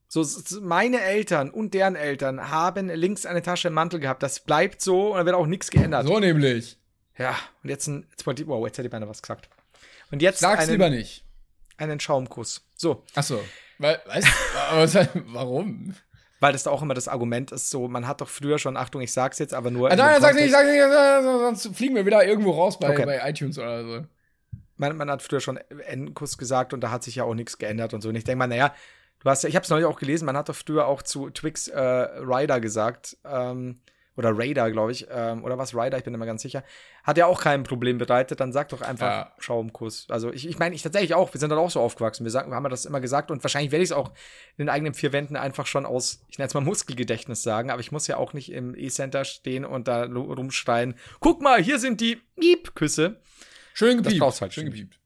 So, 0.09 0.25
meine 0.61 1.01
Eltern 1.01 1.51
und 1.51 1.75
deren 1.75 1.97
Eltern 1.97 2.51
haben 2.51 2.89
links 2.89 3.27
eine 3.27 3.43
Tasche 3.43 3.69
im 3.69 3.75
Mantel 3.75 4.01
gehabt. 4.01 4.23
Das 4.23 4.41
bleibt 4.41 4.81
so 4.81 5.13
und 5.13 5.19
da 5.19 5.27
wird 5.27 5.35
auch 5.35 5.47
nichts 5.47 5.71
geändert. 5.71 6.07
So 6.07 6.19
nämlich. 6.19 6.79
Ja, 7.19 7.37
und 7.63 7.71
jetzt 7.71 7.87
ein, 7.89 8.07
jetzt 8.11 8.27
wow, 8.47 8.65
jetzt 8.67 8.79
hätte 8.79 8.87
ich 8.87 8.93
beinahe 8.93 9.09
was 9.09 9.21
gesagt. 9.21 9.49
Und 10.11 10.23
jetzt 10.23 10.39
Sag's 10.39 10.63
einen, 10.63 10.73
lieber 10.73 10.91
nicht. 10.91 11.25
einen 11.77 11.99
Schaumkuss. 12.01 12.65
So, 12.77 13.05
Ach 13.15 13.23
so. 13.23 13.43
Weil, 13.79 14.01
weißt 14.07 14.29
was- 14.95 15.09
warum? 15.27 15.95
Weil 16.47 16.53
das 16.53 16.63
da 16.63 16.71
auch 16.71 16.81
immer 16.81 16.95
das 16.95 17.09
Argument 17.09 17.51
ist, 17.51 17.71
so, 17.71 17.89
man 17.89 18.07
hat 18.07 18.21
doch 18.21 18.29
früher 18.29 18.57
schon, 18.61 18.77
Achtung, 18.77 19.01
ich 19.01 19.13
sag's 19.13 19.41
jetzt, 19.41 19.53
aber 19.53 19.73
nur. 19.73 19.91
Ah, 19.91 19.97
nein, 19.97 20.21
sag's 20.21 20.37
nicht, 20.37 20.53
sag's 20.53 20.69
nicht, 20.71 20.81
sonst 21.61 21.77
fliegen 21.77 21.97
wir 21.97 22.07
wieder 22.07 22.25
irgendwo 22.25 22.53
raus 22.53 22.79
bei, 22.79 22.91
Okay. 22.91 23.05
bei 23.05 23.29
iTunes 23.29 23.59
oder 23.59 23.83
so. 23.85 24.05
man, 24.77 24.97
man 24.97 25.11
hat 25.11 25.23
früher 25.23 25.41
schon 25.41 25.57
N-Kuss 25.57 26.39
gesagt 26.39 26.73
und 26.73 26.83
da 26.83 26.93
hat 26.93 27.03
sich 27.03 27.17
ja 27.17 27.25
auch 27.25 27.35
nichts 27.35 27.59
geändert 27.59 27.95
und 27.95 28.01
so. 28.01 28.11
Und 28.11 28.15
ich 28.15 28.23
denke 28.23 28.39
mal, 28.39 28.47
naja, 28.47 28.73
du 29.19 29.29
hast 29.29 29.43
ja, 29.43 29.49
ich 29.49 29.57
habe 29.57 29.65
es 29.65 29.71
neulich 29.71 29.87
auch 29.87 29.99
gelesen, 29.99 30.25
man 30.27 30.37
hat 30.37 30.49
doch 30.49 30.55
früher 30.55 30.87
auch 30.87 31.03
zu 31.03 31.31
Twix 31.31 31.67
äh, 31.67 31.81
Rider 31.81 32.61
gesagt, 32.61 33.17
ähm, 33.25 33.81
oder 34.17 34.31
Raider, 34.37 34.71
glaube 34.71 34.93
ich, 34.93 35.07
ähm, 35.11 35.45
oder 35.45 35.59
was 35.59 35.75
Rider, 35.75 35.99
ich 35.99 36.05
bin 36.05 36.15
immer 36.15 36.27
ganz 36.27 36.43
sicher, 36.43 36.65
hat 37.05 37.19
ja 37.19 37.27
auch 37.27 37.41
kein 37.41 37.63
Problem 37.63 37.99
bereitet, 37.99 38.41
dann 38.41 38.53
sag 38.53 38.71
doch 38.71 38.81
einfach 38.81 39.07
Ja. 39.11 39.33
Schaumkuss. 39.39 40.07
Also 40.09 40.33
ich, 40.33 40.49
ich 40.49 40.59
meine, 40.59 40.75
ich 40.75 40.83
tatsächlich 40.83 41.15
auch, 41.15 41.33
wir 41.33 41.39
sind 41.41 41.51
dann 41.51 41.59
auch 41.59 41.71
so 41.71 41.81
aufgewachsen, 41.81 42.25
wir, 42.25 42.31
sagen, 42.31 42.51
wir 42.51 42.57
haben 42.57 42.65
ja 42.65 42.71
das 42.71 42.87
immer 42.87 43.01
gesagt 43.01 43.31
und 43.31 43.43
wahrscheinlich 43.45 43.73
werde 43.73 43.83
ich 43.83 43.91
es 43.91 43.97
auch 43.97 44.09
in 44.57 44.65
den 44.67 44.69
eigenen 44.69 44.95
vier 44.95 45.13
Wänden 45.13 45.37
einfach 45.37 45.67
schon 45.67 45.87
aus, 45.87 46.25
ich 46.29 46.39
nenne 46.39 46.49
es 46.49 46.55
mal 46.55 46.61
Muskelgedächtnis 46.61 47.43
sagen, 47.43 47.71
aber 47.71 47.81
ich 47.81 47.93
muss 47.93 48.07
ja 48.07 48.17
auch 48.17 48.33
nicht 48.33 48.51
im 48.53 48.75
E-Center 48.75 49.25
stehen 49.25 49.65
und 49.65 49.89
da 49.89 50.05
rumschreien, 50.05 50.95
guck 51.21 51.43
mal, 51.43 51.63
hier 51.63 51.79
sind 51.79 52.01
die 52.01 52.21
Miep-Küsse. 52.37 53.21
Schön 53.75 53.99
Das 53.99 54.05
gepiept. 54.05 54.21
brauchst 54.21 54.41
halt 54.41 54.55
Schön 54.55 54.67
gepiept. 54.67 54.99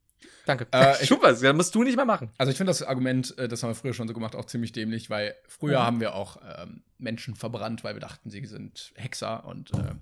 Danke. 0.58 0.66
Äh, 0.72 1.02
ich- 1.02 1.08
Super, 1.08 1.32
das 1.32 1.42
musst 1.54 1.74
du 1.74 1.82
nicht 1.82 1.96
mehr 1.96 2.04
machen. 2.04 2.30
Also 2.38 2.50
ich 2.50 2.56
finde 2.58 2.70
das 2.70 2.82
Argument, 2.82 3.36
äh, 3.38 3.48
das 3.48 3.62
haben 3.62 3.70
wir 3.70 3.74
früher 3.74 3.94
schon 3.94 4.08
so 4.08 4.14
gemacht, 4.14 4.34
auch 4.36 4.44
ziemlich 4.46 4.72
dämlich, 4.72 5.10
weil 5.10 5.34
früher 5.48 5.80
Mhm. 5.80 5.84
haben 5.84 6.00
wir 6.00 6.14
auch 6.14 6.38
ähm, 6.58 6.82
Menschen 6.98 7.34
verbrannt, 7.36 7.84
weil 7.84 7.94
wir 7.94 8.00
dachten, 8.00 8.30
sie 8.30 8.44
sind 8.46 8.92
Hexer 8.96 9.44
und 9.46 9.70
äh, 9.74 9.94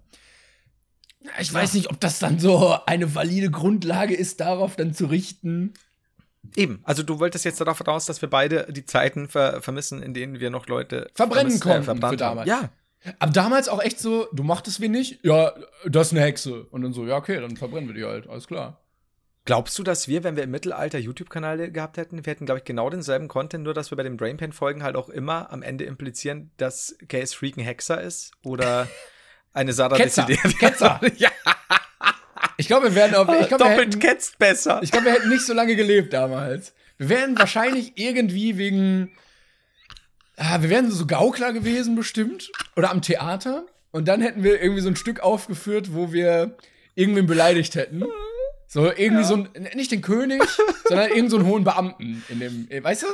ich 1.40 1.52
weiß 1.52 1.74
nicht, 1.74 1.90
ob 1.90 2.00
das 2.00 2.18
dann 2.18 2.38
so 2.38 2.76
eine 2.86 3.14
valide 3.14 3.50
Grundlage 3.50 4.14
ist, 4.14 4.40
darauf 4.40 4.76
dann 4.76 4.94
zu 4.94 5.06
richten. 5.06 5.74
Eben. 6.56 6.80
Also 6.84 7.02
du 7.02 7.18
wolltest 7.18 7.44
jetzt 7.44 7.60
darauf 7.60 7.78
hinaus, 7.78 8.06
dass 8.06 8.22
wir 8.22 8.30
beide 8.30 8.66
die 8.72 8.86
Zeiten 8.86 9.28
ver 9.28 9.60
vermissen, 9.60 10.02
in 10.02 10.14
denen 10.14 10.40
wir 10.40 10.50
noch 10.50 10.66
Leute 10.66 11.10
Verbrennen 11.14 11.52
vermisst- 11.52 11.62
konnten 11.62 11.82
verbrannt 11.84 12.12
für 12.12 12.16
damals. 12.16 12.48
Ja. 12.48 12.70
Aber 13.18 13.32
damals 13.32 13.68
auch 13.68 13.82
echt 13.82 13.98
so, 14.00 14.26
du 14.32 14.42
machtest 14.42 14.80
wir 14.80 14.88
nicht? 14.88 15.24
Ja, 15.24 15.52
das 15.86 16.08
ist 16.08 16.12
eine 16.14 16.22
Hexe. 16.22 16.64
Und 16.70 16.82
dann 16.82 16.92
so, 16.92 17.06
ja, 17.06 17.16
okay, 17.16 17.40
dann 17.40 17.56
verbrennen 17.56 17.88
wir 17.88 17.94
die 17.94 18.04
halt, 18.04 18.28
alles 18.28 18.46
klar. 18.46 18.80
Glaubst 19.48 19.78
du, 19.78 19.82
dass 19.82 20.08
wir, 20.08 20.24
wenn 20.24 20.36
wir 20.36 20.42
im 20.42 20.50
Mittelalter 20.50 20.98
YouTube-Kanäle 20.98 21.72
gehabt 21.72 21.96
hätten, 21.96 22.22
wir 22.26 22.30
hätten, 22.30 22.44
glaube 22.44 22.58
ich, 22.58 22.64
genau 22.66 22.90
denselben 22.90 23.28
Content, 23.28 23.64
nur 23.64 23.72
dass 23.72 23.90
wir 23.90 23.96
bei 23.96 24.02
den 24.02 24.18
Brainpan-Folgen 24.18 24.82
halt 24.82 24.94
auch 24.94 25.08
immer 25.08 25.50
am 25.50 25.62
Ende 25.62 25.84
implizieren, 25.84 26.50
dass 26.58 26.98
Case 27.08 27.34
Freak 27.34 27.56
ein 27.56 27.62
Hexer 27.64 27.98
ist 27.98 28.32
oder 28.44 28.86
eine 29.54 29.72
Sarah 29.72 29.96
Ketzer. 29.96 30.26
Ketzer. 30.60 31.00
ja, 31.16 31.30
Ich 32.58 32.66
glaube, 32.66 32.88
wir 32.88 32.94
werden 32.94 33.14
auf, 33.14 33.26
ich 33.40 33.48
glaube, 33.48 33.64
wir, 33.64 33.70
doppelt 33.70 33.94
hätten- 33.94 34.00
ketzt 34.00 34.38
besser. 34.38 34.80
ich 34.82 34.90
glaub, 34.90 35.04
wir 35.04 35.12
hätten 35.12 35.30
nicht 35.30 35.46
so 35.46 35.54
lange 35.54 35.76
gelebt 35.76 36.12
damals. 36.12 36.74
Wir 36.98 37.08
wären 37.08 37.38
wahrscheinlich 37.38 37.92
irgendwie 37.94 38.58
wegen, 38.58 39.12
ah, 40.36 40.60
wir 40.60 40.68
wären 40.68 40.90
so 40.90 41.06
Gaukler 41.06 41.54
gewesen 41.54 41.96
bestimmt 41.96 42.50
oder 42.76 42.90
am 42.90 43.00
Theater 43.00 43.64
und 43.92 44.08
dann 44.08 44.20
hätten 44.20 44.42
wir 44.42 44.60
irgendwie 44.60 44.82
so 44.82 44.88
ein 44.90 44.96
Stück 44.96 45.20
aufgeführt, 45.20 45.94
wo 45.94 46.12
wir 46.12 46.54
irgendwen 46.96 47.26
beleidigt 47.26 47.74
hätten. 47.76 48.04
So 48.68 48.92
irgendwie 48.92 49.24
so 49.24 49.34
ein, 49.34 49.48
nicht 49.74 49.90
den 49.90 50.02
König, 50.02 50.42
sondern 50.84 51.06
irgendeinen 51.06 51.30
so 51.30 51.36
einen 51.38 51.46
hohen 51.46 51.64
Beamten 51.64 52.22
in 52.28 52.38
dem, 52.38 52.66
äh, 52.70 52.84
weißt 52.84 53.02
du? 53.02 53.06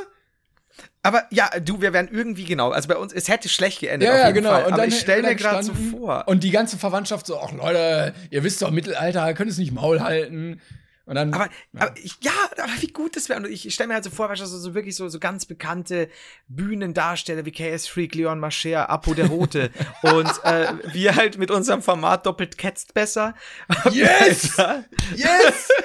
Aber 1.02 1.26
ja, 1.30 1.48
du, 1.60 1.80
wir 1.80 1.92
wären 1.92 2.08
irgendwie 2.10 2.44
genau. 2.44 2.70
Also 2.70 2.88
bei 2.88 2.96
uns, 2.96 3.12
es 3.12 3.28
hätte 3.28 3.48
schlecht 3.48 3.80
geendet. 3.80 4.08
Ja, 4.08 4.16
ja, 4.16 4.30
genau. 4.32 4.50
Fall. 4.50 4.64
Und 4.64 4.72
Aber 4.72 4.82
dann 4.82 4.88
ich 4.88 4.98
stelle 4.98 5.22
mir 5.22 5.34
gerade 5.36 5.62
so 5.62 5.72
vor. 5.74 6.24
Und 6.26 6.42
die 6.42 6.50
ganze 6.50 6.76
Verwandtschaft 6.76 7.26
so, 7.26 7.38
ach 7.38 7.52
Leute, 7.52 8.14
ihr 8.30 8.42
wisst 8.42 8.62
doch, 8.62 8.70
Mittelalter, 8.70 9.32
könnt 9.34 9.50
es 9.50 9.58
nicht 9.58 9.72
Maul 9.72 10.00
halten. 10.00 10.60
Und 11.06 11.16
dann, 11.16 11.34
Aber, 11.34 11.50
aber 11.76 11.94
ich, 12.02 12.16
ja, 12.22 12.32
aber 12.56 12.72
wie 12.80 12.86
gut 12.86 13.14
das 13.14 13.28
wäre. 13.28 13.38
Und 13.38 13.46
ich, 13.46 13.66
ich 13.66 13.74
stelle 13.74 13.88
mir 13.88 13.94
halt 13.94 14.04
so 14.04 14.10
vor, 14.10 14.30
weißt 14.30 14.40
du, 14.40 14.46
so, 14.46 14.58
so 14.58 14.74
wirklich 14.74 14.96
so, 14.96 15.08
so 15.08 15.18
ganz 15.18 15.44
bekannte 15.44 16.08
Bühnendarsteller 16.48 17.44
wie 17.44 17.52
KS 17.52 17.86
Freak, 17.86 18.14
Leon 18.14 18.40
Mascher, 18.40 18.88
Apo 18.88 19.12
der 19.12 19.26
Rote 19.26 19.70
und 20.02 20.44
äh, 20.44 20.72
wir 20.92 21.16
halt 21.16 21.36
mit 21.36 21.50
unserem 21.50 21.82
Format 21.82 22.24
doppelt 22.24 22.56
ketzt 22.56 22.94
besser. 22.94 23.34
Yes! 23.92 24.56
Besser. 24.56 24.84
yes! 25.14 25.68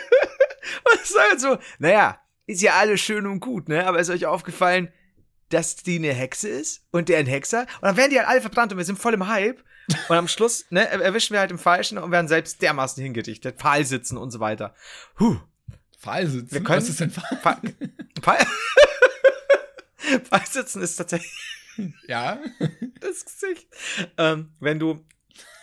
Und 0.83 1.01
es 1.01 1.09
ist 1.09 1.19
halt 1.19 1.41
so, 1.41 1.57
naja, 1.79 2.19
ist 2.45 2.61
ja 2.61 2.75
alles 2.75 3.01
schön 3.01 3.25
und 3.25 3.39
gut, 3.39 3.69
ne? 3.69 3.85
Aber 3.85 3.99
ist 3.99 4.09
euch 4.09 4.25
aufgefallen, 4.25 4.91
dass 5.49 5.75
die 5.77 5.95
eine 5.97 6.13
Hexe 6.13 6.47
ist 6.49 6.81
und 6.91 7.09
der 7.09 7.19
ein 7.19 7.25
Hexer? 7.27 7.61
Und 7.61 7.83
dann 7.83 7.97
werden 7.97 8.11
die 8.11 8.17
halt 8.19 8.27
alle 8.27 8.41
verbrannt 8.41 8.71
und 8.71 8.77
wir 8.77 8.85
sind 8.85 8.99
voll 8.99 9.13
im 9.13 9.27
Hype. 9.27 9.63
Und 10.07 10.15
am 10.15 10.27
Schluss, 10.27 10.65
ne, 10.69 10.87
erwischen 10.87 11.33
wir 11.33 11.39
halt 11.39 11.49
im 11.51 11.57
Falschen 11.57 11.97
und 11.97 12.11
werden 12.11 12.27
selbst 12.27 12.61
dermaßen 12.61 13.01
hingedichtet, 13.01 13.57
Pfahl 13.59 13.83
sitzen 13.85 14.17
und 14.17 14.29
so 14.31 14.39
weiter. 14.39 14.75
Huh. 15.19 15.37
Pfahlsitzen? 15.99 16.51
Wir 16.51 16.63
können- 16.63 16.77
Was 16.81 16.89
ist 16.89 16.99
denn 16.99 17.09
Pfahl? 17.11 17.37
Pfahl, 17.41 17.57
Pfahl, 18.21 18.37
Pfahl 20.23 20.45
sitzen 20.47 20.81
ist 20.81 20.95
tatsächlich 20.95 21.33
Ja. 22.07 22.39
das 22.99 23.25
Gesicht. 23.25 23.67
Ähm, 24.17 24.51
wenn 24.59 24.79
du, 24.79 25.03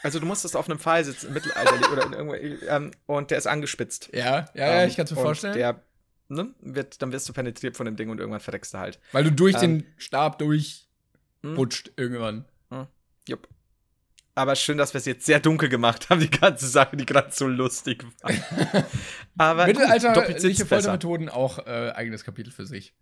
also 0.03 0.19
du 0.19 0.27
musstest 0.27 0.57
auf 0.57 0.69
einem 0.69 0.79
Pfahl 0.79 1.05
sitzen 1.05 1.29
im 1.29 1.35
Mittelalter 1.35 1.93
oder 1.93 2.05
in 2.07 2.13
irgendwo, 2.13 2.35
ähm, 2.67 2.91
und 3.07 3.31
der 3.31 3.39
ist 3.39 3.47
angespitzt. 3.47 4.11
Ja, 4.13 4.25
ja, 4.25 4.67
ja, 4.67 4.83
Ähm, 4.83 4.89
ich 4.89 4.97
kann 4.97 5.05
es 5.05 5.11
mir 5.13 5.21
vorstellen. 5.21 5.55
Der, 5.55 5.83
ne, 6.29 6.55
wird, 6.61 7.03
dann 7.03 7.13
wirst 7.13 7.29
du 7.29 7.33
penetriert 7.33 7.77
von 7.77 7.87
dem 7.87 7.97
Ding 7.97 8.11
und 8.11 8.19
irgendwann 8.19 8.41
verreckst 8.41 8.75
du 8.75 8.79
halt. 8.79 8.99
weil 9.13 9.25
du 9.25 9.33
durch 9.33 9.55
ähm, 9.57 9.61
den 9.61 9.87
Stab 9.97 10.39
durchrutscht 10.39 11.93
irgendwann. 11.97 12.45
Jupp. 13.29 13.49
Aber 14.35 14.55
schön, 14.55 14.77
dass 14.77 14.93
wir 14.93 14.99
es 14.99 15.07
jetzt 15.07 15.25
sehr 15.25 15.41
dunkel 15.41 15.69
gemacht 15.69 16.11
haben, 16.11 16.21
die 16.21 16.31
ganze 16.31 16.69
Sache, 16.69 16.97
die 16.97 17.07
gerade 17.07 17.33
so 17.33 17.47
lustig 17.47 18.05
war. 18.21 18.31
Aber 19.39 19.67
Mittelalterliche. 19.67 20.67
Foltermethoden 20.67 21.29
auch 21.31 21.67
äh, 21.67 21.93
eigenes 21.95 22.23
Kapitel 22.23 22.51
für 22.51 22.67
sich. 22.67 22.95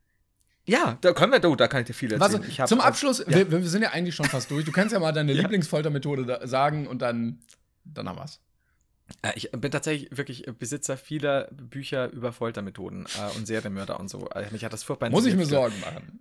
Ja, 0.66 0.96
da 1.00 1.12
können 1.12 1.32
wir, 1.32 1.44
oh, 1.50 1.56
da 1.56 1.68
kann 1.68 1.80
ich 1.80 1.88
dir 1.88 1.92
viel 1.92 2.12
erzählen. 2.12 2.42
Hab 2.58 2.68
zum 2.68 2.80
Abschluss, 2.80 3.18
ja. 3.18 3.28
wir, 3.28 3.50
wir 3.50 3.68
sind 3.68 3.82
ja 3.82 3.90
eigentlich 3.90 4.14
schon 4.14 4.26
fast 4.26 4.50
durch. 4.50 4.64
Du 4.64 4.72
kannst 4.72 4.92
ja 4.92 5.00
mal 5.00 5.12
deine 5.12 5.32
Ja. 5.34 5.42
Lieblingsfoltermethode 5.42 6.40
sagen 6.44 6.86
und 6.86 7.02
dann, 7.02 7.40
dann 7.84 8.08
haben 8.08 8.16
wir's. 8.16 8.40
Äh, 9.22 9.32
Ich 9.36 9.50
bin 9.52 9.70
tatsächlich 9.70 10.16
wirklich 10.16 10.44
Besitzer 10.59 10.96
vieler 10.96 11.48
Bücher 11.50 12.11
über 12.11 12.32
Foltermethoden 12.32 13.07
äh, 13.07 13.36
und 13.36 13.46
Serienmörder 13.46 13.98
und 14.00 14.09
so. 14.09 14.28
Äh, 14.30 14.50
Mich 14.50 14.64
hat 14.64 14.72
das 14.72 14.82
furchtbar 14.84 15.11
Muss 15.11 15.26
ich 15.26 15.34
mir. 15.36 15.46
Sorgen 15.46 15.78
machen. 15.80 16.20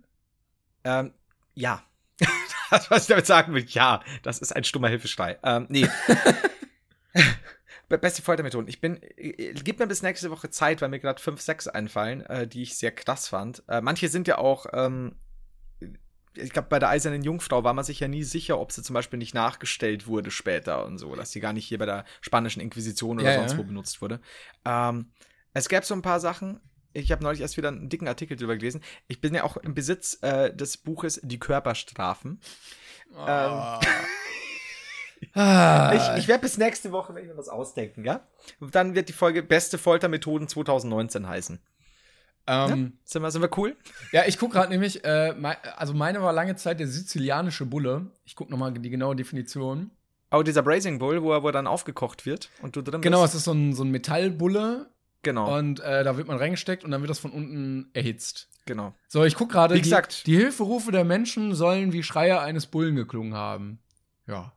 Ähm, 0.84 1.12
ja. 1.54 1.82
das, 2.70 2.90
was 2.90 3.02
ich 3.02 3.08
damit 3.08 3.26
sagen 3.26 3.54
will, 3.54 3.64
ja, 3.68 4.02
das 4.22 4.38
ist 4.38 4.54
ein 4.54 4.64
stummer 4.64 4.88
Hilfeschrei. 4.88 5.38
Ähm, 5.42 5.66
nee. 5.68 5.88
Be- 7.88 7.98
Beste 7.98 8.22
Foltermethoden. 8.22 8.68
Ich 8.68 8.80
bin, 8.80 9.00
äh, 9.16 9.52
gib 9.54 9.78
mir 9.78 9.86
bis 9.86 10.02
nächste 10.02 10.30
Woche 10.30 10.50
Zeit, 10.50 10.80
weil 10.80 10.88
mir 10.88 11.00
gerade 11.00 11.20
fünf, 11.20 11.40
sechs 11.40 11.68
einfallen, 11.68 12.22
äh, 12.22 12.46
die 12.46 12.62
ich 12.62 12.76
sehr 12.76 12.92
krass 12.92 13.28
fand. 13.28 13.62
Äh, 13.68 13.80
manche 13.80 14.08
sind 14.08 14.26
ja 14.28 14.38
auch, 14.38 14.66
ähm, 14.72 15.16
ich 16.36 16.50
glaube, 16.50 16.68
bei 16.68 16.78
der 16.78 16.88
Eisernen 16.88 17.22
Jungfrau 17.22 17.64
war 17.64 17.74
man 17.74 17.84
sich 17.84 18.00
ja 18.00 18.08
nie 18.08 18.24
sicher, 18.24 18.58
ob 18.58 18.72
sie 18.72 18.82
zum 18.82 18.94
Beispiel 18.94 19.18
nicht 19.18 19.34
nachgestellt 19.34 20.06
wurde 20.06 20.30
später 20.30 20.84
und 20.84 20.98
so, 20.98 21.14
dass 21.14 21.30
sie 21.32 21.40
gar 21.40 21.52
nicht 21.52 21.66
hier 21.66 21.78
bei 21.78 21.86
der 21.86 22.04
spanischen 22.20 22.60
Inquisition 22.60 23.18
oder 23.20 23.30
Ja, 23.32 23.38
sonst 23.38 23.52
ja. 23.52 23.58
wo 23.58 23.62
benutzt 23.62 24.02
wurde. 24.02 24.20
Ähm, 24.64 25.12
es 25.52 25.68
gab 25.68 25.84
so 25.84 25.94
ein 25.94 26.02
paar 26.02 26.20
Sachen. 26.20 26.60
Ich 26.92 27.10
habe 27.10 27.22
neulich 27.22 27.40
erst 27.40 27.56
wieder 27.56 27.68
einen 27.68 27.88
dicken 27.88 28.08
Artikel 28.08 28.36
drüber 28.36 28.56
gelesen. 28.56 28.82
Ich 29.08 29.20
bin 29.20 29.34
ja 29.34 29.44
auch 29.44 29.56
im 29.56 29.74
Besitz 29.74 30.18
äh, 30.22 30.54
des 30.54 30.76
Buches 30.76 31.20
Die 31.22 31.38
Körperstrafen. 31.38 32.40
Ah. 33.16 33.80
Ah. 35.32 35.92
Ich, 35.94 36.22
ich 36.22 36.28
werde 36.28 36.42
bis 36.42 36.58
nächste 36.58 36.92
Woche, 36.92 37.14
wenn 37.14 37.22
ich 37.22 37.30
mir 37.30 37.36
was 37.36 37.48
ausdenken, 37.48 38.04
ja? 38.04 38.26
Und 38.60 38.74
dann 38.74 38.94
wird 38.94 39.08
die 39.08 39.14
Folge 39.14 39.42
Beste 39.42 39.78
Foltermethoden 39.78 40.48
2019 40.48 41.26
heißen. 41.26 41.60
Ähm, 42.46 42.92
Sind 43.04 43.22
wir, 43.22 43.30
sind 43.30 43.42
wir 43.42 43.50
cool? 43.56 43.76
Ja, 44.12 44.24
ich 44.26 44.38
guck 44.38 44.52
gerade 44.52 44.70
nämlich, 44.70 45.04
äh, 45.04 45.32
mei- 45.34 45.56
also 45.76 45.94
meine 45.94 46.20
war 46.22 46.32
lange 46.32 46.56
Zeit 46.56 46.80
der 46.80 46.86
sizilianische 46.88 47.66
Bulle. 47.66 48.10
Ich 48.24 48.36
guck 48.36 48.50
noch 48.50 48.58
mal 48.58 48.72
die 48.72 48.90
genaue 48.90 49.16
Definition. 49.16 49.90
Oh, 50.30 50.42
dieser 50.42 50.62
Brazing 50.62 50.98
Bull, 50.98 51.22
wo 51.22 51.32
er, 51.32 51.42
wo 51.42 51.48
er 51.48 51.52
dann 51.52 51.66
aufgekocht 51.66 52.26
wird 52.26 52.50
und 52.60 52.74
du 52.76 52.82
drin 52.82 53.00
Genau, 53.00 53.22
bist. 53.22 53.34
es 53.34 53.38
ist 53.40 53.44
so 53.44 53.52
ein, 53.52 53.72
so 53.72 53.84
ein 53.84 53.90
Metallbulle 53.90 54.90
Genau, 55.22 55.56
und 55.56 55.80
äh, 55.80 56.04
da 56.04 56.16
wird 56.18 56.28
man 56.28 56.36
reingesteckt 56.36 56.84
und 56.84 56.90
dann 56.90 57.00
wird 57.00 57.08
das 57.10 57.18
von 57.18 57.30
unten 57.30 57.88
erhitzt. 57.94 58.48
genau. 58.66 58.94
So, 59.08 59.24
ich 59.24 59.36
guck 59.36 59.50
gerade, 59.50 59.80
die, 59.80 59.96
die 60.26 60.36
Hilferufe 60.36 60.92
der 60.92 61.04
Menschen 61.04 61.54
sollen 61.54 61.92
wie 61.94 62.02
Schreie 62.02 62.40
eines 62.40 62.66
Bullen 62.66 62.94
geklungen 62.96 63.32
haben. 63.34 63.78
Ja. 64.26 64.52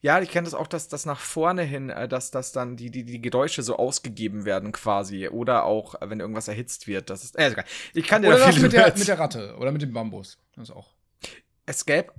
Ja, 0.00 0.20
ich 0.20 0.30
kenne 0.30 0.44
das 0.44 0.54
auch, 0.54 0.66
dass 0.66 0.88
das 0.88 1.06
nach 1.06 1.20
vorne 1.20 1.62
hin, 1.62 1.90
äh, 1.90 2.08
dass 2.08 2.30
das 2.30 2.52
dann 2.52 2.76
die, 2.76 2.90
die, 2.90 3.04
die 3.04 3.20
Geräusche 3.20 3.62
so 3.62 3.76
ausgegeben 3.76 4.44
werden 4.44 4.72
quasi. 4.72 5.28
Oder 5.28 5.64
auch, 5.64 6.00
äh, 6.00 6.10
wenn 6.10 6.20
irgendwas 6.20 6.48
erhitzt 6.48 6.86
wird. 6.86 7.10
Das 7.10 7.24
ist, 7.24 7.38
äh, 7.38 7.46
ist 7.46 7.52
egal. 7.52 7.64
Ich 7.94 8.06
kann 8.06 8.22
dir 8.22 8.28
Oder 8.28 8.38
da 8.38 8.46
das 8.46 8.58
mit 8.58 8.72
der, 8.72 8.94
mit 8.96 9.08
der 9.08 9.18
Ratte 9.18 9.56
oder 9.58 9.72
mit 9.72 9.82
dem 9.82 9.92
Bambus. 9.92 10.38
Das 10.56 10.70
auch. 10.70 10.94
Es 11.66 11.84
gäbe, 11.84 12.12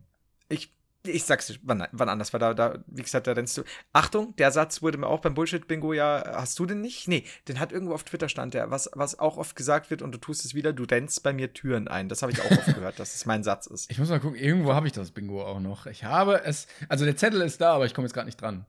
ich, 0.47 0.71
ich 1.03 1.23
sag's 1.23 1.47
dir, 1.47 1.55
wann, 1.63 1.87
wann 1.91 2.09
anders, 2.09 2.33
weil 2.33 2.39
da, 2.39 2.53
da, 2.53 2.83
wie 2.87 3.01
gesagt, 3.01 3.27
da 3.27 3.31
rennst 3.31 3.57
du. 3.57 3.63
Achtung, 3.93 4.35
der 4.35 4.51
Satz 4.51 4.81
wurde 4.81 4.97
mir 4.97 5.07
auch 5.07 5.21
beim 5.21 5.33
Bullshit-Bingo 5.33 5.93
ja, 5.93 6.23
hast 6.35 6.59
du 6.59 6.65
den 6.65 6.81
nicht? 6.81 7.07
Nee, 7.07 7.23
den 7.47 7.59
hat 7.59 7.71
irgendwo 7.71 7.93
auf 7.93 8.03
Twitter 8.03 8.27
stand 8.27 8.53
der, 8.53 8.69
was, 8.69 8.89
was 8.93 9.17
auch 9.17 9.37
oft 9.37 9.55
gesagt 9.55 9.89
wird 9.91 10.01
und 10.01 10.11
du 10.11 10.17
tust 10.17 10.43
es 10.43 10.53
wieder, 10.53 10.73
du 10.73 10.83
rennst 10.83 11.23
bei 11.23 11.31
mir 11.31 11.53
Türen 11.53 11.87
ein. 11.87 12.09
Das 12.09 12.21
habe 12.21 12.33
ich 12.33 12.41
auch 12.41 12.51
oft 12.51 12.75
gehört, 12.75 12.99
dass 12.99 13.15
es 13.15 13.25
mein 13.25 13.43
Satz 13.43 13.65
ist. 13.67 13.89
Ich 13.89 13.97
muss 13.97 14.09
mal 14.09 14.19
gucken, 14.19 14.37
irgendwo 14.37 14.73
habe 14.73 14.87
ich 14.87 14.93
das 14.93 15.11
Bingo 15.11 15.45
auch 15.45 15.59
noch. 15.59 15.85
Ich 15.85 16.03
habe 16.03 16.43
es, 16.43 16.67
also 16.89 17.05
der 17.05 17.15
Zettel 17.15 17.41
ist 17.41 17.61
da, 17.61 17.73
aber 17.73 17.85
ich 17.85 17.93
komme 17.93 18.05
jetzt 18.05 18.13
gerade 18.13 18.27
nicht 18.27 18.41
dran. 18.41 18.65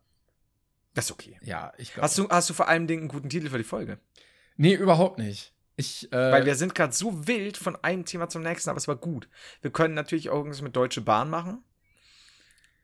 Das 0.95 1.07
ist 1.07 1.13
okay. 1.13 1.39
Ja, 1.43 1.73
ich 1.79 1.95
glaube. 1.95 2.05
Hast 2.05 2.19
du, 2.19 2.29
hast 2.29 2.51
du 2.51 2.55
vor 2.55 2.69
allem 2.69 2.87
Dingen 2.87 3.03
einen 3.03 3.09
guten 3.09 3.29
Titel 3.29 3.49
für 3.49 3.59
die 3.59 3.65
Folge? 3.65 3.99
Nee, 4.57 4.75
überhaupt 4.75 5.19
nicht. 5.19 5.53
Ich, 5.77 6.13
äh, 6.13 6.17
Weil 6.33 6.45
wir 6.45 6.57
sind 6.57 6.75
gerade 6.75 6.93
so 6.93 7.27
wild 7.27 7.57
von 7.57 7.77
einem 7.77 8.05
Thema 8.05 8.29
zum 8.29 8.43
nächsten, 8.43 8.69
aber 8.69 8.77
es 8.77 8.87
war 8.89 8.97
gut. 8.97 9.29
Wir 9.63 9.71
können 9.71 9.95
natürlich 9.95 10.29
auch 10.29 10.37
irgendwas 10.37 10.61
mit 10.63 10.77
Deutsche 10.77 11.01
Bahn 11.01 11.31
machen. 11.31 11.65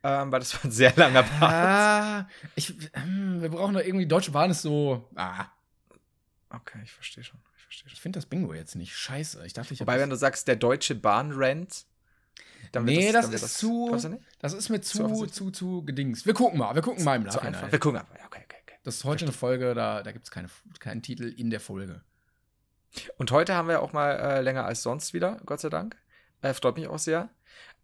Ähm, 0.08 0.30
weil 0.30 0.38
das 0.40 0.54
war 0.54 0.64
ein 0.64 0.70
sehr 0.70 0.92
langer 0.96 1.22
Part. 1.24 1.52
Ah, 1.52 2.28
ich, 2.54 2.74
hm, 2.92 3.42
wir 3.42 3.48
brauchen 3.48 3.74
doch 3.74 3.80
irgendwie, 3.80 4.06
Deutsche 4.06 4.30
Bahn 4.30 4.50
ist 4.50 4.62
so, 4.62 5.08
ah, 5.16 5.46
Okay, 6.48 6.78
ich 6.84 6.92
verstehe 6.92 7.24
schon. 7.24 7.40
Ich 7.56 7.62
verstehe 7.64 7.92
ich 7.92 8.00
finde 8.00 8.18
das 8.18 8.26
Bingo 8.26 8.54
jetzt 8.54 8.76
nicht. 8.76 8.94
Scheiße, 8.96 9.44
ich 9.44 9.52
dachte, 9.52 9.74
ich 9.74 9.80
Wobei, 9.80 9.94
das- 9.94 10.02
wenn 10.02 10.10
du 10.10 10.16
sagst, 10.16 10.46
der 10.48 10.56
Deutsche 10.56 10.94
Bahn 10.94 11.32
Rent. 11.32 11.86
Dann 12.72 12.86
wird 12.86 12.96
Nee, 12.96 13.12
dann 13.12 13.22
das 13.22 13.30
wird 13.32 13.42
ist 13.42 13.58
zu- 13.58 13.88
du 14.00 14.08
nicht? 14.08 14.22
Das 14.40 14.52
ist 14.52 14.68
mir 14.68 14.80
zu, 14.80 15.04
offensichtlich. 15.04 15.32
zu, 15.34 15.50
zu 15.50 15.84
gedings. 15.84 16.24
Wir 16.26 16.34
gucken 16.34 16.58
mal, 16.58 16.74
wir 16.74 16.82
gucken 16.82 17.04
mal 17.04 17.16
im 17.16 17.28
Zu 17.28 17.36
Nachhinein. 17.38 17.70
Wir 17.72 17.78
gucken. 17.78 18.00
Ja, 18.00 18.24
okay, 18.26 18.42
okay, 18.44 18.56
okay. 18.62 18.76
Das 18.84 18.96
ist 18.96 19.04
heute 19.04 19.24
eine 19.24 19.32
Folge, 19.32 19.74
da, 19.74 20.02
da 20.02 20.12
gibt 20.12 20.24
es 20.24 20.30
keine, 20.30 20.48
keinen 20.78 21.02
Titel 21.02 21.24
in 21.24 21.50
der 21.50 21.60
Folge. 21.60 22.02
Und 23.18 23.30
heute 23.32 23.54
haben 23.54 23.68
wir 23.68 23.82
auch 23.82 23.92
mal 23.92 24.12
äh, 24.12 24.40
länger 24.40 24.64
als 24.64 24.82
sonst 24.82 25.14
wieder, 25.14 25.40
Gott 25.46 25.60
sei 25.60 25.68
Dank. 25.68 25.96
Äh, 26.42 26.54
freut 26.54 26.76
mich 26.76 26.86
auch 26.88 26.98
sehr. 26.98 27.28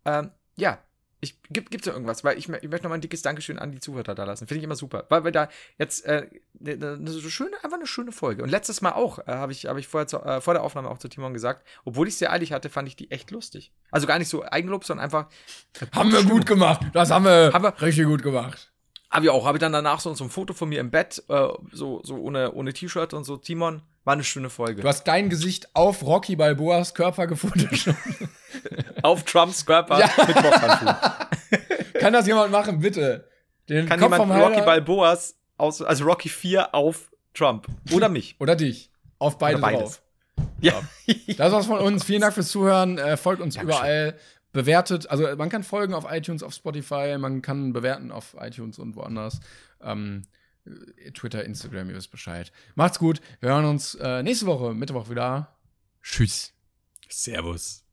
Ähm, 0.04 0.30
ja, 0.56 0.78
ich, 1.24 1.40
gibt 1.50 1.70
gibt's 1.70 1.86
da 1.86 1.92
irgendwas? 1.92 2.24
Weil 2.24 2.36
ich, 2.36 2.48
ich 2.48 2.68
möchte 2.68 2.82
noch 2.84 2.88
mal 2.90 2.96
ein 2.96 3.00
dickes 3.00 3.22
Dankeschön 3.22 3.56
an 3.58 3.70
die 3.70 3.78
Zuhörer 3.78 4.14
da 4.14 4.24
lassen. 4.24 4.48
Finde 4.48 4.58
ich 4.58 4.64
immer 4.64 4.74
super. 4.74 5.06
Weil 5.08 5.22
wir 5.24 5.30
da 5.30 5.48
jetzt 5.78 6.04
äh, 6.04 6.26
ne, 6.58 6.76
ne, 6.76 6.96
ne, 6.98 7.10
so 7.10 7.30
schöne, 7.30 7.52
einfach 7.62 7.78
eine 7.78 7.86
schöne 7.86 8.10
Folge. 8.10 8.42
Und 8.42 8.48
letztes 8.48 8.80
Mal 8.82 8.90
auch, 8.92 9.20
äh, 9.20 9.22
habe 9.28 9.52
ich, 9.52 9.66
hab 9.66 9.78
ich 9.78 9.86
vorher 9.86 10.08
zu, 10.08 10.18
äh, 10.18 10.40
vor 10.40 10.52
der 10.54 10.64
Aufnahme 10.64 10.90
auch 10.90 10.98
zu 10.98 11.08
Timon 11.08 11.32
gesagt, 11.32 11.64
obwohl 11.84 12.08
ich 12.08 12.14
es 12.14 12.18
sehr 12.18 12.32
eilig 12.32 12.52
hatte, 12.52 12.70
fand 12.70 12.88
ich 12.88 12.96
die 12.96 13.10
echt 13.12 13.30
lustig. 13.30 13.72
Also 13.92 14.08
gar 14.08 14.18
nicht 14.18 14.28
so 14.28 14.42
Eigenlob, 14.44 14.84
sondern 14.84 15.04
einfach. 15.04 15.28
Haben 15.94 16.12
wir 16.12 16.24
gut 16.24 16.44
gemacht. 16.44 16.82
Das 16.92 17.10
haben 17.12 17.24
wir, 17.24 17.52
Haben 17.52 17.62
wir- 17.64 17.80
richtig 17.80 18.06
gut 18.06 18.22
gemacht. 18.24 18.72
Habe 19.08 19.26
ich 19.26 19.30
auch. 19.30 19.46
Habe 19.46 19.58
ich 19.58 19.60
dann 19.60 19.72
danach 19.72 20.00
so, 20.00 20.12
so 20.14 20.24
ein 20.24 20.30
Foto 20.30 20.54
von 20.54 20.70
mir 20.70 20.80
im 20.80 20.90
Bett, 20.90 21.22
äh, 21.28 21.48
so, 21.70 22.00
so 22.02 22.16
ohne, 22.16 22.52
ohne 22.52 22.72
T-Shirt 22.72 23.14
und 23.14 23.24
so. 23.24 23.36
Timon, 23.36 23.82
war 24.04 24.14
eine 24.14 24.24
schöne 24.24 24.50
Folge. 24.50 24.82
Du 24.82 24.88
hast 24.88 25.04
dein 25.04 25.28
Gesicht 25.30 25.68
auf 25.74 26.02
Rocky 26.02 26.36
Balboas 26.36 26.94
Körper 26.94 27.26
gefunden. 27.26 27.68
auf 29.02 29.24
Trumps 29.24 29.64
Körper 29.64 29.98
Ja. 30.00 30.10
mit 30.26 30.34
Boxhandschuhen. 30.34 30.94
Kann 32.00 32.12
das 32.12 32.26
jemand 32.26 32.50
machen, 32.50 32.80
bitte? 32.80 33.28
Den 33.68 33.88
Kann 33.88 34.00
Kopf 34.00 34.12
jemand 34.12 34.32
Rocky 34.32 34.54
Heiler- 34.56 34.64
Balboas 34.64 35.36
aus, 35.56 35.82
also 35.82 36.04
Rocky 36.04 36.28
4 36.28 36.74
auf 36.74 37.12
Trump. 37.34 37.66
Oder 37.92 38.08
mich. 38.08 38.36
Oder 38.40 38.56
dich. 38.56 38.90
Auf 39.18 39.38
beide 39.38 39.58
Oder 39.58 39.62
beides. 39.66 39.80
drauf. 39.80 40.02
Ja. 40.60 40.72
Das 41.36 41.52
war's 41.52 41.66
von 41.66 41.78
uns. 41.78 42.04
Vielen 42.04 42.20
Dank 42.20 42.34
fürs 42.34 42.48
Zuhören. 42.48 42.98
Äh, 42.98 43.16
folgt 43.16 43.40
uns 43.40 43.56
überall. 43.56 44.18
Bewertet. 44.52 45.08
Also 45.10 45.26
man 45.36 45.48
kann 45.48 45.62
folgen 45.62 45.94
auf 45.94 46.04
iTunes, 46.10 46.42
auf 46.42 46.52
Spotify. 46.52 47.16
Man 47.18 47.40
kann 47.40 47.72
bewerten 47.72 48.10
auf 48.10 48.34
iTunes 48.40 48.78
und 48.78 48.96
woanders. 48.96 49.40
Ähm, 49.82 50.24
äh, 50.24 50.41
Twitter, 51.14 51.44
Instagram, 51.44 51.90
ihr 51.90 51.96
wisst 51.96 52.10
Bescheid. 52.10 52.52
Macht's 52.74 52.98
gut. 52.98 53.20
Wir 53.40 53.50
hören 53.50 53.64
uns 53.64 53.94
äh, 53.96 54.22
nächste 54.22 54.46
Woche, 54.46 54.74
Mittwoch 54.74 55.10
wieder. 55.10 55.56
Tschüss. 56.02 56.52
Servus. 57.08 57.84